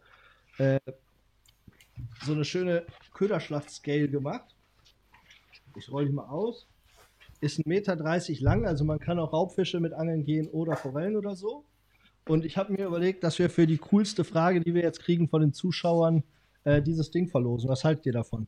äh, 0.59 0.81
so 2.25 2.33
eine 2.33 2.45
schöne 2.45 2.85
Köderschlacht-Scale 3.15 4.09
gemacht. 4.09 4.57
Ich 5.77 5.91
rolle 5.91 6.07
die 6.07 6.13
mal 6.13 6.27
aus. 6.27 6.67
Ist 7.41 7.59
1,30 7.59 7.69
Meter 7.69 7.97
lang, 8.41 8.67
also 8.67 8.85
man 8.85 8.99
kann 8.99 9.19
auch 9.19 9.33
Raubfische 9.33 9.81
mit 9.81 9.93
angeln 9.93 10.25
gehen 10.25 10.49
oder 10.49 10.77
Forellen 10.77 11.17
oder 11.17 11.35
so. 11.35 11.65
Und 12.29 12.45
ich 12.45 12.57
habe 12.57 12.73
mir 12.73 12.87
überlegt, 12.87 13.25
dass 13.25 13.39
wir 13.39 13.49
für 13.49 13.67
die 13.67 13.79
coolste 13.79 14.25
Frage, 14.25 14.61
die 14.61 14.75
wir 14.75 14.83
jetzt 14.83 15.01
kriegen 15.01 15.29
von 15.29 15.41
den 15.41 15.53
Zuschauern, 15.53 16.23
äh, 16.65 16.83
dieses 16.83 17.11
Ding 17.11 17.29
verlosen. 17.29 17.69
Was 17.69 17.85
haltet 17.85 18.07
ihr 18.07 18.13
davon? 18.13 18.47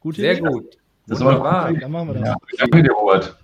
Gut, 0.00 0.16
Sehr 0.16 0.32
Idee? 0.32 0.42
gut. 0.42 0.78
Das 1.06 1.20
war 1.20 1.72
Dann 1.72 1.90
machen 1.90 2.08
wir 2.08 2.14
das. 2.14 2.28
Ja, 2.28 2.36
danke 2.58 2.82
dir, 2.82 2.92
Robert. 2.92 3.38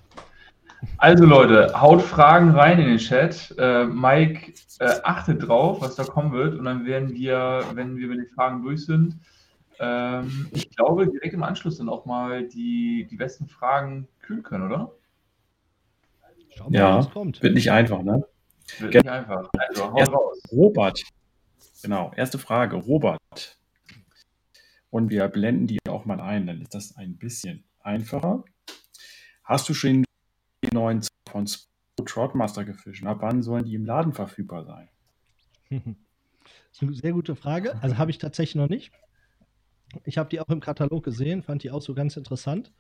Also 0.98 1.24
Leute, 1.24 1.80
haut 1.80 2.02
Fragen 2.02 2.50
rein 2.50 2.78
in 2.78 2.86
den 2.88 2.98
Chat. 2.98 3.54
Äh, 3.58 3.86
Mike 3.86 4.52
äh, 4.80 5.00
achtet 5.02 5.46
drauf, 5.46 5.80
was 5.80 5.96
da 5.96 6.04
kommen 6.04 6.32
wird. 6.32 6.58
Und 6.58 6.64
dann 6.66 6.84
werden 6.84 7.14
wir, 7.14 7.64
wenn 7.74 7.96
wir 7.96 8.08
mit 8.08 8.18
den 8.18 8.28
Fragen 8.34 8.62
durch 8.62 8.84
sind, 8.84 9.16
ähm, 9.78 10.48
ich 10.52 10.70
glaube, 10.70 11.08
direkt 11.08 11.34
im 11.34 11.42
Anschluss 11.42 11.78
dann 11.78 11.88
auch 11.88 12.04
mal 12.04 12.46
die, 12.46 13.06
die 13.10 13.16
besten 13.16 13.48
Fragen 13.48 14.08
kühlen 14.20 14.42
können, 14.42 14.64
oder? 14.66 14.92
Schauen 16.56 16.72
wir 16.72 16.80
ja, 16.80 16.90
mal, 16.90 16.98
was 16.98 17.10
kommt. 17.10 17.42
wird 17.42 17.54
nicht 17.54 17.70
einfach, 17.70 18.02
ne? 18.02 18.26
Wird 18.78 18.92
Gen 18.92 19.02
nicht 19.02 19.10
einfach. 19.10 19.50
Also, 19.58 19.92
hau 19.92 20.02
raus. 20.02 20.42
Robert, 20.52 21.02
genau, 21.82 22.12
erste 22.14 22.38
Frage. 22.38 22.76
Robert. 22.76 23.18
Und 24.90 25.10
wir 25.10 25.26
blenden 25.28 25.66
die 25.66 25.78
auch 25.88 26.04
mal 26.04 26.20
ein, 26.20 26.46
dann 26.46 26.60
ist 26.60 26.74
das 26.74 26.96
ein 26.96 27.16
bisschen 27.16 27.64
einfacher. 27.80 28.44
Hast 29.42 29.68
du 29.68 29.74
schon 29.74 30.04
die 30.64 30.72
neuen 30.72 31.02
von 31.28 31.48
Troutmaster 31.96 32.64
gefischt? 32.64 33.04
Ab 33.04 33.18
wann 33.20 33.42
sollen 33.42 33.64
die 33.64 33.74
im 33.74 33.84
Laden 33.84 34.12
verfügbar 34.12 34.64
sein? 34.64 34.88
Das 36.70 36.82
ist 36.82 36.88
eine 36.88 36.94
sehr 36.94 37.12
gute 37.12 37.36
Frage. 37.36 37.80
Also 37.82 37.98
habe 37.98 38.10
ich 38.10 38.18
tatsächlich 38.18 38.56
noch 38.56 38.68
nicht. 38.68 38.90
Ich 40.04 40.18
habe 40.18 40.28
die 40.28 40.40
auch 40.40 40.48
im 40.48 40.60
Katalog 40.60 41.04
gesehen, 41.04 41.42
fand 41.42 41.62
die 41.62 41.70
auch 41.70 41.82
so 41.82 41.94
ganz 41.94 42.16
interessant. 42.16 42.72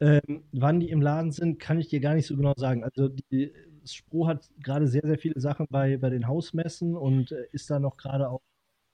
Ähm, 0.00 0.44
wann 0.52 0.80
die 0.80 0.90
im 0.90 1.02
Laden 1.02 1.30
sind, 1.30 1.58
kann 1.60 1.78
ich 1.78 1.88
dir 1.88 2.00
gar 2.00 2.14
nicht 2.14 2.26
so 2.26 2.36
genau 2.36 2.54
sagen. 2.56 2.84
Also 2.84 3.08
die, 3.08 3.52
Spro 3.86 4.26
hat 4.26 4.50
gerade 4.62 4.88
sehr, 4.88 5.02
sehr 5.04 5.18
viele 5.18 5.40
Sachen 5.40 5.66
bei, 5.70 5.96
bei 5.96 6.10
den 6.10 6.26
Hausmessen 6.26 6.96
und 6.96 7.32
äh, 7.32 7.46
ist 7.52 7.70
da 7.70 7.78
noch 7.78 7.96
gerade 7.96 8.30
auch 8.30 8.40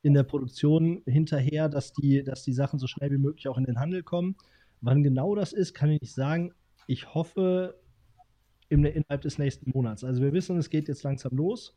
in 0.03 0.15
der 0.15 0.23
Produktion 0.25 1.03
hinterher, 1.07 1.69
dass 1.69 1.93
die, 1.93 2.25
dass 2.25 2.43
die 2.43 2.53
Sachen 2.53 2.79
so 2.79 2.87
schnell 2.87 3.11
wie 3.11 3.19
möglich 3.19 3.49
auch 3.49 3.59
in 3.59 3.65
den 3.65 3.79
Handel 3.79 4.03
kommen. 4.03 4.37
Wann 4.81 5.03
genau 5.03 5.35
das 5.35 5.53
ist, 5.53 5.75
kann 5.75 5.91
ich 5.91 6.01
nicht 6.01 6.15
sagen. 6.15 6.53
Ich 6.87 7.15
hoffe, 7.15 7.79
im, 8.69 8.85
innerhalb 8.85 9.21
des 9.21 9.39
nächsten 9.39 9.71
Monats. 9.71 10.05
Also 10.05 10.23
wir 10.23 10.33
wissen, 10.33 10.57
es 10.57 10.71
geht 10.71 10.89
jetzt 10.89 11.03
langsam 11.03 11.37
los 11.37 11.77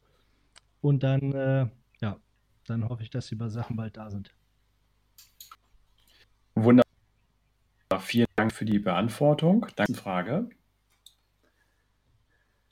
und 0.82 1.04
dann, 1.04 1.34
äh, 1.34 1.68
ja, 2.02 2.18
dann 2.66 2.88
hoffe 2.88 3.04
ich, 3.04 3.10
dass 3.10 3.28
die 3.28 3.38
Sachen 3.50 3.76
bald 3.76 3.98
da 3.98 4.10
sind. 4.10 4.34
Wunderbar. 6.56 6.86
Vielen 8.00 8.28
Dank 8.36 8.52
für 8.52 8.66
die 8.66 8.80
Beantwortung. 8.80 9.68
Danke 9.76 9.94
Frage. 9.94 10.50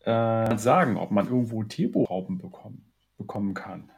Äh, 0.03 0.57
sagen, 0.57 0.97
ob 0.97 1.11
man 1.11 1.27
irgendwo 1.27 1.63
Tebo-Raupen 1.63 2.39
bekommen, 2.39 2.91
bekommen 3.17 3.53
kann. 3.53 3.91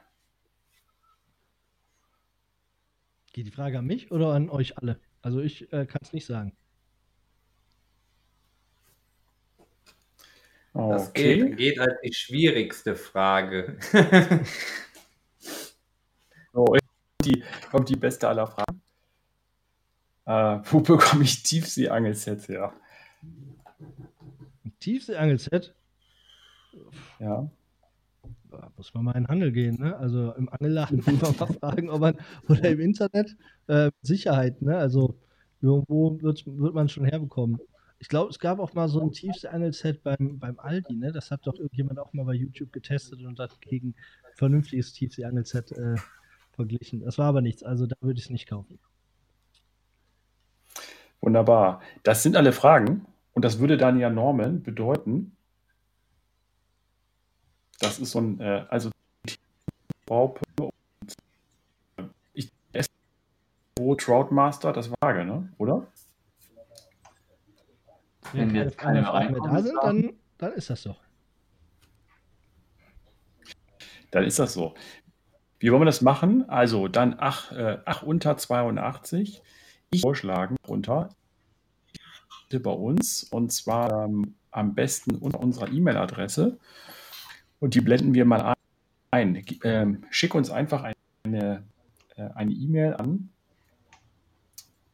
Geht 3.31 3.47
die 3.47 3.51
Frage 3.51 3.79
an 3.79 3.85
mich 3.85 4.11
oder 4.11 4.33
an 4.33 4.49
euch 4.49 4.77
alle? 4.77 4.99
Also 5.21 5.39
ich 5.39 5.71
äh, 5.73 5.85
kann 5.85 6.01
es 6.03 6.13
nicht 6.13 6.25
sagen. 6.25 6.55
Das 10.73 11.09
okay. 11.09 11.37
geht, 11.37 11.57
geht 11.57 11.79
als 11.79 12.01
die 12.03 12.13
schwierigste 12.13 12.95
Frage. 12.95 13.77
oh, 16.53 16.75
die, 17.23 17.43
kommt 17.71 17.89
die 17.89 17.95
beste 17.95 18.27
aller 18.27 18.47
Fragen. 18.47 18.82
Äh, 20.25 20.59
wo 20.63 20.79
bekomme 20.81 21.23
ich 21.23 21.43
Tiefseeangelsets 21.43 22.47
her? 22.47 22.73
Tiefseeangelset? 24.79 25.73
Ja. 27.19 27.49
Da 28.51 28.71
muss 28.77 28.93
man 28.93 29.05
mal 29.05 29.11
in 29.13 29.23
den 29.23 29.27
Handel 29.29 29.51
gehen, 29.51 29.79
ne? 29.79 29.95
Also 29.97 30.33
im 30.33 30.49
Angelladen 30.49 30.97
muss 31.05 31.21
man 31.21 31.35
mal 31.37 31.53
fragen, 31.53 31.89
ob 31.89 32.01
man, 32.01 32.15
oder 32.47 32.69
im 32.69 32.79
Internet, 32.79 33.35
äh, 33.67 33.91
Sicherheit, 34.01 34.61
ne? 34.61 34.77
Also 34.77 35.17
irgendwo 35.61 36.21
wird, 36.21 36.45
wird 36.45 36.73
man 36.75 36.89
schon 36.89 37.05
herbekommen. 37.05 37.59
Ich 37.99 38.09
glaube, 38.09 38.29
es 38.29 38.39
gab 38.39 38.59
auch 38.59 38.73
mal 38.73 38.89
so 38.89 39.01
ein 39.01 39.11
Tiefseeangelset 39.11 40.03
beim, 40.03 40.37
beim 40.37 40.59
Aldi, 40.59 40.95
ne? 40.95 41.11
Das 41.11 41.31
hat 41.31 41.47
doch 41.47 41.57
irgendjemand 41.57 41.99
auch 41.99 42.13
mal 42.13 42.25
bei 42.25 42.33
YouTube 42.33 42.71
getestet 42.73 43.21
und 43.23 43.39
hat 43.39 43.59
gegen 43.61 43.95
vernünftiges 44.35 44.93
Tiefseeangelset 44.93 45.71
äh, 45.71 45.95
verglichen. 46.51 47.01
Das 47.01 47.17
war 47.17 47.27
aber 47.27 47.41
nichts, 47.41 47.63
also 47.63 47.87
da 47.87 47.95
würde 48.01 48.19
ich 48.19 48.25
es 48.25 48.29
nicht 48.29 48.47
kaufen. 48.47 48.79
Wunderbar. 51.23 51.79
Das 52.03 52.21
sind 52.21 52.35
alle 52.35 52.51
Fragen 52.51 53.05
und 53.31 53.45
das 53.45 53.59
würde 53.59 53.77
dann 53.77 53.97
ja 53.97 54.09
Norman 54.09 54.61
bedeuten, 54.61 55.37
das 57.79 57.97
ist 57.97 58.11
so 58.11 58.19
ein, 58.19 58.41
äh, 58.41 58.65
also 58.67 58.91
Raupe 60.09 60.41
und 60.59 60.73
ich 62.33 62.51
esse 62.73 62.89
Troutmaster, 63.77 64.73
das 64.73 64.91
Waage, 64.99 65.23
ne? 65.23 65.49
Oder? 65.57 65.87
Wenn 68.33 68.53
jetzt 68.53 68.77
keine 68.77 69.05
Fragen 69.05 69.31
mehr 69.31 69.41
da 69.41 69.61
sind, 69.61 69.77
dann, 69.81 70.13
dann 70.37 70.51
ist 70.51 70.69
das 70.69 70.81
so. 70.81 70.97
Dann 74.11 74.25
ist 74.25 74.39
das 74.39 74.53
so. 74.53 74.73
Wie 75.59 75.71
wollen 75.71 75.83
wir 75.83 75.85
das 75.85 76.01
machen? 76.01 76.49
Also 76.49 76.89
dann 76.89 77.15
ach, 77.17 77.53
äh, 77.53 77.77
ach 77.85 78.03
unter 78.03 78.35
82. 78.35 79.41
Vorschlagen 79.99 80.55
runter 80.67 81.09
bei 82.51 82.71
uns 82.71 83.23
und 83.23 83.51
zwar 83.51 84.05
ähm, 84.05 84.35
am 84.51 84.75
besten 84.75 85.15
unter 85.15 85.39
unserer 85.39 85.71
E-Mail-Adresse 85.71 86.59
und 87.59 87.73
die 87.73 87.81
blenden 87.81 88.13
wir 88.13 88.25
mal 88.25 88.53
ein. 89.09 89.43
Ähm, 89.63 90.03
schick 90.11 90.35
uns 90.35 90.51
einfach 90.51 90.93
eine 91.23 91.63
äh, 92.15 92.43
E-Mail 92.43 92.93
an 92.93 93.29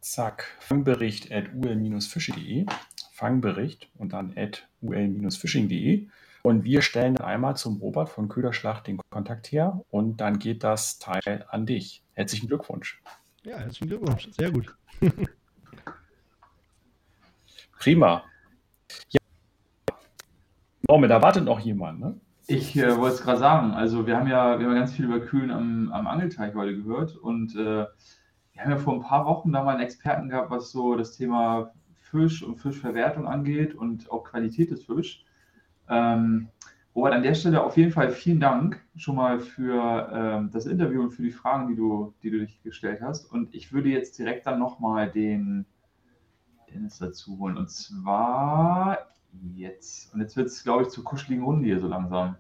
zack 0.02 0.56
fangbericht 0.60 1.32
at 1.32 1.54
ul-fische.de 1.54 2.66
Fangbericht 3.12 3.90
und 3.98 4.14
dann 4.14 4.34
at 4.38 4.68
ul-fishing.de. 4.82 6.08
Und 6.42 6.64
wir 6.64 6.82
stellen 6.82 7.16
dann 7.16 7.28
einmal 7.28 7.58
zum 7.58 7.78
Robert 7.78 8.08
von 8.08 8.30
Köderschlacht 8.30 8.88
den 8.88 8.98
Kontakt 9.10 9.52
her 9.52 9.84
und 9.90 10.22
dann 10.22 10.40
geht 10.40 10.64
das 10.64 10.98
Teil 11.00 11.46
an 11.50 11.66
dich. 11.66 12.02
Herzlichen 12.14 12.48
Glückwunsch. 12.48 13.02
Ja, 13.44 13.58
herzlichen 13.58 13.90
Glückwunsch. 13.90 14.30
Sehr 14.32 14.52
gut. 14.52 14.74
Prima. 17.80 18.24
Ja. 19.10 19.20
Norman, 20.88 21.10
da 21.10 21.22
wartet 21.22 21.46
noch 21.46 21.60
jemand, 21.60 22.00
ne? 22.00 22.20
Ich 22.48 22.76
äh, 22.76 22.98
wollte 22.98 23.16
es 23.16 23.22
gerade 23.22 23.40
sagen, 23.40 23.72
also 23.72 24.08
wir 24.08 24.18
haben 24.18 24.28
ja, 24.28 24.60
wir 24.60 24.66
haben 24.66 24.74
ganz 24.76 24.94
viel 24.94 25.06
über 25.06 25.20
Kühlen 25.20 25.52
am, 25.52 25.92
am 25.92 26.08
Angelteich 26.08 26.56
heute 26.56 26.76
gehört 26.76 27.16
und 27.16 27.56
äh, 27.56 27.86
wir 28.54 28.64
haben 28.64 28.72
ja 28.72 28.78
vor 28.78 28.96
ein 28.96 29.02
paar 29.02 29.26
Wochen 29.26 29.52
da 29.52 29.64
mal 29.64 29.76
einen 29.76 29.84
Experten 29.84 30.30
gehabt, 30.30 30.50
was 30.50 30.72
so 30.72 30.96
das 30.96 31.12
Thema 31.16 31.72
Fisch 32.00 32.42
und 32.42 32.58
Fischverwertung 32.58 33.28
angeht 33.28 33.76
und 33.76 34.10
auch 34.12 34.24
Qualität 34.24 34.72
des 34.72 34.86
Fisch. 34.86 35.24
Ähm, 35.88 36.50
Robert, 37.00 37.14
an 37.14 37.24
der 37.24 37.34
Stelle 37.34 37.64
auf 37.64 37.78
jeden 37.78 37.92
Fall 37.94 38.10
vielen 38.12 38.42
Dank 38.42 38.84
schon 38.98 39.16
mal 39.16 39.40
für 39.40 40.10
ähm, 40.12 40.50
das 40.52 40.66
Interview 40.66 41.02
und 41.04 41.12
für 41.12 41.22
die 41.22 41.32
Fragen, 41.32 41.70
die 41.70 41.76
du, 41.78 42.14
die 42.24 42.30
du 42.30 42.40
dich 42.40 42.62
gestellt 42.62 43.00
hast. 43.02 43.24
Und 43.32 43.56
ich 43.56 43.72
würde 43.72 43.88
jetzt 43.88 44.20
direkt 44.20 44.46
dann 44.46 44.60
nochmal 44.60 45.10
den 45.10 45.66
Dennis 46.70 46.98
dazu 46.98 47.40
holen. 47.40 47.56
Und 47.56 47.70
zwar 47.72 49.08
jetzt. 49.56 50.14
Und 50.14 50.20
jetzt 50.20 50.36
wird 50.36 50.48
es, 50.48 50.62
glaube 50.62 50.84
ich, 50.84 50.90
zu 50.90 51.02
kuscheligen 51.02 51.46
Hunden 51.46 51.64
hier 51.64 51.80
so 51.80 51.88
langsam. 51.88 52.36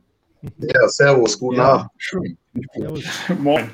Ja, 0.57 0.89
servus, 0.89 1.39
guten 1.39 1.55
Ja, 1.55 1.73
Abend. 1.75 1.91
schön. 1.95 2.37
Servus. 2.73 3.03
Moin. 3.39 3.69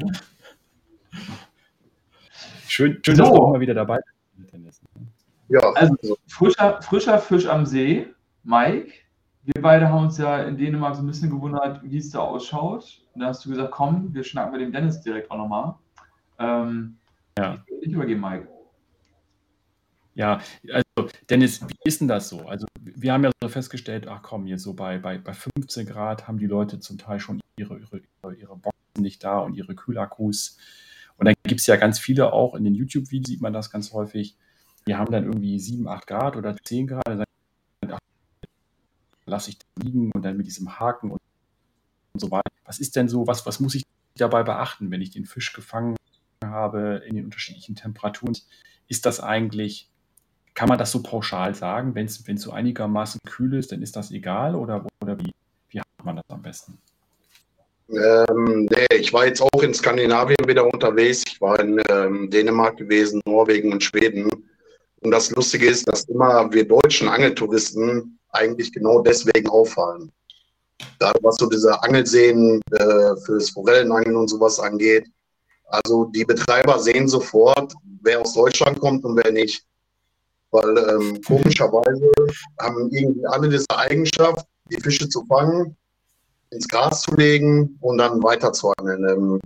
Schön, 2.68 3.00
schön 3.04 3.16
So. 3.16 3.24
dass 3.24 3.32
du 3.32 3.38
auch 3.38 3.52
mal 3.54 3.60
wieder 3.60 3.74
dabei 3.74 4.00
bist. 4.36 4.84
Ja, 5.50 5.62
Also 5.74 6.16
frischer, 6.28 6.80
frischer 6.84 7.18
Fisch 7.18 7.48
am 7.48 7.66
See, 7.66 8.08
Mike. 8.44 8.94
Wir 9.46 9.62
beide 9.62 9.90
haben 9.90 10.06
uns 10.06 10.18
ja 10.18 10.42
in 10.44 10.58
Dänemark 10.58 10.96
so 10.96 11.04
ein 11.04 11.08
bisschen 11.08 11.30
gewundert, 11.30 11.82
wie 11.84 11.98
es 11.98 12.10
da 12.10 12.20
ausschaut. 12.20 13.02
Und 13.14 13.22
da 13.22 13.28
hast 13.28 13.46
du 13.46 13.50
gesagt, 13.50 13.72
komm, 13.72 14.14
wir 14.14 14.24
schnacken 14.24 14.54
mit 14.54 14.62
dem 14.62 14.72
Dennis 14.72 15.02
direkt 15.02 15.30
auch 15.30 15.38
nochmal. 15.38 15.76
Ähm, 16.40 16.98
Ja. 17.38 17.64
Ich 17.82 17.92
übergeben, 17.92 18.22
Mike. 18.22 18.48
Ja, 20.16 20.40
also 20.72 21.12
Dennis, 21.30 21.62
wie 21.62 21.76
ist 21.84 22.00
denn 22.02 22.08
das 22.08 22.30
so? 22.30 22.48
Also 22.48 22.66
wir 22.80 23.12
haben 23.14 23.24
ja 23.24 23.32
so 23.42 23.50
festgestellt, 23.50 24.08
ach 24.08 24.22
komm, 24.24 24.48
jetzt 24.48 24.64
so 24.64 24.74
bei, 24.74 24.98
bei, 24.98 25.18
bei 25.18 25.34
15 25.34 25.86
Grad 25.86 26.28
haben 26.28 26.40
die 26.40 26.48
Leute 26.48 26.80
zum 26.80 26.98
Teil 26.98 27.20
schon 27.20 27.42
ihre, 27.58 27.78
ihre, 27.78 28.02
ihre 28.34 28.56
Boxen 28.56 28.72
nicht 29.00 29.24
da 29.24 29.40
und 29.40 29.56
ihre 29.56 29.76
Kühlakkus. 29.76 30.58
Und 31.18 31.26
dann 31.26 31.36
gibt 31.44 31.60
es 31.60 31.68
ja 31.68 31.76
ganz 31.76 32.00
viele 32.00 32.34
auch 32.34 32.56
in 32.56 32.64
den 32.64 32.74
YouTube-Videos, 32.74 33.28
sieht 33.28 33.42
man 33.42 33.54
das 33.54 33.70
ganz 33.70 33.94
häufig. 33.94 34.38
Die 34.88 34.96
haben 34.96 35.12
dann 35.12 35.26
irgendwie 35.26 35.60
7, 35.60 35.88
8 35.88 36.08
Grad 36.08 36.36
oder 36.38 36.56
10 36.56 36.88
Grad. 36.88 37.06
Dann 37.06 37.26
lass 39.26 39.48
ich 39.48 39.58
liegen 39.82 40.12
und 40.12 40.24
dann 40.24 40.38
mit 40.38 40.48
diesem 40.48 40.80
Haken 40.80 41.12
und, 41.12 41.22
und 42.14 42.20
so 42.20 42.32
weiter. 42.32 42.52
Was 42.66 42.80
ist 42.80 42.96
denn 42.96 43.08
so, 43.08 43.28
was, 43.28 43.46
was 43.46 43.60
muss 43.60 43.76
ich 43.76 43.84
dabei 44.16 44.44
beachten, 44.44 44.92
wenn 44.92 45.02
ich 45.02 45.12
den 45.12 45.26
Fisch 45.26 45.54
gefangen 45.54 45.96
habe 46.44 47.04
in 47.08 47.16
den 47.16 47.26
unterschiedlichen 47.26 47.76
Temperaturen? 47.76 48.38
Ist 48.88 49.06
das 49.06 49.20
eigentlich 49.20 49.90
kann 50.54 50.70
man 50.70 50.78
das 50.78 50.92
so 50.92 51.04
pauschal 51.04 51.54
sagen? 51.54 51.96
Wenn 51.96 52.06
es 52.06 52.24
so 52.42 52.52
einigermaßen 52.52 53.20
kühl 53.28 53.56
ist, 53.56 53.74
dann 53.74 53.82
ist 53.82 53.98
das 53.98 54.12
egal 54.12 54.56
oder, 54.56 54.88
oder 55.02 55.20
wie, 55.20 55.34
wie 55.70 55.80
hat 55.82 55.86
man 56.06 56.16
das 56.16 56.26
am 56.30 56.42
besten? 56.42 56.78
ähm, 57.90 58.68
nee, 58.72 58.98
ich 58.98 59.14
war 59.14 59.26
jetzt 59.26 59.42
auch 59.42 59.62
in 59.62 59.74
Skandinavien 59.74 60.38
wieder 60.48 60.66
unterwegs. 60.66 61.24
Ich 61.28 61.40
war 61.40 61.60
in 61.60 61.82
ähm, 61.90 62.30
Dänemark 62.30 62.78
gewesen, 62.78 63.22
Norwegen 63.26 63.72
und 63.72 63.84
Schweden. 63.84 64.30
Und 65.02 65.12
das 65.12 65.30
Lustige 65.32 65.68
ist, 65.68 65.88
dass 65.88 66.06
immer 66.06 66.52
wir 66.52 66.68
deutschen 66.68 67.08
Angeltouristen 67.08 68.18
eigentlich 68.36 68.72
genau 68.72 69.02
deswegen 69.02 69.50
auffallen. 69.50 70.12
Gerade 71.00 71.20
was 71.24 71.38
so 71.38 71.48
diese 71.48 71.82
Angelseen 71.84 72.62
äh, 72.72 73.16
fürs 73.26 73.50
Forellenangeln 73.52 74.16
und 74.16 74.28
sowas 74.28 74.60
angeht. 74.60 75.08
Also 75.68 76.06
die 76.06 76.26
Betreiber 76.26 76.80
sehen 76.80 77.08
sofort, 77.08 77.74
wer 78.02 78.22
aus 78.22 78.34
Deutschland 78.34 78.80
kommt 78.80 79.04
und 79.04 79.16
wer 79.18 79.32
nicht. 79.32 79.64
Weil 80.52 80.78
ähm, 80.78 81.22
komischerweise 81.26 82.12
haben 82.60 82.90
irgendwie 82.92 83.26
alle 83.28 83.50
diese 83.50 83.70
Eigenschaft, 83.70 84.46
die 84.70 84.80
Fische 84.82 85.10
zu 85.10 85.26
fangen, 85.26 85.76
ins 86.52 86.68
Gras 86.68 87.02
zu 87.02 87.16
legen 87.16 87.78
und 87.82 87.98
dann 87.98 88.22
weiter 88.24 88.54
zu 88.54 88.72
angeln. 88.78 89.08
Ähm, 89.10 89.42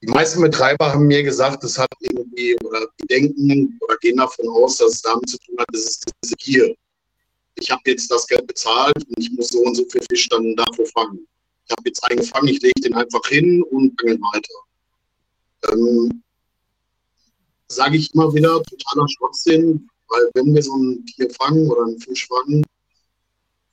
die 0.00 0.06
meisten 0.06 0.40
Betreiber 0.40 0.92
haben 0.92 1.06
mir 1.08 1.24
gesagt, 1.24 1.64
das 1.64 1.76
hat 1.76 1.88
irgendwie, 2.00 2.56
oder 2.64 2.86
die 3.00 3.06
denken 3.06 3.78
oder 3.80 3.96
gehen 3.96 4.18
davon 4.18 4.48
aus, 4.48 4.76
dass 4.76 4.94
es 4.94 5.02
damit 5.02 5.28
zu 5.28 5.38
tun 5.38 5.56
hat, 5.58 5.66
das 5.72 5.82
ist 5.82 6.04
diese 6.22 6.36
Gier. 6.36 6.74
Ich 7.60 7.70
habe 7.70 7.82
jetzt 7.86 8.10
das 8.10 8.26
Geld 8.26 8.46
bezahlt 8.46 8.96
und 8.96 9.18
ich 9.18 9.30
muss 9.32 9.48
so 9.48 9.60
und 9.60 9.74
so 9.74 9.84
viel 9.86 10.02
Fisch 10.10 10.28
dann 10.28 10.54
dafür 10.56 10.86
fangen. 10.86 11.26
Ich 11.64 11.72
habe 11.72 11.82
jetzt 11.86 12.02
einen 12.04 12.20
gefangen, 12.20 12.48
ich 12.48 12.62
lege 12.62 12.80
den 12.80 12.94
einfach 12.94 13.26
hin 13.28 13.62
und 13.62 14.00
angel 14.00 14.18
weiter. 14.20 15.72
Ähm, 15.72 16.22
Sage 17.70 17.98
ich 17.98 18.14
immer 18.14 18.32
wieder, 18.32 18.62
totaler 18.62 19.06
Schwachsinn, 19.08 19.90
weil 20.08 20.30
wenn 20.32 20.54
wir 20.54 20.62
so 20.62 20.74
ein 20.74 21.04
Tier 21.04 21.28
fangen 21.30 21.70
oder 21.70 21.84
einen 21.84 22.00
Fisch 22.00 22.26
fangen, 22.26 22.64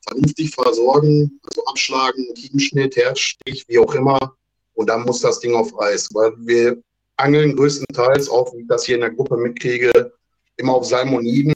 vernünftig 0.05 0.53
versorgen, 0.53 1.39
also 1.43 1.63
abschlagen, 1.65 2.33
Kiemenschnitt, 2.33 2.97
Herzstich, 2.97 3.65
wie 3.67 3.79
auch 3.79 3.95
immer. 3.95 4.35
Und 4.73 4.89
dann 4.89 5.03
muss 5.03 5.21
das 5.21 5.39
Ding 5.39 5.55
auf 5.55 5.79
Eis, 5.79 6.09
weil 6.13 6.33
wir 6.39 6.81
angeln 7.15 7.55
größtenteils, 7.55 8.27
auch 8.29 8.53
wie 8.53 8.61
ich 8.61 8.67
das 8.67 8.85
hier 8.85 8.95
in 8.95 9.01
der 9.01 9.11
Gruppe 9.11 9.37
mitkriege, 9.37 10.11
immer 10.57 10.73
auf 10.73 10.85
Salmoniden. 10.85 11.55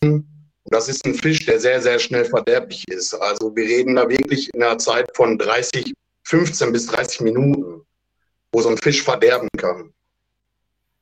Das 0.71 0.87
ist 0.87 1.05
ein 1.05 1.15
Fisch, 1.15 1.45
der 1.45 1.59
sehr, 1.59 1.81
sehr 1.81 1.97
schnell 1.97 2.25
verderblich 2.25 2.87
ist. 2.87 3.13
Also 3.15 3.55
wir 3.55 3.65
reden 3.65 3.95
da 3.95 4.07
wirklich 4.07 4.53
in 4.53 4.61
einer 4.61 4.77
Zeit 4.77 5.09
von 5.15 5.37
30, 5.37 5.93
15 6.23 6.71
bis 6.71 6.85
30 6.87 7.21
Minuten, 7.21 7.81
wo 8.51 8.61
so 8.61 8.69
ein 8.69 8.77
Fisch 8.77 9.01
verderben 9.01 9.47
kann. 9.57 9.91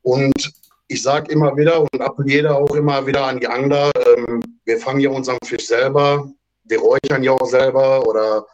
Und 0.03 0.53
ich 0.87 1.01
sage 1.01 1.31
immer 1.33 1.57
wieder 1.57 1.81
und 1.81 2.01
appelliere 2.01 2.55
auch 2.55 2.73
immer 2.75 3.05
wieder 3.05 3.25
an 3.25 3.41
die 3.41 3.47
Angler, 3.47 3.91
ähm, 4.05 4.41
wir 4.63 4.79
fangen 4.79 5.01
ja 5.01 5.09
unseren 5.09 5.39
Fisch 5.43 5.67
selber, 5.67 6.31
wir 6.63 6.79
räuchern 6.79 7.23
ja 7.23 7.33
auch 7.33 7.45
selber 7.45 8.07
oder 8.07 8.47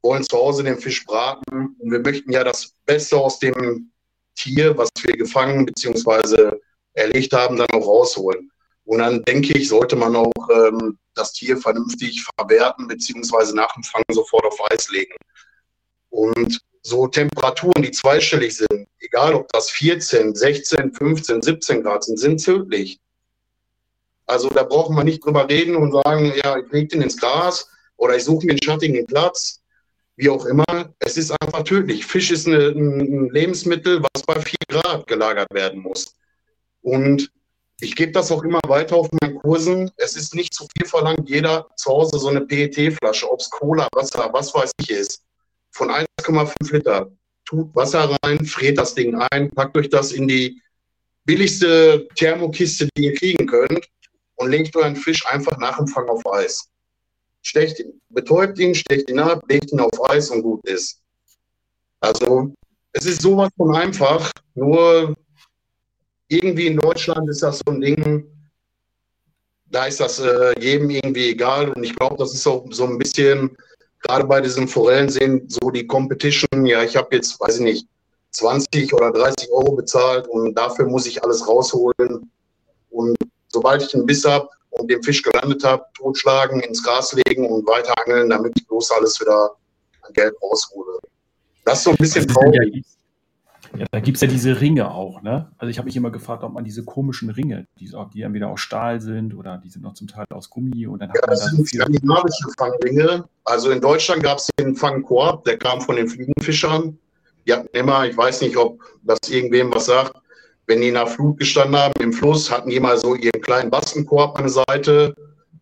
wollen 0.00 0.22
zu 0.22 0.36
Hause 0.36 0.62
den 0.62 0.78
Fisch 0.78 1.04
braten. 1.04 1.74
Und 1.76 1.90
wir 1.90 1.98
möchten 1.98 2.30
ja 2.30 2.44
das 2.44 2.72
Beste 2.86 3.16
aus 3.16 3.40
dem 3.40 3.90
Tier, 4.36 4.78
was 4.78 4.90
wir 5.02 5.16
gefangen 5.16 5.66
bzw. 5.66 6.52
erlegt 6.94 7.32
haben, 7.32 7.56
dann 7.56 7.70
auch 7.72 7.86
rausholen. 7.86 8.51
Und 8.84 8.98
dann 8.98 9.22
denke 9.24 9.56
ich, 9.56 9.68
sollte 9.68 9.96
man 9.96 10.16
auch 10.16 10.32
ähm, 10.50 10.98
das 11.14 11.32
Tier 11.32 11.56
vernünftig 11.56 12.24
verwerten 12.36 12.88
bzw. 12.88 13.54
nach 13.54 13.72
dem 13.74 13.84
Fang 13.84 14.02
sofort 14.10 14.44
auf 14.44 14.58
Eis 14.70 14.90
legen. 14.90 15.14
Und 16.10 16.60
so 16.82 17.06
Temperaturen, 17.06 17.82
die 17.82 17.92
zweistellig 17.92 18.56
sind, 18.56 18.88
egal 18.98 19.34
ob 19.34 19.48
das 19.52 19.70
14, 19.70 20.34
16, 20.34 20.92
15, 20.92 21.42
17 21.42 21.82
Grad 21.82 22.04
sind, 22.04 22.18
sind 22.18 22.44
tödlich. 22.44 22.98
Also 24.26 24.48
da 24.48 24.64
braucht 24.64 24.90
man 24.90 25.06
nicht 25.06 25.24
drüber 25.24 25.48
reden 25.48 25.76
und 25.76 25.92
sagen, 25.92 26.32
ja, 26.42 26.58
ich 26.58 26.70
lege 26.72 26.88
den 26.88 27.02
ins 27.02 27.16
Gras 27.16 27.68
oder 27.96 28.16
ich 28.16 28.24
suche 28.24 28.46
mir 28.46 28.52
einen 28.52 28.62
schattigen 28.62 29.06
Platz, 29.06 29.62
wie 30.16 30.28
auch 30.28 30.44
immer. 30.46 30.64
Es 30.98 31.16
ist 31.16 31.30
einfach 31.40 31.62
tödlich. 31.62 32.04
Fisch 32.04 32.30
ist 32.30 32.46
eine, 32.46 32.68
ein 32.68 33.30
Lebensmittel, 33.30 34.02
was 34.02 34.22
bei 34.24 34.40
4 34.40 34.56
Grad 34.68 35.06
gelagert 35.06 35.52
werden 35.52 35.80
muss. 35.82 36.14
Und 36.82 37.30
ich 37.82 37.96
gebe 37.96 38.12
das 38.12 38.30
auch 38.30 38.44
immer 38.44 38.60
weiter 38.68 38.96
auf 38.96 39.10
meinen 39.20 39.34
Kursen. 39.38 39.90
Es 39.96 40.14
ist 40.14 40.34
nicht 40.36 40.54
zu 40.54 40.66
viel 40.76 40.86
verlangt, 40.86 41.28
jeder 41.28 41.66
zu 41.76 41.90
Hause 41.90 42.18
so 42.18 42.28
eine 42.28 42.42
PET-Flasche, 42.42 43.30
ob 43.30 43.40
es 43.40 43.50
Cola, 43.50 43.88
Wasser, 43.92 44.30
was 44.32 44.54
weiß 44.54 44.70
ich 44.78 44.90
ist, 44.90 45.24
von 45.70 45.90
1,5 45.90 46.72
Liter. 46.72 47.10
Tut 47.44 47.74
Wasser 47.74 48.16
rein, 48.22 48.44
friert 48.46 48.78
das 48.78 48.94
Ding 48.94 49.16
ein, 49.16 49.50
packt 49.50 49.76
euch 49.76 49.88
das 49.88 50.12
in 50.12 50.28
die 50.28 50.62
billigste 51.24 52.06
Thermokiste, 52.14 52.88
die 52.96 53.06
ihr 53.06 53.14
kriegen 53.14 53.46
könnt 53.46 53.84
und 54.36 54.50
legt 54.50 54.76
euren 54.76 54.94
Fisch 54.94 55.26
einfach 55.26 55.58
nach 55.58 55.78
dem 55.78 55.88
Fang 55.88 56.08
auf 56.08 56.24
Eis. 56.32 56.68
Stecht 57.42 57.80
ihn, 57.80 58.00
betäubt 58.10 58.60
ihn, 58.60 58.76
stecht 58.76 59.10
ihn 59.10 59.18
ab, 59.18 59.42
legt 59.48 59.72
ihn 59.72 59.80
auf 59.80 60.08
Eis 60.08 60.30
und 60.30 60.42
gut 60.42 60.64
ist. 60.68 61.00
Also, 61.98 62.54
es 62.92 63.06
ist 63.06 63.22
sowas 63.22 63.50
von 63.56 63.74
einfach, 63.74 64.30
nur 64.54 65.16
irgendwie 66.32 66.66
in 66.66 66.76
Deutschland 66.76 67.28
ist 67.28 67.42
das 67.42 67.58
so 67.58 67.72
ein 67.72 67.80
Ding, 67.80 68.26
da 69.66 69.86
ist 69.86 70.00
das 70.00 70.18
äh, 70.18 70.58
jedem 70.58 70.90
irgendwie 70.90 71.30
egal 71.30 71.70
und 71.70 71.82
ich 71.84 71.94
glaube, 71.94 72.16
das 72.18 72.34
ist 72.34 72.46
auch 72.46 72.64
so 72.70 72.84
ein 72.84 72.98
bisschen, 72.98 73.56
gerade 74.00 74.24
bei 74.24 74.40
diesem 74.40 74.68
Forellenseen, 74.68 75.48
so 75.48 75.70
die 75.70 75.86
Competition, 75.86 76.66
ja, 76.66 76.82
ich 76.82 76.96
habe 76.96 77.16
jetzt, 77.16 77.40
weiß 77.40 77.56
ich 77.56 77.62
nicht, 77.62 77.86
20 78.32 78.92
oder 78.94 79.12
30 79.12 79.50
Euro 79.50 79.76
bezahlt 79.76 80.26
und 80.28 80.54
dafür 80.54 80.86
muss 80.86 81.06
ich 81.06 81.22
alles 81.22 81.46
rausholen 81.46 82.30
und 82.90 83.16
sobald 83.48 83.82
ich 83.82 83.94
einen 83.94 84.06
Biss 84.06 84.24
habe 84.24 84.48
und 84.70 84.90
den 84.90 85.02
Fisch 85.02 85.22
gelandet 85.22 85.62
habe, 85.64 85.84
totschlagen, 85.94 86.60
ins 86.60 86.82
Gras 86.82 87.14
legen 87.26 87.46
und 87.46 87.66
weiter 87.66 87.94
angeln, 88.04 88.30
damit 88.30 88.52
ich 88.56 88.66
bloß 88.66 88.90
alles 88.92 89.20
wieder 89.20 89.54
an 90.02 90.12
Geld 90.14 90.34
raushole. 90.42 90.98
Das 91.64 91.78
ist 91.78 91.84
so 91.84 91.90
ein 91.90 91.96
bisschen 91.96 92.26
traurig. 92.26 92.84
Ja, 93.76 93.86
da 93.90 94.00
gibt 94.00 94.16
es 94.16 94.20
ja 94.20 94.28
diese 94.28 94.60
Ringe 94.60 94.90
auch, 94.90 95.22
ne? 95.22 95.50
Also 95.56 95.70
ich 95.70 95.78
habe 95.78 95.86
mich 95.86 95.96
immer 95.96 96.10
gefragt, 96.10 96.42
ob 96.44 96.52
man 96.52 96.64
diese 96.64 96.84
komischen 96.84 97.30
Ringe, 97.30 97.66
die, 97.80 97.90
die 98.12 98.22
entweder 98.22 98.48
aus 98.48 98.60
Stahl 98.60 99.00
sind 99.00 99.34
oder 99.34 99.58
die 99.58 99.68
sind 99.68 99.82
noch 99.82 99.94
zum 99.94 100.08
Teil 100.08 100.26
aus 100.30 100.50
Gummi 100.50 100.86
und 100.86 101.00
dann 101.00 101.08
hat 101.08 101.16
Ja, 101.16 101.22
man 101.26 101.30
das 101.30 101.50
sind 101.50 101.66
skandinavische 101.66 102.48
Fangringe. 102.58 103.24
Also 103.44 103.70
in 103.70 103.80
Deutschland 103.80 104.22
gab 104.22 104.38
es 104.38 104.50
den 104.58 104.76
Fangkorb, 104.76 105.44
der 105.44 105.56
kam 105.56 105.80
von 105.80 105.96
den 105.96 106.08
Fliegenfischern. 106.08 106.98
Die 107.46 107.52
hatten 107.52 107.68
immer, 107.72 108.06
ich 108.06 108.16
weiß 108.16 108.42
nicht, 108.42 108.56
ob 108.56 108.80
das 109.02 109.18
irgendwem 109.28 109.72
was 109.72 109.86
sagt, 109.86 110.14
wenn 110.66 110.80
die 110.80 110.92
nach 110.92 111.08
Flut 111.08 111.38
gestanden 111.38 111.76
haben 111.76 111.94
im 112.00 112.12
Fluss, 112.12 112.50
hatten 112.50 112.70
die 112.70 112.78
mal 112.78 112.98
so 112.98 113.14
ihren 113.14 113.40
kleinen 113.40 113.70
Bastenkorb 113.70 114.36
an 114.36 114.44
der 114.44 114.64
Seite 114.68 115.14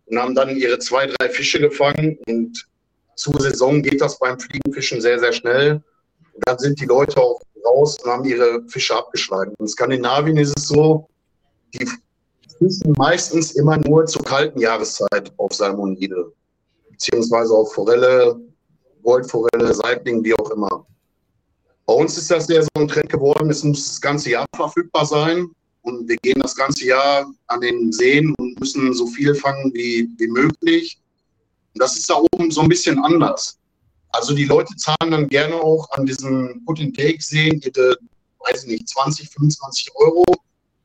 und 0.05 0.19
haben 0.19 0.35
dann 0.35 0.55
ihre 0.55 0.77
zwei, 0.79 1.07
drei 1.07 1.29
Fische 1.29 1.59
gefangen. 1.59 2.17
Und 2.27 2.67
zur 3.15 3.39
Saison 3.39 3.81
geht 3.81 4.01
das 4.01 4.19
beim 4.19 4.39
Fliegenfischen 4.39 5.01
sehr, 5.01 5.19
sehr 5.19 5.33
schnell. 5.33 5.81
Und 6.33 6.47
dann 6.47 6.59
sind 6.59 6.79
die 6.79 6.85
Leute 6.85 7.17
auch 7.17 7.41
raus 7.65 7.97
und 8.03 8.11
haben 8.11 8.25
ihre 8.25 8.63
Fische 8.67 8.95
abgeschlagen. 8.95 9.53
In 9.59 9.67
Skandinavien 9.67 10.37
ist 10.37 10.57
es 10.57 10.67
so, 10.67 11.07
die 11.73 11.87
fischen 12.57 12.93
meistens 12.97 13.53
immer 13.53 13.77
nur 13.77 14.05
zur 14.05 14.23
kalten 14.23 14.59
Jahreszeit 14.59 15.31
auf 15.37 15.53
Salmonide, 15.53 16.31
beziehungsweise 16.89 17.53
auf 17.53 17.73
Forelle, 17.73 18.39
Goldforelle, 19.03 19.73
Saibling, 19.73 20.23
wie 20.23 20.33
auch 20.35 20.51
immer. 20.51 20.85
Bei 21.85 21.93
uns 21.93 22.17
ist 22.17 22.29
das 22.29 22.47
sehr 22.47 22.61
so 22.61 22.69
ein 22.75 22.87
Trend 22.87 23.09
geworden, 23.09 23.49
es 23.49 23.63
muss 23.63 23.87
das 23.87 24.01
ganze 24.01 24.31
Jahr 24.31 24.45
verfügbar 24.55 25.05
sein. 25.05 25.49
Und 25.83 26.07
wir 26.07 26.17
gehen 26.17 26.39
das 26.39 26.55
ganze 26.55 26.85
Jahr 26.85 27.25
an 27.47 27.61
den 27.61 27.91
Seen 27.91 28.35
und 28.37 28.59
müssen 28.59 28.93
so 28.93 29.07
viel 29.07 29.33
fangen 29.33 29.73
wie, 29.73 30.07
wie 30.17 30.27
möglich. 30.27 31.01
Und 31.73 31.81
das 31.81 31.97
ist 31.97 32.09
da 32.09 32.21
oben 32.31 32.51
so 32.51 32.61
ein 32.61 32.69
bisschen 32.69 32.99
anders. 33.03 33.57
Also 34.13 34.33
die 34.33 34.45
Leute 34.45 34.75
zahlen 34.75 35.11
dann 35.11 35.27
gerne 35.27 35.55
auch 35.55 35.89
an 35.91 36.05
diesen 36.05 36.63
Put-and-Take-Seen 36.65 37.61
ihre, 37.61 37.97
weiß 38.39 38.63
ich 38.63 38.69
nicht, 38.69 38.89
20, 38.89 39.29
25 39.29 39.95
Euro, 39.95 40.25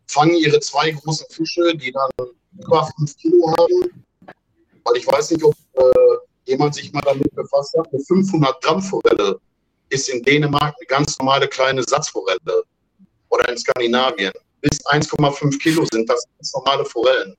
fangen 0.06 0.36
ihre 0.36 0.60
zwei 0.60 0.92
großen 0.92 1.26
Fische, 1.30 1.76
die 1.76 1.92
dann 1.92 2.10
über 2.58 2.88
5 2.98 3.16
Kilo 3.16 3.54
haben. 3.58 4.04
Weil 4.84 4.96
ich 4.96 5.06
weiß 5.06 5.32
nicht, 5.32 5.42
ob 5.42 5.54
äh, 5.74 5.82
jemand 6.44 6.74
sich 6.74 6.92
mal 6.92 7.02
damit 7.02 7.34
befasst 7.34 7.76
hat. 7.76 7.88
Eine 7.92 8.02
500 8.04 8.62
Gramm 8.62 8.80
Forelle 8.80 9.40
ist 9.88 10.08
in 10.08 10.22
Dänemark 10.22 10.74
eine 10.78 10.86
ganz 10.86 11.18
normale 11.18 11.48
kleine 11.48 11.82
Satzforelle. 11.82 12.62
Oder 13.28 13.48
in 13.48 13.58
Skandinavien. 13.58 14.32
Bis 14.60 14.84
1,5 14.86 15.58
Kilo 15.58 15.84
sind 15.92 16.08
das 16.08 16.24
ganz 16.36 16.54
normale 16.54 16.84
Forellen. 16.84 17.34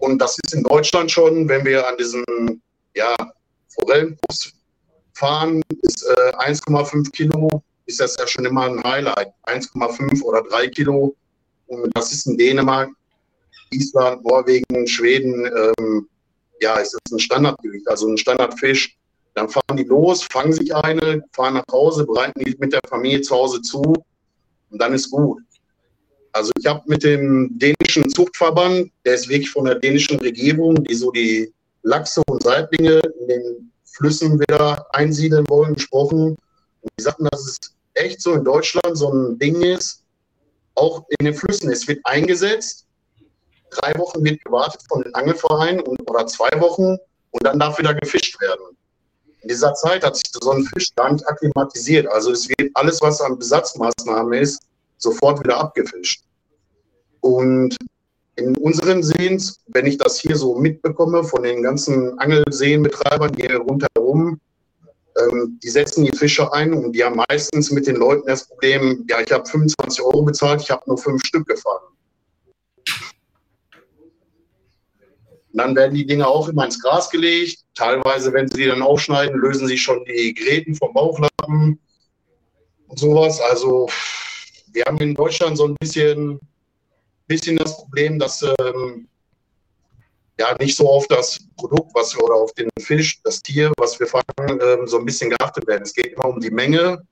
Und 0.00 0.18
das 0.18 0.36
ist 0.42 0.52
in 0.52 0.64
Deutschland 0.64 1.10
schon, 1.10 1.48
wenn 1.48 1.64
wir 1.64 1.86
an 1.86 1.96
diesen 1.96 2.24
ja, 2.94 3.14
Forellenbus 3.78 4.52
fahren, 5.14 5.62
ist 5.82 6.04
äh, 6.04 6.36
1,5 6.36 7.10
Kilo, 7.12 7.62
ist 7.86 8.00
das 8.00 8.16
ja 8.18 8.26
schon 8.26 8.44
immer 8.44 8.64
ein 8.64 8.82
Highlight. 8.82 9.32
1,5 9.44 10.22
oder 10.22 10.42
3 10.42 10.68
Kilo. 10.68 11.14
Und 11.68 11.90
das 11.96 12.12
ist 12.12 12.26
in 12.26 12.36
Dänemark, 12.36 12.90
Island, 13.70 14.24
Norwegen, 14.24 14.86
Schweden, 14.86 15.46
ähm, 15.46 16.08
ja, 16.60 16.76
ist 16.76 16.96
das 17.04 17.12
ein 17.12 17.18
Standardgewicht, 17.18 17.88
also 17.88 18.08
ein 18.08 18.18
Standardfisch. 18.18 18.96
Dann 19.34 19.48
fahren 19.48 19.76
die 19.76 19.84
los, 19.84 20.22
fangen 20.30 20.52
sich 20.52 20.74
eine, 20.74 21.22
fahren 21.32 21.54
nach 21.54 21.64
Hause, 21.70 22.06
bereiten 22.06 22.40
die 22.40 22.56
mit 22.58 22.72
der 22.72 22.80
Familie 22.88 23.20
zu 23.20 23.34
Hause 23.34 23.60
zu 23.60 23.82
und 24.70 24.78
dann 24.80 24.94
ist 24.94 25.10
gut. 25.10 25.42
Also 26.32 26.52
ich 26.58 26.66
habe 26.66 26.82
mit 26.86 27.02
dem 27.02 27.50
dänischen 27.58 28.08
Zuchtverband, 28.10 28.90
der 29.04 29.14
ist 29.14 29.28
wirklich 29.28 29.50
von 29.50 29.64
der 29.64 29.76
dänischen 29.76 30.18
Regierung, 30.18 30.82
die 30.84 30.94
so 30.94 31.10
die 31.10 31.52
Lachse 31.82 32.22
Saiblinge 32.46 33.00
in 33.20 33.28
den 33.28 33.72
Flüssen 33.84 34.38
wieder 34.38 34.86
einsiedeln 34.94 35.44
wollen, 35.48 35.74
gesprochen. 35.74 36.36
Und 36.82 36.90
die 36.98 37.02
sagten, 37.02 37.26
dass 37.30 37.46
es 37.46 37.58
echt 37.94 38.22
so 38.22 38.34
in 38.34 38.44
Deutschland 38.44 38.96
so 38.96 39.12
ein 39.12 39.38
Ding 39.38 39.60
ist, 39.62 40.04
auch 40.76 41.04
in 41.18 41.26
den 41.26 41.34
Flüssen. 41.34 41.70
Es 41.72 41.88
wird 41.88 42.00
eingesetzt, 42.04 42.86
drei 43.70 43.92
Wochen 43.98 44.24
wird 44.24 44.44
gewartet 44.44 44.82
von 44.88 45.02
den 45.02 45.14
Angelvereinen 45.14 45.80
und, 45.80 46.08
oder 46.08 46.26
zwei 46.26 46.50
Wochen 46.60 46.96
und 47.30 47.42
dann 47.42 47.58
darf 47.58 47.78
wieder 47.78 47.94
gefischt 47.94 48.40
werden. 48.40 48.76
In 49.40 49.48
dieser 49.48 49.74
Zeit 49.74 50.04
hat 50.04 50.16
sich 50.16 50.24
so 50.40 50.50
ein 50.50 50.64
Fisch 50.64 50.94
gar 50.94 51.12
nicht 51.12 51.26
akklimatisiert. 51.28 52.06
Also 52.08 52.32
es 52.32 52.48
wird 52.48 52.70
alles, 52.74 53.00
was 53.00 53.20
an 53.20 53.38
Besatzmaßnahmen 53.38 54.32
ist, 54.34 54.60
sofort 54.98 55.40
wieder 55.40 55.58
abgefischt. 55.58 56.22
Und 57.20 57.76
in 58.36 58.56
unseren 58.58 59.02
Seen, 59.02 59.42
wenn 59.68 59.86
ich 59.86 59.96
das 59.96 60.18
hier 60.20 60.36
so 60.36 60.54
mitbekomme 60.54 61.24
von 61.24 61.42
den 61.42 61.62
ganzen 61.62 62.18
Angelseenbetreibern 62.18 63.34
hier 63.34 63.56
rundherum, 63.56 64.38
ähm, 65.18 65.58
die 65.62 65.70
setzen 65.70 66.04
die 66.04 66.16
Fische 66.16 66.52
ein 66.52 66.74
und 66.74 66.92
die 66.92 67.02
haben 67.02 67.22
meistens 67.28 67.70
mit 67.70 67.86
den 67.86 67.96
Leuten 67.96 68.26
das 68.26 68.46
Problem, 68.46 69.06
ja, 69.08 69.20
ich 69.20 69.32
habe 69.32 69.46
25 69.46 70.04
Euro 70.04 70.22
bezahlt, 70.22 70.60
ich 70.60 70.70
habe 70.70 70.82
nur 70.86 70.98
fünf 70.98 71.24
Stück 71.24 71.46
gefahren. 71.48 71.82
Dann 75.54 75.74
werden 75.74 75.94
die 75.94 76.06
Dinge 76.06 76.26
auch 76.26 76.48
immer 76.50 76.66
ins 76.66 76.82
Gras 76.82 77.08
gelegt. 77.08 77.60
Teilweise, 77.74 78.30
wenn 78.34 78.46
sie 78.46 78.58
die 78.58 78.66
dann 78.66 78.82
aufschneiden, 78.82 79.40
lösen 79.40 79.66
sie 79.66 79.78
schon 79.78 80.04
die 80.04 80.34
Gräten 80.34 80.74
vom 80.74 80.92
Bauchlappen 80.92 81.80
und 82.88 82.98
sowas. 82.98 83.40
Also 83.40 83.88
wir 84.72 84.84
haben 84.84 84.98
in 84.98 85.14
Deutschland 85.14 85.56
so 85.56 85.68
ein 85.68 85.76
bisschen 85.80 86.38
bisschen 87.26 87.56
das 87.56 87.76
Problem, 87.76 88.18
dass 88.18 88.42
ähm, 88.42 89.08
ja 90.38 90.54
nicht 90.60 90.76
so 90.76 90.88
auf 90.88 91.06
das 91.08 91.38
Produkt, 91.56 91.90
was 91.94 92.14
wir 92.14 92.24
oder 92.24 92.34
auf 92.34 92.52
den 92.54 92.68
Fisch, 92.78 93.20
das 93.22 93.42
Tier, 93.42 93.72
was 93.78 93.98
wir 93.98 94.06
fangen, 94.06 94.24
ähm, 94.38 94.86
so 94.86 94.98
ein 94.98 95.04
bisschen 95.04 95.30
geachtet 95.30 95.66
werden. 95.66 95.82
Es 95.82 95.94
geht 95.94 96.12
immer 96.12 96.26
um 96.26 96.40
die 96.40 96.50
Menge, 96.50 97.02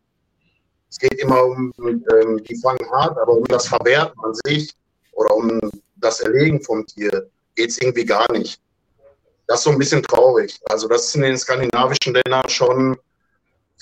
es 0.90 0.98
geht 0.98 1.14
immer 1.14 1.44
um 1.44 1.72
ähm, 1.78 2.42
die 2.44 2.56
fangen 2.56 2.88
hart, 2.90 3.18
aber 3.18 3.32
um 3.32 3.44
das 3.44 3.66
Verwerten 3.66 4.18
an 4.22 4.34
sich 4.44 4.72
oder 5.12 5.34
um 5.34 5.60
das 5.96 6.20
Erlegen 6.20 6.62
vom 6.62 6.86
Tier 6.86 7.28
geht 7.54 7.70
es 7.70 7.78
irgendwie 7.78 8.04
gar 8.04 8.30
nicht. 8.32 8.60
Das 9.46 9.60
ist 9.60 9.64
so 9.64 9.70
ein 9.70 9.78
bisschen 9.78 10.02
traurig. 10.02 10.58
Also 10.66 10.88
das 10.88 11.06
ist 11.06 11.16
in 11.16 11.22
den 11.22 11.36
skandinavischen 11.36 12.14
Ländern 12.14 12.48
schon 12.48 12.96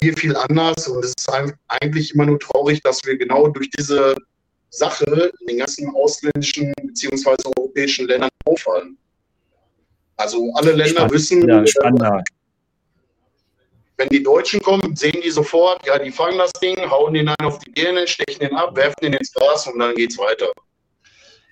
viel, 0.00 0.16
viel 0.16 0.36
anders 0.36 0.88
und 0.88 1.04
es 1.04 1.12
ist 1.16 1.30
eigentlich 1.68 2.14
immer 2.14 2.26
nur 2.26 2.38
traurig, 2.38 2.80
dass 2.82 3.04
wir 3.04 3.16
genau 3.16 3.48
durch 3.48 3.70
diese 3.70 4.16
Sache 4.72 5.30
in 5.40 5.46
den 5.46 5.58
ganzen 5.58 5.94
ausländischen 5.94 6.72
bzw. 6.82 7.36
europäischen 7.56 8.08
Ländern 8.08 8.30
auffallen. 8.46 8.96
Also 10.16 10.52
alle 10.54 10.72
Länder 10.72 11.08
Spannend, 11.08 11.12
wissen, 11.12 11.48
ja, 11.48 11.62
äh, 11.62 12.22
wenn 13.98 14.08
die 14.08 14.22
Deutschen 14.22 14.60
kommen, 14.60 14.96
sehen 14.96 15.20
die 15.22 15.30
sofort, 15.30 15.86
ja, 15.86 15.98
die 15.98 16.10
fangen 16.10 16.38
das 16.38 16.52
Ding, 16.52 16.78
hauen 16.90 17.14
den 17.14 17.28
einen 17.28 17.46
auf 17.46 17.58
die 17.58 17.70
Birne, 17.70 18.06
stechen 18.06 18.40
den 18.40 18.54
ab, 18.56 18.76
werfen 18.76 18.96
den 19.02 19.12
ins 19.12 19.32
Gras 19.32 19.66
und 19.66 19.78
dann 19.78 19.94
geht's 19.94 20.18
weiter. 20.18 20.50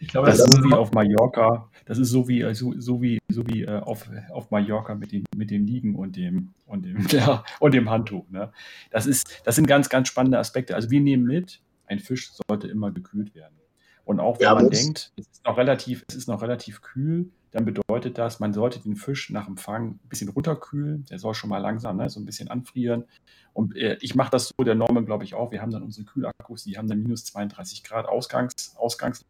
Ich 0.01 0.09
glaube, 0.09 0.29
das, 0.29 0.39
das 0.39 0.49
ist 0.49 0.57
so 0.57 0.65
wie 0.65 0.75
auf 0.75 0.93
Mallorca. 0.93 1.71
Das 1.85 1.99
ist 1.99 2.11
so 2.11 2.27
wie, 2.29 2.55
so, 2.55 2.73
so 2.79 3.03
wie, 3.03 3.19
so 3.29 3.47
wie 3.49 3.63
äh, 3.63 3.81
auf, 3.81 4.09
auf 4.33 4.51
Mallorca 4.51 4.95
mit 4.95 5.13
dem, 5.13 5.25
mit 5.37 5.51
dem 5.51 5.67
Liegen 5.67 5.95
und 5.95 6.17
dem, 6.17 6.55
und 6.67 6.87
dem, 6.87 7.07
ja, 7.11 7.45
und 7.59 7.75
dem 7.75 7.91
Handtuch. 7.91 8.25
Ne? 8.31 8.53
Das, 8.91 9.07
ist, 9.07 9.43
das 9.45 9.57
sind 9.57 9.67
ganz, 9.67 9.91
ganz 9.91 10.09
spannende 10.09 10.39
Aspekte. 10.39 10.75
Also 10.75 10.91
wir 10.91 11.01
nehmen 11.01 11.25
mit, 11.25 11.61
ein 11.91 11.99
Fisch 11.99 12.31
sollte 12.49 12.69
immer 12.69 12.93
gekühlt 12.93 13.35
werden. 13.35 13.57
Und 14.05 14.21
auch 14.21 14.39
wenn 14.39 14.45
ja, 14.45 14.55
man 14.55 14.71
denkt, 14.71 15.13
es 15.17 15.27
ist, 15.27 15.45
noch 15.45 15.57
relativ, 15.57 16.05
es 16.09 16.15
ist 16.15 16.29
noch 16.29 16.41
relativ 16.43 16.81
kühl, 16.81 17.31
dann 17.51 17.65
bedeutet 17.65 18.17
das, 18.17 18.41
man 18.41 18.53
sollte 18.53 18.81
den 18.81 18.97
Fisch 18.97 19.31
nach 19.31 19.47
dem 19.47 19.57
Fang 19.57 19.91
ein 19.91 20.09
bisschen 20.09 20.29
runterkühlen. 20.29 21.05
Der 21.11 21.19
soll 21.19 21.35
schon 21.35 21.51
mal 21.51 21.59
langsam 21.59 21.97
ne, 21.97 22.09
so 22.09 22.21
ein 22.21 22.25
bisschen 22.25 22.49
anfrieren. 22.49 23.05
Und 23.53 23.77
äh, 23.77 23.99
ich 24.01 24.15
mache 24.15 24.31
das 24.31 24.53
so, 24.57 24.65
der 24.65 24.77
Norman 24.77 25.05
glaube 25.05 25.25
ich 25.25 25.35
auch. 25.35 25.51
Wir 25.51 25.61
haben 25.61 25.71
dann 25.73 25.83
unsere 25.83 26.07
Kühlakkus, 26.07 26.65
die 26.65 26.79
haben 26.79 26.89
dann 26.89 27.03
minus 27.03 27.25
32 27.25 27.83
Grad 27.83 28.07
Ausgangs. 28.07 28.75
Ausgangs 28.77 29.25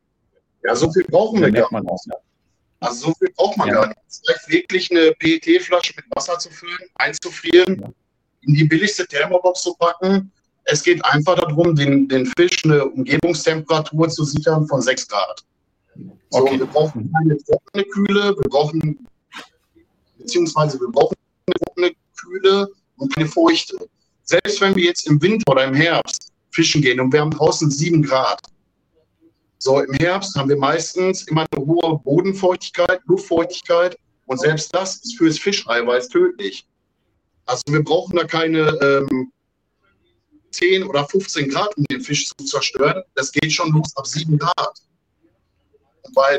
ja, 0.63 0.77
so 0.77 0.93
viel 0.93 1.05
brauchen 1.05 1.41
wir 1.41 1.51
gar 1.51 1.71
nicht. 1.73 1.91
Also 2.81 3.09
so 3.09 3.15
viel 3.15 3.33
braucht 3.35 3.57
man 3.57 3.69
ja. 3.69 3.75
gar 3.75 3.89
nicht. 3.89 3.99
Es 4.07 4.23
reicht 4.29 4.49
wirklich 4.49 4.91
eine 4.91 5.13
PET-Flasche 5.13 5.95
mit 5.97 6.05
Wasser 6.15 6.39
zu 6.39 6.51
füllen, 6.51 6.89
einzufrieren, 6.95 7.81
ja. 7.81 7.89
in 8.43 8.55
die 8.55 8.65
billigste 8.65 9.07
Thermobox 9.07 9.63
zu 9.63 9.75
packen 9.75 10.31
es 10.65 10.83
geht 10.83 11.05
einfach 11.05 11.37
darum, 11.37 11.75
den, 11.75 12.09
den 12.09 12.27
Fisch 12.37 12.65
eine 12.65 12.85
Umgebungstemperatur 12.87 14.09
zu 14.09 14.25
sichern 14.25 14.67
von 14.67 14.81
6 14.81 15.09
Grad. 15.09 15.45
So, 16.31 16.41
okay. 16.41 16.59
wir 16.59 16.67
brauchen 16.67 17.13
keine 17.13 17.37
trockene 17.39 17.85
Kühle, 17.85 18.37
wir 18.39 18.49
brauchen, 18.49 19.07
beziehungsweise 20.19 20.79
wir 20.79 20.89
brauchen 20.89 21.17
eine 21.47 21.55
trockene 21.65 21.93
Kühle 22.17 22.69
und 22.97 23.15
keine 23.15 23.29
feuchte. 23.29 23.77
Selbst 24.23 24.61
wenn 24.61 24.77
wir 24.77 24.85
jetzt 24.85 25.09
im 25.09 25.21
Winter 25.21 25.51
oder 25.51 25.65
im 25.65 25.75
Herbst 25.75 26.33
fischen 26.53 26.83
gehen 26.83 27.01
und 27.01 27.13
wir 27.13 27.21
haben 27.21 27.33
draußen 27.33 27.71
7 27.71 28.03
Grad, 28.03 28.41
so 29.59 29.81
im 29.81 29.93
Herbst 29.95 30.37
haben 30.37 30.49
wir 30.49 30.57
meistens 30.57 31.25
immer 31.25 31.47
eine 31.51 31.67
hohe 31.67 31.99
Bodenfeuchtigkeit, 31.99 33.01
Luftfeuchtigkeit 33.07 33.99
und 34.27 34.41
selbst 34.41 34.75
das 34.75 34.97
ist 34.97 35.19
fürs 35.19 35.39
Fischeiweiß 35.39 36.09
tödlich. 36.09 36.67
Also 37.47 37.63
wir 37.69 37.83
brauchen 37.83 38.17
da 38.17 38.25
keine 38.25 38.69
ähm, 38.81 39.33
10 40.51 40.85
oder 40.85 41.07
15 41.07 41.49
Grad, 41.49 41.77
um 41.77 41.85
den 41.85 42.01
Fisch 42.01 42.29
zu 42.29 42.45
zerstören. 42.45 43.03
Das 43.15 43.33
geht 43.33 43.53
schon 43.53 43.73
los 43.73 43.97
ab 43.97 44.07
7 44.07 44.39
Grad. 44.39 44.83
Und 46.03 46.15
bei, 46.15 46.39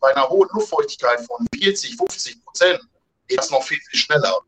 bei 0.00 0.14
einer 0.14 0.28
hohen 0.28 0.48
Luftfeuchtigkeit 0.52 1.20
von 1.20 1.46
40, 1.54 1.96
50 1.96 2.44
Prozent 2.44 2.80
geht 3.26 3.38
das 3.38 3.50
noch 3.50 3.62
viel, 3.62 3.78
viel 3.78 4.00
schneller. 4.00 4.40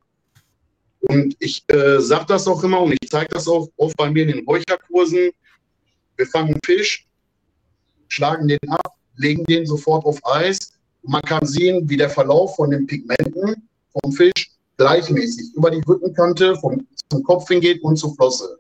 Und 1.01 1.35
ich 1.39 1.64
äh, 1.68 1.98
sage 1.98 2.27
das 2.28 2.47
auch 2.47 2.62
immer 2.62 2.81
und 2.82 2.93
ich 3.01 3.10
zeige 3.10 3.32
das 3.32 3.48
auch 3.48 3.68
oft 3.77 3.97
bei 3.97 4.10
mir 4.10 4.22
in 4.24 4.36
den 4.36 4.44
Räucherkursen. 4.47 5.31
Wir 6.16 6.27
fangen 6.27 6.59
Fisch, 6.64 7.06
schlagen 8.09 8.48
den 8.48 8.59
ab, 8.68 8.94
legen 9.16 9.44
den 9.44 9.66
sofort 9.66 10.05
auf 10.05 10.18
Eis. 10.27 10.72
Und 11.02 11.12
man 11.12 11.22
kann 11.22 11.47
sehen, 11.47 11.89
wie 11.89 11.97
der 11.97 12.10
Verlauf 12.10 12.56
von 12.56 12.70
den 12.70 12.86
Pigmenten 12.86 13.68
vom 14.02 14.12
Fisch 14.12 14.51
gleichmäßig 14.77 15.55
über 15.55 15.70
die 15.70 15.82
Rückenkante 15.86 16.56
vom, 16.56 16.86
zum 17.10 17.22
Kopf 17.22 17.48
hingeht 17.48 17.82
und 17.82 17.97
zur 17.97 18.14
Flosse. 18.14 18.59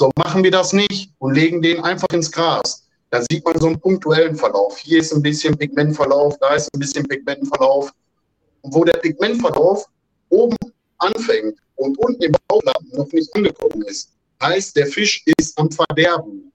So 0.00 0.10
machen 0.16 0.42
wir 0.42 0.50
das 0.50 0.72
nicht 0.72 1.12
und 1.18 1.34
legen 1.34 1.60
den 1.60 1.84
einfach 1.84 2.08
ins 2.14 2.32
Gras. 2.32 2.88
da 3.10 3.20
sieht 3.30 3.44
man 3.44 3.60
so 3.60 3.66
einen 3.66 3.78
punktuellen 3.78 4.34
Verlauf. 4.34 4.78
Hier 4.78 5.00
ist 5.00 5.12
ein 5.12 5.20
bisschen 5.20 5.58
Pigmentverlauf, 5.58 6.38
da 6.38 6.54
ist 6.54 6.70
ein 6.74 6.80
bisschen 6.80 7.06
Pigmentverlauf. 7.06 7.92
Und 8.62 8.74
wo 8.74 8.82
der 8.82 8.98
Pigmentverlauf 8.98 9.84
oben 10.30 10.56
anfängt 10.96 11.58
und 11.76 11.98
unten 11.98 12.22
im 12.22 12.32
Bauchlappen 12.48 12.88
noch 12.92 13.12
nicht 13.12 13.28
angekommen 13.36 13.82
ist, 13.82 14.16
heißt, 14.42 14.74
der 14.74 14.86
Fisch 14.86 15.22
ist 15.36 15.58
am 15.58 15.70
Verderben. 15.70 16.50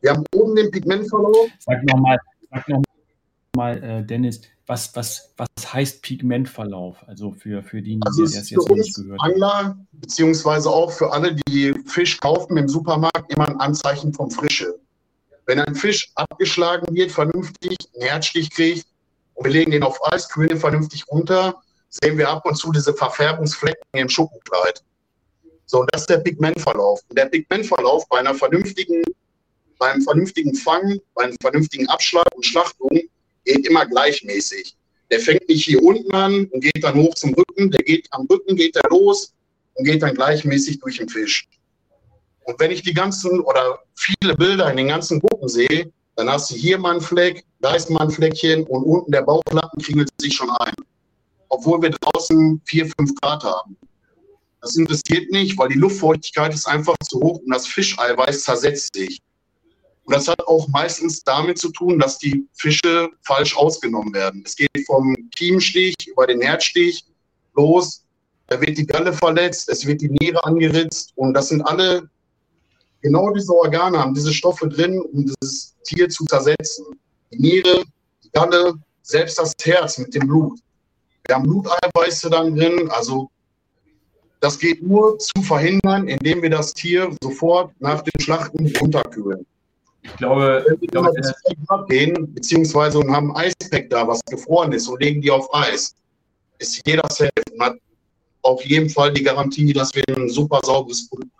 Wir 0.00 0.12
haben 0.12 0.24
oben 0.32 0.54
den 0.54 0.70
Pigmentverlauf. 0.70 1.48
Sag 1.58 1.82
nochmal, 1.82 2.18
sag 2.52 2.68
noch 2.68 2.82
mal, 3.56 3.82
äh, 3.82 4.04
Dennis, 4.04 4.40
was, 4.66 4.94
was, 4.94 5.32
was 5.36 5.48
heißt 5.72 6.02
Pigmentverlauf? 6.02 6.96
Also 7.06 7.32
für, 7.32 7.62
für 7.62 7.82
die, 7.82 7.98
also 8.04 8.24
die 8.24 8.34
das 8.34 8.50
jetzt 8.50 8.68
nicht 8.70 8.94
gehört 8.94 9.20
haben. 9.20 9.32
Angler, 9.32 9.78
beziehungsweise 9.92 10.70
auch 10.70 10.92
für 10.92 11.12
alle, 11.12 11.34
die 11.34 11.74
Fisch 11.86 12.18
kaufen 12.20 12.56
im 12.56 12.68
Supermarkt, 12.68 13.32
immer 13.32 13.48
ein 13.48 13.60
Anzeichen 13.60 14.12
von 14.12 14.30
Frische. 14.30 14.78
Wenn 15.46 15.58
ein 15.58 15.74
Fisch 15.74 16.10
abgeschlagen 16.14 16.94
wird, 16.94 17.10
vernünftig, 17.10 17.76
einen 17.94 18.08
Herzstich 18.08 18.50
kriegt 18.50 18.86
und 19.34 19.44
wir 19.44 19.52
legen 19.52 19.72
den 19.72 19.82
auf 19.82 19.98
Eis, 20.12 20.28
kühlen 20.28 20.50
den 20.50 20.58
vernünftig 20.58 21.06
runter, 21.08 21.60
sehen 21.88 22.16
wir 22.16 22.30
ab 22.30 22.46
und 22.46 22.56
zu 22.56 22.72
diese 22.72 22.94
Verfärbungsflecken 22.94 23.82
im 23.92 24.08
Schuppenkleid. 24.08 24.82
So, 25.66 25.80
und 25.80 25.90
das 25.92 26.02
ist 26.02 26.10
der 26.10 26.18
Pigmentverlauf. 26.18 27.00
Und 27.08 27.18
der 27.18 27.26
Pigmentverlauf 27.26 28.08
bei 28.08 28.18
einer 28.20 28.34
vernünftigen, 28.34 29.02
beim 29.78 30.00
vernünftigen 30.02 30.54
Fang, 30.54 31.00
bei 31.14 31.24
einem 31.24 31.36
vernünftigen 31.40 31.88
Abschlag 31.88 32.26
und 32.34 32.46
Schlachtung 32.46 33.00
geht 33.44 33.66
immer 33.66 33.86
gleichmäßig. 33.86 34.76
Der 35.10 35.20
fängt 35.20 35.48
nicht 35.48 35.64
hier 35.64 35.82
unten 35.82 36.12
an 36.12 36.46
und 36.46 36.60
geht 36.60 36.82
dann 36.82 36.94
hoch 36.94 37.14
zum 37.14 37.34
Rücken. 37.34 37.70
Der 37.70 37.82
geht 37.82 38.08
am 38.12 38.26
Rücken 38.26 38.56
geht 38.56 38.76
er 38.76 38.88
los 38.90 39.34
und 39.74 39.84
geht 39.84 40.02
dann 40.02 40.14
gleichmäßig 40.14 40.80
durch 40.80 40.98
den 40.98 41.08
Fisch. 41.08 41.48
Und 42.44 42.58
wenn 42.58 42.70
ich 42.70 42.82
die 42.82 42.94
ganzen 42.94 43.40
oder 43.40 43.80
viele 43.94 44.34
Bilder 44.34 44.70
in 44.70 44.76
den 44.76 44.88
ganzen 44.88 45.20
Gruppen 45.20 45.48
sehe, 45.48 45.92
dann 46.16 46.28
hast 46.28 46.50
du 46.50 46.54
hier 46.54 46.78
mal 46.78 46.92
einen 46.92 47.00
Fleck, 47.00 47.44
da 47.60 47.74
ist 47.74 47.90
mal 47.90 48.02
ein 48.02 48.10
Fleckchen 48.10 48.64
und 48.64 48.84
unten 48.84 49.12
der 49.12 49.22
Bauchlappen 49.22 49.82
kriegelt 49.82 50.08
sich 50.20 50.34
schon 50.34 50.50
ein. 50.50 50.74
Obwohl 51.48 51.82
wir 51.82 51.90
draußen 51.90 52.60
4, 52.64 52.86
5 52.98 53.14
Grad 53.20 53.44
haben. 53.44 53.76
Das 54.60 54.76
interessiert 54.76 55.30
nicht, 55.30 55.58
weil 55.58 55.68
die 55.68 55.78
Luftfeuchtigkeit 55.78 56.54
ist 56.54 56.66
einfach 56.66 56.94
zu 57.04 57.20
hoch 57.20 57.40
und 57.40 57.50
das 57.52 57.66
Fischeiweiß 57.66 58.44
zersetzt 58.44 58.94
sich. 58.94 59.20
Und 60.12 60.18
das 60.18 60.28
hat 60.28 60.46
auch 60.46 60.68
meistens 60.68 61.24
damit 61.24 61.56
zu 61.56 61.70
tun, 61.72 61.98
dass 61.98 62.18
die 62.18 62.46
Fische 62.52 63.08
falsch 63.22 63.56
ausgenommen 63.56 64.12
werden. 64.12 64.42
Es 64.44 64.54
geht 64.54 64.68
vom 64.84 65.16
Kiemenstich 65.34 65.94
über 66.06 66.26
den 66.26 66.42
Herzstich 66.42 67.06
los, 67.56 68.04
da 68.48 68.60
wird 68.60 68.76
die 68.76 68.84
Galle 68.84 69.14
verletzt, 69.14 69.70
es 69.70 69.86
wird 69.86 70.02
die 70.02 70.10
Niere 70.10 70.44
angeritzt 70.44 71.14
und 71.16 71.32
das 71.32 71.48
sind 71.48 71.62
alle 71.62 72.10
genau 73.00 73.32
diese 73.32 73.54
Organe 73.54 73.98
haben 73.98 74.12
diese 74.12 74.34
Stoffe 74.34 74.68
drin, 74.68 75.00
um 75.00 75.24
dieses 75.24 75.74
Tier 75.84 76.10
zu 76.10 76.26
zersetzen. 76.26 76.84
Die 77.32 77.38
Niere, 77.38 77.82
die 78.22 78.30
Galle, 78.32 78.74
selbst 79.00 79.38
das 79.38 79.54
Herz 79.62 79.96
mit 79.96 80.14
dem 80.14 80.26
Blut. 80.26 80.60
Wir 81.26 81.36
haben 81.36 81.44
Bluteiweiße 81.44 82.28
dann 82.28 82.54
drin, 82.54 82.90
also 82.90 83.30
das 84.40 84.58
geht 84.58 84.82
nur 84.82 85.18
zu 85.18 85.40
verhindern, 85.40 86.06
indem 86.06 86.42
wir 86.42 86.50
das 86.50 86.74
Tier 86.74 87.16
sofort 87.22 87.72
nach 87.80 88.02
dem 88.02 88.20
Schlachten 88.20 88.70
runterkühlen. 88.76 89.46
Ich 90.02 90.16
glaube, 90.16 90.64
Wenn 90.66 90.80
wir 90.80 90.88
glaube, 90.88 91.12
das 91.16 91.34
gehen, 91.88 92.34
beziehungsweise 92.34 92.98
und 92.98 93.10
haben 93.10 93.34
ein 93.36 93.46
Eispack 93.60 93.88
da, 93.88 94.06
was 94.06 94.20
gefroren 94.24 94.72
ist, 94.72 94.88
und 94.88 95.00
legen 95.00 95.20
die 95.20 95.30
auf 95.30 95.52
Eis, 95.54 95.94
ist 96.58 96.82
jeder 96.86 97.08
safe 97.08 97.30
und 97.52 97.62
hat 97.62 97.76
auf 98.42 98.64
jeden 98.64 98.90
Fall 98.90 99.12
die 99.12 99.22
Garantie, 99.22 99.72
dass 99.72 99.94
wir 99.94 100.02
ein 100.08 100.28
super 100.28 100.60
sauberes 100.64 101.08
Produkt 101.08 101.30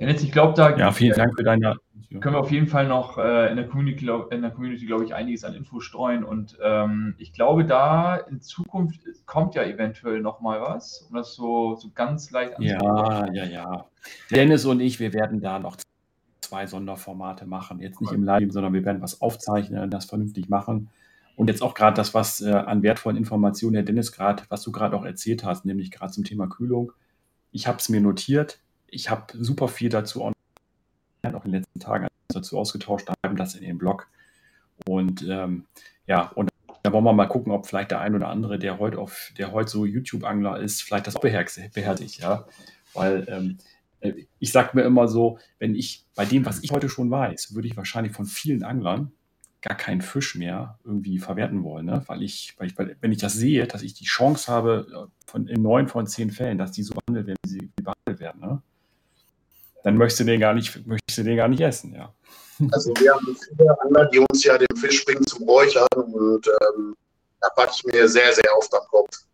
Dennis, 0.00 0.22
ich 0.22 0.32
glaube, 0.32 0.54
da 0.54 0.76
ja, 0.76 0.92
vielen 0.92 1.16
Dank 1.16 1.34
für 1.36 1.42
deine. 1.42 1.76
Können 2.20 2.36
wir 2.36 2.40
auf 2.40 2.52
jeden 2.52 2.68
Fall 2.68 2.86
noch 2.86 3.18
äh, 3.18 3.50
in 3.50 3.56
der 3.56 3.66
Community, 3.66 4.06
Community 4.06 4.86
glaube 4.86 5.04
ich, 5.04 5.14
einiges 5.14 5.44
an 5.44 5.54
Info 5.54 5.80
streuen. 5.80 6.24
Und 6.24 6.56
ähm, 6.62 7.14
ich 7.18 7.32
glaube, 7.32 7.66
da 7.66 8.16
in 8.16 8.40
Zukunft 8.40 9.00
kommt 9.26 9.54
ja 9.56 9.64
eventuell 9.64 10.20
noch 10.20 10.40
mal 10.40 10.60
was, 10.60 11.06
um 11.10 11.16
das 11.16 11.34
so, 11.34 11.74
so 11.74 11.90
ganz 11.94 12.30
leicht 12.30 12.54
Ja, 12.60 13.26
ja, 13.32 13.44
ja. 13.44 13.84
Dennis 14.30 14.64
und 14.64 14.80
ich, 14.80 15.00
wir 15.00 15.12
werden 15.12 15.42
da 15.42 15.58
noch 15.58 15.76
zwei 16.48 16.66
Sonderformate 16.66 17.46
machen. 17.46 17.80
Jetzt 17.80 18.00
nicht 18.00 18.12
im 18.12 18.24
Live, 18.24 18.52
sondern 18.52 18.72
wir 18.72 18.84
werden 18.84 19.02
was 19.02 19.20
aufzeichnen, 19.20 19.90
das 19.90 20.06
vernünftig 20.06 20.48
machen. 20.48 20.90
Und 21.36 21.48
jetzt 21.48 21.62
auch 21.62 21.74
gerade 21.74 21.94
das, 21.94 22.14
was 22.14 22.40
äh, 22.40 22.50
an 22.50 22.82
wertvollen 22.82 23.16
Informationen, 23.16 23.74
Herr 23.74 23.84
Dennis, 23.84 24.12
gerade, 24.12 24.42
was 24.48 24.62
du 24.62 24.72
gerade 24.72 24.96
auch 24.96 25.04
erzählt 25.04 25.44
hast, 25.44 25.64
nämlich 25.64 25.90
gerade 25.90 26.12
zum 26.12 26.24
Thema 26.24 26.48
Kühlung. 26.48 26.92
Ich 27.52 27.66
habe 27.66 27.78
es 27.78 27.88
mir 27.88 28.00
notiert 28.00 28.58
ich 28.90 29.10
habe 29.10 29.26
super 29.38 29.68
viel 29.68 29.88
dazu 29.88 30.24
auch 30.24 30.32
in 31.22 31.52
den 31.52 31.60
letzten 31.60 31.80
Tagen 31.80 32.06
dazu 32.28 32.58
ausgetauscht, 32.58 33.08
haben 33.24 33.36
das 33.36 33.54
in 33.54 33.62
dem 33.62 33.78
Blog. 33.78 34.08
Und 34.86 35.26
ähm, 35.28 35.66
ja, 36.06 36.28
und 36.34 36.48
da 36.82 36.92
wollen 36.92 37.04
wir 37.04 37.12
mal 37.12 37.26
gucken, 37.26 37.52
ob 37.52 37.66
vielleicht 37.66 37.90
der 37.90 38.00
ein 38.00 38.14
oder 38.14 38.28
andere, 38.28 38.58
der 38.58 38.78
heute 38.78 38.98
auf, 38.98 39.32
der 39.36 39.52
heute 39.52 39.70
so 39.70 39.84
YouTube-Angler 39.84 40.58
ist, 40.60 40.82
vielleicht 40.82 41.06
das 41.06 41.16
auch 41.16 41.20
beherzigt, 41.20 42.18
ja. 42.18 42.46
Weil 42.94 43.26
ähm, 43.28 43.58
äh, 43.58 43.77
ich 44.38 44.52
sage 44.52 44.70
mir 44.74 44.82
immer 44.82 45.08
so, 45.08 45.38
wenn 45.58 45.74
ich 45.74 46.04
bei 46.14 46.24
dem, 46.24 46.46
was 46.46 46.62
ich 46.62 46.70
heute 46.70 46.88
schon 46.88 47.10
weiß, 47.10 47.54
würde 47.54 47.68
ich 47.68 47.76
wahrscheinlich 47.76 48.12
von 48.12 48.26
vielen 48.26 48.62
Anglern 48.62 49.12
gar 49.60 49.76
keinen 49.76 50.02
Fisch 50.02 50.36
mehr 50.36 50.78
irgendwie 50.84 51.18
verwerten 51.18 51.64
wollen, 51.64 51.86
ne? 51.86 52.02
weil, 52.06 52.22
ich, 52.22 52.54
weil 52.58 52.68
ich, 52.68 52.78
weil, 52.78 52.96
wenn 53.00 53.10
ich 53.10 53.18
das 53.18 53.34
sehe, 53.34 53.66
dass 53.66 53.82
ich 53.82 53.94
die 53.94 54.04
Chance 54.04 54.50
habe, 54.50 54.86
äh, 54.92 55.30
von, 55.30 55.48
in 55.48 55.62
neun 55.62 55.88
von 55.88 56.06
zehn 56.06 56.30
Fällen, 56.30 56.58
dass 56.58 56.72
die 56.72 56.84
so 56.84 56.94
behandelt 56.94 57.26
werden, 57.26 57.38
wie 57.44 57.50
sie 57.50 57.70
behandelt 57.76 58.20
werden, 58.20 58.40
ne? 58.40 58.62
dann 59.82 59.96
möchtest 59.96 60.20
du 60.20 60.24
den 60.24 60.40
gar 60.40 60.54
nicht, 60.54 60.86
möchtest 60.86 61.18
du 61.18 61.22
den 61.24 61.36
gar 61.36 61.48
nicht 61.48 61.60
essen, 61.60 61.94
ja. 61.94 62.12
Also 62.72 62.92
wir 62.98 63.12
haben 63.12 63.36
viele 63.56 63.80
Angler, 63.80 64.06
die 64.06 64.18
uns 64.18 64.44
ja 64.44 64.58
den 64.58 64.76
Fisch 64.76 65.04
bringen 65.04 65.26
zum 65.26 65.48
Räuchern 65.48 65.86
und 65.96 66.46
ähm, 66.46 66.96
da 67.40 67.48
packe 67.50 67.72
ich 67.74 67.84
mir 67.84 68.08
sehr, 68.08 68.32
sehr 68.32 68.56
oft 68.56 68.72
am 68.74 68.86
Kopf. 68.88 69.27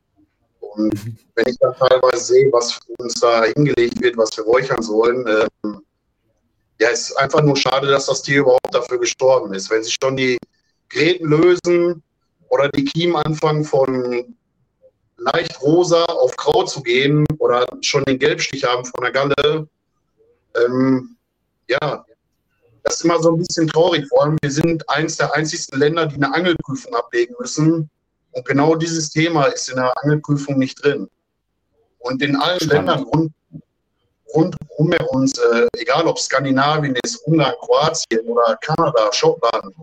Und 0.77 0.95
mhm. 1.05 1.17
wenn 1.35 1.47
ich 1.49 1.59
dann 1.59 1.75
teilweise 1.77 2.25
sehe, 2.25 2.53
was 2.53 2.81
uns 2.99 3.15
da 3.15 3.45
hingelegt 3.45 4.01
wird, 4.01 4.17
was 4.17 4.37
wir 4.37 4.45
räuchern 4.45 4.83
sollen, 4.83 5.27
ähm, 5.65 5.83
ja, 6.81 6.89
ist 6.89 7.17
einfach 7.19 7.43
nur 7.43 7.57
schade, 7.57 7.87
dass 7.87 8.07
das 8.07 8.23
Tier 8.23 8.41
überhaupt 8.41 8.75
dafür 8.75 8.99
gestorben 8.99 9.55
ist. 9.55 9.71
Wenn 9.71 9.83
sich 9.83 9.97
schon 10.03 10.17
die 10.17 10.39
Gräten 10.89 11.29
lösen 11.29 12.03
oder 12.49 12.69
die 12.69 12.85
Kiemen 12.85 13.17
anfangen 13.17 13.65
von 13.65 14.35
leicht 15.17 15.61
rosa 15.63 16.05
auf 16.05 16.37
grau 16.37 16.65
zu 16.65 16.83
gehen 16.83 17.25
oder 17.39 17.65
schon 17.81 18.05
den 18.05 18.19
Gelbstich 18.19 18.65
haben 18.65 18.85
von 18.85 19.03
der 19.03 19.13
Galle, 19.13 19.69
ähm, 20.57 21.17
ja, 21.69 22.05
das 22.83 22.97
ist 22.97 23.05
immer 23.05 23.21
so 23.23 23.33
ein 23.33 23.39
bisschen 23.39 23.67
traurig. 23.69 24.07
Vor 24.09 24.25
allem, 24.25 24.37
wir 24.43 24.51
sind 24.51 24.89
eines 24.91 25.17
der 25.17 25.35
einzigsten 25.35 25.79
Länder, 25.79 26.07
die 26.07 26.17
eine 26.17 26.35
Angelprüfung 26.35 26.95
ablegen 26.95 27.35
müssen. 27.41 27.89
Und 28.35 28.45
genau 28.45 28.75
dieses 28.75 29.11
Thema 29.11 29.45
ist 29.47 29.69
in 29.69 29.77
der 29.77 29.93
Angelprüfung 30.03 30.59
nicht 30.59 30.85
drin. 30.85 31.09
Und 31.99 32.21
in 32.23 32.37
allen 32.37 32.61
Spannend. 32.61 32.89
Ländern 32.89 33.03
rund, 33.05 33.33
rund 34.35 34.57
um 34.77 34.93
uns, 35.11 35.39
äh, 35.39 35.67
egal 35.79 36.07
ob 36.07 36.19
Skandinavien 36.19 36.97
ist, 37.05 37.17
Ungarn, 37.27 37.55
Kroatien 37.61 38.27
oder 38.27 38.57
Kanada, 38.57 39.13
Schottland, 39.13 39.75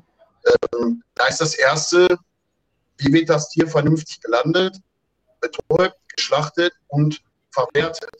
ähm, 0.73 1.01
da 1.15 1.27
ist 1.27 1.39
das 1.39 1.55
Erste, 1.55 2.17
wie 2.97 3.13
wird 3.13 3.29
das 3.29 3.49
Tier 3.49 3.67
vernünftig 3.67 4.19
gelandet, 4.21 4.77
betäubt, 5.39 5.97
geschlachtet 6.15 6.73
und 6.89 7.21
verwertet. 7.51 8.11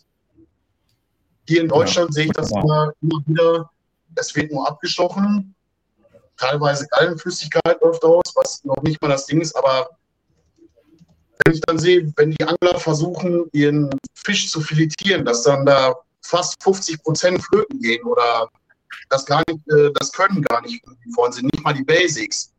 Hier 1.47 1.61
in 1.61 1.67
Deutschland 1.67 2.09
ja. 2.11 2.13
sehe 2.13 2.25
ich 2.25 2.31
das 2.31 2.51
immer, 2.51 2.93
immer 3.01 3.21
wieder, 3.25 3.69
es 4.15 4.35
wird 4.35 4.51
nur 4.51 4.67
abgestochen, 4.67 5.53
teilweise 6.37 6.87
Gallenflüssigkeit 6.87 7.81
läuft 7.81 8.03
aus, 8.03 8.33
was 8.35 8.63
noch 8.63 8.81
nicht 8.83 9.01
mal 9.01 9.09
das 9.09 9.25
Ding 9.25 9.41
ist, 9.41 9.55
aber 9.55 9.89
wenn 11.45 11.53
ich 11.53 11.61
dann 11.61 11.79
sehe, 11.79 12.11
wenn 12.17 12.31
die 12.31 12.43
Angler 12.43 12.79
versuchen, 12.79 13.49
ihren 13.53 13.89
Fisch 14.13 14.49
zu 14.49 14.61
filetieren, 14.61 15.25
dass 15.25 15.43
dann 15.43 15.65
da 15.65 15.95
fast 16.21 16.61
50 16.63 17.03
Prozent 17.03 17.43
flöten 17.43 17.81
gehen 17.81 18.03
oder 18.05 18.49
das 19.09 19.25
gar 19.25 19.43
nicht, 19.47 19.59
äh, 19.69 19.91
das 19.99 20.11
können 20.11 20.41
gar 20.43 20.61
nicht 20.61 20.83
vorhin 21.15 21.33
sind, 21.33 21.53
nicht 21.53 21.63
mal 21.63 21.73
die 21.73 21.83
Basics, 21.83 22.51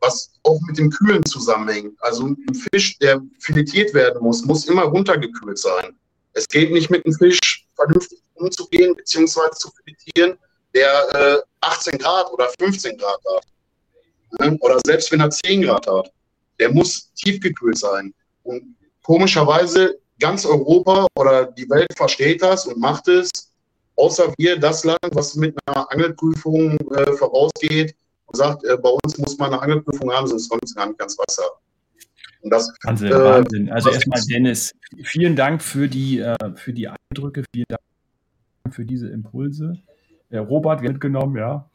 was 0.00 0.30
auch 0.44 0.60
mit 0.66 0.78
dem 0.78 0.90
Kühlen 0.90 1.24
zusammenhängt. 1.24 1.94
Also 2.00 2.26
ein 2.26 2.54
Fisch, 2.54 2.98
der 2.98 3.20
filetiert 3.40 3.94
werden 3.94 4.22
muss, 4.22 4.44
muss 4.44 4.66
immer 4.66 4.84
runtergekühlt 4.84 5.58
sein. 5.58 5.96
Es 6.34 6.46
geht 6.48 6.72
nicht 6.72 6.90
mit 6.90 7.04
einem 7.04 7.14
Fisch 7.14 7.66
vernünftig 7.74 8.20
umzugehen 8.34 8.94
bzw. 8.94 9.50
zu 9.56 9.70
filetieren, 9.70 10.38
der 10.74 11.14
äh, 11.14 11.42
18 11.60 11.98
Grad 11.98 12.30
oder 12.32 12.48
15 12.58 12.96
Grad 12.98 13.20
hat. 13.34 13.44
Ne? 14.40 14.56
Oder 14.60 14.78
selbst 14.86 15.10
wenn 15.10 15.20
er 15.20 15.30
10 15.30 15.62
Grad 15.62 15.86
hat. 15.86 16.12
Der 16.58 16.72
muss 16.72 17.12
tiefgekühlt 17.14 17.78
sein. 17.78 18.12
Und 18.42 18.76
komischerweise 19.02 19.98
ganz 20.18 20.44
Europa 20.44 21.06
oder 21.16 21.46
die 21.46 21.68
Welt 21.70 21.92
versteht 21.96 22.42
das 22.42 22.66
und 22.66 22.78
macht 22.78 23.08
es, 23.08 23.30
außer 23.96 24.32
wir, 24.38 24.58
das 24.58 24.84
Land, 24.84 24.98
was 25.12 25.34
mit 25.34 25.56
einer 25.66 25.90
Angelprüfung 25.90 26.76
äh, 26.94 27.12
vorausgeht 27.12 27.94
und 28.26 28.36
sagt, 28.36 28.64
äh, 28.64 28.76
bei 28.76 28.90
uns 28.90 29.18
muss 29.18 29.38
man 29.38 29.52
eine 29.52 29.62
Angelprüfung 29.62 30.10
haben, 30.12 30.26
sonst 30.26 30.48
kommt 30.48 30.64
es 30.64 30.74
gar 30.74 30.86
nicht 30.86 30.98
ganz 30.98 31.16
Wasser. 31.18 31.44
Das, 32.42 32.72
Wahnsinn, 32.84 33.08
äh, 33.08 33.14
Wahnsinn. 33.14 33.70
Also 33.70 33.90
erstmal, 33.90 34.20
Dennis, 34.22 34.72
vielen 35.02 35.34
Dank 35.34 35.62
für 35.62 35.88
die, 35.88 36.20
äh, 36.20 36.36
für 36.54 36.72
die 36.72 36.88
Eindrücke, 36.88 37.44
vielen 37.52 37.66
Dank 37.68 38.74
für 38.74 38.84
diese 38.84 39.08
Impulse. 39.08 39.78
Äh, 40.30 40.38
Robert, 40.38 40.82
wir 40.82 40.92
mitgenommen, 40.92 41.36
ja. 41.36 41.68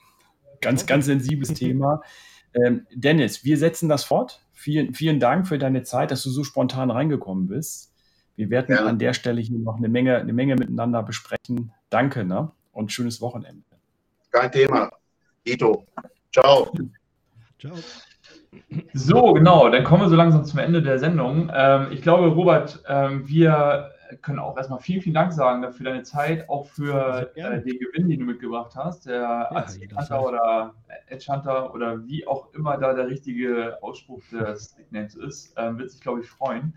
ganz, 0.62 0.86
ganz 0.86 1.06
sensibles 1.06 1.54
Thema. 1.54 2.02
Ähm, 2.54 2.86
Dennis, 2.94 3.44
wir 3.44 3.58
setzen 3.58 3.90
das 3.90 4.04
fort. 4.04 4.42
Vielen, 4.64 4.94
vielen 4.94 5.20
Dank 5.20 5.46
für 5.46 5.58
deine 5.58 5.84
Zeit, 5.84 6.10
dass 6.10 6.24
du 6.24 6.30
so 6.30 6.46
spontan 6.46 6.90
reingekommen 6.90 7.48
bist. 7.48 7.92
Wir 8.38 8.50
werden 8.50 8.74
ja. 8.74 8.86
an 8.86 8.98
der 8.98 9.12
Stelle 9.12 9.42
hier 9.42 9.60
noch 9.60 9.76
eine 9.76 9.90
Menge, 9.90 10.16
eine 10.16 10.32
Menge 10.32 10.56
miteinander 10.56 11.04
besprechen. 11.04 11.74
Danke 11.90 12.24
ne? 12.24 12.50
und 12.72 12.90
schönes 12.90 13.20
Wochenende. 13.20 13.66
Kein 14.32 14.50
Thema. 14.54 14.90
Ito. 15.44 15.84
Ciao. 16.32 16.72
Ciao. 17.60 17.76
So, 18.94 19.34
genau, 19.34 19.68
dann 19.68 19.84
kommen 19.84 20.04
wir 20.04 20.10
so 20.10 20.16
langsam 20.16 20.46
zum 20.46 20.60
Ende 20.60 20.82
der 20.82 20.98
Sendung. 20.98 21.52
Ähm, 21.54 21.88
ich 21.92 22.02
glaube, 22.02 22.28
Robert, 22.28 22.82
ähm, 22.88 23.28
wir 23.28 23.92
können 24.22 24.40
auch 24.40 24.58
erstmal 24.58 24.80
vielen, 24.80 25.02
vielen 25.02 25.16
Dank 25.16 25.34
sagen 25.34 25.72
für 25.72 25.84
deine 25.84 26.04
Zeit, 26.04 26.50
auch 26.50 26.66
für 26.66 27.32
äh, 27.36 27.62
den 27.62 27.80
Gewinn, 27.80 28.10
den 28.10 28.20
du 28.20 28.26
mitgebracht 28.26 28.76
hast. 28.76 29.06
Der 29.06 29.22
ja, 29.22 29.66
Hunter 29.98 30.26
oder 30.26 30.74
Edge 31.08 31.26
Hunter 31.32 31.74
oder 31.74 32.06
wie 32.06 32.26
auch 32.28 32.54
immer 32.54 32.78
da 32.78 32.94
der 32.94 33.08
richtige 33.08 33.78
Ausspruch 33.82 34.22
des 34.32 34.78
Nicknames 34.78 35.16
ist, 35.16 35.54
ähm, 35.58 35.78
wird 35.78 35.92
sich, 35.92 36.02
glaube 36.02 36.22
ich, 36.22 36.30
freuen. 36.30 36.74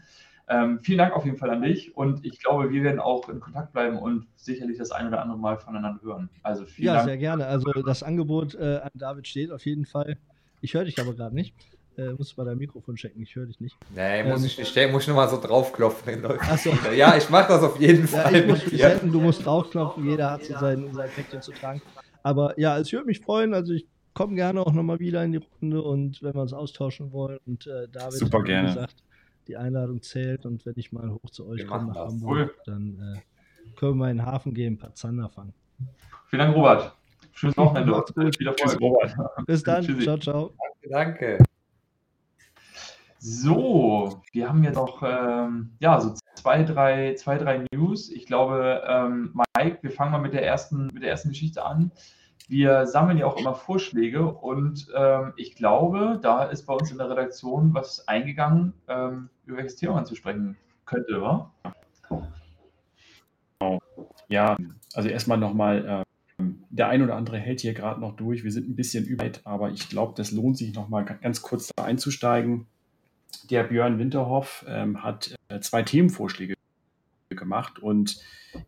Ähm, 0.48 0.78
vielen 0.78 0.98
Dank 0.98 1.12
auf 1.12 1.24
jeden 1.24 1.38
Fall 1.38 1.50
an 1.50 1.62
dich 1.62 1.96
und 1.96 2.24
ich 2.24 2.40
glaube, 2.40 2.70
wir 2.70 2.84
werden 2.84 3.00
auch 3.00 3.28
in 3.28 3.40
Kontakt 3.40 3.72
bleiben 3.72 3.98
und 3.98 4.26
sicherlich 4.36 4.78
das 4.78 4.92
ein 4.92 5.08
oder 5.08 5.20
andere 5.20 5.38
Mal 5.38 5.56
voneinander 5.56 6.00
hören. 6.02 6.28
Also 6.42 6.64
vielen 6.66 6.86
ja, 6.86 6.94
Dank. 6.94 7.06
Ja, 7.06 7.10
sehr 7.10 7.18
gerne. 7.18 7.46
Also 7.46 7.72
das 7.82 8.04
Angebot 8.04 8.54
äh, 8.54 8.76
an 8.76 8.90
David 8.94 9.26
steht 9.26 9.50
auf 9.50 9.66
jeden 9.66 9.86
Fall. 9.86 10.18
Ich 10.60 10.74
höre 10.74 10.84
dich 10.84 11.00
aber 11.00 11.14
gerade 11.14 11.34
nicht. 11.34 11.54
Äh, 11.96 12.12
musst 12.12 12.36
du 12.36 12.40
mal 12.40 12.46
dein 12.46 12.58
Mikrofon 12.58 12.96
checken, 12.96 13.22
ich 13.22 13.34
höre 13.34 13.46
dich 13.46 13.58
nicht. 13.58 13.76
Nee, 13.94 14.22
muss 14.24 14.40
ähm, 14.40 14.46
ich 14.46 14.58
nicht 14.58 14.72
checken, 14.72 14.92
muss 14.92 15.02
ich 15.02 15.08
nochmal 15.08 15.28
so 15.28 15.40
draufklopfen. 15.40 16.24
Achso. 16.26 16.70
Ja, 16.94 17.16
ich 17.16 17.30
mache 17.30 17.48
das 17.48 17.62
auf 17.62 17.80
jeden 17.80 18.02
ja, 18.02 18.18
Fall. 18.18 18.36
Ich 18.36 18.46
muss 18.46 18.64
dich 18.64 18.80
checken, 18.80 19.10
du 19.10 19.20
musst 19.20 19.46
draufklopfen, 19.46 20.08
jeder 20.08 20.32
hat 20.32 20.44
so 20.44 20.58
sein, 20.58 20.92
sein 20.92 21.08
Päckchen 21.14 21.40
zu 21.40 21.52
tragen. 21.52 21.80
Aber 22.22 22.58
ja, 22.58 22.78
ich 22.80 22.92
würde 22.92 23.06
mich 23.06 23.20
freuen, 23.20 23.54
also 23.54 23.72
ich 23.72 23.86
komme 24.12 24.34
gerne 24.34 24.60
auch 24.60 24.72
nochmal 24.72 24.98
wieder 24.98 25.24
in 25.24 25.32
die 25.32 25.40
Runde 25.62 25.82
und 25.82 26.22
wenn 26.22 26.34
wir 26.34 26.42
uns 26.42 26.52
austauschen 26.52 27.12
wollen 27.12 27.38
und 27.46 27.66
äh, 27.66 27.86
David, 27.88 28.18
Super 28.18 28.42
gerne. 28.42 28.68
gesagt, 28.68 28.96
die 29.46 29.56
Einladung 29.56 30.02
zählt 30.02 30.44
und 30.44 30.66
wenn 30.66 30.74
ich 30.76 30.92
mal 30.92 31.10
hoch 31.10 31.30
zu 31.30 31.46
euch 31.46 31.66
komme 31.66 31.88
nach 31.88 31.96
Hamburg, 31.96 32.36
cool. 32.36 32.54
dann 32.66 33.16
äh, 33.16 33.76
können 33.76 33.92
wir 33.92 33.96
mal 33.96 34.10
in 34.10 34.18
den 34.18 34.26
Hafen 34.26 34.54
gehen, 34.54 34.74
ein 34.74 34.78
paar 34.78 34.94
Zander 34.94 35.28
fangen. 35.28 35.54
Vielen 36.28 36.40
Dank, 36.40 36.56
Robert. 36.56 36.94
Schönes 37.32 37.56
Wochenende. 37.56 37.92
Macht's 37.92 38.14
gut. 38.14 38.36
Viel 38.36 38.46
Erfolg. 38.46 38.80
Robert. 38.80 39.14
Bis 39.46 39.62
dann. 39.62 40.00
ciao, 40.00 40.18
ciao. 40.18 40.54
Danke. 40.88 41.38
So, 43.18 44.22
wir 44.32 44.48
haben 44.48 44.62
jetzt 44.62 44.76
noch 44.76 45.02
ähm, 45.02 45.72
ja, 45.80 46.00
so 46.00 46.14
zwei 46.34 46.62
drei, 46.64 47.14
zwei, 47.14 47.38
drei 47.38 47.64
News. 47.72 48.10
Ich 48.10 48.26
glaube, 48.26 48.82
ähm, 48.86 49.34
Mike, 49.56 49.78
wir 49.82 49.90
fangen 49.90 50.12
mal 50.12 50.20
mit 50.20 50.34
der 50.34 50.44
ersten, 50.44 50.86
mit 50.92 51.02
der 51.02 51.10
ersten 51.10 51.30
Geschichte 51.30 51.64
an. 51.64 51.92
Wir 52.48 52.86
sammeln 52.86 53.18
ja 53.18 53.26
auch 53.26 53.38
immer 53.38 53.54
Vorschläge 53.54 54.24
und 54.24 54.86
ähm, 54.94 55.32
ich 55.36 55.56
glaube, 55.56 56.20
da 56.22 56.44
ist 56.44 56.66
bei 56.66 56.74
uns 56.74 56.92
in 56.92 56.98
der 56.98 57.10
Redaktion 57.10 57.74
was 57.74 58.06
eingegangen, 58.06 58.72
ähm, 58.86 59.30
über 59.46 59.56
welches 59.56 59.76
Thema 59.76 59.94
man 59.94 60.06
zu 60.06 60.14
sprechen 60.14 60.56
könnte, 60.84 61.20
wa? 61.20 61.52
Ja, 64.28 64.56
also 64.94 65.08
erstmal 65.08 65.38
nochmal, 65.38 66.04
äh, 66.38 66.44
der 66.70 66.88
ein 66.88 67.02
oder 67.02 67.16
andere 67.16 67.38
hält 67.38 67.60
hier 67.62 67.74
gerade 67.74 68.00
noch 68.00 68.14
durch. 68.14 68.44
Wir 68.44 68.52
sind 68.52 68.68
ein 68.68 68.76
bisschen 68.76 69.04
über, 69.04 69.24
aber 69.44 69.70
ich 69.70 69.88
glaube, 69.88 70.14
das 70.16 70.30
lohnt 70.30 70.58
sich 70.58 70.74
nochmal 70.74 71.04
ganz 71.04 71.42
kurz 71.42 71.70
da 71.74 71.84
einzusteigen. 71.84 72.66
Der 73.44 73.64
Björn 73.64 73.98
Winterhoff 73.98 74.64
ähm, 74.68 75.02
hat 75.02 75.34
äh, 75.48 75.60
zwei 75.60 75.82
Themenvorschläge 75.82 76.54
gemacht 77.30 77.78
und 77.78 78.18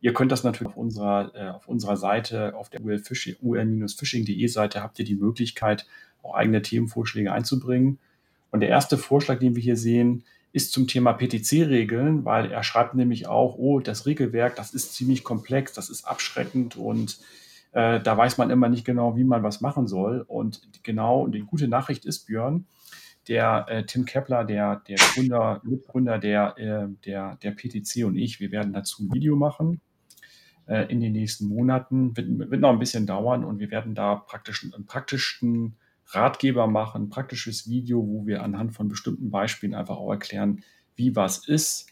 ihr 0.01 0.12
könnt 0.12 0.32
das 0.32 0.45
natürlich 0.45 0.73
auf 0.73 0.77
unserer, 0.77 1.32
äh, 1.35 1.49
auf 1.49 1.69
unserer 1.69 1.97
Seite, 1.97 2.55
auf 2.55 2.69
der 2.69 2.82
ul-fishing.de 2.82 4.47
Seite 4.47 4.82
habt 4.82 4.99
ihr 4.99 5.05
die 5.05 5.15
Möglichkeit, 5.15 5.86
auch 6.23 6.35
eigene 6.35 6.62
Themenvorschläge 6.62 7.32
einzubringen. 7.32 7.99
Und 8.51 8.61
der 8.61 8.69
erste 8.69 8.99
Vorschlag, 8.99 9.39
den 9.39 9.55
wir 9.55 9.62
hier 9.62 9.77
sehen, 9.77 10.24
ist 10.53 10.73
zum 10.73 10.86
Thema 10.86 11.12
PTC-Regeln, 11.12 12.24
weil 12.24 12.51
er 12.51 12.62
schreibt 12.62 12.95
nämlich 12.95 13.28
auch, 13.28 13.57
oh, 13.57 13.81
das 13.81 14.07
Regelwerk, 14.07 14.57
das 14.57 14.73
ist 14.73 14.95
ziemlich 14.95 15.23
komplex, 15.23 15.73
das 15.73 15.90
ist 15.90 16.05
abschreckend 16.07 16.77
und 16.77 17.19
äh, 17.73 18.01
da 18.01 18.16
weiß 18.16 18.39
man 18.39 18.51
immer 18.51 18.69
nicht 18.69 18.85
genau, 18.85 19.16
wie 19.16 19.24
man 19.24 19.43
was 19.43 19.61
machen 19.61 19.86
soll. 19.86 20.24
Und 20.27 20.62
genau, 20.82 21.20
und 21.23 21.32
die 21.32 21.40
gute 21.40 21.69
Nachricht 21.69 22.07
ist, 22.07 22.27
Björn, 22.27 22.66
der 23.28 23.66
äh, 23.68 23.84
Tim 23.84 24.05
Kepler, 24.05 24.44
der, 24.44 24.82
der 24.88 24.96
Gründer, 24.96 25.60
Mitgründer 25.64 26.18
der, 26.18 26.56
äh, 26.59 26.88
der, 27.05 27.36
der 27.36 27.50
PTC 27.52 28.05
und 28.05 28.16
ich, 28.16 28.40
wir 28.40 28.50
werden 28.50 28.72
dazu 28.72 29.05
ein 29.05 29.12
Video 29.12 29.36
machen 29.36 29.80
äh, 30.66 30.90
in 30.90 31.00
den 31.00 31.12
nächsten 31.12 31.46
Monaten. 31.46 32.16
Wird, 32.16 32.50
wird 32.50 32.60
noch 32.60 32.70
ein 32.70 32.78
bisschen 32.78 33.06
dauern 33.06 33.44
und 33.44 33.59
wir 33.59 33.70
werden 33.70 33.94
da 33.94 34.14
praktisch 34.14 34.64
einen 34.64 34.86
praktischen 34.86 35.76
Ratgeber 36.06 36.66
machen, 36.66 37.05
ein 37.05 37.10
praktisches 37.10 37.68
Video, 37.68 38.06
wo 38.06 38.26
wir 38.26 38.42
anhand 38.42 38.74
von 38.74 38.88
bestimmten 38.88 39.30
Beispielen 39.30 39.74
einfach 39.74 39.96
auch 39.96 40.10
erklären, 40.10 40.62
wie 40.96 41.14
was 41.14 41.46
ist. 41.46 41.88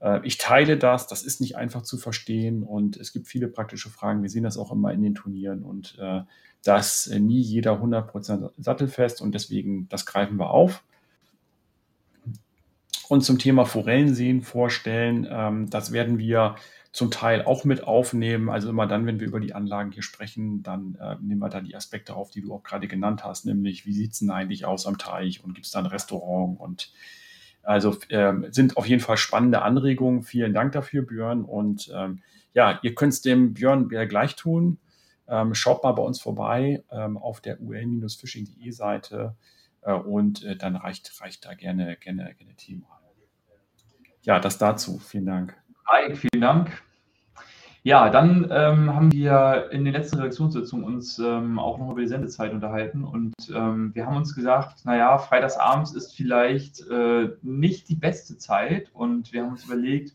Äh, 0.00 0.20
ich 0.24 0.38
teile 0.38 0.76
das, 0.76 1.06
das 1.06 1.22
ist 1.22 1.40
nicht 1.40 1.56
einfach 1.56 1.82
zu 1.82 1.98
verstehen 1.98 2.62
und 2.62 2.96
es 2.96 3.12
gibt 3.12 3.28
viele 3.28 3.48
praktische 3.48 3.90
Fragen. 3.90 4.22
Wir 4.22 4.30
sehen 4.30 4.44
das 4.44 4.58
auch 4.58 4.72
immer 4.72 4.92
in 4.92 5.02
den 5.02 5.14
Turnieren 5.14 5.62
und 5.62 5.96
äh, 5.98 6.22
dass 6.62 7.06
äh, 7.06 7.20
nie 7.20 7.40
jeder 7.40 7.80
100% 7.80 8.50
sattelfest 8.58 9.20
und 9.20 9.34
deswegen, 9.34 9.88
das 9.88 10.06
greifen 10.06 10.38
wir 10.38 10.50
auf. 10.50 10.82
Und 13.08 13.22
zum 13.22 13.38
Thema 13.38 13.64
Forellenseen 13.64 14.42
vorstellen, 14.42 15.26
ähm, 15.30 15.70
das 15.70 15.92
werden 15.92 16.18
wir 16.18 16.56
zum 16.92 17.10
Teil 17.10 17.42
auch 17.44 17.64
mit 17.64 17.84
aufnehmen. 17.84 18.50
Also 18.50 18.68
immer 18.68 18.86
dann, 18.86 19.06
wenn 19.06 19.20
wir 19.20 19.26
über 19.26 19.40
die 19.40 19.54
Anlagen 19.54 19.92
hier 19.92 20.02
sprechen, 20.02 20.62
dann 20.62 20.96
äh, 21.00 21.16
nehmen 21.20 21.40
wir 21.40 21.48
da 21.48 21.60
die 21.60 21.76
Aspekte 21.76 22.14
auf, 22.14 22.30
die 22.30 22.42
du 22.42 22.52
auch 22.52 22.62
gerade 22.62 22.88
genannt 22.88 23.24
hast, 23.24 23.46
nämlich 23.46 23.86
wie 23.86 23.92
sieht 23.92 24.12
es 24.12 24.18
denn 24.18 24.30
eigentlich 24.30 24.64
aus 24.64 24.86
am 24.86 24.98
Teich 24.98 25.42
und 25.42 25.54
gibt 25.54 25.66
es 25.66 25.72
da 25.72 25.78
ein 25.78 25.86
Restaurant 25.86 26.58
und 26.60 26.92
also 27.62 27.96
äh, 28.08 28.32
sind 28.50 28.76
auf 28.76 28.86
jeden 28.86 29.00
Fall 29.00 29.16
spannende 29.16 29.62
Anregungen. 29.62 30.22
Vielen 30.22 30.54
Dank 30.54 30.72
dafür, 30.72 31.02
Björn. 31.02 31.44
Und 31.44 31.90
ähm, 31.94 32.22
ja, 32.54 32.78
ihr 32.82 32.94
könnt 32.94 33.12
es 33.12 33.22
dem 33.22 33.54
Björn 33.54 33.88
gleich 33.88 34.36
tun. 34.36 34.78
Ähm, 35.28 35.54
schaut 35.54 35.82
mal 35.82 35.92
bei 35.92 36.02
uns 36.02 36.20
vorbei 36.20 36.82
ähm, 36.90 37.18
auf 37.18 37.40
der 37.40 37.60
ul-fishing.de 37.60 38.70
Seite 38.70 39.36
äh, 39.82 39.92
und 39.92 40.42
äh, 40.44 40.56
dann 40.56 40.76
reicht, 40.76 41.20
reicht 41.20 41.44
da 41.44 41.54
gerne, 41.54 41.96
gerne, 41.96 42.34
gerne 42.34 42.54
Team. 42.54 42.86
Ja, 44.22 44.40
das 44.40 44.58
dazu. 44.58 44.98
Vielen 44.98 45.26
Dank. 45.26 45.56
Mike, 45.90 46.16
vielen 46.16 46.40
Dank. 46.40 46.82
Ja, 47.84 48.10
dann 48.10 48.48
ähm, 48.50 48.94
haben 48.94 49.12
wir 49.12 49.68
in 49.70 49.84
den 49.84 49.94
letzten 49.94 50.16
Redaktionssitzungen 50.16 50.84
uns 50.84 51.18
ähm, 51.18 51.58
auch 51.58 51.78
noch 51.78 51.92
über 51.92 52.00
die 52.00 52.08
Sendezeit 52.08 52.52
unterhalten 52.52 53.04
und 53.04 53.34
ähm, 53.54 53.94
wir 53.94 54.04
haben 54.04 54.16
uns 54.16 54.34
gesagt, 54.34 54.84
naja, 54.84 55.16
freitagsabends 55.18 55.94
ist 55.94 56.14
vielleicht 56.14 56.86
äh, 56.88 57.30
nicht 57.42 57.88
die 57.88 57.94
beste 57.94 58.36
Zeit 58.36 58.90
und 58.92 59.32
wir 59.32 59.42
haben 59.42 59.52
uns 59.52 59.64
überlegt, 59.64 60.14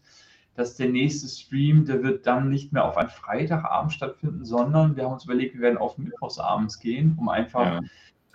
dass 0.56 0.76
der 0.76 0.90
nächste 0.90 1.28
Stream, 1.28 1.86
der 1.86 2.04
wird 2.04 2.28
dann 2.28 2.50
nicht 2.50 2.74
mehr 2.74 2.86
auf 2.86 2.98
einen 2.98 3.10
Freitagabend 3.10 3.94
stattfinden, 3.94 4.46
sondern 4.46 4.96
wir 4.96 5.06
haben 5.06 5.14
uns 5.14 5.26
überlegt, 5.26 5.56
wir 5.56 5.62
werden 5.62 5.78
auf 5.78 5.98
Mittwochsabends 5.98 6.80
gehen, 6.80 7.18
um 7.20 7.30
einfach 7.30 7.66
ja. 7.66 7.80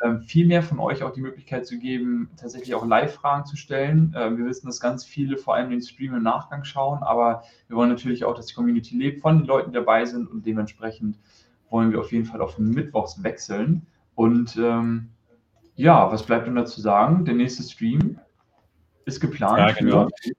Ähm, 0.02 0.22
viel 0.22 0.46
mehr 0.46 0.62
von 0.62 0.78
euch 0.78 1.02
auch 1.02 1.12
die 1.12 1.20
Möglichkeit 1.20 1.66
zu 1.66 1.78
geben, 1.78 2.30
tatsächlich 2.36 2.74
auch 2.74 2.86
Live-Fragen 2.86 3.46
zu 3.46 3.56
stellen. 3.56 4.14
Ähm, 4.16 4.38
wir 4.38 4.46
wissen, 4.46 4.66
dass 4.66 4.80
ganz 4.80 5.04
viele 5.04 5.36
vor 5.36 5.54
allem 5.54 5.70
den 5.70 5.82
Stream 5.82 6.14
im 6.14 6.22
Nachgang 6.22 6.64
schauen, 6.64 7.02
aber 7.02 7.42
wir 7.66 7.76
wollen 7.76 7.90
natürlich 7.90 8.24
auch, 8.24 8.34
dass 8.34 8.46
die 8.46 8.54
Community 8.54 8.96
lebt, 8.96 9.20
von 9.20 9.38
den 9.38 9.46
Leuten, 9.46 9.70
die 9.70 9.74
dabei 9.76 10.04
sind 10.04 10.30
und 10.30 10.46
dementsprechend 10.46 11.18
wollen 11.70 11.92
wir 11.92 12.00
auf 12.00 12.12
jeden 12.12 12.24
Fall 12.24 12.40
auf 12.40 12.58
Mittwochs 12.58 13.22
wechseln. 13.22 13.86
Und 14.14 14.56
ähm, 14.56 15.10
ja, 15.74 16.10
was 16.10 16.24
bleibt 16.24 16.46
denn 16.46 16.54
dazu 16.54 16.80
sagen? 16.80 17.24
Der 17.24 17.34
nächste 17.34 17.62
Stream 17.62 18.18
ist 19.04 19.20
geplant 19.20 19.58
ja, 19.58 19.72
genau. 19.72 20.08
für 20.22 20.32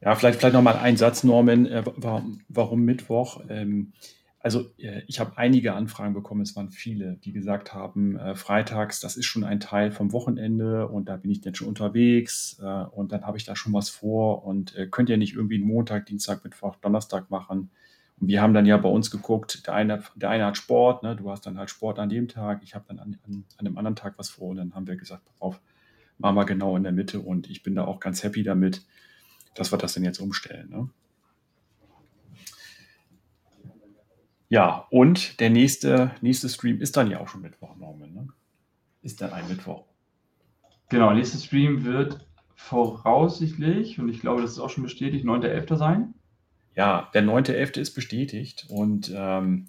ja, 0.00 0.14
vielleicht, 0.14 0.38
vielleicht 0.38 0.54
nochmal 0.54 0.76
ein 0.76 0.96
Satz, 0.96 1.24
Norman, 1.24 1.66
äh, 1.66 1.82
warum, 1.96 2.40
warum 2.48 2.84
Mittwoch? 2.84 3.40
Ähm, 3.48 3.92
also 4.40 4.70
äh, 4.78 5.02
ich 5.06 5.20
habe 5.20 5.36
einige 5.36 5.74
Anfragen 5.74 6.14
bekommen, 6.14 6.42
es 6.42 6.54
waren 6.56 6.70
viele, 6.70 7.16
die 7.24 7.32
gesagt 7.32 7.74
haben, 7.74 8.16
äh, 8.16 8.34
freitags, 8.34 9.00
das 9.00 9.16
ist 9.16 9.26
schon 9.26 9.44
ein 9.44 9.60
Teil 9.60 9.90
vom 9.90 10.12
Wochenende 10.12 10.88
und 10.88 11.08
da 11.08 11.16
bin 11.16 11.30
ich 11.30 11.40
dann 11.40 11.54
schon 11.54 11.68
unterwegs 11.68 12.58
äh, 12.62 12.84
und 12.84 13.12
dann 13.12 13.26
habe 13.26 13.36
ich 13.36 13.44
da 13.44 13.56
schon 13.56 13.72
was 13.72 13.88
vor 13.88 14.44
und 14.44 14.76
äh, 14.76 14.86
könnt 14.86 15.08
ihr 15.08 15.16
nicht 15.16 15.34
irgendwie 15.34 15.56
einen 15.56 15.66
Montag, 15.66 16.06
Dienstag, 16.06 16.44
Mittwoch, 16.44 16.76
Donnerstag 16.76 17.30
machen? 17.30 17.70
Und 18.20 18.28
wir 18.28 18.42
haben 18.42 18.54
dann 18.54 18.66
ja 18.66 18.76
bei 18.76 18.88
uns 18.88 19.10
geguckt, 19.10 19.66
der 19.66 19.74
eine, 19.74 20.02
der 20.16 20.30
eine 20.30 20.46
hat 20.46 20.56
Sport, 20.56 21.02
ne, 21.02 21.16
du 21.16 21.30
hast 21.30 21.46
dann 21.46 21.58
halt 21.58 21.70
Sport 21.70 21.98
an 21.98 22.08
dem 22.08 22.28
Tag, 22.28 22.62
ich 22.62 22.74
habe 22.74 22.84
dann 22.88 22.98
an, 22.98 23.18
an, 23.26 23.44
an 23.56 23.66
einem 23.66 23.78
anderen 23.78 23.96
Tag 23.96 24.14
was 24.18 24.28
vor 24.28 24.48
und 24.48 24.56
dann 24.56 24.74
haben 24.74 24.86
wir 24.86 24.96
gesagt, 24.96 25.24
pass 25.24 25.40
auf, 25.40 25.60
machen 26.18 26.36
wir 26.36 26.44
genau 26.44 26.76
in 26.76 26.82
der 26.82 26.92
Mitte 26.92 27.20
und 27.20 27.48
ich 27.48 27.62
bin 27.62 27.74
da 27.74 27.84
auch 27.84 28.00
ganz 28.00 28.22
happy 28.22 28.42
damit 28.42 28.82
dass 29.58 29.72
wir 29.72 29.78
das 29.78 29.94
denn 29.94 30.04
jetzt 30.04 30.20
umstellen. 30.20 30.70
Ne? 30.70 30.88
Ja, 34.48 34.86
und 34.90 35.40
der 35.40 35.50
nächste, 35.50 36.12
nächste 36.20 36.48
Stream 36.48 36.80
ist 36.80 36.96
dann 36.96 37.10
ja 37.10 37.20
auch 37.20 37.28
schon 37.28 37.42
Mittwoch, 37.42 37.76
Norman. 37.76 38.12
Ne? 38.14 38.28
Ist 39.02 39.20
dann 39.20 39.32
ein 39.32 39.46
Mittwoch. 39.48 39.84
Genau, 40.88 41.12
nächster 41.12 41.38
Stream 41.38 41.84
wird 41.84 42.26
voraussichtlich, 42.54 44.00
und 44.00 44.08
ich 44.08 44.20
glaube, 44.20 44.42
das 44.42 44.52
ist 44.52 44.58
auch 44.58 44.70
schon 44.70 44.84
bestätigt, 44.84 45.24
9.11. 45.24 45.76
sein. 45.76 46.14
Ja, 46.74 47.10
der 47.12 47.22
9.11. 47.22 47.78
ist 47.78 47.94
bestätigt 47.94 48.66
und 48.70 49.12
ähm, 49.14 49.68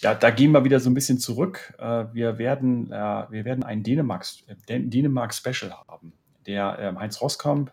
ja, 0.00 0.14
da 0.14 0.30
gehen 0.30 0.52
wir 0.52 0.64
wieder 0.64 0.78
so 0.78 0.90
ein 0.90 0.94
bisschen 0.94 1.18
zurück. 1.18 1.74
Äh, 1.78 2.06
wir, 2.12 2.38
werden, 2.38 2.92
äh, 2.92 3.26
wir 3.30 3.44
werden 3.44 3.64
ein 3.64 3.82
Dänemark-Special 3.82 5.72
haben. 5.88 6.12
Der 6.46 6.78
ähm, 6.80 6.98
Heinz 6.98 7.20
Roskamp, 7.20 7.72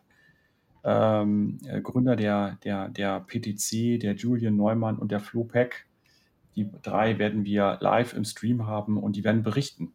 ähm, 0.83 1.59
äh, 1.67 1.81
Gründer 1.81 2.15
der, 2.15 2.57
der, 2.63 2.89
der 2.89 3.19
PTC, 3.19 3.99
der 3.99 4.15
Julian 4.15 4.55
Neumann 4.55 4.97
und 4.97 5.11
der 5.11 5.19
Flo 5.19 5.43
Peck, 5.43 5.85
die 6.55 6.69
drei 6.81 7.19
werden 7.19 7.45
wir 7.45 7.77
live 7.81 8.13
im 8.13 8.23
Stream 8.23 8.67
haben 8.67 8.97
und 8.97 9.15
die 9.15 9.23
werden 9.23 9.43
berichten. 9.43 9.93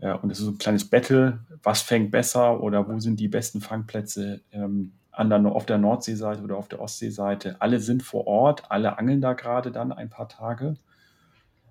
Und 0.00 0.30
es 0.30 0.40
ist 0.40 0.48
ein 0.48 0.58
kleines 0.58 0.90
Battle, 0.90 1.38
was 1.62 1.82
fängt 1.82 2.10
besser 2.10 2.60
oder 2.60 2.88
wo 2.88 2.98
sind 2.98 3.20
die 3.20 3.28
besten 3.28 3.60
Fangplätze 3.60 4.40
ähm, 4.50 4.94
an 5.12 5.28
der, 5.28 5.44
auf 5.46 5.66
der 5.66 5.78
Nordseeseite 5.78 6.42
oder 6.42 6.56
auf 6.56 6.68
der 6.68 6.80
Ostseeseite. 6.80 7.56
Alle 7.60 7.78
sind 7.78 8.02
vor 8.02 8.26
Ort, 8.26 8.70
alle 8.70 8.98
angeln 8.98 9.20
da 9.20 9.34
gerade 9.34 9.70
dann 9.70 9.92
ein 9.92 10.10
paar 10.10 10.28
Tage. 10.28 10.76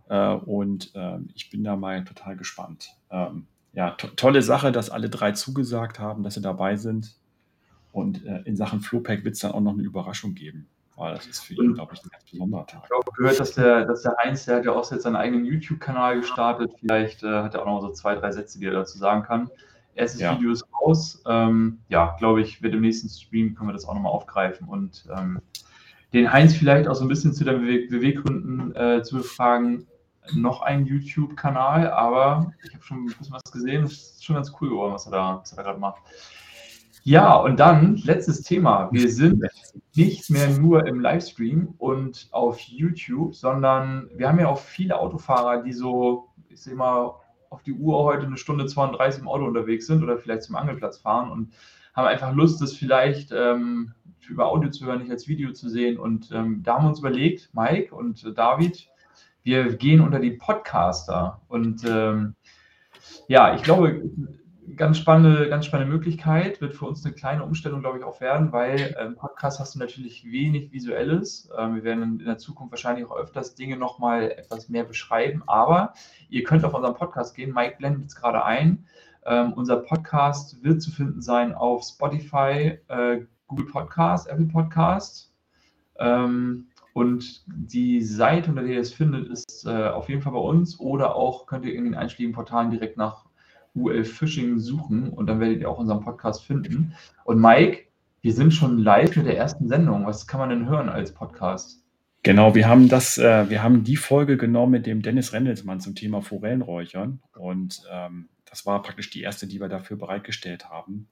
Äh, 0.08 0.36
und 0.36 0.94
äh, 0.96 1.18
ich 1.34 1.50
bin 1.50 1.64
da 1.64 1.76
mal 1.76 2.04
total 2.04 2.38
gespannt. 2.38 2.96
Ähm, 3.10 3.48
ja, 3.74 3.92
to 3.92 4.08
tolle 4.08 4.42
Sache, 4.42 4.72
dass 4.72 4.90
alle 4.90 5.10
drei 5.10 5.32
zugesagt 5.32 6.00
haben, 6.00 6.24
dass 6.24 6.36
sie 6.36 6.42
dabei 6.42 6.76
sind. 6.76 7.16
Und 7.92 8.26
äh, 8.26 8.42
in 8.44 8.56
Sachen 8.56 8.82
Flowpack 8.82 9.26
wird 9.26 9.36
es 9.36 9.42
dann 9.42 9.52
auch 9.52 9.62
noch 9.62 9.74
eine 9.74 9.84
Überraschung 9.84 10.36
geben. 10.36 10.68
Weil 11.02 11.16
das 11.16 11.26
ist 11.26 11.44
für 11.44 11.56
ihn, 11.56 11.74
glaube 11.74 11.96
ich, 11.96 12.04
ein 12.04 12.10
ganz 12.10 12.24
besonderer 12.30 12.68
Tag. 12.68 12.84
Ich 12.86 12.92
habe 12.96 13.12
gehört, 13.18 13.40
dass 13.40 13.54
der, 13.54 13.86
dass 13.86 14.04
der 14.04 14.16
Heinz, 14.24 14.46
der 14.46 14.58
hat 14.58 14.66
ja 14.66 14.72
auch 14.72 14.92
jetzt 14.92 15.02
seinen 15.02 15.16
eigenen 15.16 15.46
YouTube-Kanal 15.46 16.18
gestartet. 16.20 16.74
Vielleicht 16.80 17.24
äh, 17.24 17.42
hat 17.42 17.56
er 17.56 17.64
auch 17.64 17.66
noch 17.66 17.82
so 17.82 17.90
zwei, 17.90 18.14
drei 18.14 18.32
Sätze, 18.32 18.60
die 18.60 18.68
er 18.68 18.74
dazu 18.74 19.00
sagen 19.00 19.24
kann. 19.24 19.50
Erstes 19.96 20.22
ja. 20.22 20.38
Video 20.38 20.52
ist 20.52 20.64
raus. 20.80 21.24
Ähm, 21.26 21.80
ja, 21.88 22.16
glaube 22.20 22.42
ich, 22.42 22.62
wird 22.62 22.76
im 22.76 22.82
nächsten 22.82 23.10
Stream 23.10 23.56
können 23.56 23.70
wir 23.70 23.74
das 23.74 23.86
auch 23.86 23.96
nochmal 23.96 24.12
aufgreifen 24.12 24.68
und 24.68 25.08
ähm, 25.18 25.42
den 26.14 26.32
Heinz 26.32 26.54
vielleicht 26.54 26.88
auch 26.88 26.94
so 26.94 27.04
ein 27.04 27.08
bisschen 27.08 27.34
zu 27.34 27.46
den 27.46 27.62
Bewe 27.62 27.88
Beweggründen 27.88 28.76
äh, 28.76 29.02
zu 29.02 29.18
befragen 29.18 29.88
noch 30.36 30.62
einen 30.62 30.86
YouTube-Kanal, 30.86 31.90
aber 31.90 32.54
ich 32.64 32.76
habe 32.76 32.84
schon 32.84 33.06
ein 33.06 33.06
bisschen 33.08 33.32
was 33.32 33.52
gesehen. 33.52 33.82
Das 33.82 33.94
ist 33.94 34.24
schon 34.24 34.36
ganz 34.36 34.54
cool 34.62 34.70
geworden, 34.70 34.94
was 34.94 35.08
er 35.08 35.14
da, 35.14 35.44
da 35.56 35.64
gerade 35.64 35.80
macht. 35.80 36.04
Ja, 37.04 37.36
und 37.36 37.60
dann 37.60 37.98
letztes 37.98 38.44
Thema. 38.44 38.90
Wir 38.92 39.10
sind 39.10 39.44
nicht 39.96 40.30
mehr 40.30 40.50
nur 40.50 40.86
im 40.86 41.00
Livestream 41.00 41.74
und 41.80 42.28
auf 42.32 42.60
YouTube, 42.60 43.34
sondern 43.34 44.10
wir 44.16 44.28
haben 44.28 44.40
ja 44.40 44.48
auch 44.48 44.60
viele 44.60 45.00
Autofahrer, 45.00 45.64
die 45.64 45.74
so, 45.74 46.30
ich 46.50 46.62
sehe 46.62 46.76
mal, 46.76 47.16
auf 47.50 47.64
die 47.64 47.74
Uhr 47.74 48.04
heute 48.04 48.28
eine 48.28 48.38
Stunde 48.38 48.68
32 48.68 49.22
im 49.22 49.28
Auto 49.28 49.46
unterwegs 49.46 49.88
sind 49.88 50.04
oder 50.04 50.18
vielleicht 50.18 50.44
zum 50.44 50.56
Angelplatz 50.56 51.00
fahren 51.00 51.32
und 51.32 51.54
haben 51.94 52.08
einfach 52.08 52.34
Lust, 52.34 52.62
das 52.62 52.74
vielleicht 52.74 53.32
ähm, 53.32 53.94
über 54.30 54.48
Audio 54.48 54.70
zu 54.70 54.86
hören, 54.86 55.00
nicht 55.00 55.12
als 55.12 55.28
Video 55.28 55.52
zu 55.52 55.70
sehen. 55.70 55.98
Und 55.98 56.32
ähm, 56.32 56.62
da 56.64 56.76
haben 56.76 56.86
wir 56.86 56.90
uns 56.90 57.00
überlegt, 57.00 57.50
Mike 57.54 57.94
und 57.94 58.24
äh, 58.24 58.32
David, 58.32 58.88
wir 59.44 59.76
gehen 59.76 60.02
unter 60.02 60.20
die 60.20 60.32
Podcaster. 60.32 61.42
Und 61.48 61.84
ähm, 61.84 62.36
ja, 63.28 63.56
ich 63.56 63.64
glaube, 63.64 64.04
ganz 64.76 64.98
spannende, 64.98 65.50
ganz 65.50 65.66
spannende 65.66 65.92
Möglichkeit, 65.92 66.62
wird 66.62 66.74
für 66.74 66.86
uns 66.86 67.06
eine 67.06 67.14
kleine 67.14 67.44
Umstellung, 67.44 67.82
glaube 67.82 67.98
ich, 67.98 68.04
auch 68.04 68.22
werden, 68.22 68.52
weil 68.52 68.96
ähm, 69.00 69.16
Podcast 69.16 69.60
hast 69.60 69.76
du 69.76 69.80
natürlich 69.80 70.26
wenig 70.26 70.72
Visuelles. 70.72 71.50
Ähm, 71.58 71.76
wir 71.76 71.84
werden 71.84 72.20
in 72.20 72.26
der 72.26 72.38
Zukunft 72.38 72.72
wahrscheinlich 72.72 73.06
auch 73.06 73.16
öfters 73.16 73.56
Dinge 73.56 73.78
nochmal 73.78 74.32
etwas 74.32 74.70
mehr 74.70 74.84
beschreiben, 74.84 75.44
aber 75.48 75.94
ihr 76.30 76.44
könnt 76.44 76.66
auf 76.66 76.74
unseren 76.74 76.96
Podcast 76.96 77.36
gehen. 77.36 77.54
Mike 77.54 77.76
blendet 77.78 78.08
es 78.08 78.16
gerade 78.16 78.44
ein. 78.44 78.86
Ähm, 79.26 79.54
unser 79.54 79.78
Podcast 79.78 80.64
wird 80.64 80.82
zu 80.82 80.92
finden 80.92 81.22
sein 81.22 81.54
auf 81.54 81.84
Spotify, 81.84 82.80
äh, 82.88 83.22
Google 83.48 83.68
Podcast, 83.68 84.28
Apple 84.28 84.48
Podcast. 84.48 85.30
Und 86.94 87.44
die 87.48 88.02
Seite, 88.02 88.50
unter 88.50 88.64
der 88.64 88.74
ihr 88.74 88.82
es 88.82 88.94
findet, 88.94 89.28
ist 89.30 89.66
äh, 89.66 89.88
auf 89.90 90.10
jeden 90.10 90.22
Fall 90.22 90.34
bei 90.34 90.40
uns 90.40 90.80
oder 90.80 91.16
auch 91.16 91.46
könnt 91.46 91.66
ihr 91.66 91.76
in 91.76 91.86
den 91.86 91.96
einschlägigen 91.96 92.34
Portalen 92.34 92.72
direkt 92.72 92.98
nach 92.98 93.26
UL 93.76 94.04
Fishing 94.04 94.60
suchen 94.60 95.10
und 95.10 95.28
dann 95.28 95.40
werdet 95.40 95.62
ihr 95.62 95.70
auch 95.70 95.80
unseren 95.80 96.02
Podcast 96.02 96.44
finden. 96.44 96.94
Und 97.24 97.40
Mike, 97.40 97.86
wir 98.22 98.34
sind 98.34 98.54
schon 98.54 98.78
live 98.78 99.16
mit 99.16 99.26
der 99.26 99.38
ersten 99.38 99.68
Sendung. 99.68 100.06
Was 100.06 100.28
kann 100.28 100.40
man 100.40 100.50
denn 100.50 100.70
hören 100.70 100.90
als 100.90 101.14
Podcast? 101.14 101.84
Genau, 102.24 102.54
wir 102.54 102.68
haben 102.68 102.88
das, 102.88 103.18
äh, 103.18 103.50
wir 103.50 103.64
haben 103.64 103.84
die 103.84 103.96
Folge 103.96 104.38
genommen 104.38 104.74
mit 104.74 104.86
dem 104.86 105.02
Dennis 105.02 105.34
Rendelsmann 105.34 105.80
zum 105.80 105.96
Thema 105.96 106.22
Forellenräuchern 106.22 107.20
und 107.34 107.82
ähm, 107.92 108.30
das 108.48 108.66
war 108.66 108.82
praktisch 108.84 109.10
die 109.10 109.22
erste, 109.22 109.48
die 109.48 109.60
wir 109.60 109.70
dafür 109.70 109.98
bereitgestellt 109.98 110.70
haben. 110.70 111.08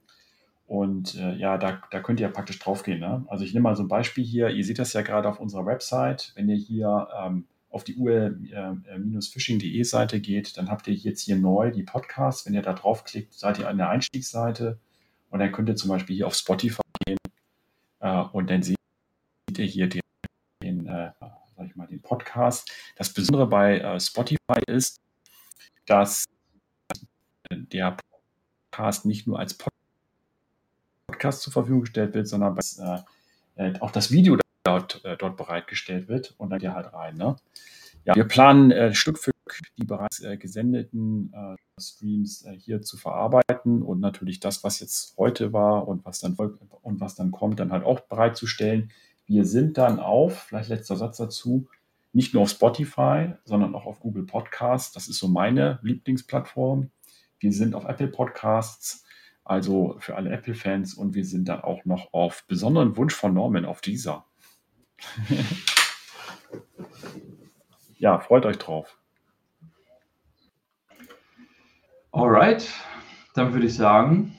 Und 0.66 1.16
äh, 1.16 1.34
ja, 1.34 1.58
da, 1.58 1.82
da 1.90 1.98
könnt 1.98 2.20
ihr 2.20 2.28
ja 2.28 2.32
praktisch 2.32 2.60
draufgehen. 2.60 3.00
Ne? 3.00 3.24
Also 3.26 3.44
ich 3.44 3.54
nehme 3.54 3.64
mal 3.64 3.74
so 3.74 3.82
ein 3.82 3.88
Beispiel 3.88 4.22
hier. 4.22 4.50
Ihr 4.50 4.64
seht 4.64 4.78
das 4.78 4.92
ja 4.92 5.02
gerade 5.02 5.28
auf 5.28 5.40
unserer 5.40 5.66
Website. 5.66 6.32
Wenn 6.36 6.48
ihr 6.48 6.54
hier 6.54 7.08
ähm, 7.20 7.46
auf 7.70 7.84
die 7.84 7.96
ur-fishing.de 7.96 9.82
Seite 9.84 10.20
geht, 10.20 10.56
dann 10.56 10.68
habt 10.68 10.88
ihr 10.88 10.94
jetzt 10.94 11.22
hier 11.22 11.36
neu 11.36 11.70
die 11.70 11.84
Podcasts. 11.84 12.44
Wenn 12.44 12.54
ihr 12.54 12.62
da 12.62 12.72
draufklickt, 12.72 13.32
seid 13.32 13.58
ihr 13.58 13.68
an 13.68 13.78
der 13.78 13.88
Einstiegsseite 13.88 14.78
und 15.30 15.38
dann 15.38 15.52
könnt 15.52 15.68
ihr 15.68 15.76
zum 15.76 15.88
Beispiel 15.88 16.16
hier 16.16 16.26
auf 16.26 16.34
Spotify 16.34 16.82
gehen 17.06 17.18
äh, 18.00 18.22
und 18.32 18.50
dann 18.50 18.62
seht 18.62 18.76
ihr 19.56 19.66
hier 19.66 19.88
den, 19.88 20.00
den 20.62 20.86
äh, 20.86 21.12
ich 21.64 21.76
mal, 21.76 21.86
den 21.86 22.00
Podcast. 22.00 22.70
Das 22.96 23.12
Besondere 23.12 23.46
bei 23.46 23.78
äh, 23.78 24.00
Spotify 24.00 24.60
ist, 24.66 25.00
dass 25.86 26.24
der 27.50 27.96
Podcast 28.70 29.06
nicht 29.06 29.26
nur 29.26 29.38
als 29.38 29.56
Podcast 31.06 31.42
zur 31.42 31.52
Verfügung 31.52 31.82
gestellt 31.82 32.14
wird, 32.14 32.28
sondern 32.28 32.56
äh, 32.56 32.98
äh, 33.56 33.80
auch 33.80 33.90
das 33.90 34.10
Video 34.10 34.36
dort, 34.64 35.04
äh, 35.04 35.16
dort 35.16 35.36
bereitgestellt 35.36 36.08
wird 36.08 36.34
und 36.38 36.50
dann 36.50 36.60
hier 36.60 36.74
halt 36.74 36.92
rein. 36.92 37.16
Ne? 37.16 37.36
Ja, 38.04 38.14
wir 38.14 38.24
planen 38.24 38.70
äh, 38.70 38.94
Stück 38.94 39.18
für 39.18 39.32
Stück 39.48 39.66
die 39.78 39.84
bereits 39.84 40.20
äh, 40.20 40.36
gesendeten 40.36 41.32
äh, 41.32 41.80
Streams 41.80 42.46
hier 42.58 42.82
zu 42.82 42.96
verarbeiten 42.96 43.82
und 43.82 44.00
natürlich 44.00 44.38
das, 44.38 44.62
was 44.62 44.80
jetzt 44.80 45.16
heute 45.16 45.52
war 45.52 45.88
und 45.88 46.04
was 46.04 46.20
dann 46.20 46.34
und 46.34 47.00
was 47.00 47.14
dann 47.14 47.30
kommt, 47.30 47.58
dann 47.58 47.72
halt 47.72 47.84
auch 47.84 48.00
bereitzustellen. 48.00 48.92
Wir 49.26 49.44
sind 49.44 49.78
dann 49.78 49.98
auf, 49.98 50.44
vielleicht 50.44 50.68
letzter 50.68 50.96
Satz 50.96 51.16
dazu, 51.16 51.68
nicht 52.12 52.34
nur 52.34 52.44
auf 52.44 52.50
Spotify, 52.50 53.34
sondern 53.44 53.74
auch 53.74 53.86
auf 53.86 54.00
Google 54.00 54.24
Podcasts. 54.24 54.92
Das 54.92 55.08
ist 55.08 55.18
so 55.18 55.28
meine 55.28 55.78
Lieblingsplattform. 55.82 56.90
Wir 57.38 57.52
sind 57.52 57.74
auf 57.74 57.84
Apple 57.84 58.08
Podcasts 58.08 59.04
also 59.50 59.96
für 59.98 60.14
alle 60.14 60.30
Apple-Fans 60.30 60.94
und 60.94 61.14
wir 61.14 61.24
sind 61.24 61.48
dann 61.48 61.60
auch 61.62 61.84
noch 61.84 62.12
auf 62.12 62.44
besonderen 62.46 62.96
Wunsch 62.96 63.14
von 63.14 63.34
Norman 63.34 63.64
auf 63.64 63.80
dieser. 63.80 64.24
Ja, 67.98 68.18
freut 68.18 68.46
euch 68.46 68.58
drauf. 68.58 68.98
Alright, 72.12 72.68
dann 73.34 73.52
würde 73.52 73.66
ich 73.66 73.74
sagen, 73.74 74.36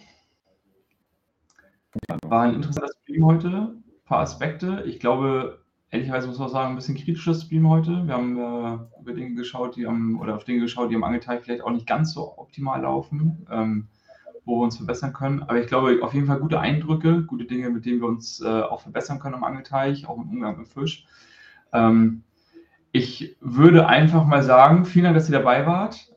war 2.24 2.44
ein 2.44 2.56
interessantes 2.56 2.98
Stream 3.04 3.26
heute. 3.26 3.48
Ein 3.48 3.84
paar 4.06 4.20
Aspekte. 4.20 4.84
Ich 4.86 5.00
glaube, 5.00 5.64
ehrlicherweise 5.90 6.28
muss 6.28 6.40
man 6.40 6.50
sagen, 6.50 6.70
ein 6.72 6.76
bisschen 6.76 6.96
kritisches 6.96 7.44
Stream 7.44 7.70
heute. 7.70 8.08
Wir 8.08 8.14
haben 8.14 8.38
äh, 8.38 9.02
über 9.02 9.14
Dinge 9.14 9.36
geschaut, 9.36 9.76
die 9.76 9.86
am, 9.86 10.20
oder 10.20 10.36
auf 10.36 10.46
Dinge 10.46 10.62
geschaut, 10.62 10.92
die 10.92 10.96
am 10.96 11.04
Angelteil 11.04 11.40
vielleicht 11.40 11.62
auch 11.62 11.72
nicht 11.72 11.88
ganz 11.88 12.14
so 12.14 12.38
optimal 12.38 12.82
laufen. 12.82 13.46
Ähm, 13.52 13.90
wo 14.46 14.60
wir 14.60 14.64
uns 14.64 14.78
verbessern 14.78 15.14
können. 15.14 15.44
Aber 15.44 15.60
ich 15.60 15.68
glaube, 15.68 16.00
auf 16.02 16.14
jeden 16.14 16.28
Fall 16.28 16.40
gute 16.40 16.60
Eindrücke, 16.60 17.24
gute 17.24 17.46
Dinge, 17.46 17.70
mit 17.70 17.86
denen 17.86 18.02
wir 18.02 18.08
uns 18.08 18.42
äh, 18.42 18.48
auch 18.48 18.82
verbessern 18.82 19.20
können 19.20 19.36
am 19.36 19.44
Angelteich, 19.44 20.08
auch 20.08 20.18
im 20.18 20.30
Umgang 20.30 20.58
mit 20.58 20.68
Fisch. 20.68 21.06
Ähm, 21.74 22.24
ich 22.92 23.38
würde 23.40 23.88
einfach 23.88 24.26
mal 24.26 24.44
sagen, 24.44 24.86
vielen 24.86 25.06
Dank, 25.06 25.16
dass 25.16 25.30
ihr 25.30 25.38
dabei 25.38 25.66
wart. 25.66 26.08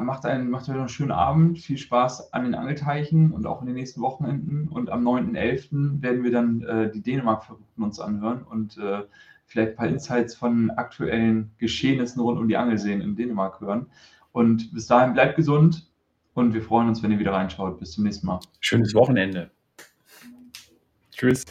Macht, 0.00 0.26
einen, 0.26 0.50
macht 0.50 0.68
einen 0.68 0.88
schönen 0.88 1.12
Abend, 1.12 1.60
viel 1.60 1.78
Spaß 1.78 2.32
an 2.32 2.42
den 2.42 2.56
Angelteichen 2.56 3.30
und 3.30 3.46
auch 3.46 3.60
in 3.60 3.66
den 3.66 3.76
nächsten 3.76 4.00
Wochenenden. 4.00 4.66
Und 4.66 4.90
am 4.90 5.06
9.11. 5.06 6.02
werden 6.02 6.24
wir 6.24 6.32
dann 6.32 6.62
äh, 6.62 6.90
die 6.90 7.00
Dänemark-Verrückten 7.00 7.80
uns 7.80 8.00
anhören 8.00 8.42
und 8.42 8.76
äh, 8.76 9.02
vielleicht 9.46 9.70
ein 9.70 9.76
paar 9.76 9.86
Insights 9.86 10.34
von 10.34 10.70
aktuellen 10.72 11.52
Geschehnissen 11.58 12.20
rund 12.20 12.40
um 12.40 12.48
die 12.48 12.56
Angelseen 12.56 13.00
in 13.00 13.14
Dänemark 13.14 13.60
hören. 13.60 13.86
Und 14.32 14.74
bis 14.74 14.88
dahin 14.88 15.12
bleibt 15.12 15.36
gesund, 15.36 15.86
und 16.34 16.52
wir 16.52 16.62
freuen 16.62 16.88
uns, 16.88 17.02
wenn 17.02 17.10
ihr 17.10 17.18
wieder 17.18 17.32
reinschaut. 17.32 17.78
Bis 17.78 17.92
zum 17.92 18.04
nächsten 18.04 18.26
Mal. 18.26 18.40
Schönes 18.60 18.94
Wochenende. 18.94 19.50
Tschüss. 21.12 21.44